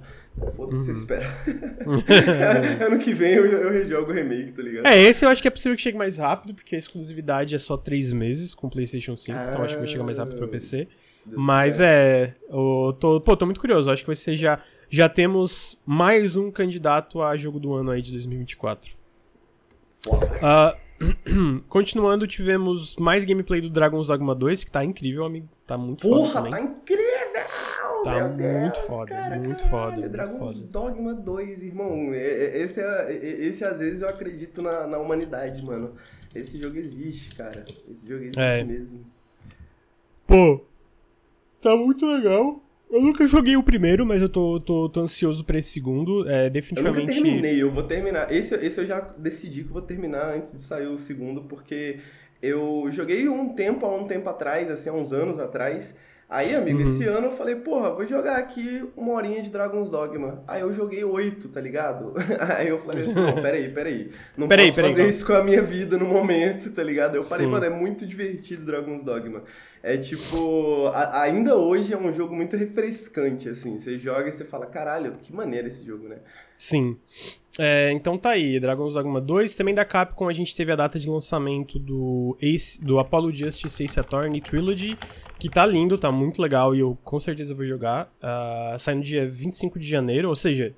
Foda-se, 0.56 0.90
uhum. 0.90 0.96
eu 0.96 1.00
espero. 1.00 1.26
ano 2.86 2.98
que 2.98 3.14
vem 3.14 3.34
eu, 3.34 3.46
eu 3.46 3.72
rejogo 3.72 4.12
o 4.12 4.14
remake, 4.14 4.52
tá 4.54 4.62
ligado? 4.62 4.88
É, 4.88 4.98
esse 4.98 5.26
eu 5.26 5.30
acho 5.30 5.42
que 5.42 5.48
é 5.48 5.52
possível 5.52 5.76
que 5.76 5.82
chegue 5.82 5.98
mais 5.98 6.18
rápido, 6.18 6.54
porque 6.54 6.76
a 6.76 6.80
exclusividade 6.80 7.54
é 7.54 7.60
só 7.60 7.76
3 7.76 8.12
meses 8.14 8.54
com 8.54 8.68
o 8.68 8.70
PlayStation 8.70 9.18
5, 9.18 9.38
ah, 9.38 9.46
então 9.50 9.64
acho 9.64 9.74
que 9.74 9.80
vai 9.80 9.88
chegar 9.88 10.04
mais 10.04 10.18
rápido 10.18 10.38
pro 10.38 10.48
PC. 10.48 10.88
Mas 11.28 11.76
quiser. 11.76 12.30
é. 12.30 12.36
Eu 12.50 12.96
tô, 13.00 13.22
pô, 13.22 13.38
tô 13.38 13.46
muito 13.46 13.60
curioso. 13.60 13.92
Acho 13.92 14.02
que 14.04 14.08
vai 14.08 14.16
ser 14.16 14.36
já. 14.36 14.60
Já 14.90 15.08
temos 15.08 15.82
mais 15.86 16.36
um 16.36 16.52
candidato 16.52 17.22
a 17.22 17.38
jogo 17.38 17.62
do 17.62 17.74
ano 17.74 17.92
aí 17.92 18.02
de 18.02 18.12
2024. 18.12 18.92
Foda. 20.04 20.26
Uh, 20.26 20.78
Continuando, 21.68 22.28
tivemos 22.28 22.96
mais 22.98 23.24
gameplay 23.26 23.62
do 23.62 23.70
Dragon's 23.70 24.08
Dogma 24.08 24.36
2, 24.36 24.64
que 24.64 24.72
tá 24.72 24.84
incrível, 24.84 25.26
amigo. 25.26 25.48
Tá 25.66 25.78
muito 25.78 26.02
Porra, 26.02 26.28
foda 26.28 26.50
também. 26.50 26.52
tá 26.52 26.62
incrível! 26.62 27.12
Tá 28.04 28.28
muito 28.28 28.80
foda, 28.82 29.12
cara, 29.12 29.36
muito 29.38 29.64
caralho, 29.64 29.96
foda. 29.96 30.10
Dragon's 30.10 30.40
foda. 30.40 30.68
Dogma 30.72 31.14
2, 31.14 31.64
irmão. 31.64 32.14
Esse, 32.14 32.82
é, 32.82 33.14
esse 33.14 33.64
às 33.64 33.80
vezes 33.80 34.02
eu 34.02 34.10
acredito 34.10 34.62
na, 34.62 34.88
na 34.88 34.98
humanidade, 34.98 35.64
mano. 35.64 35.94
Esse 36.34 36.58
jogo 36.60 36.78
existe, 36.78 37.36
cara. 37.36 37.64
Esse 37.90 38.08
jogo 38.08 38.24
existe 38.24 38.40
é. 38.40 38.64
mesmo. 38.64 39.04
Pô, 40.26 40.66
tá 41.62 41.76
muito 41.76 42.06
legal. 42.06 42.62
Eu 42.92 43.02
nunca 43.02 43.26
joguei 43.26 43.56
o 43.56 43.64
primeiro, 43.64 44.06
mas 44.06 44.22
eu 44.22 44.28
tô, 44.28 44.60
tô, 44.60 44.90
tô 44.90 45.00
ansioso 45.00 45.46
pra 45.46 45.58
esse 45.58 45.70
segundo. 45.70 46.30
É, 46.30 46.50
definitivamente. 46.50 47.00
Eu 47.00 47.08
nunca 47.08 47.24
terminei, 47.24 47.64
eu 47.64 47.72
vou 47.72 47.84
terminar. 47.84 48.30
Esse, 48.32 48.54
esse 48.56 48.80
eu 48.82 48.86
já 48.86 49.00
decidi 49.00 49.64
que 49.64 49.72
vou 49.72 49.82
terminar 49.82 50.36
antes 50.36 50.54
de 50.54 50.62
sair 50.62 50.88
o 50.88 51.00
segundo, 51.00 51.44
porque 51.44 52.00
eu 52.42 52.88
joguei 52.92 53.30
um 53.30 53.50
tempo, 53.54 53.86
há 53.86 53.96
um 53.96 54.06
tempo 54.06 54.28
atrás, 54.30 54.70
assim, 54.70 54.90
há 54.90 54.94
uns 54.94 55.14
anos 55.14 55.40
atrás. 55.40 55.96
Aí, 56.32 56.56
amigo, 56.56 56.80
uhum. 56.80 56.96
esse 56.96 57.04
ano 57.06 57.28
eu 57.28 57.32
falei, 57.32 57.56
porra, 57.56 57.92
vou 57.92 58.06
jogar 58.06 58.38
aqui 58.38 58.86
uma 58.96 59.14
horinha 59.14 59.42
de 59.42 59.50
Dragon's 59.50 59.90
Dogma. 59.90 60.44
Aí 60.48 60.62
eu 60.62 60.72
joguei 60.74 61.04
oito, 61.04 61.50
tá 61.50 61.60
ligado? 61.60 62.14
Aí 62.58 62.70
eu 62.70 62.80
falei 62.80 63.04
assim, 63.04 63.14
não, 63.14 63.36
peraí, 63.42 63.70
peraí. 63.70 64.12
Não 64.38 64.48
peraí, 64.48 64.68
posso 64.68 64.76
peraí, 64.78 64.92
fazer 64.92 65.02
então. 65.04 65.14
isso 65.14 65.26
com 65.26 65.34
a 65.34 65.44
minha 65.44 65.62
vida 65.62 65.98
no 65.98 66.06
momento, 66.06 66.72
tá 66.72 66.82
ligado? 66.82 67.16
Eu 67.16 67.24
falei, 67.24 67.46
Sim. 67.46 67.52
mano, 67.52 67.66
é 67.66 67.70
muito 67.70 68.06
divertido 68.06 68.66
Dragon's 68.66 69.04
Dogma. 69.04 69.44
É 69.84 69.98
tipo, 69.98 70.88
a, 70.94 71.24
ainda 71.24 71.56
hoje 71.56 71.92
é 71.94 71.98
um 71.98 72.12
jogo 72.14 72.36
muito 72.36 72.56
refrescante, 72.56 73.50
assim. 73.50 73.80
Você 73.80 73.98
joga 73.98 74.30
e 74.30 74.32
você 74.32 74.46
fala, 74.46 74.68
caralho, 74.68 75.16
que 75.22 75.34
maneira 75.34 75.68
esse 75.68 75.84
jogo, 75.84 76.08
né? 76.08 76.18
Sim. 76.58 76.98
É, 77.58 77.92
então 77.92 78.18
tá 78.18 78.30
aí, 78.32 78.60
Dragon's 78.60 78.94
Dogma 78.94 79.20
2. 79.20 79.56
Também 79.56 79.74
da 79.74 79.84
Capcom 79.84 80.30
a 80.30 80.34
gente 80.34 80.56
teve 80.56 80.72
a 80.72 80.76
data 80.76 81.00
de 81.00 81.10
lançamento 81.10 81.80
do, 81.80 82.38
Ace, 82.40 82.80
do 82.84 83.00
Apollo 83.00 83.34
Justice 83.34 83.84
Ace 83.84 84.00
Attorney 84.00 84.40
Trilogy, 84.40 84.98
que 85.40 85.50
tá 85.50 85.66
lindo, 85.66 85.98
tá 85.98 86.12
muito 86.12 86.42
legal 86.42 86.76
e 86.76 86.80
eu 86.80 86.96
com 87.04 87.20
certeza 87.20 87.56
vou 87.56 87.66
jogar. 87.66 88.14
Uh, 88.22 88.78
sai 88.78 88.94
no 88.94 89.02
dia 89.02 89.28
25 89.28 89.80
de 89.80 89.88
janeiro, 89.88 90.30
ou 90.30 90.36
seja, 90.36 90.76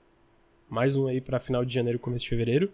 mais 0.70 0.95
um 0.95 1.08
aí 1.08 1.20
pra 1.20 1.39
final 1.39 1.66
de 1.66 1.74
janeiro, 1.74 1.99
começo 1.99 2.24
de 2.24 2.30
fevereiro. 2.30 2.72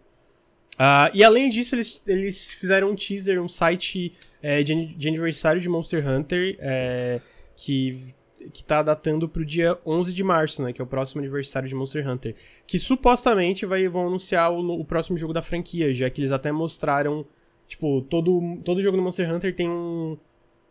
Uh, 0.80 1.12
e 1.14 1.26
além 1.26 1.50
disso, 1.50 1.76
eles, 1.76 2.02
eles 2.08 2.42
fizeram 2.42 2.92
um 2.92 2.96
teaser, 2.96 3.44
um 3.44 3.50
site 3.50 4.14
é, 4.42 4.64
de, 4.64 4.86
de, 4.86 5.10
aniversário 5.10 5.60
de 5.60 5.68
Monster 5.68 6.08
Hunter 6.08 6.56
é, 6.58 7.20
que, 7.58 8.16
que 8.54 8.64
tá 8.64 8.82
datando 8.82 9.28
pro 9.28 9.44
dia 9.44 9.78
11 9.86 10.14
de 10.14 10.24
março, 10.24 10.64
né? 10.64 10.72
Que 10.72 10.82
é 10.82 10.84
o 10.84 10.88
próximo 10.88 11.20
aniversário 11.20 11.68
de 11.68 11.76
Monster 11.76 12.08
Hunter. 12.10 12.34
Que 12.66 12.80
supostamente 12.80 13.66
vai, 13.66 13.90
vão 13.90 14.08
anunciar 14.08 14.54
o, 14.54 14.80
o 14.80 14.86
próximo 14.86 15.18
jogo 15.18 15.34
da 15.34 15.42
franquia, 15.42 15.94
já 15.94 16.10
que 16.10 16.22
eles 16.22 16.32
até 16.32 16.50
mostraram. 16.50 17.26
Tipo, 17.68 18.02
todo, 18.04 18.58
todo 18.64 18.82
jogo 18.82 18.96
do 18.96 19.04
Monster 19.04 19.30
Hunter 19.34 19.54
tem 19.54 19.70
um. 19.70 20.18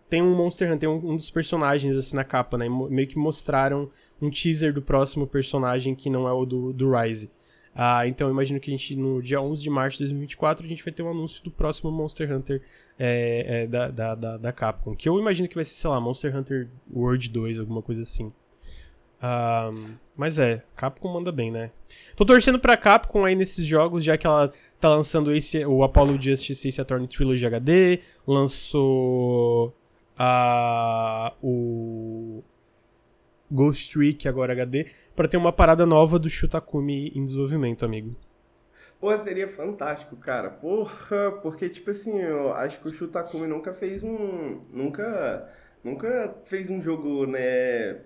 Tem 0.09 0.23
um 0.23 0.35
Monster 0.35 0.73
Hunter, 0.73 0.89
um, 0.89 1.11
um 1.13 1.17
dos 1.17 1.31
personagens 1.31 1.95
assim 1.95 2.17
na 2.17 2.25
capa, 2.25 2.57
né? 2.57 2.67
Meio 2.67 3.07
que 3.07 3.19
mostraram 3.19 3.91
um 4.23 4.31
teaser 4.31 4.73
do 4.73 4.81
próximo 4.81 5.27
personagem 5.27 5.95
que 5.95 6.09
não 6.09 6.27
é 6.27 6.33
o 6.33 6.47
do, 6.47 6.73
do 6.73 6.91
Rise. 6.91 7.31
Ah, 7.81 8.09
então 8.09 8.29
imagino 8.29 8.59
que 8.59 8.73
a 8.73 8.77
gente, 8.77 8.97
no 8.97 9.23
dia 9.23 9.41
11 9.41 9.63
de 9.63 9.71
março 9.71 9.99
de 9.99 10.05
2024, 10.07 10.67
a 10.67 10.69
gente 10.69 10.83
vai 10.83 10.93
ter 10.93 11.05
um 11.05 11.11
anúncio 11.13 11.45
do 11.45 11.51
próximo 11.53 11.93
Monster 11.93 12.35
Hunter 12.35 12.61
é, 12.99 13.45
é, 13.47 13.67
da, 13.69 13.89
da, 13.89 14.15
da, 14.17 14.37
da, 14.37 14.53
Capcom. 14.53 14.97
Que 14.97 15.09
eu 15.09 15.17
imagino 15.17 15.47
que 15.47 15.55
vai 15.55 15.65
ser, 15.65 15.75
sei 15.75 15.89
lá, 15.89 16.01
Monster 16.01 16.37
Hunter 16.37 16.69
World 16.93 17.29
2, 17.29 17.61
alguma 17.61 17.81
coisa 17.81 18.03
assim. 18.03 18.33
Ah, 19.23 19.71
mas 20.17 20.41
é, 20.41 20.65
Capcom 20.75 21.13
manda 21.13 21.31
bem, 21.31 21.53
né? 21.53 21.71
Tô 22.17 22.25
torcendo 22.25 22.59
pra 22.59 22.77
Capcom 22.77 23.25
aí 23.25 23.37
nesses 23.37 23.65
jogos, 23.65 24.03
já 24.03 24.19
que 24.19 24.27
ela 24.27 24.53
tá 24.81 24.89
lançando 24.89 25.33
esse, 25.33 25.65
o 25.65 25.85
Apollo 25.85 26.21
Justice 26.21 26.67
Ace 26.67 26.81
Attorney 26.81 27.07
Trilogy 27.07 27.47
HD, 27.47 28.01
lançou 28.27 29.73
a, 30.19 31.33
o 31.41 32.43
Ghost 33.51 33.93
Trick 33.93 34.29
agora 34.29 34.53
HD 34.53 34.87
para 35.17 35.29
ter 35.29 35.37
uma 35.37 35.53
parada 35.53 35.85
nova 35.87 36.19
do 36.19 36.29
Shutakumi 36.29 37.13
em 37.15 37.25
desenvolvimento, 37.25 37.85
amigo. 37.85 38.15
Pô, 39.01 39.17
seria 39.19 39.47
fantástico, 39.47 40.17
cara. 40.17 40.51
Porra, 40.51 41.33
porque, 41.41 41.69
tipo 41.69 41.91
assim, 41.91 42.19
eu 42.19 42.53
acho 42.53 42.81
que 42.81 42.89
o 42.89 42.93
Shutakumi 42.93 43.47
nunca 43.47 43.73
fez 43.73 44.03
um. 44.03 44.61
Nunca. 44.73 45.49
Nunca 45.85 46.35
fez 46.45 46.69
um 46.69 46.83
jogo, 46.83 47.25
né? 47.25 48.01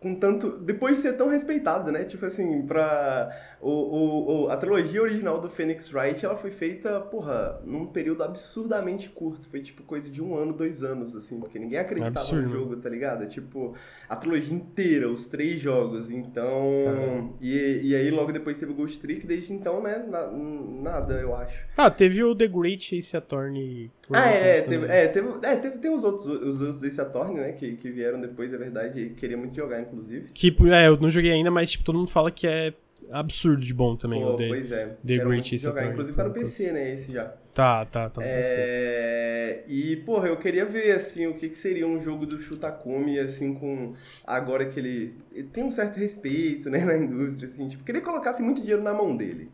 Com 0.00 0.14
tanto. 0.14 0.58
Depois 0.58 0.96
de 0.96 1.02
ser 1.02 1.14
tão 1.14 1.28
respeitado, 1.28 1.90
né? 1.90 2.04
Tipo 2.04 2.26
assim, 2.26 2.62
pra. 2.62 3.30
O, 3.60 3.70
o, 3.70 4.42
o, 4.44 4.50
a 4.50 4.56
trilogia 4.56 5.02
original 5.02 5.40
do 5.40 5.50
Phoenix 5.50 5.92
Wright 5.92 6.24
ela 6.24 6.36
foi 6.36 6.52
feita, 6.52 7.00
porra, 7.00 7.60
num 7.64 7.86
período 7.86 8.22
absurdamente 8.22 9.08
curto. 9.08 9.48
Foi 9.48 9.60
tipo 9.60 9.82
coisa 9.82 10.08
de 10.08 10.22
um 10.22 10.36
ano, 10.36 10.52
dois 10.52 10.82
anos, 10.82 11.16
assim, 11.16 11.40
porque 11.40 11.58
ninguém 11.58 11.78
acreditava 11.78 12.20
Absurdo. 12.20 12.48
no 12.48 12.48
jogo, 12.48 12.76
tá 12.76 12.88
ligado? 12.88 13.26
Tipo, 13.26 13.74
a 14.08 14.14
trilogia 14.14 14.54
inteira, 14.54 15.08
os 15.08 15.26
três 15.26 15.60
jogos. 15.60 16.10
Então. 16.10 17.34
E, 17.40 17.80
e 17.82 17.94
aí 17.96 18.10
logo 18.10 18.32
depois 18.32 18.58
teve 18.58 18.72
o 18.72 18.74
Ghost 18.74 19.00
Trick, 19.00 19.26
desde 19.26 19.52
então, 19.52 19.82
né? 19.82 20.04
Na, 20.08 20.30
nada, 20.30 21.14
eu 21.14 21.34
acho. 21.34 21.66
Ah, 21.76 21.90
teve 21.90 22.22
o 22.22 22.34
The 22.34 22.46
Great 22.46 22.96
Ace 22.96 23.16
Attorney. 23.16 23.90
Ah, 24.12 24.28
é, 24.28 24.62
teve, 24.62 24.86
é, 24.86 25.08
teve, 25.08 25.28
é, 25.42 25.56
teve, 25.56 25.78
tem 25.78 25.92
os 25.92 26.02
outros, 26.04 26.26
os 26.28 26.62
outros 26.62 26.82
Ace 26.84 27.00
Attorney, 27.00 27.36
né? 27.36 27.52
Que, 27.52 27.76
que 27.76 27.90
vieram 27.90 28.20
depois, 28.20 28.52
é 28.54 28.56
verdade, 28.56 29.00
e 29.00 29.10
queria 29.10 29.36
muito 29.36 29.54
jogar, 29.54 29.80
inclusive. 29.92 30.28
Que, 30.32 30.54
é, 30.72 30.88
eu 30.88 30.96
não 30.98 31.10
joguei 31.10 31.32
ainda, 31.32 31.50
mas 31.50 31.70
tipo, 31.70 31.84
todo 31.84 31.98
mundo 31.98 32.10
fala 32.10 32.30
que 32.30 32.46
é 32.46 32.72
absurdo 33.10 33.62
de 33.62 33.72
bom 33.72 33.96
também. 33.96 34.20
Pô, 34.22 34.34
o 34.34 34.36
The, 34.36 34.48
pois 34.48 34.72
é. 34.72 34.96
The 35.06 35.18
Great 35.18 35.58
jogar. 35.58 35.86
Inclusive 35.86 36.16
tá 36.16 36.24
no. 36.24 36.32
PC, 36.32 36.72
né? 36.72 36.94
Esse 36.94 37.12
já. 37.12 37.24
Tá, 37.54 37.84
tá, 37.84 38.08
tá 38.08 38.20
no 38.20 38.26
PC. 38.26 38.54
É, 38.58 39.64
E, 39.66 39.96
porra, 39.96 40.28
eu 40.28 40.36
queria 40.36 40.64
ver, 40.64 40.92
assim, 40.92 41.26
o 41.26 41.34
que, 41.34 41.48
que 41.48 41.58
seria 41.58 41.86
um 41.86 42.00
jogo 42.00 42.26
do 42.26 42.38
Shutakumi, 42.38 43.18
assim, 43.18 43.54
com... 43.54 43.92
Agora 44.26 44.66
que 44.66 44.78
ele... 44.78 45.14
ele 45.32 45.48
tem 45.48 45.64
um 45.64 45.70
certo 45.70 45.96
respeito, 45.98 46.70
né, 46.70 46.84
na 46.84 46.96
indústria, 46.96 47.48
assim. 47.48 47.68
Tipo, 47.68 47.84
queria 47.84 48.00
que 48.00 48.06
colocasse 48.06 48.42
muito 48.42 48.60
dinheiro 48.60 48.82
na 48.82 48.92
mão 48.92 49.16
dele. 49.16 49.50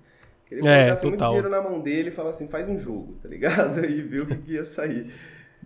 Queria 0.47 0.63
que 0.63 0.69
É, 0.69 0.85
colocasse 0.85 1.07
muito 1.07 1.25
dinheiro 1.25 1.49
na 1.51 1.63
mão 1.63 1.81
dele 1.81 2.09
e 2.09 2.13
falasse 2.13 2.43
assim, 2.43 2.51
faz 2.51 2.69
um 2.69 2.79
jogo, 2.79 3.19
tá 3.23 3.29
ligado? 3.29 3.85
E 3.87 4.03
ver 4.03 4.23
o 4.23 4.27
que, 4.27 4.37
que 4.37 4.53
ia 4.53 4.65
sair. 4.65 5.13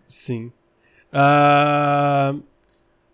Sim. 0.06 0.52
Ah, 1.12 2.34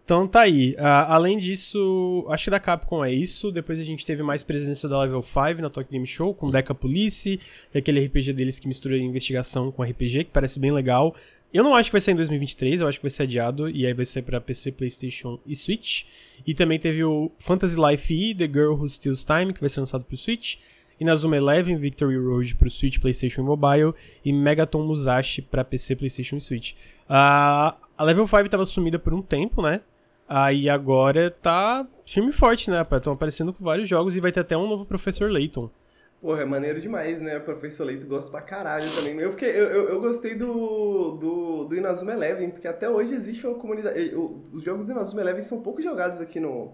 então 0.05 0.29
tá 0.29 0.43
aí. 0.43 0.75
Ah, 0.79 1.15
além 1.15 1.39
disso, 1.39 2.27
acho 2.29 2.45
que 2.45 2.51
da 2.51 2.61
Capcom 2.61 3.03
é 3.03 3.13
isso. 3.13 3.51
Depois 3.51 3.81
a 3.81 3.85
gente 3.85 4.05
teve 4.05 4.23
mais 4.23 4.43
presença 4.43 4.87
da 4.87 5.01
Level 5.01 5.23
5 5.23 5.63
na 5.63 5.71
Tokyo 5.71 5.91
Game 5.91 6.07
Show, 6.07 6.35
com 6.35 6.51
Deca 6.51 6.75
Police, 6.75 7.41
que 7.73 7.79
aquele 7.79 8.05
RPG 8.05 8.35
deles 8.35 8.59
que 8.59 8.69
mistura 8.69 8.99
investigação 8.99 9.73
com 9.73 9.83
RPG, 9.83 10.25
que 10.25 10.31
parece 10.31 10.61
bem 10.61 10.73
legal. 10.73 11.15
Eu 11.55 11.65
não 11.65 11.75
acho 11.75 11.89
que 11.89 11.93
vai 11.93 12.01
sair 12.01 12.13
em 12.13 12.17
2023, 12.17 12.81
eu 12.81 12.89
acho 12.89 12.99
que 12.99 13.05
vai 13.05 13.11
ser 13.11 13.23
adiado, 13.23 13.71
e 13.71 13.87
aí 13.87 13.95
vai 13.95 14.05
sair 14.05 14.23
pra 14.23 14.41
PC, 14.41 14.73
Playstation 14.73 15.39
e 15.47 15.57
Switch. 15.57 16.03
E 16.47 16.53
também 16.53 16.79
teve 16.79 17.03
o 17.03 17.31
Fantasy 17.39 17.77
Life 17.77 18.13
E, 18.13 18.35
The 18.35 18.47
Girl 18.47 18.75
Who 18.75 18.89
Steals 18.89 19.25
Time, 19.25 19.55
que 19.55 19.61
vai 19.61 19.71
ser 19.71 19.81
lançado 19.81 20.05
pro 20.05 20.17
Switch. 20.17 20.57
Inazuma 21.01 21.37
Eleven, 21.37 21.77
Victory 21.77 22.19
Road 22.19 22.57
pro 22.57 22.71
Switch, 22.71 22.99
Playstation 22.99 23.41
e 23.41 23.45
Mobile. 23.45 23.95
E 24.25 24.33
Megaton 24.33 24.85
Musashi 24.85 25.41
pra 25.41 25.65
PC, 25.65 25.97
Playstation 25.97 26.37
e 26.37 26.41
Switch. 26.41 26.75
Ah, 27.09 27.77
a 27.97 28.05
Level 28.05 28.27
5 28.27 28.49
tava 28.49 28.67
sumida 28.67 28.99
por 28.99 29.15
um 29.15 29.23
tempo, 29.23 29.63
né? 29.63 29.81
Aí 30.37 30.69
agora 30.69 31.31
tá 31.31 31.87
firme 32.05 32.31
e 32.31 32.33
forte, 32.33 32.69
né, 32.69 32.79
rapaz? 32.79 32.99
Estão 33.01 33.13
aparecendo 33.13 33.53
com 33.53 33.63
vários 33.63 33.89
jogos 33.89 34.17
e 34.17 34.21
vai 34.21 34.33
ter 34.33 34.41
até 34.41 34.57
um 34.57 34.67
novo 34.67 34.85
Professor 34.85 35.31
Layton. 35.31 35.71
Porra, 36.21 36.43
é 36.43 36.45
maneiro 36.45 36.81
demais, 36.81 37.21
né? 37.21 37.39
Professor 37.39 37.85
Leito 37.85 38.07
gosto 38.07 38.31
pra 38.33 38.41
caralho 38.41 38.91
também. 38.97 39.17
Eu, 39.21 39.31
fiquei, 39.31 39.51
eu, 39.51 39.69
eu, 39.69 39.89
eu 39.91 40.01
gostei 40.01 40.35
do, 40.35 41.13
do, 41.21 41.65
do 41.67 41.77
Inazuma 41.77 42.15
Eleven, 42.15 42.51
porque 42.51 42.67
até 42.67 42.89
hoje 42.91 43.15
existe 43.15 43.47
uma 43.47 43.57
comunidade. 43.57 44.13
o- 44.15 44.41
Os 44.53 44.63
jogos 44.65 44.87
do 44.87 44.93
Inazuma 44.93 45.21
Eleven 45.21 45.43
são 45.43 45.61
pouco 45.61 45.81
jogados 45.83 46.21
aqui 46.21 46.41
no. 46.41 46.73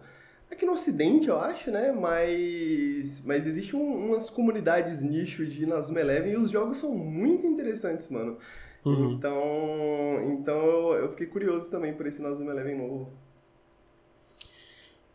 Aqui 0.51 0.65
no 0.65 0.73
Ocidente, 0.73 1.29
eu 1.29 1.39
acho, 1.39 1.71
né? 1.71 1.91
Mas. 1.93 3.21
Mas 3.27 3.47
existe 3.47 3.75
um- 3.77 4.07
umas 4.11 4.31
comunidades 4.31 5.03
nicho 5.03 5.45
de 5.45 5.65
Inazuma 5.65 6.01
Eleven 6.01 6.33
e 6.33 6.37
os 6.37 6.49
jogos 6.51 6.77
são 6.77 6.95
muito 6.95 7.45
interessantes, 7.47 8.09
mano. 8.09 8.39
Uhum. 8.85 9.13
Então. 9.13 10.23
Então 10.33 10.55
eu, 10.57 10.93
eu 10.95 11.09
fiquei 11.11 11.27
curioso 11.27 11.69
também 11.69 11.93
por 11.93 12.07
esse 12.07 12.21
Inazuma 12.21 12.53
Eleven 12.53 12.79
novo. 12.79 13.13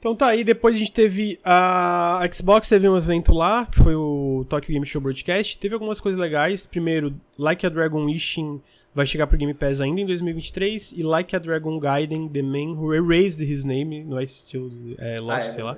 Então 0.06 0.16
tá 0.16 0.28
aí, 0.28 0.44
depois 0.44 0.76
a 0.76 0.78
gente 0.78 0.92
teve 0.92 1.40
a 1.44 2.22
Xbox, 2.32 2.70
teve 2.70 2.88
um 2.88 2.96
evento 2.96 3.34
lá, 3.34 3.66
que 3.66 3.80
foi 3.80 3.96
o 3.96 4.46
Tokyo 4.48 4.72
Game 4.72 4.86
Show 4.86 5.02
Broadcast. 5.02 5.58
Teve 5.58 5.74
algumas 5.74 6.00
coisas 6.00 6.22
legais. 6.22 6.68
Primeiro, 6.68 7.20
Like 7.40 7.66
a 7.66 7.70
Dragon 7.70 8.06
Wishing 8.06 8.62
vai 8.94 9.08
chegar 9.08 9.26
pro 9.26 9.36
Game 9.36 9.56
Pass 9.56 9.82
ainda 9.82 10.02
em 10.02 10.06
2023. 10.06 10.92
E 10.92 11.02
Like 11.02 11.36
a 11.36 11.40
Dragon 11.40 11.80
Gaiden, 11.80 12.30
The 12.30 12.44
Man 12.44 12.76
Who 12.80 12.94
Erased 12.94 13.42
His 13.42 13.64
Name, 13.64 14.04
no 14.04 14.22
estilo 14.22 14.70
é, 15.00 15.20
Lost, 15.20 15.42
Ah, 15.42 15.48
é 15.48 15.50
sei 15.50 15.64
lá. 15.64 15.78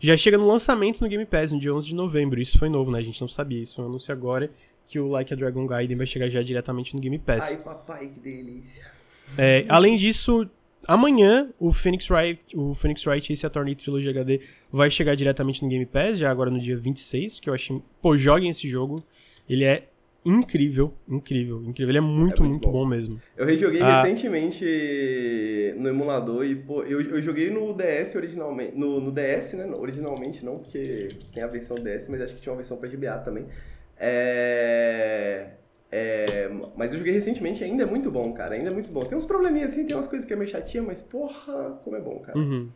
Já 0.00 0.16
chega 0.16 0.38
no 0.38 0.46
lançamento 0.46 1.02
no 1.02 1.06
Game 1.10 1.26
Pass, 1.26 1.52
no 1.52 1.60
dia 1.60 1.74
11 1.74 1.88
de 1.88 1.94
novembro. 1.94 2.40
Isso 2.40 2.58
foi 2.58 2.70
novo, 2.70 2.90
né? 2.90 3.00
A 3.00 3.02
gente 3.02 3.20
não 3.20 3.28
sabia. 3.28 3.60
Isso 3.60 3.74
foi 3.76 3.84
um 3.84 3.88
anúncio 3.88 4.10
agora 4.10 4.50
que 4.86 4.98
o 4.98 5.06
Like 5.08 5.30
a 5.30 5.36
Dragon 5.36 5.66
Gaiden 5.66 5.98
vai 5.98 6.06
chegar 6.06 6.30
já 6.30 6.40
diretamente 6.40 6.96
no 6.96 7.02
Game 7.02 7.18
Pass. 7.18 7.50
Ai, 7.50 7.62
papai, 7.62 8.06
que 8.14 8.18
delícia. 8.18 8.86
É, 9.36 9.66
além 9.68 9.94
disso, 9.96 10.48
amanhã 10.88 11.50
o 11.60 11.72
Phoenix 11.72 12.10
Wright, 12.10 12.40
o 12.56 12.74
Phoenix 12.74 13.06
Wright 13.06 13.32
Ace 13.32 13.46
Attorney 13.46 13.74
Trilogy 13.76 14.08
HD 14.08 14.40
vai 14.72 14.90
chegar 14.90 15.14
diretamente 15.14 15.62
no 15.62 15.68
Game 15.68 15.86
Pass, 15.86 16.18
já 16.18 16.30
agora 16.30 16.50
no 16.50 16.58
dia 16.58 16.76
26, 16.76 17.38
que 17.38 17.48
eu 17.48 17.54
achei... 17.54 17.80
Pô, 18.02 18.16
joguem 18.18 18.50
esse 18.50 18.68
jogo. 18.68 19.04
Ele 19.48 19.64
é 19.64 19.84
incrível, 20.24 20.92
incrível, 21.08 21.62
incrível. 21.64 21.90
Ele 21.90 21.98
é 21.98 22.00
muito, 22.02 22.42
É 22.42 22.46
muito 22.46 22.50
muito 22.50 22.66
bom. 22.66 22.72
bom. 22.72 22.86
mesmo. 22.86 23.20
Eu 23.36 23.46
rejoguei 23.46 23.80
Ah. 23.80 24.02
recentemente 24.02 24.64
no 25.78 25.88
emulador 25.88 26.44
e, 26.44 26.54
pô, 26.54 26.82
eu, 26.82 27.00
eu 27.00 27.22
joguei 27.22 27.48
no 27.50 27.72
DS 27.72 28.14
originalmente. 28.14 28.76
No, 28.76 29.00
no 29.00 29.10
DS, 29.12 29.54
né? 29.54 29.64
Originalmente 29.74 30.44
não, 30.44 30.58
porque 30.58 31.08
tem 31.32 31.42
a 31.42 31.46
versão 31.46 31.76
DS, 31.76 32.08
mas 32.08 32.20
acho 32.20 32.34
que 32.34 32.40
tinha 32.42 32.52
uma 32.52 32.56
versão 32.58 32.76
pra 32.76 32.88
GBA 32.88 33.18
também. 33.18 33.46
É. 33.96 35.46
é, 35.90 36.50
mas 36.76 36.92
eu 36.92 36.98
joguei 36.98 37.12
recentemente 37.12 37.64
ainda 37.64 37.82
é 37.82 37.86
muito 37.86 38.10
bom, 38.10 38.32
cara. 38.32 38.54
Ainda 38.54 38.70
é 38.70 38.72
muito 38.72 38.90
bom. 38.90 39.00
Tem 39.00 39.16
uns 39.16 39.24
probleminhas 39.24 39.72
assim, 39.72 39.84
tem 39.86 39.96
umas 39.96 40.06
coisas 40.06 40.26
que 40.26 40.32
é 40.32 40.36
meio 40.36 40.50
chatinha, 40.50 40.82
mas 40.82 41.00
porra, 41.00 41.80
como 41.84 41.96
é 41.96 42.00
bom, 42.00 42.18
cara. 42.18 42.38
Uhum. 42.38 42.68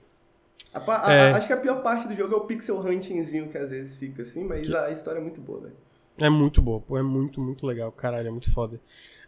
A 0.74 1.06
a- 1.08 1.12
É. 1.12 1.30
Acho 1.32 1.46
que 1.46 1.52
a 1.52 1.56
pior 1.58 1.82
parte 1.82 2.08
do 2.08 2.14
jogo 2.14 2.34
é 2.34 2.36
o 2.38 2.40
pixel 2.42 2.78
huntingzinho 2.80 3.48
que 3.48 3.58
às 3.58 3.70
vezes 3.70 3.96
fica 3.96 4.22
assim, 4.22 4.44
mas 4.44 4.72
a 4.72 4.90
história 4.90 5.18
é 5.18 5.22
muito 5.22 5.40
boa, 5.40 5.60
velho. 5.60 5.74
É 6.18 6.28
muito 6.28 6.60
boa, 6.60 6.78
pô, 6.80 6.96
é 6.98 7.02
muito, 7.02 7.40
muito 7.40 7.66
legal, 7.66 7.90
caralho, 7.90 8.28
é 8.28 8.30
muito 8.30 8.52
foda. 8.52 8.78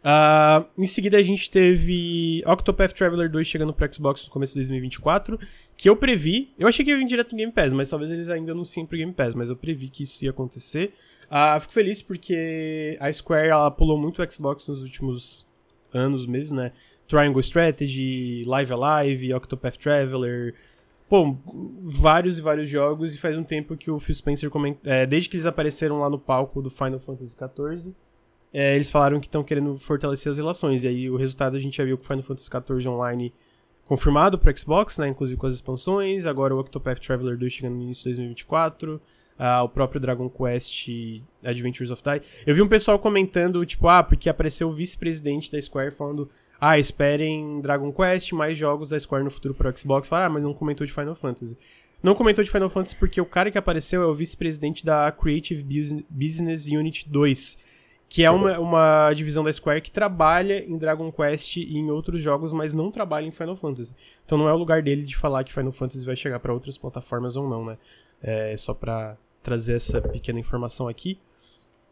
Ah, 0.02 0.64
em 0.76 0.86
seguida 0.86 1.16
a 1.16 1.22
gente 1.22 1.50
teve 1.50 2.42
Octopath 2.46 2.92
Traveler 2.92 3.30
2 3.30 3.46
chegando 3.46 3.72
pro 3.72 3.92
Xbox 3.92 4.24
no 4.26 4.30
começo 4.30 4.52
de 4.52 4.60
2024, 4.60 5.38
que 5.78 5.88
eu 5.88 5.96
previ, 5.96 6.52
eu 6.58 6.68
achei 6.68 6.84
que 6.84 6.90
ia 6.90 6.98
vir 6.98 7.06
direto 7.06 7.32
no 7.32 7.38
Game 7.38 7.50
Pass, 7.52 7.72
mas 7.72 7.88
talvez 7.88 8.10
eles 8.10 8.28
ainda 8.28 8.52
anunciem 8.52 8.84
pro 8.84 8.98
Game 8.98 9.12
Pass, 9.14 9.34
mas 9.34 9.48
eu 9.48 9.56
previ 9.56 9.88
que 9.88 10.02
isso 10.02 10.22
ia 10.24 10.30
acontecer. 10.30 10.92
Ah, 11.36 11.58
fico 11.58 11.72
feliz 11.72 12.00
porque 12.00 12.96
a 13.00 13.12
Square, 13.12 13.48
ela 13.48 13.68
pulou 13.68 13.98
muito 13.98 14.22
o 14.22 14.32
Xbox 14.32 14.68
nos 14.68 14.82
últimos 14.82 15.44
anos, 15.92 16.26
meses, 16.26 16.52
né? 16.52 16.70
Triangle 17.08 17.40
Strategy, 17.40 18.44
Live 18.46 18.72
Alive, 18.72 19.34
Octopath 19.34 19.76
Traveler, 19.76 20.54
pô, 21.08 21.36
vários 21.82 22.38
e 22.38 22.40
vários 22.40 22.70
jogos, 22.70 23.16
e 23.16 23.18
faz 23.18 23.36
um 23.36 23.42
tempo 23.42 23.76
que 23.76 23.90
o 23.90 23.98
Phil 23.98 24.14
Spencer 24.14 24.48
comenta, 24.48 24.88
é, 24.88 25.04
desde 25.06 25.28
que 25.28 25.34
eles 25.34 25.44
apareceram 25.44 25.98
lá 25.98 26.08
no 26.08 26.20
palco 26.20 26.62
do 26.62 26.70
Final 26.70 27.00
Fantasy 27.00 27.34
XIV, 27.34 27.92
é, 28.52 28.76
eles 28.76 28.88
falaram 28.88 29.18
que 29.18 29.26
estão 29.26 29.42
querendo 29.42 29.76
fortalecer 29.76 30.30
as 30.30 30.38
relações, 30.38 30.84
e 30.84 30.86
aí 30.86 31.10
o 31.10 31.16
resultado 31.16 31.56
a 31.56 31.60
gente 31.60 31.78
já 31.78 31.84
viu 31.84 31.98
com 31.98 32.04
o 32.04 32.06
Final 32.06 32.22
Fantasy 32.22 32.48
XIV 32.48 32.88
Online 32.88 33.34
confirmado 33.86 34.38
pro 34.38 34.56
Xbox, 34.56 34.98
né, 34.98 35.08
inclusive 35.08 35.36
com 35.36 35.48
as 35.48 35.56
expansões, 35.56 36.26
agora 36.26 36.54
o 36.54 36.60
Octopath 36.60 37.00
Traveler 37.00 37.36
2 37.36 37.52
chegando 37.52 37.74
no 37.74 37.82
início 37.82 38.04
de 38.04 38.10
2024, 38.10 39.02
ah, 39.38 39.62
o 39.62 39.68
próprio 39.68 40.00
Dragon 40.00 40.28
Quest 40.28 40.86
Adventures 41.42 41.90
of 41.90 42.02
Die. 42.02 42.22
Eu 42.46 42.54
vi 42.54 42.62
um 42.62 42.68
pessoal 42.68 42.98
comentando, 42.98 43.64
tipo, 43.66 43.88
ah, 43.88 44.02
porque 44.02 44.28
apareceu 44.28 44.68
o 44.68 44.72
vice-presidente 44.72 45.50
da 45.50 45.60
Square 45.60 45.90
falando 45.92 46.30
ah, 46.60 46.78
esperem 46.78 47.60
Dragon 47.60 47.92
Quest, 47.92 48.32
mais 48.32 48.56
jogos 48.56 48.90
da 48.90 48.98
Square 48.98 49.24
no 49.24 49.30
futuro 49.30 49.54
pro 49.54 49.76
Xbox. 49.76 50.08
Falaram, 50.08 50.30
ah, 50.30 50.34
mas 50.34 50.42
não 50.44 50.54
comentou 50.54 50.86
de 50.86 50.92
Final 50.92 51.14
Fantasy. 51.14 51.58
Não 52.02 52.14
comentou 52.14 52.44
de 52.44 52.50
Final 52.50 52.68
Fantasy 52.70 52.96
porque 52.96 53.20
o 53.20 53.26
cara 53.26 53.50
que 53.50 53.56
apareceu 53.58 54.02
é 54.02 54.06
o 54.06 54.14
vice-presidente 54.14 54.84
da 54.84 55.10
Creative 55.10 55.62
Bus- 55.62 56.04
Business 56.10 56.66
Unit 56.66 57.08
2, 57.08 57.58
que 58.10 58.22
é 58.22 58.30
uma, 58.30 58.58
uma 58.58 59.12
divisão 59.14 59.42
da 59.42 59.50
Square 59.52 59.80
que 59.80 59.90
trabalha 59.90 60.62
em 60.64 60.76
Dragon 60.76 61.10
Quest 61.10 61.56
e 61.56 61.76
em 61.78 61.90
outros 61.90 62.20
jogos, 62.20 62.52
mas 62.52 62.74
não 62.74 62.90
trabalha 62.90 63.26
em 63.26 63.32
Final 63.32 63.56
Fantasy. 63.56 63.94
Então 64.24 64.36
não 64.36 64.48
é 64.48 64.52
o 64.52 64.56
lugar 64.58 64.82
dele 64.82 65.02
de 65.02 65.16
falar 65.16 65.42
que 65.44 65.52
Final 65.52 65.72
Fantasy 65.72 66.04
vai 66.04 66.14
chegar 66.14 66.38
pra 66.40 66.52
outras 66.52 66.76
plataformas 66.76 67.36
ou 67.36 67.48
não, 67.48 67.64
né? 67.64 67.78
É 68.22 68.54
só 68.56 68.72
pra 68.74 69.16
trazer 69.44 69.74
essa 69.74 70.00
pequena 70.00 70.40
informação 70.40 70.88
aqui. 70.88 71.18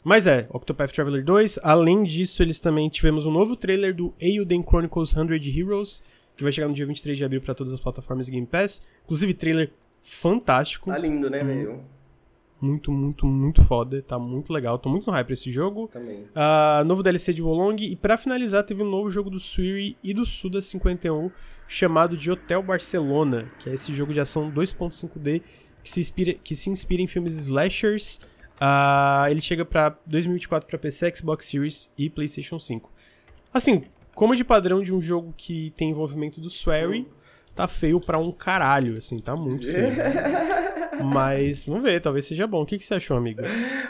Mas 0.03 0.27
é, 0.27 0.49
Octopath 0.51 0.91
Traveler 0.91 1.25
2. 1.25 1.61
Além 1.63 2.03
disso, 2.03 2.43
eles 2.43 2.59
também 2.59 2.89
tivemos 2.89 3.25
um 3.27 3.31
novo 3.31 3.55
trailer 3.55 3.95
do 3.95 4.13
Eiyuden 4.19 4.65
Chronicles 4.65 5.11
100 5.11 5.57
Heroes, 5.57 6.03
que 6.37 6.43
vai 6.43 6.51
chegar 6.51 6.67
no 6.67 6.75
dia 6.75 6.87
23 6.87 7.17
de 7.17 7.25
abril 7.25 7.41
para 7.41 7.55
todas 7.55 7.73
as 7.73 7.79
plataformas 7.79 8.29
Game 8.29 8.47
Pass. 8.47 8.83
Inclusive, 9.05 9.35
trailer 9.35 9.71
fantástico. 10.03 10.91
Tá 10.91 10.99
lindo, 10.99 11.31
né, 11.31 11.45
velho? 11.45 11.81
Muito, 12.61 12.91
muito, 12.91 13.27
muito 13.27 13.63
foda. 13.63 14.03
Tá 14.03 14.19
muito 14.19 14.53
legal. 14.53 14.79
Tô 14.79 14.89
muito 14.89 15.07
no 15.07 15.13
hype 15.13 15.27
pra 15.27 15.35
esse 15.35 15.53
jogo. 15.53 15.89
Também. 15.89 16.25
Ah, 16.35 16.83
novo 16.85 17.03
DLC 17.03 17.33
de 17.33 17.43
Wolong. 17.43 17.77
E 17.85 17.95
pra 17.95 18.17
finalizar, 18.17 18.65
teve 18.65 18.83
um 18.83 18.91
novo 18.91 19.11
jogo 19.11 19.31
do 19.31 19.39
Suiri 19.39 19.97
e 20.03 20.15
do 20.15 20.25
Suda 20.25 20.61
51, 20.61 21.31
chamado 21.69 22.17
de 22.17 22.31
Hotel 22.31 22.63
Barcelona, 22.63 23.51
que 23.59 23.69
é 23.69 23.75
esse 23.75 23.95
jogo 23.95 24.13
de 24.13 24.21
ação 24.21 24.51
2.5D 24.51 25.43
que 25.83 25.91
se 25.91 26.01
inspira, 26.01 26.35
que 26.35 26.55
se 26.55 26.71
inspira 26.71 27.03
em 27.03 27.07
filmes 27.07 27.35
slashers. 27.37 28.21
Ah, 28.61 29.27
ele 29.29 29.41
chega 29.41 29.65
pra 29.65 29.97
2024 30.07 30.69
pra 30.69 30.79
PC, 30.79 31.17
Xbox 31.17 31.47
Series 31.47 31.91
e 31.99 32.09
PlayStation 32.09 32.59
5. 32.59 32.91
Assim, 33.53 33.85
como 34.15 34.37
de 34.37 34.45
padrão 34.45 34.83
de 34.83 34.95
um 34.95 35.01
jogo 35.01 35.35
que 35.37 35.73
tem 35.77 35.91
envolvimento 35.91 36.41
do 36.41 36.49
Swery, 36.49 37.07
tá 37.55 37.69
feio 37.69 38.01
pra 38.01 38.19
um 38.19 38.33
caralho, 38.33 38.97
assim, 38.97 39.19
tá 39.19 39.37
muito 39.37 39.67
feio. 39.71 39.93
Mas, 41.03 41.65
vamos 41.65 41.83
ver, 41.83 42.01
talvez 42.01 42.27
seja 42.27 42.47
bom. 42.47 42.63
O 42.63 42.67
que, 42.67 42.79
que 42.79 42.85
você 42.85 42.95
achou, 42.95 43.17
amigo? 43.17 43.43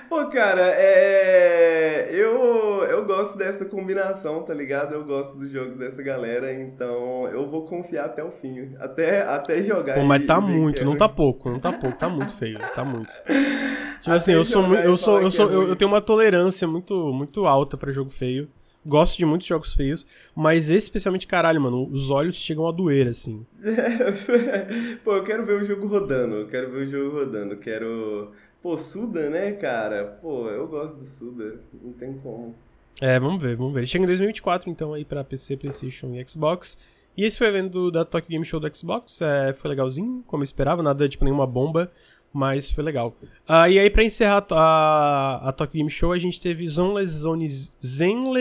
Pô, 0.09 0.27
cara, 0.27 0.73
é. 0.77 2.09
Eu, 2.11 2.85
eu 2.85 3.05
gosto 3.05 3.37
dessa 3.37 3.65
combinação, 3.65 4.43
tá 4.43 4.55
ligado? 4.55 4.95
Eu 4.95 5.05
gosto 5.05 5.37
do 5.37 5.49
jogo 5.49 5.77
dessa 5.77 6.03
galera, 6.03 6.53
então 6.53 7.27
eu 7.29 7.49
vou 7.51 7.67
confiar 7.67 8.07
até 8.07 8.23
o 8.23 8.31
fim. 8.31 8.75
Até, 8.79 9.23
até 9.23 9.63
jogar. 9.63 9.95
Pô, 9.95 10.05
mas 10.05 10.25
tá 10.25 10.41
muito, 10.41 10.83
é 10.83 10.85
não 10.85 10.97
tá 10.97 11.09
pouco, 11.09 11.51
não 11.51 11.59
tá 11.59 11.73
pouco, 11.73 11.99
tá 11.99 12.09
muito 12.09 12.35
feio, 12.37 12.59
tá 12.75 12.85
muito. 12.85 13.13
Tipo 14.03 14.11
Até 14.11 14.17
assim, 14.17 14.33
eu 14.33 14.45
sou 14.45 14.75
eu 14.75 14.97
sou, 14.97 15.21
eu 15.21 15.31
sou, 15.31 15.49
é 15.49 15.55
eu, 15.55 15.69
eu 15.69 15.77
tenho 15.77 15.89
uma 15.89 16.01
tolerância 16.01 16.67
muito, 16.67 17.13
muito 17.13 17.47
alta 17.47 17.77
pra 17.77 17.93
jogo 17.93 18.11
feio. 18.11 18.49
Gosto 18.85 19.17
de 19.17 19.25
muitos 19.25 19.47
jogos 19.47 19.75
feios, 19.75 20.05
mas 20.35 20.69
esse 20.69 20.87
especialmente, 20.87 21.27
caralho, 21.27 21.61
mano, 21.61 21.89
os 21.89 22.11
olhos 22.11 22.35
chegam 22.35 22.67
a 22.67 22.73
doer, 22.73 23.07
assim. 23.09 23.47
Pô, 25.05 25.17
eu 25.17 25.25
quero 25.25 25.47
ver 25.47 25.63
o 25.63 25.65
jogo 25.65 25.87
rodando, 25.87 26.35
eu 26.35 26.49
quero 26.49 26.71
ver 26.71 26.89
o 26.89 26.91
jogo 26.91 27.17
rodando, 27.19 27.57
quero, 27.57 28.33
Pô, 28.63 28.79
Suda, 28.79 29.29
né, 29.29 29.53
cara? 29.53 30.05
Pô, 30.23 30.49
eu 30.49 30.69
gosto 30.69 30.97
do 30.97 31.05
Suda. 31.05 31.61
Não 31.83 31.93
tem 31.93 32.15
como. 32.19 32.55
É, 33.01 33.19
vamos 33.19 33.43
ver, 33.43 33.57
vamos 33.57 33.75
ver. 33.75 33.85
Chega 33.87 34.05
em 34.05 34.07
2024, 34.07 34.71
então, 34.71 34.95
aí 34.95 35.05
pra 35.05 35.25
PC, 35.25 35.57
PlayStation 35.57 36.15
e 36.15 36.29
Xbox. 36.29 36.79
E 37.17 37.25
esse 37.25 37.37
foi 37.37 37.49
o 37.49 37.51
evento 37.51 37.91
da 37.91 38.05
Tokyo 38.05 38.31
Game 38.31 38.45
Show 38.45 38.61
do 38.61 38.77
Xbox. 38.77 39.21
É, 39.21 39.53
foi 39.53 39.69
legalzinho, 39.69 40.23
como 40.29 40.43
eu 40.43 40.45
esperava. 40.45 40.81
Nada, 40.81 41.09
tipo, 41.09 41.25
nenhuma 41.25 41.45
bomba, 41.45 41.91
mas 42.33 42.71
foi 42.71 42.83
legal. 42.83 43.15
Ah, 43.47 43.69
e 43.69 43.79
aí, 43.79 43.91
pra 43.91 44.03
encerrar 44.03 44.47
a, 44.51 45.49
a 45.49 45.53
Tokyo 45.53 45.79
Game 45.79 45.91
Show, 45.91 46.13
a 46.13 46.19
gente 46.19 46.41
teve 46.41 46.67
Zenless 46.67 47.19
Zone, 47.19 47.49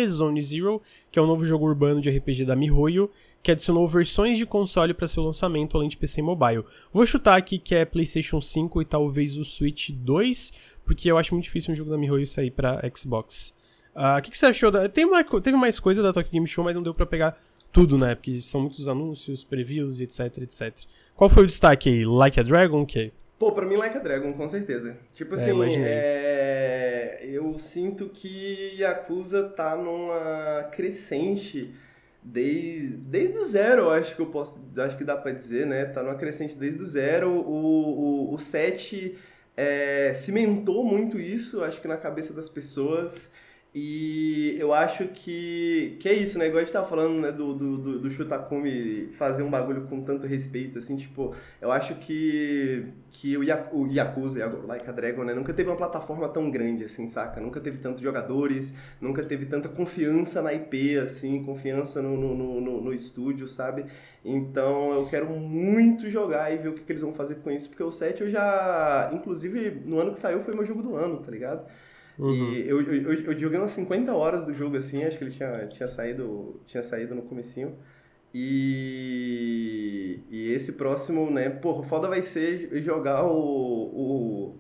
Zone 0.08 0.42
Zero, 0.42 0.82
que 1.12 1.20
é 1.20 1.22
um 1.22 1.28
novo 1.28 1.46
jogo 1.46 1.66
urbano 1.66 2.00
de 2.00 2.10
RPG 2.10 2.46
da 2.46 2.56
MiHoYo, 2.56 3.10
que 3.44 3.52
adicionou 3.52 3.88
versões 3.88 4.38
de 4.38 4.46
console 4.46 4.94
para 4.94 5.08
seu 5.08 5.24
lançamento, 5.24 5.76
além 5.76 5.90
de 5.90 5.98
PC 5.98 6.22
e 6.22 6.24
mobile. 6.24 6.64
Vou 6.94 7.06
chutar 7.06 7.38
aqui 7.38 7.58
que 7.58 7.76
é 7.76 7.84
PlayStation 7.84 8.40
5 8.40 8.82
e 8.82 8.86
talvez 8.86 9.38
o 9.38 9.44
Switch 9.44 9.90
2, 9.90 10.54
porque 10.86 11.12
eu 11.12 11.18
acho 11.18 11.34
muito 11.34 11.46
difícil 11.46 11.74
um 11.74 11.76
jogo 11.76 11.90
da 11.90 11.98
MiHoYo 11.98 12.28
sair 12.28 12.52
para 12.52 12.82
Xbox. 12.96 13.54
Ah, 13.94 14.16
o 14.16 14.20
uh, 14.20 14.22
que, 14.22 14.32
que, 14.32 14.38
você 14.38 14.46
achou? 14.46 14.72
Da... 14.72 14.88
Tem 14.88 15.04
uma, 15.04 15.24
teve 15.24 15.58
mais 15.58 15.80
coisa 15.80 16.02
da 16.02 16.14
Tokyo 16.14 16.32
Game 16.32 16.48
Show, 16.48 16.64
mas 16.64 16.76
não 16.76 16.84
deu 16.84 16.94
para 16.94 17.06
pegar 17.06 17.38
tudo, 17.74 17.98
né? 17.98 18.16
Porque 18.16 18.40
são 18.42 18.62
muitos 18.62 18.88
anúncios, 18.88 19.44
previews, 19.44 20.00
etc, 20.00 20.38
etc. 20.38 20.74
Qual 21.16 21.30
foi 21.30 21.44
o 21.44 21.48
destaque 21.48 21.90
aí? 21.90 22.06
Like 22.06 22.40
a 22.40 22.44
Dragon, 22.44 22.82
o 22.82 22.86
quê? 22.86 23.12
Pô, 23.42 23.52
pra 23.52 23.66
mim 23.66 23.76
Like 23.76 23.98
a 23.98 24.00
Dragon, 24.00 24.34
com 24.34 24.48
certeza. 24.48 24.96
Tipo 25.16 25.34
é, 25.34 25.38
assim, 25.38 25.84
é, 25.84 27.18
é... 27.24 27.28
eu 27.28 27.58
sinto 27.58 28.08
que 28.10 28.76
Yakuza 28.78 29.50
tá 29.50 29.76
numa 29.76 30.70
crescente 30.72 31.74
desde, 32.22 32.98
desde 32.98 33.40
o 33.40 33.44
zero, 33.44 33.90
acho 33.90 34.16
que 34.16 34.22
eu 34.22 34.28
posso, 34.28 34.64
acho 34.78 34.96
que 34.96 35.04
dá 35.04 35.18
para 35.18 35.32
dizer, 35.32 35.66
né? 35.66 35.86
Tá 35.86 36.04
numa 36.04 36.14
crescente 36.14 36.56
desde 36.56 36.84
o 36.84 36.86
zero. 36.86 37.32
O, 37.32 38.30
o, 38.30 38.36
o 38.36 38.38
7 38.38 39.18
é, 39.58 40.14
cimentou 40.14 40.84
muito 40.86 41.20
isso, 41.20 41.64
acho 41.64 41.82
que 41.82 41.88
na 41.88 41.98
cabeça 41.98 42.34
das 42.34 42.48
pessoas. 42.48 43.32
E 43.74 44.58
eu 44.60 44.74
acho 44.74 45.08
que, 45.08 45.96
que 46.02 46.10
é 46.10 46.14
isso, 46.14 46.38
né? 46.38 46.48
Igual 46.48 46.60
a 46.60 46.64
gente 46.66 46.74
tava 46.74 46.90
falando, 46.90 47.22
né, 47.22 47.32
do, 47.32 47.54
do, 47.54 47.78
do, 47.78 48.00
do 48.00 48.12
Shutakumi 48.12 49.14
fazer 49.18 49.44
um 49.44 49.50
bagulho 49.50 49.84
com 49.88 50.02
tanto 50.02 50.28
respeito, 50.28 50.78
assim, 50.78 50.98
tipo, 50.98 51.34
eu 51.62 51.72
acho 51.72 51.96
que, 51.96 52.86
que 53.12 53.38
o, 53.38 53.44
Yaku, 53.44 53.78
o 53.84 53.88
Yakuza, 53.88 54.46
Like 54.68 54.90
a 54.90 54.92
Dragon, 54.92 55.24
né, 55.24 55.34
nunca 55.34 55.54
teve 55.54 55.70
uma 55.70 55.78
plataforma 55.78 56.28
tão 56.28 56.52
grande, 56.52 56.84
assim, 56.84 57.08
saca? 57.08 57.40
Nunca 57.40 57.62
teve 57.62 57.78
tantos 57.78 58.02
jogadores, 58.02 58.74
nunca 59.00 59.24
teve 59.24 59.46
tanta 59.46 59.70
confiança 59.70 60.42
na 60.42 60.54
IP, 60.54 60.98
assim, 60.98 61.42
confiança 61.42 62.02
no, 62.02 62.18
no, 62.18 62.60
no, 62.60 62.82
no 62.82 62.94
estúdio, 62.94 63.48
sabe? 63.48 63.86
Então 64.26 64.94
eu 64.96 65.08
quero 65.08 65.30
muito 65.30 66.10
jogar 66.10 66.52
e 66.54 66.58
ver 66.58 66.68
o 66.68 66.74
que, 66.74 66.82
que 66.82 66.92
eles 66.92 67.02
vão 67.02 67.14
fazer 67.14 67.36
com 67.36 67.50
isso, 67.50 67.70
porque 67.70 67.84
o 67.84 67.92
7 67.92 68.22
eu 68.24 68.30
já, 68.30 69.10
inclusive, 69.14 69.82
no 69.86 69.98
ano 69.98 70.12
que 70.12 70.20
saiu 70.20 70.42
foi 70.42 70.54
meu 70.54 70.66
jogo 70.66 70.84
do 70.84 70.94
ano, 70.98 71.22
tá 71.22 71.32
ligado? 71.32 71.66
Uhum. 72.18 72.54
E 72.54 72.68
eu, 72.68 72.82
eu, 72.82 73.14
eu, 73.14 73.40
joguei 73.40 73.58
umas 73.58 73.72
50 73.72 74.14
horas 74.14 74.44
do 74.44 74.54
jogo, 74.54 74.78
assim, 74.78 75.04
acho 75.04 75.18
que 75.18 75.24
ele 75.24 75.32
tinha, 75.32 75.68
tinha, 75.68 75.88
saído, 75.88 76.62
tinha 76.66 76.84
saído 76.84 77.16
no 77.16 77.24
comecinho. 77.24 77.76
E, 78.34 80.20
e 80.30 80.52
esse 80.54 80.74
próximo, 80.74 81.30
né, 81.30 81.50
porra, 81.50 81.84
foda 81.84 82.08
vai 82.08 82.22
ser 82.22 82.82
jogar 82.82 83.26
o, 83.26 83.34
o 83.34 84.56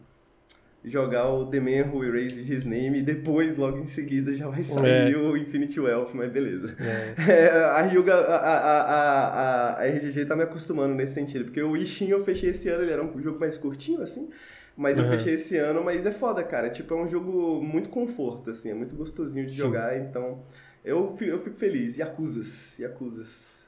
jogar 0.83 1.29
o 1.29 1.45
The 1.45 1.59
Man 1.59 1.91
Who 1.91 2.03
Erased 2.03 2.51
His 2.51 2.65
Name 2.65 2.99
e 2.99 3.01
depois, 3.01 3.55
logo 3.55 3.77
em 3.77 3.85
seguida, 3.85 4.33
já 4.35 4.47
vai 4.47 4.63
sair 4.63 5.13
é. 5.13 5.17
o 5.17 5.37
Infinity 5.37 5.79
Wealth, 5.79 6.11
mas 6.13 6.31
beleza. 6.31 6.75
É. 6.79 7.11
É, 7.31 7.49
a 7.49 7.81
Ryuga, 7.83 8.15
a, 8.15 8.35
a, 8.35 8.81
a, 8.81 9.79
a, 9.79 9.85
RGG 9.85 10.25
tá 10.25 10.35
me 10.35 10.43
acostumando 10.43 10.93
nesse 10.93 11.13
sentido, 11.13 11.45
porque 11.45 11.61
o 11.61 11.77
Ishin 11.77 12.09
eu 12.09 12.23
fechei 12.23 12.49
esse 12.49 12.67
ano, 12.69 12.83
ele 12.83 12.91
era 12.91 13.03
um 13.03 13.21
jogo 13.21 13.39
mais 13.39 13.57
curtinho, 13.57 14.01
assim, 14.01 14.29
mas 14.75 14.97
uhum. 14.97 15.05
eu 15.05 15.09
fechei 15.11 15.33
esse 15.35 15.57
ano, 15.57 15.83
mas 15.83 16.05
é 16.05 16.11
foda, 16.11 16.43
cara. 16.43 16.69
Tipo, 16.69 16.93
é 16.93 16.97
um 16.97 17.07
jogo 17.07 17.61
muito 17.61 17.89
conforto, 17.89 18.49
assim, 18.51 18.69
é 18.69 18.73
muito 18.73 18.95
gostosinho 18.95 19.45
de 19.45 19.51
Sim. 19.51 19.57
jogar, 19.57 19.97
então 19.99 20.39
eu 20.83 21.15
fico, 21.15 21.31
eu 21.31 21.39
fico 21.39 21.55
feliz. 21.55 21.97
Yakuzas, 21.97 22.77
Yakuzas. 22.79 23.67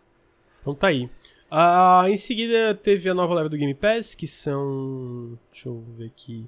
Então 0.61 0.73
tá 0.73 0.87
aí. 0.87 1.09
Uh, 1.51 2.07
em 2.07 2.17
seguida 2.17 2.73
teve 2.73 3.07
a 3.09 3.13
nova 3.13 3.33
leva 3.33 3.49
do 3.49 3.57
Game 3.57 3.75
Pass, 3.75 4.15
que 4.15 4.27
são. 4.27 5.37
Deixa 5.51 5.69
eu 5.69 5.83
ver 5.95 6.07
aqui. 6.07 6.45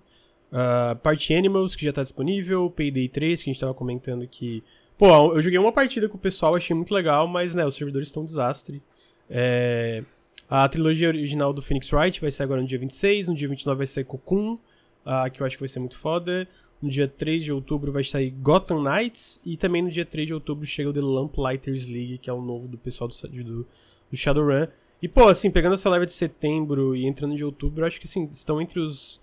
Uh, 0.52 0.96
Party 0.98 1.34
Animals, 1.34 1.76
que 1.76 1.86
já 1.86 1.94
tá 1.94 2.02
disponível. 2.02 2.72
Payday 2.72 3.08
3, 3.08 3.44
que 3.44 3.50
a 3.50 3.54
gente 3.54 3.60
tava 3.60 3.74
comentando 3.74 4.28
que. 4.28 4.64
Pô, 4.98 5.36
eu 5.36 5.42
joguei 5.42 5.60
uma 5.60 5.74
partida 5.74 6.08
com 6.08 6.18
o 6.18 6.20
pessoal, 6.20 6.56
achei 6.56 6.76
muito 6.76 6.94
legal, 6.94 7.28
mas 7.28 7.54
né, 7.54 7.66
os 7.66 7.76
servidores 7.76 8.08
estão 8.08 8.24
um 8.24 8.26
desastre. 8.26 8.82
É. 9.30 10.04
A 10.50 10.70
trilogia 10.70 11.08
original 11.08 11.52
do 11.52 11.62
Phoenix 11.62 11.92
Wright 11.92 12.22
vai 12.22 12.30
ser 12.30 12.44
agora 12.44 12.62
no 12.62 12.68
dia 12.68 12.78
26, 12.78 13.30
no 13.30 13.36
dia 13.36 13.48
29 13.48 13.78
vai 13.80 13.88
sair 13.88 14.04
Cocoon, 14.04 14.54
uh, 14.54 15.32
que 15.32 15.42
eu 15.42 15.46
acho 15.46 15.56
que 15.56 15.62
vai 15.62 15.70
ser 15.70 15.80
muito 15.80 15.98
foda. 15.98 16.48
No 16.82 16.90
dia 16.90 17.08
3 17.08 17.44
de 17.44 17.52
outubro 17.52 17.92
vai 17.92 18.04
sair 18.04 18.30
Gotham 18.30 18.84
Knights, 18.84 19.42
e 19.44 19.58
também 19.58 19.82
no 19.82 19.90
dia 19.90 20.06
3 20.06 20.28
de 20.28 20.34
outubro 20.34 20.66
chega 20.66 20.90
o 20.90 20.94
The 20.94 21.02
Lamplighters 21.02 21.88
League, 21.88 22.20
que 22.20 22.30
é 22.30 22.34
o 22.34 22.42
novo 22.42 22.68
do 22.68 22.78
pessoal 22.78 23.08
do, 23.08 23.44
do, 23.44 23.68
do 24.12 24.18
Shadowrun. 24.18 24.68
E, 25.02 25.08
pô, 25.08 25.28
assim, 25.28 25.50
pegando 25.50 25.74
essa 25.74 25.90
leva 25.90 26.06
de 26.06 26.14
setembro 26.14 26.96
e 26.96 27.06
entrando 27.06 27.36
de 27.36 27.44
outubro, 27.44 27.82
eu 27.82 27.88
acho 27.88 28.00
que, 28.00 28.08
assim, 28.08 28.30
estão 28.32 28.62
entre 28.62 28.80
os... 28.80 29.20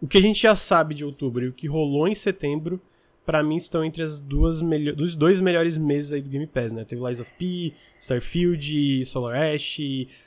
O 0.00 0.06
que 0.06 0.18
a 0.18 0.22
gente 0.22 0.42
já 0.42 0.54
sabe 0.54 0.94
de 0.94 1.04
outubro 1.04 1.44
e 1.44 1.48
o 1.48 1.52
que 1.52 1.66
rolou 1.66 2.06
em 2.08 2.14
setembro 2.14 2.80
para 3.28 3.42
mim 3.42 3.56
estão 3.56 3.84
entre 3.84 4.02
as 4.02 4.18
duas 4.18 4.62
melhor, 4.62 4.94
dos 4.94 5.14
dois 5.14 5.38
melhores 5.38 5.76
meses 5.76 6.14
aí 6.14 6.22
do 6.22 6.30
Game 6.30 6.46
Pass, 6.46 6.72
né? 6.72 6.82
Teve 6.82 7.06
Lies 7.06 7.20
of 7.20 7.30
P, 7.38 7.74
Starfield, 8.00 9.04
Solar 9.04 9.36
Ash, 9.36 9.76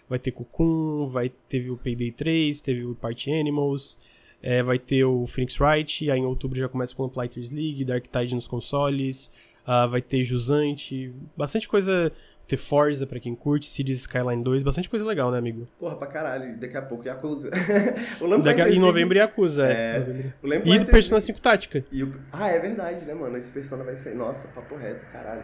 vai 0.07 0.19
ter 0.19 0.30
Cocoon, 0.30 1.07
vai 1.07 1.30
teve 1.49 1.72
o 1.72 1.78
Payday 1.78 2.11
3, 2.11 2.61
teve 2.61 2.86
o 2.86 2.94
Party 2.94 3.32
Animals, 3.32 3.99
é, 4.40 4.61
vai 4.61 4.78
ter 4.78 5.03
o 5.03 5.26
Phoenix 5.26 5.60
Wright, 5.60 6.11
aí 6.11 6.19
em 6.19 6.26
outubro 6.28 6.60
já 6.60 6.69
começa 6.69 6.94
com 6.94 7.06
o 7.06 7.10
Plighters 7.10 7.49
League, 7.49 7.84
Dark 7.84 8.06
Tide 8.06 8.36
nos 8.36 8.45
consoles, 8.45 9.34
uh, 9.64 9.90
vai 9.90 10.03
ter 10.03 10.23
Jusante, 10.23 11.11
bastante 11.36 11.68
coisa 11.68 12.14
ter 12.52 12.57
Forza 12.57 13.07
pra 13.07 13.19
quem 13.19 13.34
curte, 13.34 13.65
Cities 13.65 14.02
Skyline 14.02 14.44
2, 14.44 14.61
bastante 14.61 14.90
coisa 14.90 15.06
legal, 15.06 15.32
né, 15.32 15.38
amigo? 15.38 15.68
Porra, 15.80 15.95
pra 15.95 16.07
caralho, 16.07 16.57
daqui 16.57 16.76
a 16.76 16.82
pouco 16.82 17.07
Yakuza. 17.07 17.49
o 18.19 18.38
Daqui, 18.40 18.61
em 18.61 18.80
novembro 18.80 19.18
Yakuza, 19.18 19.65
é. 19.68 19.98
é. 19.98 20.34
O 20.44 20.53
e 20.53 20.80
do 20.80 20.86
Persona 20.86 21.22
5 21.22 21.40
Tática. 21.40 21.86
O... 21.94 22.14
Ah, 22.34 22.49
é 22.49 22.60
verdade, 22.60 23.06
né, 23.06 23.14
mano? 23.14 23.38
Esse 23.38 23.49
Persona 23.49 23.86
vai 23.86 23.95
ser. 23.95 24.15
Nossa, 24.15 24.49
papo 24.49 24.76
reto, 24.76 25.06
caralho. 25.14 25.44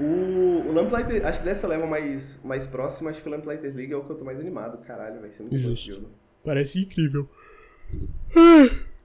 O, 0.00 0.68
o 0.68 0.72
Lamplighter, 0.72 1.26
acho 1.26 1.40
que 1.40 1.44
dessa 1.44 1.66
leva 1.66 1.86
mais, 1.86 2.40
mais 2.42 2.66
próxima, 2.66 3.10
acho 3.10 3.22
que 3.22 3.28
o 3.28 3.30
Lamplighters 3.30 3.74
League 3.74 3.92
é 3.92 3.96
o 3.96 4.04
que 4.04 4.10
eu 4.10 4.16
tô 4.16 4.24
mais 4.24 4.40
animado, 4.40 4.78
caralho, 4.78 5.20
vai 5.20 5.30
ser 5.30 5.42
muito 5.42 5.56
Justo. 5.56 6.08
Parece 6.42 6.80
incrível. 6.80 7.28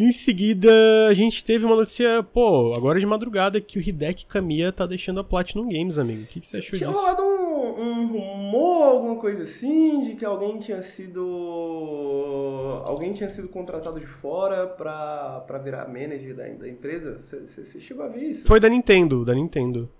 Em 0.00 0.12
seguida, 0.12 0.70
a 1.10 1.14
gente 1.14 1.44
teve 1.44 1.64
uma 1.64 1.74
notícia, 1.74 2.22
pô, 2.22 2.72
agora 2.76 3.00
de 3.00 3.06
madrugada, 3.06 3.60
que 3.60 3.80
o 3.80 3.82
Hideki 3.82 4.26
Kamiya 4.26 4.70
tá 4.70 4.86
deixando 4.86 5.18
a 5.18 5.24
Platinum 5.24 5.68
Games, 5.68 5.98
amigo. 5.98 6.22
O 6.22 6.26
que, 6.26 6.38
que 6.38 6.46
você 6.46 6.58
achou 6.58 6.78
tinha 6.78 6.88
disso? 6.88 7.00
Tinha 7.00 7.14
rolado 7.14 7.24
um, 7.24 7.82
um 7.82 8.06
rumor, 8.06 8.84
alguma 8.84 9.16
coisa 9.16 9.42
assim, 9.42 10.02
de 10.02 10.14
que 10.14 10.24
alguém 10.24 10.56
tinha 10.56 10.80
sido. 10.82 11.20
Alguém 12.84 13.12
tinha 13.12 13.28
sido 13.28 13.48
contratado 13.48 13.98
de 13.98 14.06
fora 14.06 14.68
pra, 14.68 15.40
pra 15.40 15.58
virar 15.58 15.88
manager 15.88 16.36
da, 16.36 16.46
da 16.46 16.68
empresa. 16.68 17.18
Você 17.20 17.80
chegou 17.80 18.04
a 18.04 18.08
ver 18.08 18.22
isso? 18.22 18.46
Foi 18.46 18.60
da 18.60 18.68
Nintendo, 18.68 19.24
da 19.24 19.34
Nintendo. 19.34 19.90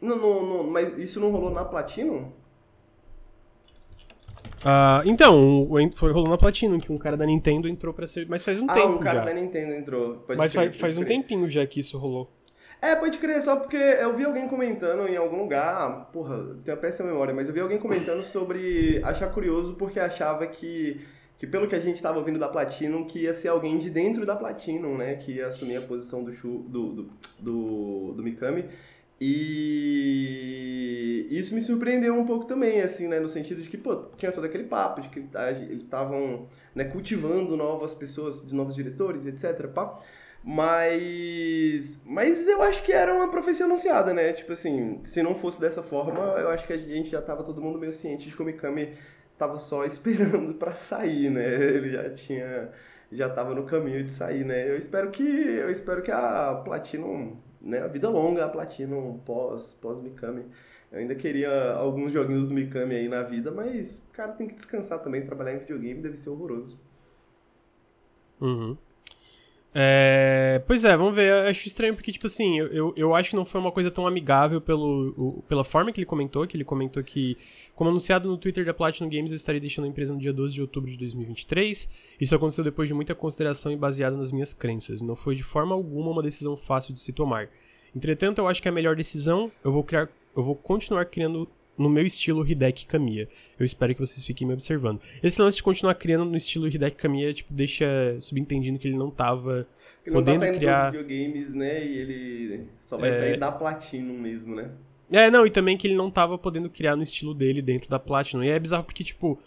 Não, 0.00 0.16
não, 0.16 0.46
não, 0.46 0.70
mas 0.70 0.96
isso 0.98 1.18
não 1.18 1.32
rolou 1.32 1.50
na 1.50 1.64
Platinum? 1.64 2.30
Uh, 4.62 5.02
então, 5.04 5.68
foi 5.94 6.12
rolando 6.12 6.30
na 6.30 6.38
Platinum, 6.38 6.78
que 6.78 6.90
um 6.90 6.98
cara 6.98 7.16
da 7.16 7.26
Nintendo 7.26 7.68
entrou 7.68 7.92
pra 7.92 8.06
ser. 8.06 8.26
Mas 8.28 8.42
faz 8.42 8.60
um 8.60 8.66
ah, 8.68 8.74
tempo. 8.74 8.86
Ah, 8.86 8.96
um 8.96 8.98
cara 8.98 9.18
já. 9.20 9.24
da 9.26 9.34
Nintendo 9.34 9.74
entrou. 9.74 10.14
Pode 10.26 10.38
mas 10.38 10.52
crer, 10.52 10.64
faz, 10.64 10.76
faz 10.76 10.98
um 10.98 11.04
tempinho 11.04 11.48
já 11.48 11.66
que 11.66 11.80
isso 11.80 11.98
rolou. 11.98 12.30
É, 12.80 12.94
pode 12.94 13.18
crer, 13.18 13.40
só 13.40 13.56
porque 13.56 13.76
eu 13.76 14.14
vi 14.14 14.24
alguém 14.24 14.46
comentando 14.46 15.08
em 15.08 15.16
algum 15.16 15.38
lugar, 15.38 16.10
porra, 16.12 16.56
tenho 16.62 16.76
a 16.76 16.80
péssima 16.80 17.08
memória, 17.08 17.32
mas 17.32 17.48
eu 17.48 17.54
vi 17.54 17.60
alguém 17.60 17.78
comentando 17.78 18.22
sobre 18.22 19.00
achar 19.02 19.28
curioso 19.32 19.74
porque 19.74 19.98
achava 19.98 20.46
que, 20.46 21.00
que 21.38 21.46
pelo 21.46 21.66
que 21.66 21.74
a 21.74 21.80
gente 21.80 21.96
estava 21.96 22.18
ouvindo 22.18 22.38
da 22.38 22.48
Platinum, 22.48 23.04
que 23.04 23.20
ia 23.20 23.32
ser 23.32 23.48
alguém 23.48 23.78
de 23.78 23.88
dentro 23.88 24.26
da 24.26 24.36
Platinum, 24.36 24.96
né, 24.98 25.14
que 25.14 25.32
ia 25.32 25.46
assumir 25.46 25.76
a 25.76 25.80
posição 25.80 26.22
do, 26.22 26.34
Shu, 26.34 26.66
do, 26.68 26.92
do, 26.92 27.10
do, 27.40 28.12
do 28.12 28.22
Mikami. 28.22 28.66
E 29.20 30.56
isso 31.30 31.54
me 31.54 31.62
surpreendeu 31.62 32.14
um 32.14 32.26
pouco 32.26 32.44
também, 32.44 32.82
assim, 32.82 33.08
né? 33.08 33.18
No 33.18 33.28
sentido 33.28 33.62
de 33.62 33.68
que, 33.68 33.76
pô, 33.78 33.96
tinha 34.16 34.32
todo 34.32 34.44
aquele 34.44 34.64
papo 34.64 35.00
de 35.00 35.08
que 35.08 35.18
eles 35.18 35.82
estavam 35.82 36.48
né, 36.74 36.84
cultivando 36.84 37.56
novas 37.56 37.94
pessoas, 37.94 38.44
de 38.46 38.54
novos 38.54 38.74
diretores, 38.74 39.26
etc, 39.26 39.68
pá. 39.68 39.98
Mas, 40.44 41.98
mas 42.04 42.46
eu 42.46 42.62
acho 42.62 42.82
que 42.84 42.92
era 42.92 43.12
uma 43.12 43.28
profecia 43.30 43.66
anunciada, 43.66 44.14
né? 44.14 44.32
Tipo 44.32 44.52
assim, 44.52 44.96
se 45.04 45.22
não 45.22 45.34
fosse 45.34 45.60
dessa 45.60 45.82
forma, 45.82 46.20
eu 46.38 46.50
acho 46.50 46.66
que 46.66 46.72
a 46.72 46.76
gente 46.76 47.10
já 47.10 47.20
tava 47.20 47.42
todo 47.42 47.60
mundo 47.60 47.78
meio 47.78 47.92
ciente 47.92 48.28
de 48.28 48.36
que 48.36 48.42
o 48.42 48.44
Mikami 48.44 48.94
tava 49.36 49.58
só 49.58 49.84
esperando 49.86 50.54
para 50.54 50.74
sair, 50.74 51.30
né? 51.30 51.54
Ele 51.54 51.90
já 51.90 52.10
tinha 52.10 52.70
já 53.10 53.28
tava 53.28 53.54
no 53.54 53.64
caminho 53.64 54.02
de 54.04 54.12
sair, 54.12 54.44
né? 54.44 54.68
Eu 54.68 54.76
espero 54.76 55.10
que 55.10 55.22
eu 55.22 55.70
espero 55.70 56.02
que 56.02 56.10
a 56.10 56.60
Platinum 56.64 57.36
né, 57.60 57.80
a 57.80 57.86
vida 57.86 58.08
longa 58.08 58.44
a 58.44 58.48
Platinum 58.48 59.18
pós, 59.18 59.74
pós 59.74 60.00
Mikami. 60.00 60.44
Eu 60.90 60.98
ainda 61.00 61.14
queria 61.14 61.72
alguns 61.72 62.12
joguinhos 62.12 62.46
do 62.46 62.54
Mikami 62.54 62.94
aí 62.94 63.08
na 63.08 63.22
vida, 63.22 63.50
mas 63.50 63.98
o 63.98 64.12
cara 64.12 64.32
tem 64.32 64.46
que 64.46 64.54
descansar 64.54 65.00
também, 65.02 65.24
trabalhar 65.26 65.54
em 65.54 65.58
videogame 65.58 66.00
deve 66.00 66.16
ser 66.16 66.30
horroroso. 66.30 66.78
Uhum. 68.40 68.76
É, 69.78 70.62
pois 70.66 70.86
é, 70.86 70.96
vamos 70.96 71.14
ver. 71.14 71.30
Eu 71.30 71.50
acho 71.50 71.68
estranho 71.68 71.94
porque, 71.94 72.10
tipo 72.10 72.26
assim, 72.26 72.58
eu, 72.58 72.94
eu, 72.96 73.14
acho 73.14 73.28
que 73.28 73.36
não 73.36 73.44
foi 73.44 73.60
uma 73.60 73.70
coisa 73.70 73.90
tão 73.90 74.06
amigável 74.06 74.58
pelo, 74.58 75.12
o, 75.18 75.42
pela 75.46 75.62
forma 75.64 75.92
que 75.92 76.00
ele 76.00 76.06
comentou, 76.06 76.46
que 76.46 76.56
ele 76.56 76.64
comentou 76.64 77.04
que, 77.04 77.36
como 77.74 77.90
anunciado 77.90 78.26
no 78.26 78.38
Twitter 78.38 78.64
da 78.64 78.72
Platinum 78.72 79.10
Games, 79.10 79.32
eu 79.32 79.36
estaria 79.36 79.60
deixando 79.60 79.84
a 79.84 79.88
empresa 79.88 80.14
no 80.14 80.18
dia 80.18 80.32
12 80.32 80.54
de 80.54 80.62
outubro 80.62 80.90
de 80.90 80.96
2023. 80.96 81.90
Isso 82.18 82.34
aconteceu 82.34 82.64
depois 82.64 82.88
de 82.88 82.94
muita 82.94 83.14
consideração 83.14 83.70
e 83.70 83.76
baseada 83.76 84.16
nas 84.16 84.32
minhas 84.32 84.54
crenças. 84.54 85.02
Não 85.02 85.14
foi 85.14 85.34
de 85.34 85.42
forma 85.42 85.74
alguma 85.74 86.10
uma 86.10 86.22
decisão 86.22 86.56
fácil 86.56 86.94
de 86.94 87.00
se 87.00 87.12
tomar. 87.12 87.50
Entretanto, 87.94 88.38
eu 88.38 88.48
acho 88.48 88.62
que 88.62 88.70
a 88.70 88.72
melhor 88.72 88.96
decisão, 88.96 89.52
eu 89.62 89.70
vou 89.70 89.84
criar, 89.84 90.08
eu 90.34 90.42
vou 90.42 90.54
continuar 90.54 91.04
criando 91.04 91.46
no 91.78 91.88
meu 91.88 92.06
estilo 92.06 92.46
Hideki 92.46 92.86
Kamiya. 92.86 93.28
Eu 93.58 93.66
espero 93.66 93.94
que 93.94 94.00
vocês 94.00 94.24
fiquem 94.24 94.46
me 94.46 94.54
observando. 94.54 95.00
Esse 95.22 95.40
lance 95.40 95.56
de 95.56 95.62
continuar 95.62 95.94
criando 95.94 96.24
no 96.24 96.36
estilo 96.36 96.66
Hideki 96.68 96.96
Kamiya, 96.96 97.32
tipo, 97.34 97.52
deixa 97.52 97.86
subentendido 98.20 98.78
que 98.78 98.88
ele 98.88 98.96
não 98.96 99.10
tava 99.10 99.66
ele 100.04 100.14
não 100.14 100.22
tá 100.22 100.30
podendo 100.32 100.38
saindo 100.40 100.58
criar... 100.58 100.90
dos 100.90 101.00
videogames, 101.00 101.54
né? 101.54 101.84
E 101.84 101.98
ele 101.98 102.64
só 102.80 102.96
vai 102.96 103.10
É. 103.10 103.18
sair 103.18 103.36
da 103.38 103.50
Platinum 103.50 104.18
mesmo, 104.18 104.54
né? 104.54 104.70
É, 105.10 105.30
não, 105.30 105.46
e 105.46 105.50
também 105.50 105.76
que 105.76 105.86
ele 105.86 105.94
não 105.94 106.10
tava 106.10 106.36
podendo 106.36 106.68
criar 106.68 106.96
no 106.96 107.02
estilo 107.02 107.32
dele 107.34 107.62
dentro 107.62 107.88
da 107.88 107.98
Platinum. 107.98 108.42
E 108.42 108.50
é 108.50 108.58
bizarro 108.58 108.84
porque, 108.84 109.04
tipo, 109.04 109.38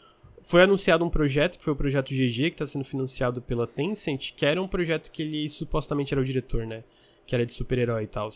foi 0.42 0.64
anunciado 0.64 1.04
um 1.04 1.10
projeto, 1.10 1.58
que 1.58 1.64
foi 1.64 1.74
o 1.74 1.76
projeto 1.76 2.10
GG, 2.14 2.52
que 2.52 2.58
tá 2.58 2.66
sendo 2.66 2.86
financiado 2.86 3.42
pela 3.42 3.68
Tencent, 3.68 4.34
que 4.36 4.46
era 4.46 4.62
um 4.62 4.68
projeto 4.68 5.12
que 5.12 5.22
ele 5.22 5.50
supostamente 5.50 6.14
era 6.14 6.22
o 6.22 6.26
diretor, 6.26 6.66
né? 6.66 6.84
Que 7.26 7.36
era 7.36 7.46
de 7.46 7.54
super-herói 7.54 8.04
e 8.04 8.08
tal. 8.08 8.32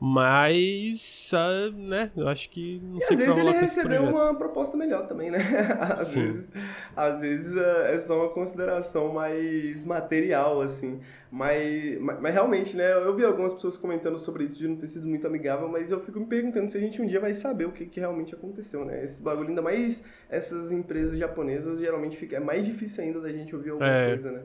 Mas, 0.00 1.28
ah, 1.32 1.70
né, 1.74 2.12
eu 2.16 2.28
acho 2.28 2.48
que 2.50 2.80
não 2.84 2.98
E 2.98 3.02
sei 3.02 3.14
às 3.16 3.18
vezes 3.20 3.36
ele 3.36 3.50
recebeu 3.52 4.04
uma 4.04 4.32
proposta 4.34 4.76
melhor 4.76 5.08
também, 5.08 5.28
né? 5.28 5.38
Às 5.98 6.08
Sim. 6.08 6.22
vezes, 6.22 6.48
às 6.94 7.20
vezes 7.20 7.56
é 7.56 7.94
é 7.94 7.98
só 7.98 8.16
uma 8.20 8.28
consideração 8.28 9.12
mais 9.12 9.84
material, 9.84 10.60
assim. 10.60 11.00
Mas, 11.30 12.00
mas, 12.00 12.20
mas 12.20 12.32
realmente, 12.32 12.76
né? 12.76 12.92
Eu 12.92 13.14
vi 13.16 13.24
algumas 13.24 13.52
pessoas 13.52 13.76
comentando 13.76 14.18
sobre 14.18 14.44
isso 14.44 14.58
de 14.58 14.68
não 14.68 14.76
ter 14.76 14.86
sido 14.86 15.06
muito 15.06 15.26
amigável, 15.26 15.68
mas 15.68 15.90
eu 15.90 15.98
fico 15.98 16.20
me 16.20 16.26
perguntando 16.26 16.70
se 16.70 16.78
a 16.78 16.80
gente 16.80 17.02
um 17.02 17.06
dia 17.06 17.18
vai 17.20 17.34
saber 17.34 17.64
o 17.66 17.72
que, 17.72 17.84
que 17.84 17.98
realmente 17.98 18.32
aconteceu, 18.34 18.84
né? 18.84 19.02
Esse 19.02 19.20
bagulho, 19.20 19.48
ainda 19.48 19.62
mais 19.62 20.04
essas 20.30 20.70
empresas 20.70 21.18
japonesas, 21.18 21.80
geralmente 21.80 22.16
fica, 22.16 22.36
é 22.36 22.40
mais 22.40 22.64
difícil 22.64 23.02
ainda 23.02 23.20
da 23.20 23.32
gente 23.32 23.54
ouvir 23.54 23.70
alguma 23.70 23.90
É. 23.90 24.10
coisa, 24.10 24.30
né? 24.30 24.42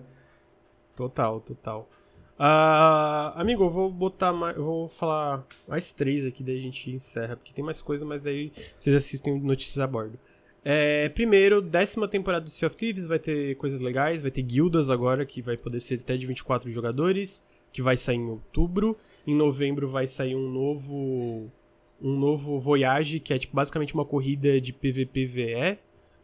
Total, 0.95 1.39
total. 1.41 1.87
Ah, 2.37 3.33
amigo, 3.35 3.63
eu 3.63 3.69
vou 3.69 3.91
botar 3.91 4.33
mais. 4.33 4.57
Eu 4.57 4.63
vou 4.63 4.87
falar 4.89 5.45
mais 5.67 5.91
três 5.91 6.25
aqui, 6.25 6.43
daí 6.43 6.57
a 6.57 6.61
gente 6.61 6.91
encerra, 6.91 7.35
porque 7.35 7.53
tem 7.53 7.63
mais 7.63 7.81
coisa, 7.81 8.05
mas 8.05 8.21
daí 8.21 8.51
vocês 8.79 8.95
assistem 8.95 9.39
notícias 9.39 9.79
a 9.79 9.87
bordo. 9.87 10.17
É, 10.65 11.09
primeiro, 11.09 11.61
décima 11.61 12.07
temporada 12.07 12.45
do 12.45 12.49
Sea 12.49 12.67
of 12.67 12.77
Thieves 12.77 13.05
vai 13.05 13.19
ter 13.19 13.55
coisas 13.55 13.79
legais, 13.79 14.21
vai 14.21 14.31
ter 14.31 14.41
guildas 14.41 14.89
agora, 14.89 15.25
que 15.25 15.41
vai 15.41 15.57
poder 15.57 15.79
ser 15.81 15.95
até 15.95 16.15
de 16.15 16.25
24 16.25 16.71
jogadores, 16.71 17.45
que 17.71 17.81
vai 17.81 17.97
sair 17.97 18.17
em 18.17 18.29
outubro. 18.29 18.97
Em 19.27 19.35
novembro 19.35 19.89
vai 19.89 20.07
sair 20.07 20.35
um 20.35 20.49
novo. 20.49 21.51
Um 22.01 22.17
novo 22.17 22.59
Voyage, 22.59 23.19
que 23.19 23.33
é 23.33 23.39
tipo 23.39 23.55
basicamente 23.55 23.93
uma 23.93 24.03
corrida 24.03 24.59
de 24.59 24.73
PVPVE. 24.73 25.77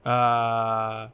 Ah, 0.03 1.09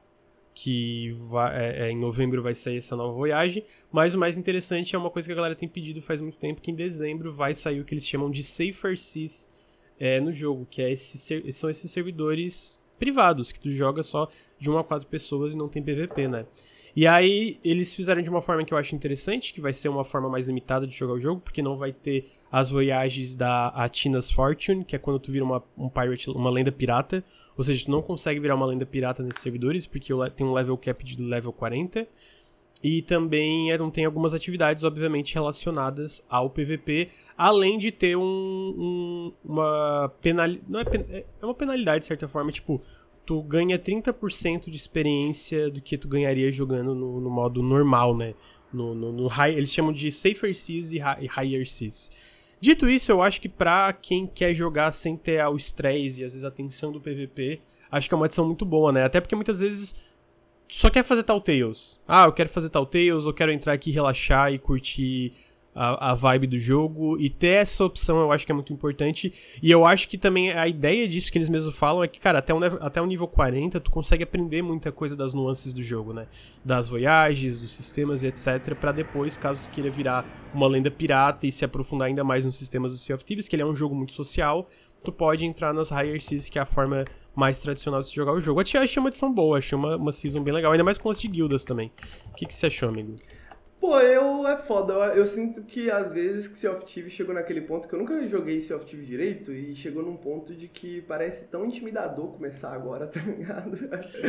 que 0.56 1.12
vai, 1.28 1.54
é, 1.54 1.88
é, 1.88 1.92
em 1.92 1.98
novembro 1.98 2.42
vai 2.42 2.56
sair 2.56 2.78
essa 2.78 2.96
nova 2.96 3.14
Voyage. 3.14 3.64
Mas 3.92 4.16
o 4.16 4.18
mais 4.18 4.38
interessante 4.38 4.96
é 4.96 4.98
uma 4.98 5.12
coisa 5.12 5.28
que 5.28 5.32
a 5.34 5.36
galera 5.36 5.56
tem 5.56 5.68
pedido 5.68 6.02
faz 6.02 6.22
muito 6.22 6.38
tempo, 6.38 6.62
que 6.62 6.72
em 6.72 6.76
dezembro 6.76 7.32
vai 7.34 7.54
sair 7.54 7.82
o 7.82 7.86
que 7.86 7.94
eles 7.94 8.08
chamam 8.08 8.32
de 8.32 8.42
Safer 8.42 8.98
Seas 8.98 9.52
é, 10.00 10.20
no 10.22 10.32
jogo, 10.32 10.66
que 10.72 10.82
é 10.82 10.92
esse, 10.92 11.18
são 11.52 11.70
esses 11.70 11.92
servidores 11.92 12.80
privados, 12.98 13.52
que 13.52 13.60
tu 13.60 13.70
joga 13.70 14.02
só 14.02 14.30
de 14.58 14.72
1 14.72 14.78
a 14.78 14.84
4 14.84 15.08
pessoas 15.10 15.54
e 15.54 15.58
não 15.58 15.68
tem 15.68 15.84
PVP, 15.84 16.30
né? 16.30 16.46
E 16.96 17.06
aí, 17.06 17.60
eles 17.62 17.94
fizeram 17.94 18.22
de 18.22 18.30
uma 18.30 18.42
forma 18.42 18.64
que 18.64 18.74
eu 18.74 18.78
acho 18.78 18.96
interessante, 18.96 19.54
que 19.54 19.60
vai 19.60 19.74
ser 19.74 19.90
uma 19.90 20.06
forma 20.06 20.30
mais 20.30 20.46
limitada 20.46 20.88
de 20.88 20.96
jogar 20.96 21.14
o 21.14 21.20
jogo, 21.20 21.42
porque 21.42 21.62
não 21.62 21.76
vai 21.76 21.92
ter 21.92 22.32
as 22.50 22.70
voyages 22.70 23.36
da 23.36 23.68
Atina's 23.68 24.32
Fortune, 24.32 24.86
que 24.86 24.96
é 24.96 25.00
quando 25.00 25.20
tu 25.20 25.30
vira 25.30 25.44
uma, 25.44 25.62
um 25.78 25.90
pirate, 25.90 26.30
uma 26.30 26.50
lenda 26.50 26.72
pirata. 26.72 27.22
Ou 27.58 27.64
seja, 27.64 27.86
tu 27.86 27.92
não 27.92 28.02
consegue 28.02 28.40
virar 28.40 28.56
uma 28.56 28.66
lenda 28.66 28.86
pirata 28.86 29.24
nesses 29.24 29.42
servidores, 29.42 29.86
porque 29.88 30.14
tem 30.36 30.46
um 30.46 30.54
level 30.54 30.78
cap 30.78 31.04
de 31.04 31.22
level 31.22 31.54
40. 31.54 32.08
E 32.84 33.02
também 33.02 33.72
é, 33.72 33.78
não 33.78 33.90
tem 33.90 34.06
algumas 34.06 34.34
atividades, 34.34 34.84
obviamente, 34.84 35.34
relacionadas 35.34 36.24
ao 36.30 36.50
PVP, 36.50 37.10
além 37.38 37.80
de 37.80 37.92
ter 37.92 38.16
um, 38.18 38.22
um- 38.24 39.34
uma 39.44 40.12
penalidade. 40.22 40.66
Não 40.70 40.80
é, 40.82 40.84
pen- 40.84 41.06
é 41.10 41.26
é 41.42 41.46
uma 41.46 41.54
penalidade, 41.56 42.02
de 42.02 42.06
certa 42.08 42.28
forma, 42.28 42.52
tipo, 42.52 42.82
tu 43.26 43.42
ganha 43.42 43.80
30% 43.80 44.70
de 44.70 44.76
experiência 44.76 45.70
do 45.72 45.82
que 45.82 45.98
tu 45.98 46.08
ganharia 46.08 46.52
jogando 46.52 46.94
no, 46.94 47.20
no 47.22 47.30
modo 47.30 47.64
normal, 47.64 48.16
né? 48.16 48.36
No, 48.72 48.94
no, 48.94 49.12
no 49.12 49.28
high, 49.28 49.56
eles 49.56 49.72
chamam 49.72 49.94
de 49.94 50.12
Safer 50.12 50.54
Seas 50.56 50.92
e, 50.92 50.98
hi- 51.00 51.22
e 51.22 51.28
Higher 51.28 51.66
Seas. 51.68 52.12
Dito 52.60 52.90
isso, 52.90 53.12
eu 53.12 53.22
acho 53.22 53.40
que 53.40 53.50
pra 53.50 53.94
quem 53.94 54.26
quer 54.26 54.54
jogar 54.54 54.92
sem 54.92 55.16
ter 55.16 55.46
o 55.46 55.56
estresse 55.58 56.22
e 56.22 56.24
às 56.24 56.34
vezes 56.34 56.44
a 56.44 56.52
tensão 56.52 56.92
do 56.92 57.02
PVP, 57.02 57.60
acho 57.92 58.08
que 58.08 58.14
é 58.14 58.18
uma 58.18 58.26
adição 58.26 58.46
muito 58.46 58.66
boa, 58.66 58.92
né? 58.92 59.04
Até 59.04 59.20
porque 59.22 59.36
muitas 59.36 59.60
vezes 59.60 59.96
só 60.68 60.90
quer 60.90 61.04
fazer 61.04 61.24
Telltales. 61.24 62.00
Ah, 62.08 62.26
eu 62.26 62.34
quero 62.34 62.50
fazer 62.50 62.70
Telltales, 62.70 63.26
eu 63.26 63.34
quero 63.34 63.52
entrar 63.52 63.74
aqui, 63.74 63.92
relaxar 63.92 64.52
e 64.52 64.58
curtir 64.58 65.34
a, 65.76 66.12
a 66.12 66.14
vibe 66.14 66.48
do 66.48 66.58
jogo. 66.58 67.20
E 67.20 67.30
ter 67.30 67.48
essa 67.48 67.84
opção 67.84 68.20
eu 68.22 68.32
acho 68.32 68.46
que 68.46 68.52
é 68.52 68.56
muito 68.56 68.72
importante. 68.72 69.34
E 69.62 69.70
eu 69.70 69.86
acho 69.86 70.08
que 70.08 70.18
também 70.18 70.54
a 70.54 70.68
ideia 70.68 71.08
disso 71.08 71.32
que 71.32 71.38
eles 71.38 71.50
mesmos 71.50 71.76
falam 71.76 72.04
é 72.04 72.08
que, 72.08 72.20
cara, 72.20 72.40
até 72.40 72.54
o, 72.54 72.64
até 72.64 73.02
o 73.02 73.06
nível 73.06 73.28
40 73.28 73.80
tu 73.82 73.92
consegue 73.92 74.24
aprender 74.24 74.62
muita 74.62 74.92
coisa 74.92 75.16
das 75.16 75.34
nuances 75.34 75.74
do 75.74 75.84
jogo, 75.84 76.14
né? 76.14 76.28
Das 76.64 76.88
voyages, 76.88 77.60
dos 77.60 77.74
sistemas 77.74 78.24
e 78.24 78.28
etc. 78.28 78.74
Pra 78.80 78.94
depois, 78.94 79.38
caso 79.38 79.62
tu 79.62 79.70
queira 79.70 79.92
virar 79.92 80.26
uma 80.54 80.68
lenda 80.68 80.90
pirata 80.90 81.46
e 81.46 81.52
se 81.52 81.66
aprofundar 81.66 82.08
ainda 82.08 82.24
mais 82.24 82.46
nos 82.46 82.56
sistemas 82.56 82.94
do 82.94 82.98
Sea 82.98 83.16
of 83.16 83.26
Thieves, 83.26 83.48
que 83.48 83.56
ele 83.56 83.64
é 83.64 83.66
um 83.66 83.76
jogo 83.76 83.94
muito 83.94 84.14
social, 84.14 84.70
tu 85.04 85.12
pode 85.12 85.46
entrar 85.46 85.74
nas 85.74 85.90
Higher 85.90 86.22
Seas, 86.22 86.48
que 86.48 86.58
é 86.58 86.62
a 86.62 86.66
forma 86.66 87.06
mais 87.36 87.60
tradicional 87.60 88.02
de 88.02 88.08
se 88.08 88.16
jogar 88.16 88.32
o 88.32 88.40
jogo. 88.40 88.62
Eu 88.62 88.82
achei 88.82 89.00
uma 89.00 89.10
edição 89.10 89.32
boa, 89.32 89.58
achei 89.58 89.78
uma, 89.78 89.98
uma 89.98 90.12
season 90.12 90.42
bem 90.42 90.54
legal, 90.54 90.72
ainda 90.72 90.84
mais 90.84 90.98
com 90.98 91.10
as 91.10 91.20
de 91.20 91.28
guildas 91.28 91.64
também. 91.64 91.92
O 92.32 92.36
que, 92.36 92.46
que 92.46 92.54
você 92.54 92.68
achou, 92.68 92.88
amigo? 92.88 93.16
Pô, 93.86 94.00
eu 94.00 94.48
é 94.48 94.58
foda. 94.58 94.94
Eu, 94.94 95.00
eu 95.14 95.26
sinto 95.26 95.62
que 95.64 95.92
às 95.92 96.12
vezes 96.12 96.48
que 96.48 96.58
Sea 96.58 96.72
of 96.72 96.86
Thieves 96.86 97.14
chegou 97.14 97.36
naquele 97.36 97.62
ponto 97.62 97.88
que 97.88 97.94
eu 97.94 98.00
nunca 98.00 98.28
joguei 98.28 98.60
Sea 98.60 98.76
of 98.78 98.86
Thieves 98.86 99.06
direito 99.08 99.52
e 99.52 99.76
chegou 99.76 100.02
num 100.02 100.16
ponto 100.18 100.56
de 100.56 100.68
que 100.68 101.02
parece 101.02 101.46
tão 101.46 101.66
intimidador 101.66 102.28
começar 102.30 102.74
agora, 102.74 103.06
tá 103.08 103.20
ligado? 103.20 103.78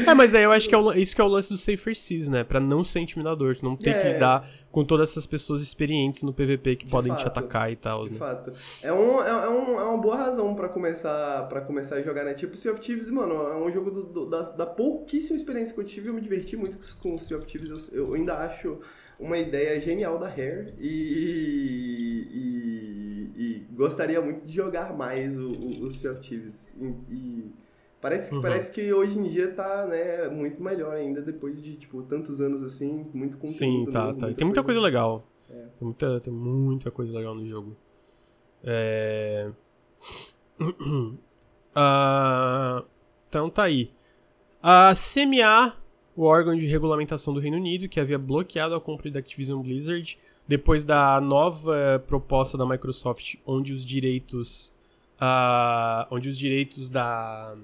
É, 0.07 0.13
mas 0.15 0.31
daí 0.31 0.43
eu 0.45 0.53
acho 0.53 0.69
que 0.69 0.75
é 0.75 0.79
o 0.79 0.93
isso 0.93 1.15
que 1.15 1.21
é 1.21 1.25
o 1.25 1.29
lance 1.29 1.49
do 1.51 1.57
Safer 1.59 1.97
Seas, 1.97 2.29
né? 2.29 2.45
Pra 2.45 2.61
não 2.61 2.85
ser 2.85 3.01
intimidador, 3.01 3.57
tu 3.57 3.65
não 3.65 3.77
ter 3.77 3.99
que 4.01 4.07
É. 4.07 4.13
lidar 4.15 4.49
com 4.71 4.85
todas 4.85 5.11
essas 5.11 5.27
pessoas 5.27 5.63
experientes 5.63 6.23
no 6.23 6.35
PVP 6.35 6.77
que 6.77 6.85
De 6.85 6.91
podem 6.91 7.15
te 7.15 7.25
fato. 7.25 7.39
atacar 7.39 7.73
e 7.73 7.77
tal, 7.77 8.05
De 8.05 8.13
né? 8.13 8.19
fato. 8.19 8.53
É, 8.83 8.93
um, 8.93 9.23
é, 9.23 9.29
é 9.31 9.49
um, 9.49 9.81
é 9.81 9.85
uma 9.85 9.97
boa 9.97 10.17
razão 10.17 10.55
pra 10.55 10.69
começar, 10.69 11.49
pra 11.49 11.63
começar 11.63 11.97
a 11.97 12.03
jogar, 12.03 12.25
né? 12.25 12.35
Tipo, 12.35 12.59
Sea 12.59 12.73
of 12.73 12.81
Thieves, 12.83 13.11
mano, 13.11 13.35
é 13.35 13.57
um 13.57 13.71
jogo 13.73 13.91
do- 13.91 14.03
do- 14.03 14.27
da, 14.27 14.43
da 14.43 14.67
pouquíssima 14.67 15.35
experiência 15.37 15.73
que 15.75 15.81
eu 15.81 15.85
tive, 15.85 16.09
eu 16.09 16.15
me 16.15 16.21
diverti 16.21 16.57
muito 16.59 16.77
com 17.03 17.15
o 17.15 17.19
Sea 17.19 17.39
of 17.39 17.47
Thieves. 17.47 17.91
Eu, 17.91 18.09
eu 18.09 18.15
ainda 18.15 18.35
acho 18.37 18.79
uma 19.19 19.39
ideia 19.39 19.81
genial 19.81 20.19
da 20.19 20.29
Rare 20.29 20.75
e, 20.79 22.27
e, 23.37 23.43
e 23.43 23.67
gostaria 23.75 24.21
muito 24.21 24.47
de 24.47 24.53
jogar 24.53 24.97
mais 24.97 25.37
o, 25.39 25.49
o, 25.49 25.85
o 25.85 25.91
Sea 25.91 26.11
of 26.11 26.21
Thieves. 26.21 26.75
E, 26.79 26.85
e 27.15 27.53
parece, 28.01 28.35
Uhum. 28.35 28.43
parece 28.43 28.71
que 28.71 28.93
hoje 28.93 29.19
em 29.19 29.25
dia 29.25 29.51
tá 29.53 29.87
né, 29.87 30.29
muito 30.29 30.63
melhor 30.63 30.95
ainda, 30.95 31.21
depois 31.23 31.63
de 31.63 31.77
tipo, 31.77 32.03
tantos 32.03 32.41
anos 32.41 32.63
assim, 32.63 33.07
muito 33.15 33.37
conteúdo. 33.39 33.59
Sim, 33.59 33.87
tá, 33.91 34.13
tá. 34.15 34.31
E 34.31 34.35
tem 34.35 34.45
muita 34.47 34.63
coisa 34.63 34.81
legal. 34.81 35.27
É. 35.49 35.55
Tem, 35.79 35.85
muita, 35.85 36.21
tem 36.21 36.33
muita 36.33 36.91
coisa 36.91 37.13
legal 37.13 37.35
no 37.35 37.47
jogo. 37.47 37.77
É... 38.63 39.51
Ah, 41.79 42.83
então 43.29 43.51
tá 43.51 43.65
aí. 43.65 43.91
A 44.63 44.95
CMA, 44.95 45.77
o 46.17 46.25
órgão 46.25 46.57
de 46.57 46.67
regulamentação 46.67 47.35
do 47.35 47.41
Reino 47.41 47.59
Unido, 47.59 47.89
que 47.89 48.01
havia 48.01 48.19
bloqueado 48.19 48.75
a 48.75 48.81
compra 48.81 49.11
da 49.11 49.19
Activision 49.19 49.61
Blizzard, 49.63 50.19
depois 50.49 50.83
da 50.83 51.21
nova 51.21 52.03
proposta 52.07 52.57
da 52.57 52.65
Microsoft, 52.65 53.35
onde 53.47 53.73
os 53.73 53.85
direitos. 53.85 54.75
ah, 55.21 56.07
onde 56.11 56.29
os 56.29 56.39
direitos 56.39 56.89
da. 56.89 57.55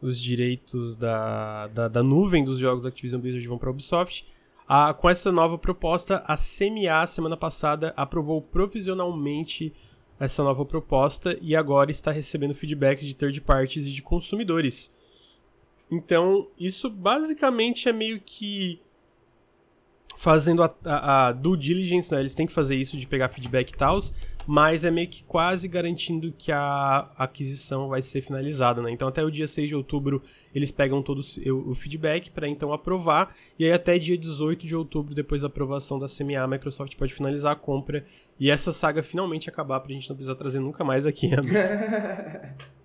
Os 0.00 0.18
direitos 0.18 0.96
da, 0.96 1.66
da, 1.68 1.88
da 1.88 2.02
nuvem 2.02 2.42
dos 2.42 2.58
jogos 2.58 2.84
da 2.84 2.88
Activision 2.88 3.20
Blizzard 3.20 3.46
vão 3.46 3.58
para 3.58 3.68
a 3.68 3.72
Ubisoft. 3.72 4.24
Com 4.98 5.10
essa 5.10 5.32
nova 5.32 5.58
proposta, 5.58 6.22
a 6.26 6.36
CMA, 6.36 7.06
semana 7.06 7.36
passada, 7.36 7.92
aprovou 7.96 8.40
provisionalmente 8.40 9.74
essa 10.18 10.44
nova 10.44 10.64
proposta 10.64 11.36
e 11.42 11.56
agora 11.56 11.90
está 11.90 12.10
recebendo 12.12 12.54
feedback 12.54 13.04
de 13.04 13.14
third 13.14 13.40
parties 13.40 13.84
e 13.86 13.90
de 13.90 14.00
consumidores. 14.00 14.94
Então, 15.90 16.46
isso 16.58 16.88
basicamente 16.88 17.88
é 17.88 17.92
meio 17.92 18.20
que 18.20 18.80
fazendo 20.20 20.62
a, 20.62 20.70
a, 20.84 21.28
a, 21.28 21.32
due 21.32 21.56
diligence, 21.56 22.12
né? 22.12 22.20
Eles 22.20 22.34
têm 22.34 22.46
que 22.46 22.52
fazer 22.52 22.76
isso 22.76 22.94
de 22.98 23.06
pegar 23.06 23.30
feedback 23.30 23.70
e 23.70 23.74
tal, 23.74 23.98
mas 24.46 24.84
é 24.84 24.90
meio 24.90 25.08
que 25.08 25.24
quase 25.24 25.66
garantindo 25.66 26.30
que 26.36 26.52
a 26.52 27.10
aquisição 27.16 27.88
vai 27.88 28.02
ser 28.02 28.20
finalizada, 28.20 28.82
né? 28.82 28.90
Então 28.90 29.08
até 29.08 29.24
o 29.24 29.30
dia 29.30 29.46
6 29.46 29.70
de 29.70 29.74
outubro 29.74 30.22
eles 30.54 30.70
pegam 30.70 31.02
todo 31.02 31.22
o, 31.46 31.70
o 31.70 31.74
feedback 31.74 32.30
para 32.30 32.46
então 32.46 32.70
aprovar, 32.70 33.34
e 33.58 33.64
aí 33.64 33.72
até 33.72 33.98
dia 33.98 34.18
18 34.18 34.66
de 34.66 34.76
outubro, 34.76 35.14
depois 35.14 35.40
da 35.40 35.48
aprovação 35.48 35.98
da 35.98 36.06
CMA, 36.06 36.38
a 36.42 36.46
Microsoft 36.46 36.94
pode 36.96 37.14
finalizar 37.14 37.52
a 37.52 37.56
compra 37.56 38.04
e 38.38 38.50
essa 38.50 38.72
saga 38.72 39.02
finalmente 39.02 39.48
acabar 39.48 39.80
pra 39.80 39.90
gente 39.94 40.06
não 40.06 40.16
precisar 40.16 40.34
trazer 40.34 40.60
nunca 40.60 40.84
mais 40.84 41.06
aqui, 41.06 41.28
né? 41.28 42.56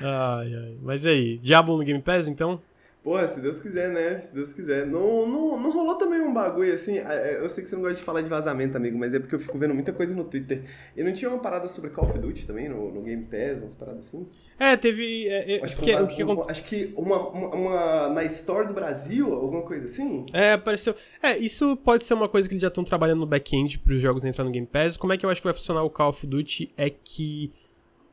ai, 0.00 0.54
ai. 0.54 0.76
Mas 0.82 1.04
aí, 1.06 1.38
Diablo 1.38 1.76
no 1.76 1.84
Game 1.84 2.02
Pass 2.02 2.28
então? 2.28 2.60
Pô, 3.04 3.18
se 3.28 3.38
Deus 3.38 3.60
quiser, 3.60 3.90
né? 3.90 4.18
Se 4.22 4.34
Deus 4.34 4.54
quiser. 4.54 4.86
Não, 4.86 5.28
não, 5.28 5.60
não 5.60 5.70
rolou 5.70 5.96
também 5.96 6.22
um 6.22 6.32
bagulho 6.32 6.72
assim. 6.72 6.96
É, 6.96 7.36
eu 7.38 7.50
sei 7.50 7.62
que 7.62 7.68
você 7.68 7.76
não 7.76 7.82
gosta 7.82 7.98
de 7.98 8.02
falar 8.02 8.22
de 8.22 8.30
vazamento, 8.30 8.78
amigo, 8.78 8.98
mas 8.98 9.12
é 9.12 9.18
porque 9.18 9.34
eu 9.34 9.38
fico 9.38 9.58
vendo 9.58 9.74
muita 9.74 9.92
coisa 9.92 10.14
no 10.14 10.24
Twitter. 10.24 10.62
E 10.96 11.02
não 11.04 11.12
tinha 11.12 11.30
uma 11.30 11.38
parada 11.38 11.68
sobre 11.68 11.90
Call 11.90 12.08
of 12.08 12.18
Duty 12.18 12.46
também 12.46 12.66
no, 12.66 12.90
no 12.90 13.02
Game 13.02 13.26
Pass, 13.26 13.60
umas 13.60 13.74
paradas 13.74 14.06
assim? 14.06 14.26
É, 14.58 14.74
teve. 14.74 15.28
É, 15.28 15.56
é 15.56 15.62
acho, 15.62 15.76
que, 15.76 15.94
um, 15.94 16.06
que, 16.06 16.24
um, 16.24 16.48
acho 16.48 16.64
que 16.64 16.94
uma, 16.96 17.28
uma, 17.28 17.48
uma, 17.54 18.08
na 18.08 18.24
Store 18.24 18.66
do 18.66 18.72
Brasil, 18.72 19.34
alguma 19.34 19.60
coisa 19.60 19.84
assim? 19.84 20.24
É, 20.32 20.52
apareceu. 20.52 20.94
É, 21.22 21.36
isso 21.36 21.76
pode 21.76 22.06
ser 22.06 22.14
uma 22.14 22.28
coisa 22.28 22.48
que 22.48 22.54
eles 22.54 22.62
já 22.62 22.68
estão 22.68 22.84
trabalhando 22.84 23.20
no 23.20 23.26
back-end 23.26 23.80
para 23.80 23.92
os 23.92 24.00
jogos 24.00 24.24
entrar 24.24 24.44
no 24.44 24.50
Game 24.50 24.66
Pass. 24.66 24.96
Como 24.96 25.12
é 25.12 25.18
que 25.18 25.26
eu 25.26 25.30
acho 25.30 25.42
que 25.42 25.46
vai 25.46 25.54
funcionar 25.54 25.82
o 25.82 25.90
Call 25.90 26.08
of 26.08 26.26
Duty? 26.26 26.72
É 26.74 26.88
que 26.88 27.52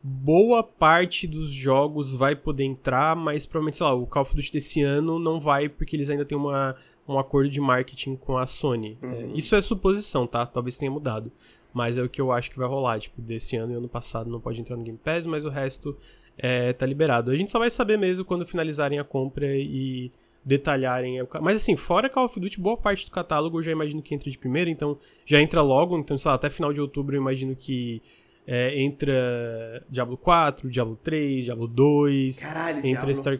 boa 0.03 0.63
parte 0.63 1.27
dos 1.27 1.51
jogos 1.51 2.13
vai 2.13 2.35
poder 2.35 2.63
entrar, 2.63 3.15
mas 3.15 3.45
provavelmente, 3.45 3.77
sei 3.77 3.85
lá, 3.85 3.93
o 3.93 4.07
Call 4.07 4.23
of 4.23 4.35
Duty 4.35 4.51
desse 4.51 4.81
ano 4.81 5.19
não 5.19 5.39
vai 5.39 5.69
porque 5.69 5.95
eles 5.95 6.09
ainda 6.09 6.25
têm 6.25 6.37
uma, 6.37 6.75
um 7.07 7.19
acordo 7.19 7.49
de 7.49 7.61
marketing 7.61 8.15
com 8.15 8.37
a 8.37 8.47
Sony. 8.47 8.97
É, 9.01 9.05
uhum. 9.05 9.13
É, 9.13 9.37
isso 9.37 9.55
é 9.55 9.61
suposição, 9.61 10.25
tá? 10.25 10.45
Talvez 10.45 10.77
tenha 10.77 10.91
mudado. 10.91 11.31
Mas 11.73 11.97
é 11.97 12.03
o 12.03 12.09
que 12.09 12.19
eu 12.19 12.31
acho 12.31 12.49
que 12.49 12.57
vai 12.57 12.67
rolar. 12.67 12.99
Tipo, 12.99 13.21
desse 13.21 13.55
ano 13.55 13.73
e 13.73 13.75
ano 13.75 13.87
passado 13.87 14.29
não 14.29 14.41
pode 14.41 14.59
entrar 14.59 14.75
no 14.75 14.83
Game 14.83 14.97
Pass, 14.97 15.25
mas 15.25 15.45
o 15.45 15.49
resto 15.49 15.95
é, 16.37 16.73
tá 16.73 16.85
liberado. 16.85 17.31
A 17.31 17.35
gente 17.35 17.51
só 17.51 17.59
vai 17.59 17.69
saber 17.69 17.97
mesmo 17.97 18.25
quando 18.25 18.45
finalizarem 18.45 18.99
a 18.99 19.03
compra 19.03 19.55
e 19.55 20.11
detalharem. 20.43 21.19
Mas 21.41 21.57
assim, 21.57 21.75
fora 21.75 22.09
Call 22.09 22.25
of 22.25 22.39
Duty, 22.39 22.59
boa 22.59 22.75
parte 22.75 23.05
do 23.05 23.11
catálogo 23.11 23.59
eu 23.59 23.63
já 23.63 23.71
imagino 23.71 24.01
que 24.01 24.15
entra 24.15 24.29
de 24.29 24.37
primeira, 24.37 24.69
então 24.69 24.97
já 25.25 25.39
entra 25.39 25.61
logo. 25.61 25.97
Então, 25.97 26.17
sei 26.17 26.29
lá, 26.29 26.35
até 26.35 26.49
final 26.49 26.73
de 26.73 26.81
outubro 26.81 27.15
eu 27.15 27.21
imagino 27.21 27.55
que 27.55 28.01
é, 28.45 28.79
entra 28.81 29.85
Diablo 29.89 30.17
4, 30.17 30.69
Diablo 30.69 30.97
3, 31.03 31.45
Diablo 31.45 31.67
2. 31.67 32.39
Caralho, 32.39 32.85
entra 32.85 33.13
Star... 33.13 33.37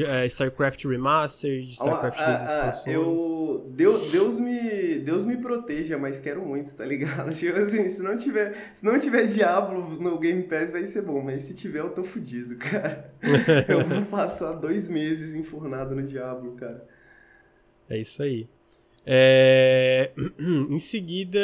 é, 0.00 0.26
StarCraft 0.26 0.84
Remastered, 0.84 1.72
StarCraft 1.72 2.18
2 2.18 2.40
expansões. 2.40 2.86
Eu... 2.86 3.66
Deus, 3.70 4.10
Deus, 4.10 4.38
me, 4.38 4.98
Deus 5.00 5.24
me 5.24 5.36
proteja, 5.36 5.98
mas 5.98 6.20
quero 6.20 6.44
muito, 6.44 6.74
tá 6.74 6.84
ligado? 6.84 7.32
Tipo 7.34 7.58
assim, 7.58 7.88
se 7.88 8.02
não 8.02 8.16
tiver, 8.16 8.72
se 8.74 8.84
não 8.84 8.98
tiver 8.98 9.26
Diablo 9.26 10.00
no 10.00 10.18
Game 10.18 10.42
Pass 10.44 10.72
vai 10.72 10.86
ser 10.86 11.02
bom, 11.02 11.22
mas 11.22 11.42
se 11.42 11.54
tiver 11.54 11.80
eu 11.80 11.90
tô 11.90 12.04
fudido, 12.04 12.56
cara. 12.58 13.12
eu 13.68 13.86
vou 13.86 14.06
passar 14.06 14.52
dois 14.52 14.88
meses 14.88 15.34
enfurnado 15.34 15.94
no 15.94 16.02
Diablo, 16.02 16.52
cara. 16.52 16.86
É 17.88 17.98
isso 17.98 18.22
aí. 18.22 18.48
É... 19.06 20.10
em 20.38 20.78
seguida, 20.80 21.38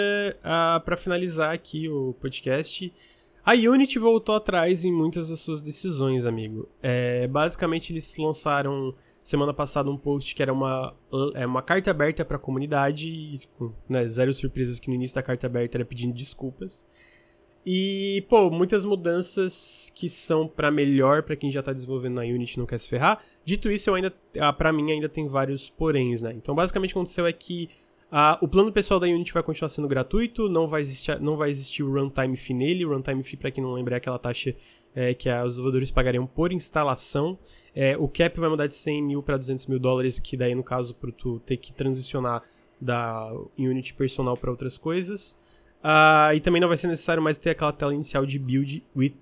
para 0.85 0.97
finalizar 0.97 1.55
aqui 1.55 1.89
o 1.89 2.15
podcast, 2.21 2.93
a 3.45 3.53
Unity 3.53 3.99
voltou 3.99 4.35
atrás 4.35 4.85
em 4.85 4.93
muitas 4.93 5.29
das 5.29 5.41
suas 5.41 5.61
decisões, 5.61 6.27
amigo. 6.27 6.69
É... 6.83 7.29
Basicamente, 7.29 7.93
eles 7.93 8.17
lançaram 8.17 8.95
semana 9.23 9.55
passada 9.55 9.89
um 9.89 9.97
post 9.97 10.35
que 10.35 10.43
era 10.43 10.53
uma, 10.53 10.95
é, 11.35 11.47
uma 11.47 11.63
carta 11.63 11.91
aberta 11.91 12.25
para 12.25 12.37
a 12.37 12.41
comunidade, 12.41 13.49
né, 13.89 14.09
zero 14.09 14.35
surpresas 14.35 14.81
que 14.81 14.89
no 14.89 14.95
início 14.95 15.15
da 15.15 15.23
carta 15.23 15.47
aberta 15.47 15.77
era 15.77 15.85
pedindo 15.85 16.13
desculpas. 16.13 16.87
E, 17.65 18.25
pô, 18.29 18.51
muitas 18.51 18.85
mudanças 18.85 19.93
que 19.95 20.09
são 20.09 20.49
para 20.49 20.71
melhor 20.71 21.23
para 21.23 21.37
quem 21.37 21.51
já 21.51 21.63
tá 21.63 21.73
desenvolvendo 21.73 22.15
na 22.15 22.23
Unity 22.23 22.59
não 22.59 22.67
quer 22.67 22.79
se 22.79 22.89
ferrar. 22.89 23.23
Dito 23.45 23.71
isso, 23.71 23.89
eu 23.89 23.95
ainda, 23.95 24.13
ah, 24.39 24.53
para 24.53 24.73
mim 24.73 24.91
ainda 24.91 25.09
tem 25.09 25.29
vários 25.29 25.69
poréns, 25.69 26.23
né? 26.23 26.33
Então, 26.33 26.55
basicamente 26.55 26.91
o 26.91 26.95
que 26.95 26.99
aconteceu 26.99 27.27
é 27.27 27.33
que 27.33 27.71
ah, 28.11 28.37
o 28.43 28.49
plano 28.49 28.71
pessoal 28.71 29.01
da 29.01 29.07
Unity 29.07 29.33
vai 29.33 29.43
continuar 29.43 29.69
sendo 29.69 29.89
gratuito, 29.89 30.49
não 30.49 30.67
vai 30.67 30.83
existir, 30.83 31.19
não 31.21 31.37
vai 31.37 31.51
existir 31.51 31.83
o 31.83 31.91
runtime 31.91 32.37
fee 32.37 32.55
nele. 32.55 32.85
Runtime 32.85 33.23
fee, 33.23 33.39
para 33.39 33.51
quem 33.51 33.65
não 33.65 33.73
lembra, 33.73 33.95
é 33.95 33.99
aquela 33.99 34.19
taxa 34.19 34.55
é, 34.95 35.15
que 35.15 35.31
os 35.31 35.53
desenvolvedores 35.53 35.91
pagariam 35.91 36.27
por 36.27 36.53
instalação. 36.53 37.39
É, 37.75 37.97
o 37.97 38.07
cap 38.07 38.39
vai 38.39 38.51
mudar 38.51 38.67
de 38.67 38.77
100 38.77 39.03
mil 39.03 39.23
para 39.23 39.39
200 39.39 39.67
mil 39.67 39.79
dólares, 39.79 40.21
que 40.21 40.37
daí, 40.37 40.55
no 40.55 40.63
caso, 40.63 40.95
para 40.95 41.11
tu 41.11 41.41
ter 41.47 41.57
que 41.57 41.73
transicionar 41.73 42.43
da 42.79 43.33
Unity 43.59 43.95
personal 43.95 44.37
para 44.37 44.51
outras 44.51 44.77
coisas. 44.77 45.39
Uh, 45.83 46.33
e 46.37 46.41
também 46.41 46.61
não 46.61 46.69
vai 46.69 46.77
ser 46.77 46.87
necessário 46.87 47.21
mais 47.21 47.39
ter 47.39 47.51
aquela 47.51 47.73
tela 47.73 47.93
inicial 47.93 48.25
de 48.25 48.39
build 48.39 48.85
with, 48.95 49.17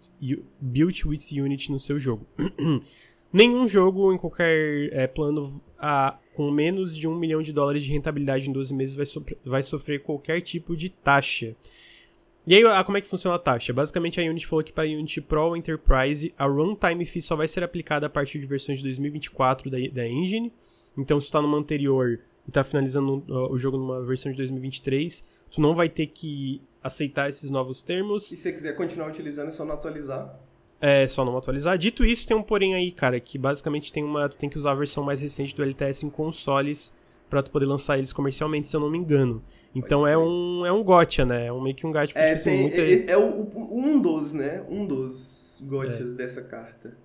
build 0.61 1.09
with 1.09 1.21
Unity 1.33 1.73
no 1.73 1.81
seu 1.81 1.99
jogo. 1.99 2.27
Nenhum 3.33 3.67
jogo 3.67 4.13
em 4.13 4.19
qualquer 4.19 4.93
é, 4.93 5.07
plano 5.07 5.63
uh, 5.79 6.19
com 6.35 6.51
menos 6.51 6.97
de 6.97 7.09
um 7.09 7.17
milhão 7.17 7.41
de 7.41 7.53
dólares 7.53 7.83
de 7.83 7.91
rentabilidade 7.91 8.51
em 8.51 8.53
12 8.53 8.75
meses 8.75 8.95
vai, 8.95 9.07
so 9.07 9.25
vai 9.45 9.63
sofrer 9.63 10.03
qualquer 10.03 10.41
tipo 10.43 10.77
de 10.77 10.91
taxa. 10.91 11.57
E 12.47 12.55
aí, 12.55 12.65
uh, 12.65 12.85
como 12.85 12.99
é 12.99 13.01
que 13.01 13.09
funciona 13.09 13.37
a 13.37 13.39
taxa? 13.39 13.73
Basicamente, 13.73 14.21
a 14.21 14.25
Unity 14.25 14.47
falou 14.47 14.65
que 14.65 14.73
para 14.73 14.85
a 14.85 14.87
Unity 14.87 15.21
Pro 15.21 15.57
Enterprise, 15.57 16.35
a 16.37 16.47
runtime 16.47 17.07
fee 17.07 17.23
só 17.23 17.37
vai 17.37 17.49
ser 17.49 17.63
aplicada 17.63 18.07
a 18.07 18.11
partir 18.11 18.39
de 18.39 18.47
versões 18.47 18.79
de 18.79 18.85
2024 18.85 19.71
da, 19.71 19.79
da 19.93 20.07
engine. 20.07 20.53
Então, 20.99 21.21
se 21.21 21.27
está 21.27 21.41
numa 21.41 21.57
anterior 21.57 22.21
e 22.47 22.51
está 22.51 22.65
finalizando 22.65 23.25
o 23.29 23.57
jogo 23.57 23.79
numa 23.79 24.03
versão 24.03 24.33
de 24.33 24.37
2023, 24.39 25.25
tu 25.51 25.61
não 25.61 25.75
vai 25.75 25.89
ter 25.89 26.07
que 26.07 26.61
aceitar 26.83 27.29
esses 27.29 27.51
novos 27.51 27.83
termos. 27.83 28.33
E 28.33 28.37
se 28.37 28.43
você 28.43 28.53
quiser 28.53 28.75
continuar 28.75 29.09
utilizando, 29.09 29.49
é 29.49 29.51
só 29.51 29.65
não 29.65 29.75
atualizar. 29.75 30.39
É, 30.81 31.07
só 31.07 31.25
não 31.25 31.37
atualizar. 31.37 31.77
Dito 31.77 32.05
isso, 32.05 32.27
tem 32.27 32.37
um 32.37 32.43
porém 32.43 32.75
aí, 32.75 32.91
cara, 32.91 33.21
que 33.21 33.37
basicamente 33.37 33.93
tem 33.93 34.03
uma, 34.03 34.29
tu 34.29 34.37
tem 34.37 34.49
que 34.49 34.57
usar 34.57 34.73
a 34.73 34.75
versão 34.75 35.05
mais 35.05 35.21
recente 35.21 35.55
do 35.55 35.63
LTS 35.63 36.05
em 36.05 36.11
consoles 36.11 36.95
para 37.29 37.43
tu 37.43 37.51
poder 37.51 37.67
lançar 37.67 37.99
eles 37.99 38.13
comercialmente, 38.13 38.67
se 38.67 38.75
eu 38.75 38.81
não 38.81 38.91
me 38.91 38.99
engano. 38.99 39.43
Então 39.75 40.07
é 40.07 40.17
um, 40.19 40.67
é 40.67 40.73
um 40.73 40.83
gotcha, 40.83 41.25
né? 41.25 41.47
É 41.47 41.53
um, 41.53 41.61
meio 41.61 41.77
que 41.77 41.87
um 41.87 41.93
gacha. 41.93 42.13
É, 42.15 42.35
tipo, 42.35 42.35
assim, 42.35 42.63
muita... 42.63 42.81
é, 42.81 43.11
é 43.11 43.17
o, 43.17 43.49
um 43.71 44.01
dos, 44.01 44.33
né? 44.33 44.65
Um 44.69 44.87
dos 44.87 45.63
gotchas 45.63 46.13
é. 46.13 46.17
dessa 46.17 46.43
carta. 46.43 46.97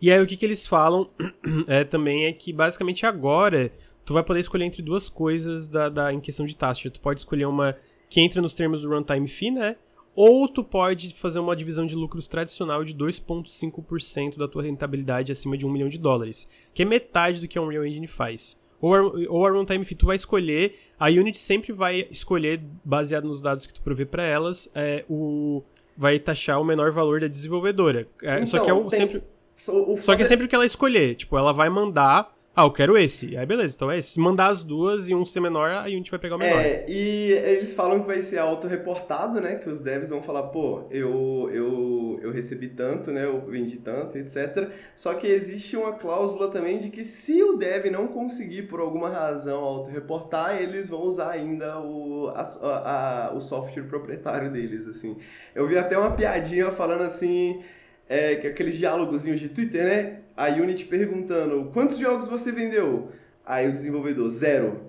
E 0.00 0.10
aí 0.10 0.20
o 0.20 0.26
que, 0.26 0.36
que 0.36 0.44
eles 0.44 0.66
falam 0.66 1.10
é, 1.68 1.84
também 1.84 2.24
é 2.24 2.32
que 2.32 2.52
basicamente 2.52 3.04
agora 3.04 3.70
tu 4.04 4.14
vai 4.14 4.22
poder 4.22 4.40
escolher 4.40 4.64
entre 4.64 4.82
duas 4.82 5.08
coisas 5.08 5.68
da, 5.68 5.88
da, 5.88 6.12
em 6.12 6.20
questão 6.20 6.46
de 6.46 6.56
taxa. 6.56 6.90
Tu 6.90 7.00
pode 7.00 7.20
escolher 7.20 7.46
uma 7.46 7.76
que 8.08 8.20
entra 8.20 8.42
nos 8.42 8.54
termos 8.54 8.82
do 8.82 8.88
runtime 8.88 9.28
fee, 9.28 9.50
né? 9.50 9.76
Ou 10.14 10.48
tu 10.48 10.64
pode 10.64 11.14
fazer 11.14 11.38
uma 11.38 11.54
divisão 11.54 11.86
de 11.86 11.94
lucros 11.94 12.26
tradicional 12.26 12.84
de 12.84 12.94
2,5% 12.94 14.36
da 14.36 14.48
tua 14.48 14.62
rentabilidade 14.62 15.30
acima 15.30 15.56
de 15.56 15.64
1 15.64 15.70
milhão 15.70 15.88
de 15.88 15.98
dólares, 15.98 16.48
que 16.74 16.82
é 16.82 16.84
metade 16.84 17.40
do 17.40 17.46
que 17.46 17.56
a 17.56 17.62
Unreal 17.62 17.86
Engine 17.86 18.08
faz. 18.08 18.58
Ou 18.80 18.94
a, 18.94 19.02
ou 19.28 19.46
a 19.46 19.50
runtime 19.50 19.84
fee, 19.84 19.94
tu 19.94 20.06
vai 20.06 20.16
escolher, 20.16 20.74
a 20.98 21.06
Unity 21.06 21.38
sempre 21.38 21.72
vai 21.72 22.08
escolher, 22.10 22.60
baseado 22.84 23.28
nos 23.28 23.40
dados 23.40 23.66
que 23.66 23.74
tu 23.74 23.82
provê 23.82 24.04
para 24.04 24.24
elas, 24.24 24.70
é, 24.74 25.04
o, 25.08 25.62
vai 25.96 26.18
taxar 26.18 26.60
o 26.60 26.64
menor 26.64 26.90
valor 26.90 27.20
da 27.20 27.28
desenvolvedora. 27.28 28.08
É, 28.22 28.36
então, 28.36 28.46
só 28.46 28.58
que 28.60 28.70
é 28.70 28.74
o, 28.74 28.88
tem... 28.88 28.98
sempre... 28.98 29.22
So, 29.54 29.92
o 29.92 30.00
só 30.00 30.16
que 30.16 30.22
é 30.22 30.26
sempre 30.26 30.46
o 30.46 30.48
que 30.48 30.54
ela 30.54 30.64
escolher. 30.64 31.14
Tipo, 31.14 31.36
ela 31.36 31.52
vai 31.52 31.68
mandar 31.68 32.34
ah, 32.54 32.64
eu 32.64 32.72
quero 32.72 32.98
esse. 32.98 33.36
Aí 33.36 33.46
beleza, 33.46 33.74
então 33.76 33.88
é 33.90 33.98
esse. 33.98 34.10
Se 34.10 34.20
mandar 34.20 34.48
as 34.48 34.64
duas 34.64 35.08
e 35.08 35.14
um 35.14 35.24
ser 35.24 35.38
menor, 35.38 35.70
aí 35.70 35.92
a 35.92 35.96
gente 35.96 36.10
vai 36.10 36.18
pegar 36.18 36.34
o 36.34 36.38
menor. 36.38 36.60
É, 36.60 36.84
e 36.88 37.30
eles 37.30 37.72
falam 37.72 38.00
que 38.00 38.06
vai 38.08 38.20
ser 38.22 38.38
autorreportado, 38.38 39.40
né? 39.40 39.54
Que 39.54 39.70
os 39.70 39.78
devs 39.78 40.10
vão 40.10 40.20
falar, 40.20 40.44
pô, 40.44 40.82
eu, 40.90 41.48
eu, 41.52 42.18
eu 42.20 42.32
recebi 42.32 42.68
tanto, 42.68 43.12
né? 43.12 43.24
Eu 43.24 43.40
vendi 43.42 43.76
tanto, 43.76 44.18
etc. 44.18 44.68
Só 44.96 45.14
que 45.14 45.28
existe 45.28 45.76
uma 45.76 45.92
cláusula 45.92 46.50
também 46.50 46.78
de 46.78 46.90
que 46.90 47.04
se 47.04 47.40
o 47.40 47.56
dev 47.56 47.86
não 47.86 48.08
conseguir, 48.08 48.62
por 48.62 48.80
alguma 48.80 49.08
razão, 49.08 49.60
autorreportar, 49.60 50.60
eles 50.60 50.88
vão 50.88 51.02
usar 51.02 51.30
ainda 51.30 51.78
o, 51.78 52.30
a, 52.34 53.28
a, 53.28 53.32
o 53.32 53.40
software 53.40 53.84
proprietário 53.84 54.50
deles, 54.50 54.88
assim. 54.88 55.16
Eu 55.54 55.68
vi 55.68 55.78
até 55.78 55.96
uma 55.96 56.10
piadinha 56.10 56.72
falando 56.72 57.04
assim 57.04 57.62
é, 58.10 58.32
aqueles 58.32 58.76
diálogos 58.76 59.22
de 59.22 59.48
Twitter, 59.48 59.84
né? 59.84 60.18
A 60.40 60.48
Unity 60.48 60.86
perguntando, 60.86 61.70
quantos 61.70 61.98
jogos 61.98 62.26
você 62.26 62.50
vendeu? 62.50 63.12
Aí 63.44 63.68
o 63.68 63.74
desenvolvedor, 63.74 64.26
zero. 64.30 64.80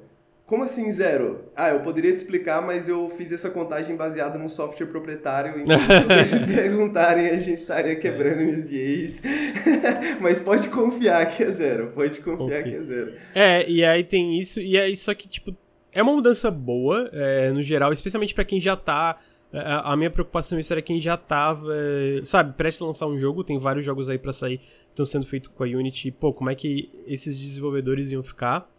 Como 0.45 0.64
assim 0.64 0.90
zero? 0.94 1.52
Ah, 1.53 1.72
eu 1.72 1.82
poderia 1.82 2.11
te 2.11 2.19
explicar, 2.19 2.61
mas 2.61 2.88
eu 2.88 3.10
fiz 3.10 3.34
essa 3.34 3.49
contagem 3.49 3.98
baseada 3.98 4.38
num 4.38 4.48
software 4.48 4.88
proprietário. 4.88 5.60
Então, 5.60 5.78
se 5.78 6.03
vocês 6.03 6.48
me 6.48 6.48
perguntarem, 6.56 7.28
a 7.28 7.38
gente 7.38 7.60
estaria 7.60 7.98
quebrando 7.98 8.44
NDAs. 8.44 9.22
mas 10.22 10.40
pode 10.40 10.69
confiar 10.69 11.26
que 11.26 11.44
é 11.44 11.52
zero. 11.52 11.91
Pode 11.94 12.22
confiar 12.22 12.64
Confia. 12.64 12.64
que 12.64 12.76
é 12.76 12.82
zero. 12.82 13.14
É, 13.36 13.69
e 13.69 13.84
aí 13.84 14.06
tem 14.06 14.40
isso. 14.40 14.61
E 14.61 14.78
é 14.78 14.90
isso 14.90 15.11
aqui, 15.11 15.28
tipo, 15.28 15.53
é 15.91 16.02
uma 16.02 16.14
mudança 16.14 16.49
boa, 16.49 17.10
é, 17.11 17.52
no 17.52 17.61
geral, 17.61 17.91
especialmente 17.91 18.34
para 18.34 18.45
quem 18.45 18.60
já 18.61 18.78
tá 18.78 19.19
é, 19.53 19.61
a, 19.84 19.95
minha 19.95 20.10
preocupação 20.10 20.60
isso 20.60 20.72
era 20.72 20.82
quem 20.82 20.99
já 20.99 21.18
tava, 21.18 21.73
sabe, 22.23 22.53
prestes 22.53 22.82
a 22.82 22.86
lançar 22.86 23.07
um 23.07 23.18
jogo, 23.18 23.44
tem 23.44 23.57
vários 23.57 23.86
jogos 23.86 24.10
aí 24.10 24.18
para 24.18 24.34
sair 24.34 24.61
estão 24.91 25.06
sendo 25.06 25.26
feitos 25.26 25.49
com 25.56 25.64
a 25.64 25.68
Unity, 25.68 26.11
pô, 26.11 26.34
como 26.34 26.49
é 26.49 26.56
que 26.56 26.91
esses 27.07 27.40
desenvolvedores 27.40 28.11
iam 28.11 28.22
ficar? 28.22 28.69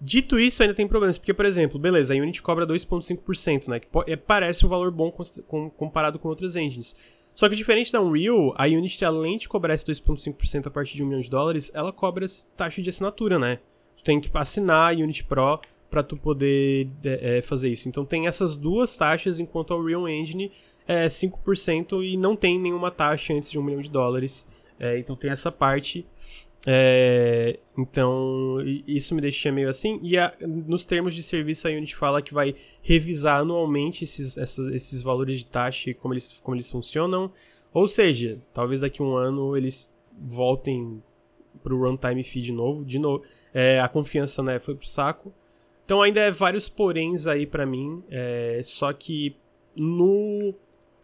Dito 0.00 0.38
isso, 0.38 0.62
ainda 0.62 0.74
tem 0.74 0.88
problemas, 0.88 1.18
porque, 1.18 1.34
por 1.34 1.44
exemplo, 1.44 1.78
beleza, 1.78 2.14
a 2.14 2.16
Unity 2.16 2.40
cobra 2.40 2.66
2,5%, 2.66 3.68
né? 3.68 3.80
Que 3.80 3.88
é, 4.06 4.16
parece 4.16 4.64
um 4.64 4.68
valor 4.68 4.90
bom 4.90 5.12
comparado 5.76 6.18
com 6.18 6.28
outras 6.28 6.56
engines. 6.56 6.96
Só 7.34 7.48
que 7.48 7.56
diferente 7.56 7.92
da 7.92 8.00
Unreal, 8.00 8.54
a 8.56 8.64
Unity, 8.64 9.04
além 9.04 9.36
de 9.36 9.48
cobrar 9.48 9.74
esse 9.74 9.84
2,5% 9.84 10.66
a 10.66 10.70
partir 10.70 10.96
de 10.96 11.02
um 11.02 11.06
milhão 11.06 11.20
de 11.20 11.28
dólares, 11.28 11.70
ela 11.74 11.92
cobra 11.92 12.26
taxa 12.56 12.80
de 12.80 12.88
assinatura, 12.88 13.38
né? 13.38 13.58
Tu 13.96 14.04
tem 14.04 14.20
que 14.20 14.30
assinar 14.32 14.94
a 14.94 14.96
Unity 14.96 15.24
Pro 15.24 15.60
para 15.90 16.02
tu 16.02 16.16
poder 16.16 16.88
é, 17.04 17.42
fazer 17.42 17.68
isso. 17.70 17.88
Então 17.88 18.04
tem 18.04 18.26
essas 18.26 18.56
duas 18.56 18.96
taxas, 18.96 19.40
enquanto 19.40 19.74
a 19.74 19.76
Unreal 19.76 20.08
Engine 20.08 20.52
é 20.86 21.06
5% 21.06 22.04
e 22.04 22.16
não 22.16 22.36
tem 22.36 22.58
nenhuma 22.58 22.90
taxa 22.90 23.34
antes 23.34 23.50
de 23.50 23.58
um 23.58 23.62
milhão 23.62 23.80
de 23.80 23.90
dólares. 23.90 24.46
É, 24.78 24.98
então 24.98 25.16
tem 25.16 25.30
essa 25.30 25.50
parte. 25.50 26.06
É, 26.66 27.58
então, 27.76 28.58
isso 28.86 29.14
me 29.14 29.20
deixa 29.20 29.50
meio 29.50 29.68
assim. 29.68 29.98
E 30.02 30.16
a, 30.16 30.32
nos 30.40 30.84
termos 30.84 31.14
de 31.14 31.22
serviço, 31.22 31.66
a 31.66 31.70
Unity 31.70 31.96
fala 31.96 32.22
que 32.22 32.34
vai 32.34 32.54
revisar 32.82 33.40
anualmente 33.40 34.04
esses, 34.04 34.36
essas, 34.36 34.72
esses 34.72 35.02
valores 35.02 35.38
de 35.38 35.46
taxa 35.46 35.90
e 35.90 35.94
como 35.94 36.14
eles, 36.14 36.38
como 36.42 36.54
eles 36.54 36.70
funcionam. 36.70 37.32
Ou 37.72 37.88
seja, 37.88 38.38
talvez 38.52 38.80
daqui 38.80 39.02
a 39.02 39.04
um 39.04 39.16
ano 39.16 39.56
eles 39.56 39.90
voltem 40.18 41.02
para 41.62 41.74
o 41.74 41.80
runtime 41.80 42.22
fee 42.22 42.42
de 42.42 42.52
novo. 42.52 42.84
De 42.84 42.98
novo 42.98 43.22
é, 43.52 43.80
a 43.80 43.88
confiança 43.88 44.42
né, 44.42 44.58
foi 44.58 44.74
pro 44.74 44.86
saco. 44.86 45.32
Então 45.90 46.02
ainda 46.02 46.20
é 46.20 46.30
vários 46.30 46.68
poréns 46.68 47.26
aí 47.26 47.44
para 47.44 47.66
mim. 47.66 48.04
É, 48.08 48.60
só 48.62 48.92
que 48.92 49.36
no, 49.74 50.54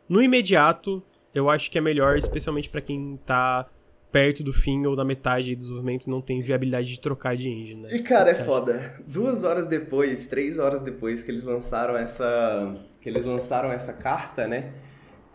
no 0.09 0.23
imediato, 0.23 1.03
eu 1.35 1.51
acho 1.51 1.69
que 1.73 1.77
é 1.77 1.81
melhor, 1.81 2.17
especialmente 2.17 2.71
para 2.71 2.81
quem 2.81 3.19
tá 3.27 3.69
perto 4.13 4.45
do 4.45 4.53
fim 4.53 4.87
ou 4.87 4.95
da 4.95 5.05
metade 5.05 5.57
do 5.57 5.59
desenvolvimento 5.59 6.09
não 6.09 6.21
tem 6.21 6.41
viabilidade 6.41 6.87
de 6.87 7.01
trocar 7.01 7.37
de 7.37 7.49
engine, 7.51 7.83
né? 7.83 7.89
E 7.91 7.99
cara, 7.99 8.31
é 8.31 8.35
foda. 8.35 8.95
Duas 9.05 9.43
horas 9.43 9.67
depois, 9.67 10.27
três 10.27 10.57
horas 10.57 10.81
depois 10.81 11.21
que 11.21 11.33
eles 11.33 11.43
lançaram 11.43 11.97
essa. 11.97 12.77
que 13.01 13.09
eles 13.09 13.25
lançaram 13.25 13.73
essa 13.73 13.93
carta, 13.93 14.47
né? 14.47 14.73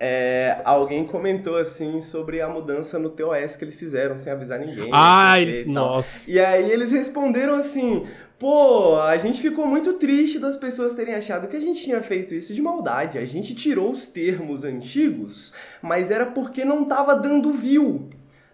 É, 0.04 0.60
alguém 0.66 1.06
comentou 1.06 1.58
assim 1.58 2.02
sobre 2.02 2.42
a 2.42 2.50
mudança 2.50 2.98
no 2.98 3.12
TOS 3.12 3.56
que 3.56 3.64
eles 3.64 3.76
fizeram 3.76 4.18
sem 4.18 4.34
avisar 4.34 4.58
ninguém. 4.58 4.90
Ah, 4.92 5.40
eles. 5.40 5.60
E 5.60 5.66
nossa. 5.66 6.28
E 6.28 6.40
aí 6.40 6.72
eles 6.72 6.90
responderam 6.92 7.54
assim: 7.54 8.08
pô, 8.40 9.00
a 9.00 9.16
gente 9.18 9.40
ficou 9.40 9.68
muito 9.68 9.94
triste 9.94 10.40
das 10.40 10.58
pessoas 10.58 10.94
terem 10.94 11.14
achado 11.14 11.48
que 11.48 11.56
a 11.56 11.60
gente 11.60 11.84
tinha 11.84 12.02
feito 12.02 12.34
isso 12.34 12.52
de 12.52 12.64
maldade. 12.64 13.20
A 13.20 13.26
gente 13.26 13.54
tirou 13.54 13.92
os 13.92 14.08
termos 14.08 14.64
antigos, 14.64 15.54
mas 15.84 16.10
era 16.10 16.26
porque 16.26 16.66
não 16.66 16.84
tava 16.84 17.16
dando 17.16 17.54
view 17.54 18.10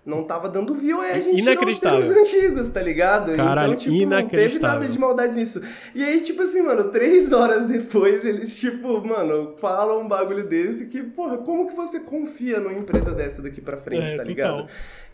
não 0.07 0.23
tava 0.23 0.47
dando 0.47 0.73
view, 0.73 1.01
aí 1.01 1.11
a 1.11 1.19
gente 1.19 1.41
inacreditável. 1.41 1.99
os 1.99 2.09
antigos, 2.09 2.69
tá 2.69 2.81
ligado? 2.81 3.35
Caralho, 3.35 3.73
então, 3.73 3.77
tipo, 3.77 4.05
não 4.09 4.27
teve 4.29 4.57
nada 4.57 4.88
de 4.88 4.97
maldade 4.97 5.35
nisso. 5.35 5.61
E 5.93 6.01
aí, 6.01 6.21
tipo 6.21 6.41
assim, 6.41 6.61
mano, 6.61 6.85
três 6.85 7.31
horas 7.34 7.65
depois, 7.65 8.25
eles, 8.25 8.57
tipo, 8.57 9.05
mano, 9.05 9.55
falam 9.59 9.99
um 9.99 10.07
bagulho 10.07 10.47
desse 10.47 10.85
que, 10.85 11.03
porra, 11.03 11.38
como 11.39 11.67
que 11.67 11.75
você 11.75 11.99
confia 11.99 12.57
numa 12.57 12.73
empresa 12.73 13.11
dessa 13.11 13.41
daqui 13.41 13.59
pra 13.59 13.75
frente, 13.75 14.13
é, 14.13 14.15
tá 14.15 14.23
ligado? 14.23 14.61
Total. 14.61 14.69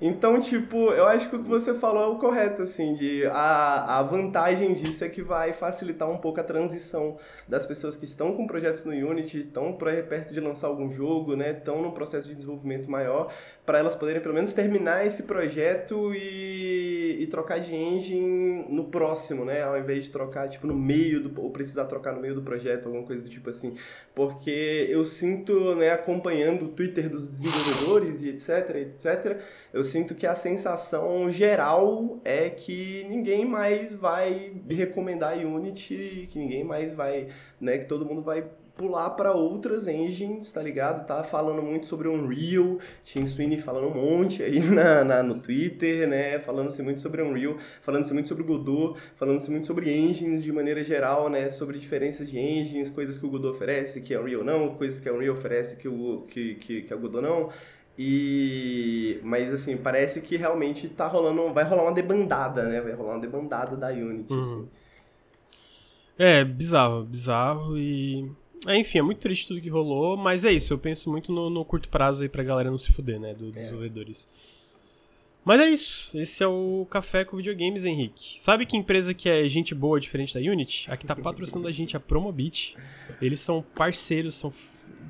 Então, 0.06 0.42
tipo, 0.42 0.92
eu 0.92 1.08
acho 1.08 1.30
que 1.30 1.36
o 1.38 1.44
que 1.44 1.48
você 1.48 1.74
falou 1.74 2.04
é 2.04 2.08
o 2.08 2.18
correto, 2.18 2.62
assim, 2.62 2.94
de 2.96 3.26
a, 3.28 4.00
a 4.00 4.04
vantagem 4.04 4.74
disso 4.74 5.06
é 5.06 5.08
que 5.08 5.22
vai 5.22 5.54
facilitar 5.54 6.10
um 6.10 6.18
pouco 6.18 6.42
a 6.42 6.44
transição 6.44 7.16
das 7.48 7.66
pessoas 7.66 7.96
que 7.96 8.04
estão 8.04 8.36
com 8.36 8.46
projetos 8.46 8.84
no 8.84 8.92
Unity, 8.92 9.40
estão 9.40 9.72
perto 9.74 10.34
de 10.34 10.42
lançar 10.42 10.68
algum 10.68 10.92
jogo, 10.92 11.38
né, 11.38 11.52
estão 11.52 11.82
num 11.82 11.92
processo 11.92 12.28
de 12.28 12.36
desenvolvimento 12.36 12.92
maior, 12.92 13.32
para 13.66 13.80
elas 13.80 13.96
poderem 13.96 14.22
pelo 14.22 14.34
menos 14.34 14.52
terminar 14.52 15.08
esse 15.08 15.24
projeto 15.24 16.14
e, 16.14 17.18
e 17.22 17.28
trocar 17.28 17.60
de 17.60 17.74
engine 17.74 18.66
no 18.70 18.86
próximo, 18.86 19.46
né, 19.46 19.64
ao 19.64 19.78
invés 19.78 20.06
de 20.06 20.12
trocar, 20.12 20.50
tipo, 20.50 20.68
no 20.68 20.76
meio 20.76 21.22
do, 21.22 21.42
ou 21.42 21.50
precisar 21.50 21.86
trocar 21.86 22.14
no 22.14 22.20
meio 22.20 22.36
do 22.36 22.42
projeto, 22.42 22.88
alguma 22.88 23.06
coisa 23.06 23.22
do 23.22 23.30
tipo 23.30 23.50
assim, 23.50 23.76
porque 24.14 24.88
eu 24.90 25.06
sinto, 25.06 25.76
né, 25.76 25.92
acompanhando 25.92 26.66
o 26.66 26.70
Twitter 26.70 27.10
dos 27.10 27.28
desenvolvedores 27.28 28.22
e 28.22 28.30
etc, 28.30 28.76
etc, 28.76 29.42
eu 29.74 29.84
sinto 29.84 30.14
que 30.14 30.28
a 30.28 30.36
sensação 30.36 31.32
geral 31.32 32.20
é 32.26 32.50
que 32.50 33.06
ninguém 33.10 33.46
mais 33.46 33.94
vai 33.94 34.54
recomendar 34.70 35.38
Unity, 35.38 36.28
que 36.30 36.38
ninguém 36.38 36.66
mais 36.66 36.94
vai, 36.94 37.30
né, 37.62 37.78
que 37.78 37.86
todo 37.86 38.06
mundo 38.06 38.22
vai 38.22 38.44
pular 38.76 39.12
para 39.12 39.32
outras 39.32 39.88
engines, 39.88 40.52
tá 40.52 40.62
ligado? 40.62 41.06
Tá 41.06 41.24
falando 41.24 41.62
muito 41.62 41.86
sobre 41.86 42.08
Unreal, 42.08 42.80
Tim 43.04 43.26
Sweeney 43.26 43.60
falando 43.60 43.88
um 43.88 43.94
monte 43.94 44.42
aí 44.42 44.60
na, 44.66 45.04
na 45.04 45.24
no 45.24 45.40
Twitter, 45.40 46.08
né? 46.08 46.40
Falando-se 46.40 46.82
muito 46.82 47.00
sobre 47.00 47.22
Unreal, 47.22 47.58
falando-se 47.82 48.14
muito 48.14 48.30
sobre 48.30 48.44
Godot, 48.44 49.00
falando-se 49.16 49.52
muito 49.52 49.68
sobre 49.68 49.96
engines 49.96 50.44
de 50.44 50.52
maneira 50.52 50.84
geral, 50.84 51.30
né? 51.30 51.50
Sobre 51.50 51.78
diferenças 51.78 52.30
de 52.30 52.40
engines, 52.40 52.90
coisas 52.90 53.18
que 53.18 53.26
o 53.26 53.30
Godot 53.30 53.50
oferece 53.50 54.02
que 54.02 54.14
a 54.14 54.20
Unreal 54.20 54.44
não, 54.44 54.76
coisas 54.76 55.00
que 55.00 55.08
a 55.08 55.14
Unreal 55.14 55.36
oferece 55.36 55.76
que 55.76 55.88
o 55.88 56.26
que, 56.28 56.56
que, 56.56 56.82
que 56.82 56.94
a 56.94 56.98
Godot 56.98 57.22
não. 57.22 57.50
E 57.98 59.20
mas 59.22 59.54
assim, 59.54 59.78
parece 59.78 60.20
que 60.20 60.36
realmente 60.36 60.90
tá 60.90 61.06
rolando, 61.06 61.54
vai 61.54 61.64
rolar 61.64 61.84
uma 61.84 61.94
debandada, 61.94 62.64
né? 62.64 62.82
Vai 62.82 62.94
rolar 62.94 63.14
uma 63.14 63.22
debandada 63.22 63.78
da 63.78 63.90
Unity, 63.90 64.34
uhum. 64.34 64.42
assim. 64.42 64.70
É, 66.18 66.44
bizarro, 66.44 67.04
bizarro 67.04 67.78
e 67.78 68.32
é, 68.68 68.78
enfim, 68.78 69.00
é 69.00 69.02
muito 69.02 69.20
triste 69.20 69.48
tudo 69.48 69.62
que 69.62 69.70
rolou, 69.70 70.16
mas 70.16 70.46
é 70.46 70.52
isso, 70.52 70.74
eu 70.74 70.78
penso 70.78 71.10
muito 71.10 71.32
no, 71.32 71.50
no 71.50 71.66
curto 71.66 71.90
prazo 71.90 72.24
aí 72.24 72.30
pra 72.30 72.44
galera 72.44 72.72
não 72.72 72.78
se 72.78 72.92
fuder, 72.92 73.20
né, 73.20 73.34
dos 73.34 73.50
é. 73.56 73.60
desenvolvedores. 73.60 74.28
Mas 75.46 75.60
é 75.60 75.70
isso, 75.70 76.18
esse 76.18 76.42
é 76.42 76.48
o 76.48 76.88
Café 76.90 77.26
com 77.26 77.36
Videogames, 77.36 77.84
Henrique. 77.84 78.42
Sabe 78.42 78.66
que 78.66 78.78
empresa 78.78 79.14
que 79.14 79.28
é 79.28 79.46
gente 79.48 79.76
boa, 79.76 80.00
diferente 80.00 80.34
da 80.34 80.40
Unity? 80.40 80.90
A 80.90 80.96
que 80.96 81.06
tá 81.06 81.16
patrocinando 81.16 81.68
a 81.68 81.72
gente, 81.72 81.98
a 81.98 82.00
Promobit. 82.00 82.78
Eles 83.22 83.42
são 83.42 83.62
parceiros, 83.76 84.36
são, 84.36 84.54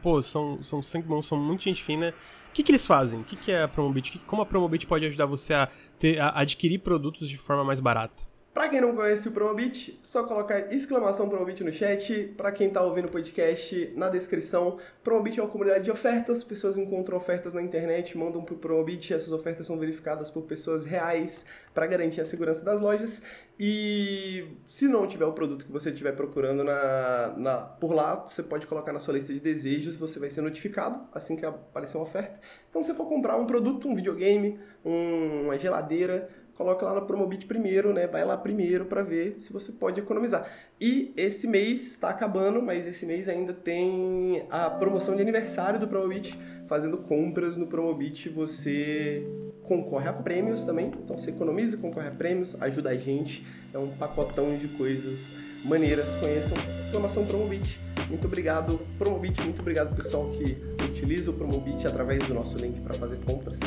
pô, 0.01 0.23
são, 0.23 0.63
são 0.63 0.81
sangue 0.81 1.07
bom, 1.07 1.21
são 1.21 1.38
muito 1.38 1.63
gente 1.63 1.84
fina. 1.84 2.15
O 2.49 2.53
que, 2.53 2.63
que 2.63 2.71
eles 2.71 2.85
fazem? 2.85 3.21
O 3.21 3.23
que, 3.23 3.35
que 3.35 3.51
é 3.51 3.61
a 3.61 3.67
Promobit? 3.67 4.17
Como 4.25 4.41
a 4.41 4.45
Promobit 4.45 4.88
pode 4.88 5.05
ajudar 5.05 5.27
você 5.27 5.53
a, 5.53 5.69
ter, 5.99 6.19
a 6.19 6.39
adquirir 6.39 6.80
produtos 6.80 7.30
de 7.30 7.38
forma 7.38 7.63
mais 7.63 7.80
barata? 7.80 8.32
Para 8.53 8.69
quem 8.69 8.80
não 8.80 8.95
conhece 8.95 9.27
o 9.27 9.31
Promobit, 9.31 9.99
só 10.03 10.25
colocar 10.25 10.71
exclamação 10.71 11.27
Promobit 11.27 11.63
no 11.63 11.73
chat. 11.73 12.31
Para 12.38 12.51
quem 12.51 12.67
está 12.67 12.84
ouvindo 12.84 13.05
o 13.05 13.11
podcast, 13.11 13.91
na 13.95 14.09
descrição, 14.09 14.77
Promobit 15.03 15.39
é 15.39 15.43
uma 15.43 15.49
comunidade 15.49 15.85
de 15.85 15.89
ofertas. 15.91 16.43
Pessoas 16.43 16.77
encontram 16.77 17.17
ofertas 17.17 17.51
na 17.51 17.63
internet, 17.63 18.15
mandam 18.15 18.43
para 18.43 18.53
o 18.53 18.57
Promobit. 18.57 19.11
Essas 19.11 19.31
ofertas 19.31 19.65
são 19.65 19.80
verificadas 19.80 20.30
por 20.30 20.43
pessoas 20.43 20.85
reais 20.85 21.43
para 21.73 21.88
garantir 21.88 22.21
a 22.21 22.25
segurança 22.25 22.63
das 22.63 22.80
lojas. 22.80 23.23
E 23.59 24.45
se 24.67 24.88
não 24.88 25.07
tiver 25.07 25.25
o 25.25 25.34
produto 25.34 25.65
que 25.65 25.71
você 25.71 25.89
estiver 25.89 26.15
procurando 26.15 26.63
na, 26.63 27.34
na, 27.35 27.57
por 27.57 27.91
lá, 27.91 28.15
você 28.15 28.43
pode 28.43 28.67
colocar 28.67 28.93
na 28.93 28.99
sua 28.99 29.15
lista 29.15 29.34
de 29.34 29.39
desejos. 29.39 29.97
Você 29.97 30.19
vai 30.19 30.30
ser 30.30 30.41
notificado 30.41 31.07
assim 31.11 31.35
que 31.35 31.43
aparecer 31.43 31.97
uma 31.97 32.03
oferta. 32.03 32.39
Então, 32.69 32.84
se 32.84 32.93
for 32.93 33.07
comprar 33.07 33.35
um 33.35 33.47
produto, 33.47 33.88
um 33.88 33.95
videogame, 33.95 34.59
um, 34.85 35.45
uma 35.45 35.57
geladeira 35.57 36.30
coloca 36.55 36.85
lá 36.85 36.95
na 36.95 37.01
Promobit 37.01 37.45
primeiro, 37.45 37.93
né? 37.93 38.07
Vai 38.07 38.23
lá 38.25 38.38
primeiro 38.38 38.85
para 38.85 39.01
ver 39.01 39.35
se 39.39 39.51
você 39.51 39.71
pode 39.71 39.99
economizar. 39.99 40.47
E 40.80 41.13
esse 41.15 41.47
mês 41.47 41.88
está 41.88 42.09
acabando, 42.09 42.61
mas 42.61 42.88
esse 42.88 43.05
mês 43.05 43.27
ainda 43.27 43.53
tem 43.53 44.45
a 44.49 44.69
promoção 44.69 45.15
de 45.15 45.21
aniversário 45.21 45.80
do 45.80 45.88
Promobit. 45.88 46.38
Fazendo 46.67 46.97
compras 46.97 47.57
no 47.57 47.67
Promobit, 47.67 48.30
você 48.30 49.27
concorre 49.63 50.07
a 50.07 50.13
prêmios 50.13 50.63
também. 50.63 50.88
Então 50.88 51.17
você 51.17 51.30
economiza, 51.30 51.77
concorre 51.77 52.07
a 52.07 52.11
prêmios, 52.11 52.59
ajuda 52.61 52.89
a 52.89 52.95
gente. 52.95 53.45
É 53.73 53.77
um 53.77 53.89
pacotão 53.89 54.57
de 54.57 54.67
coisas 54.69 55.34
maneiras. 55.63 56.13
Conheçam 56.15 56.57
exclamação 56.80 57.25
Promobit. 57.25 57.80
Muito 58.09 58.25
obrigado, 58.25 58.80
Promobit. 58.97 59.41
Muito 59.41 59.59
obrigado, 59.59 59.95
pessoal, 59.95 60.30
que 60.31 60.57
utiliza 60.84 61.31
o 61.31 61.34
Promobit 61.34 61.85
através 61.88 62.25
do 62.27 62.34
nosso 62.34 62.57
link 62.57 62.80
para 62.81 62.93
fazer 62.93 63.17
compras 63.25 63.59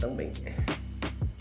também. 0.00 0.30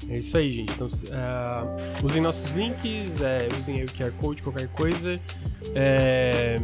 É 0.09 0.17
isso 0.17 0.37
aí, 0.37 0.51
gente. 0.51 0.73
Então, 0.73 0.87
uh, 0.87 2.05
usem 2.05 2.21
nossos 2.21 2.51
links, 2.51 3.21
é, 3.21 3.47
usem 3.57 3.83
o 3.83 3.87
QR 3.87 4.11
Code, 4.13 4.41
qualquer 4.41 4.67
coisa. 4.69 5.19
É, 5.75 6.59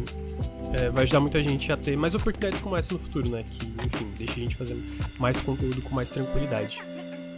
é, 0.72 0.90
vai 0.90 1.04
ajudar 1.04 1.20
muita 1.20 1.42
gente 1.42 1.70
a 1.70 1.76
ter 1.76 1.96
mais 1.96 2.14
oportunidades 2.14 2.60
como 2.60 2.76
essa 2.76 2.94
no 2.94 3.00
futuro, 3.00 3.28
né? 3.28 3.44
Que, 3.50 3.66
enfim, 3.66 4.10
deixa 4.18 4.32
a 4.32 4.42
gente 4.42 4.56
fazer 4.56 4.76
mais 5.18 5.40
conteúdo 5.40 5.80
com 5.82 5.94
mais 5.94 6.10
tranquilidade. 6.10 6.82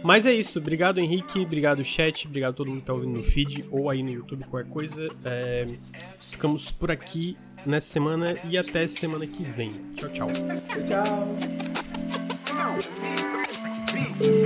Mas 0.03 0.25
é 0.25 0.33
isso. 0.33 0.59
Obrigado, 0.59 0.99
Henrique. 0.99 1.39
Obrigado, 1.39 1.83
chat. 1.83 2.27
Obrigado 2.27 2.51
a 2.51 2.55
todo 2.55 2.69
mundo 2.69 2.79
que 2.79 2.85
tá 2.85 2.93
ouvindo 2.93 3.17
no 3.17 3.23
feed 3.23 3.65
ou 3.69 3.89
aí 3.89 4.01
no 4.01 4.09
YouTube, 4.09 4.45
qualquer 4.45 4.69
coisa. 4.69 5.07
É, 5.25 5.67
ficamos 6.31 6.71
por 6.71 6.89
aqui 6.89 7.37
nessa 7.65 7.87
semana 7.87 8.37
e 8.45 8.57
até 8.57 8.87
semana 8.87 9.27
que 9.27 9.43
vem. 9.43 9.73
Tchau, 9.95 10.09
tchau. 10.09 10.29
Tchau, 10.65 10.83
tchau. 10.87 11.37
Thank 13.97 14.21
you. 14.21 14.37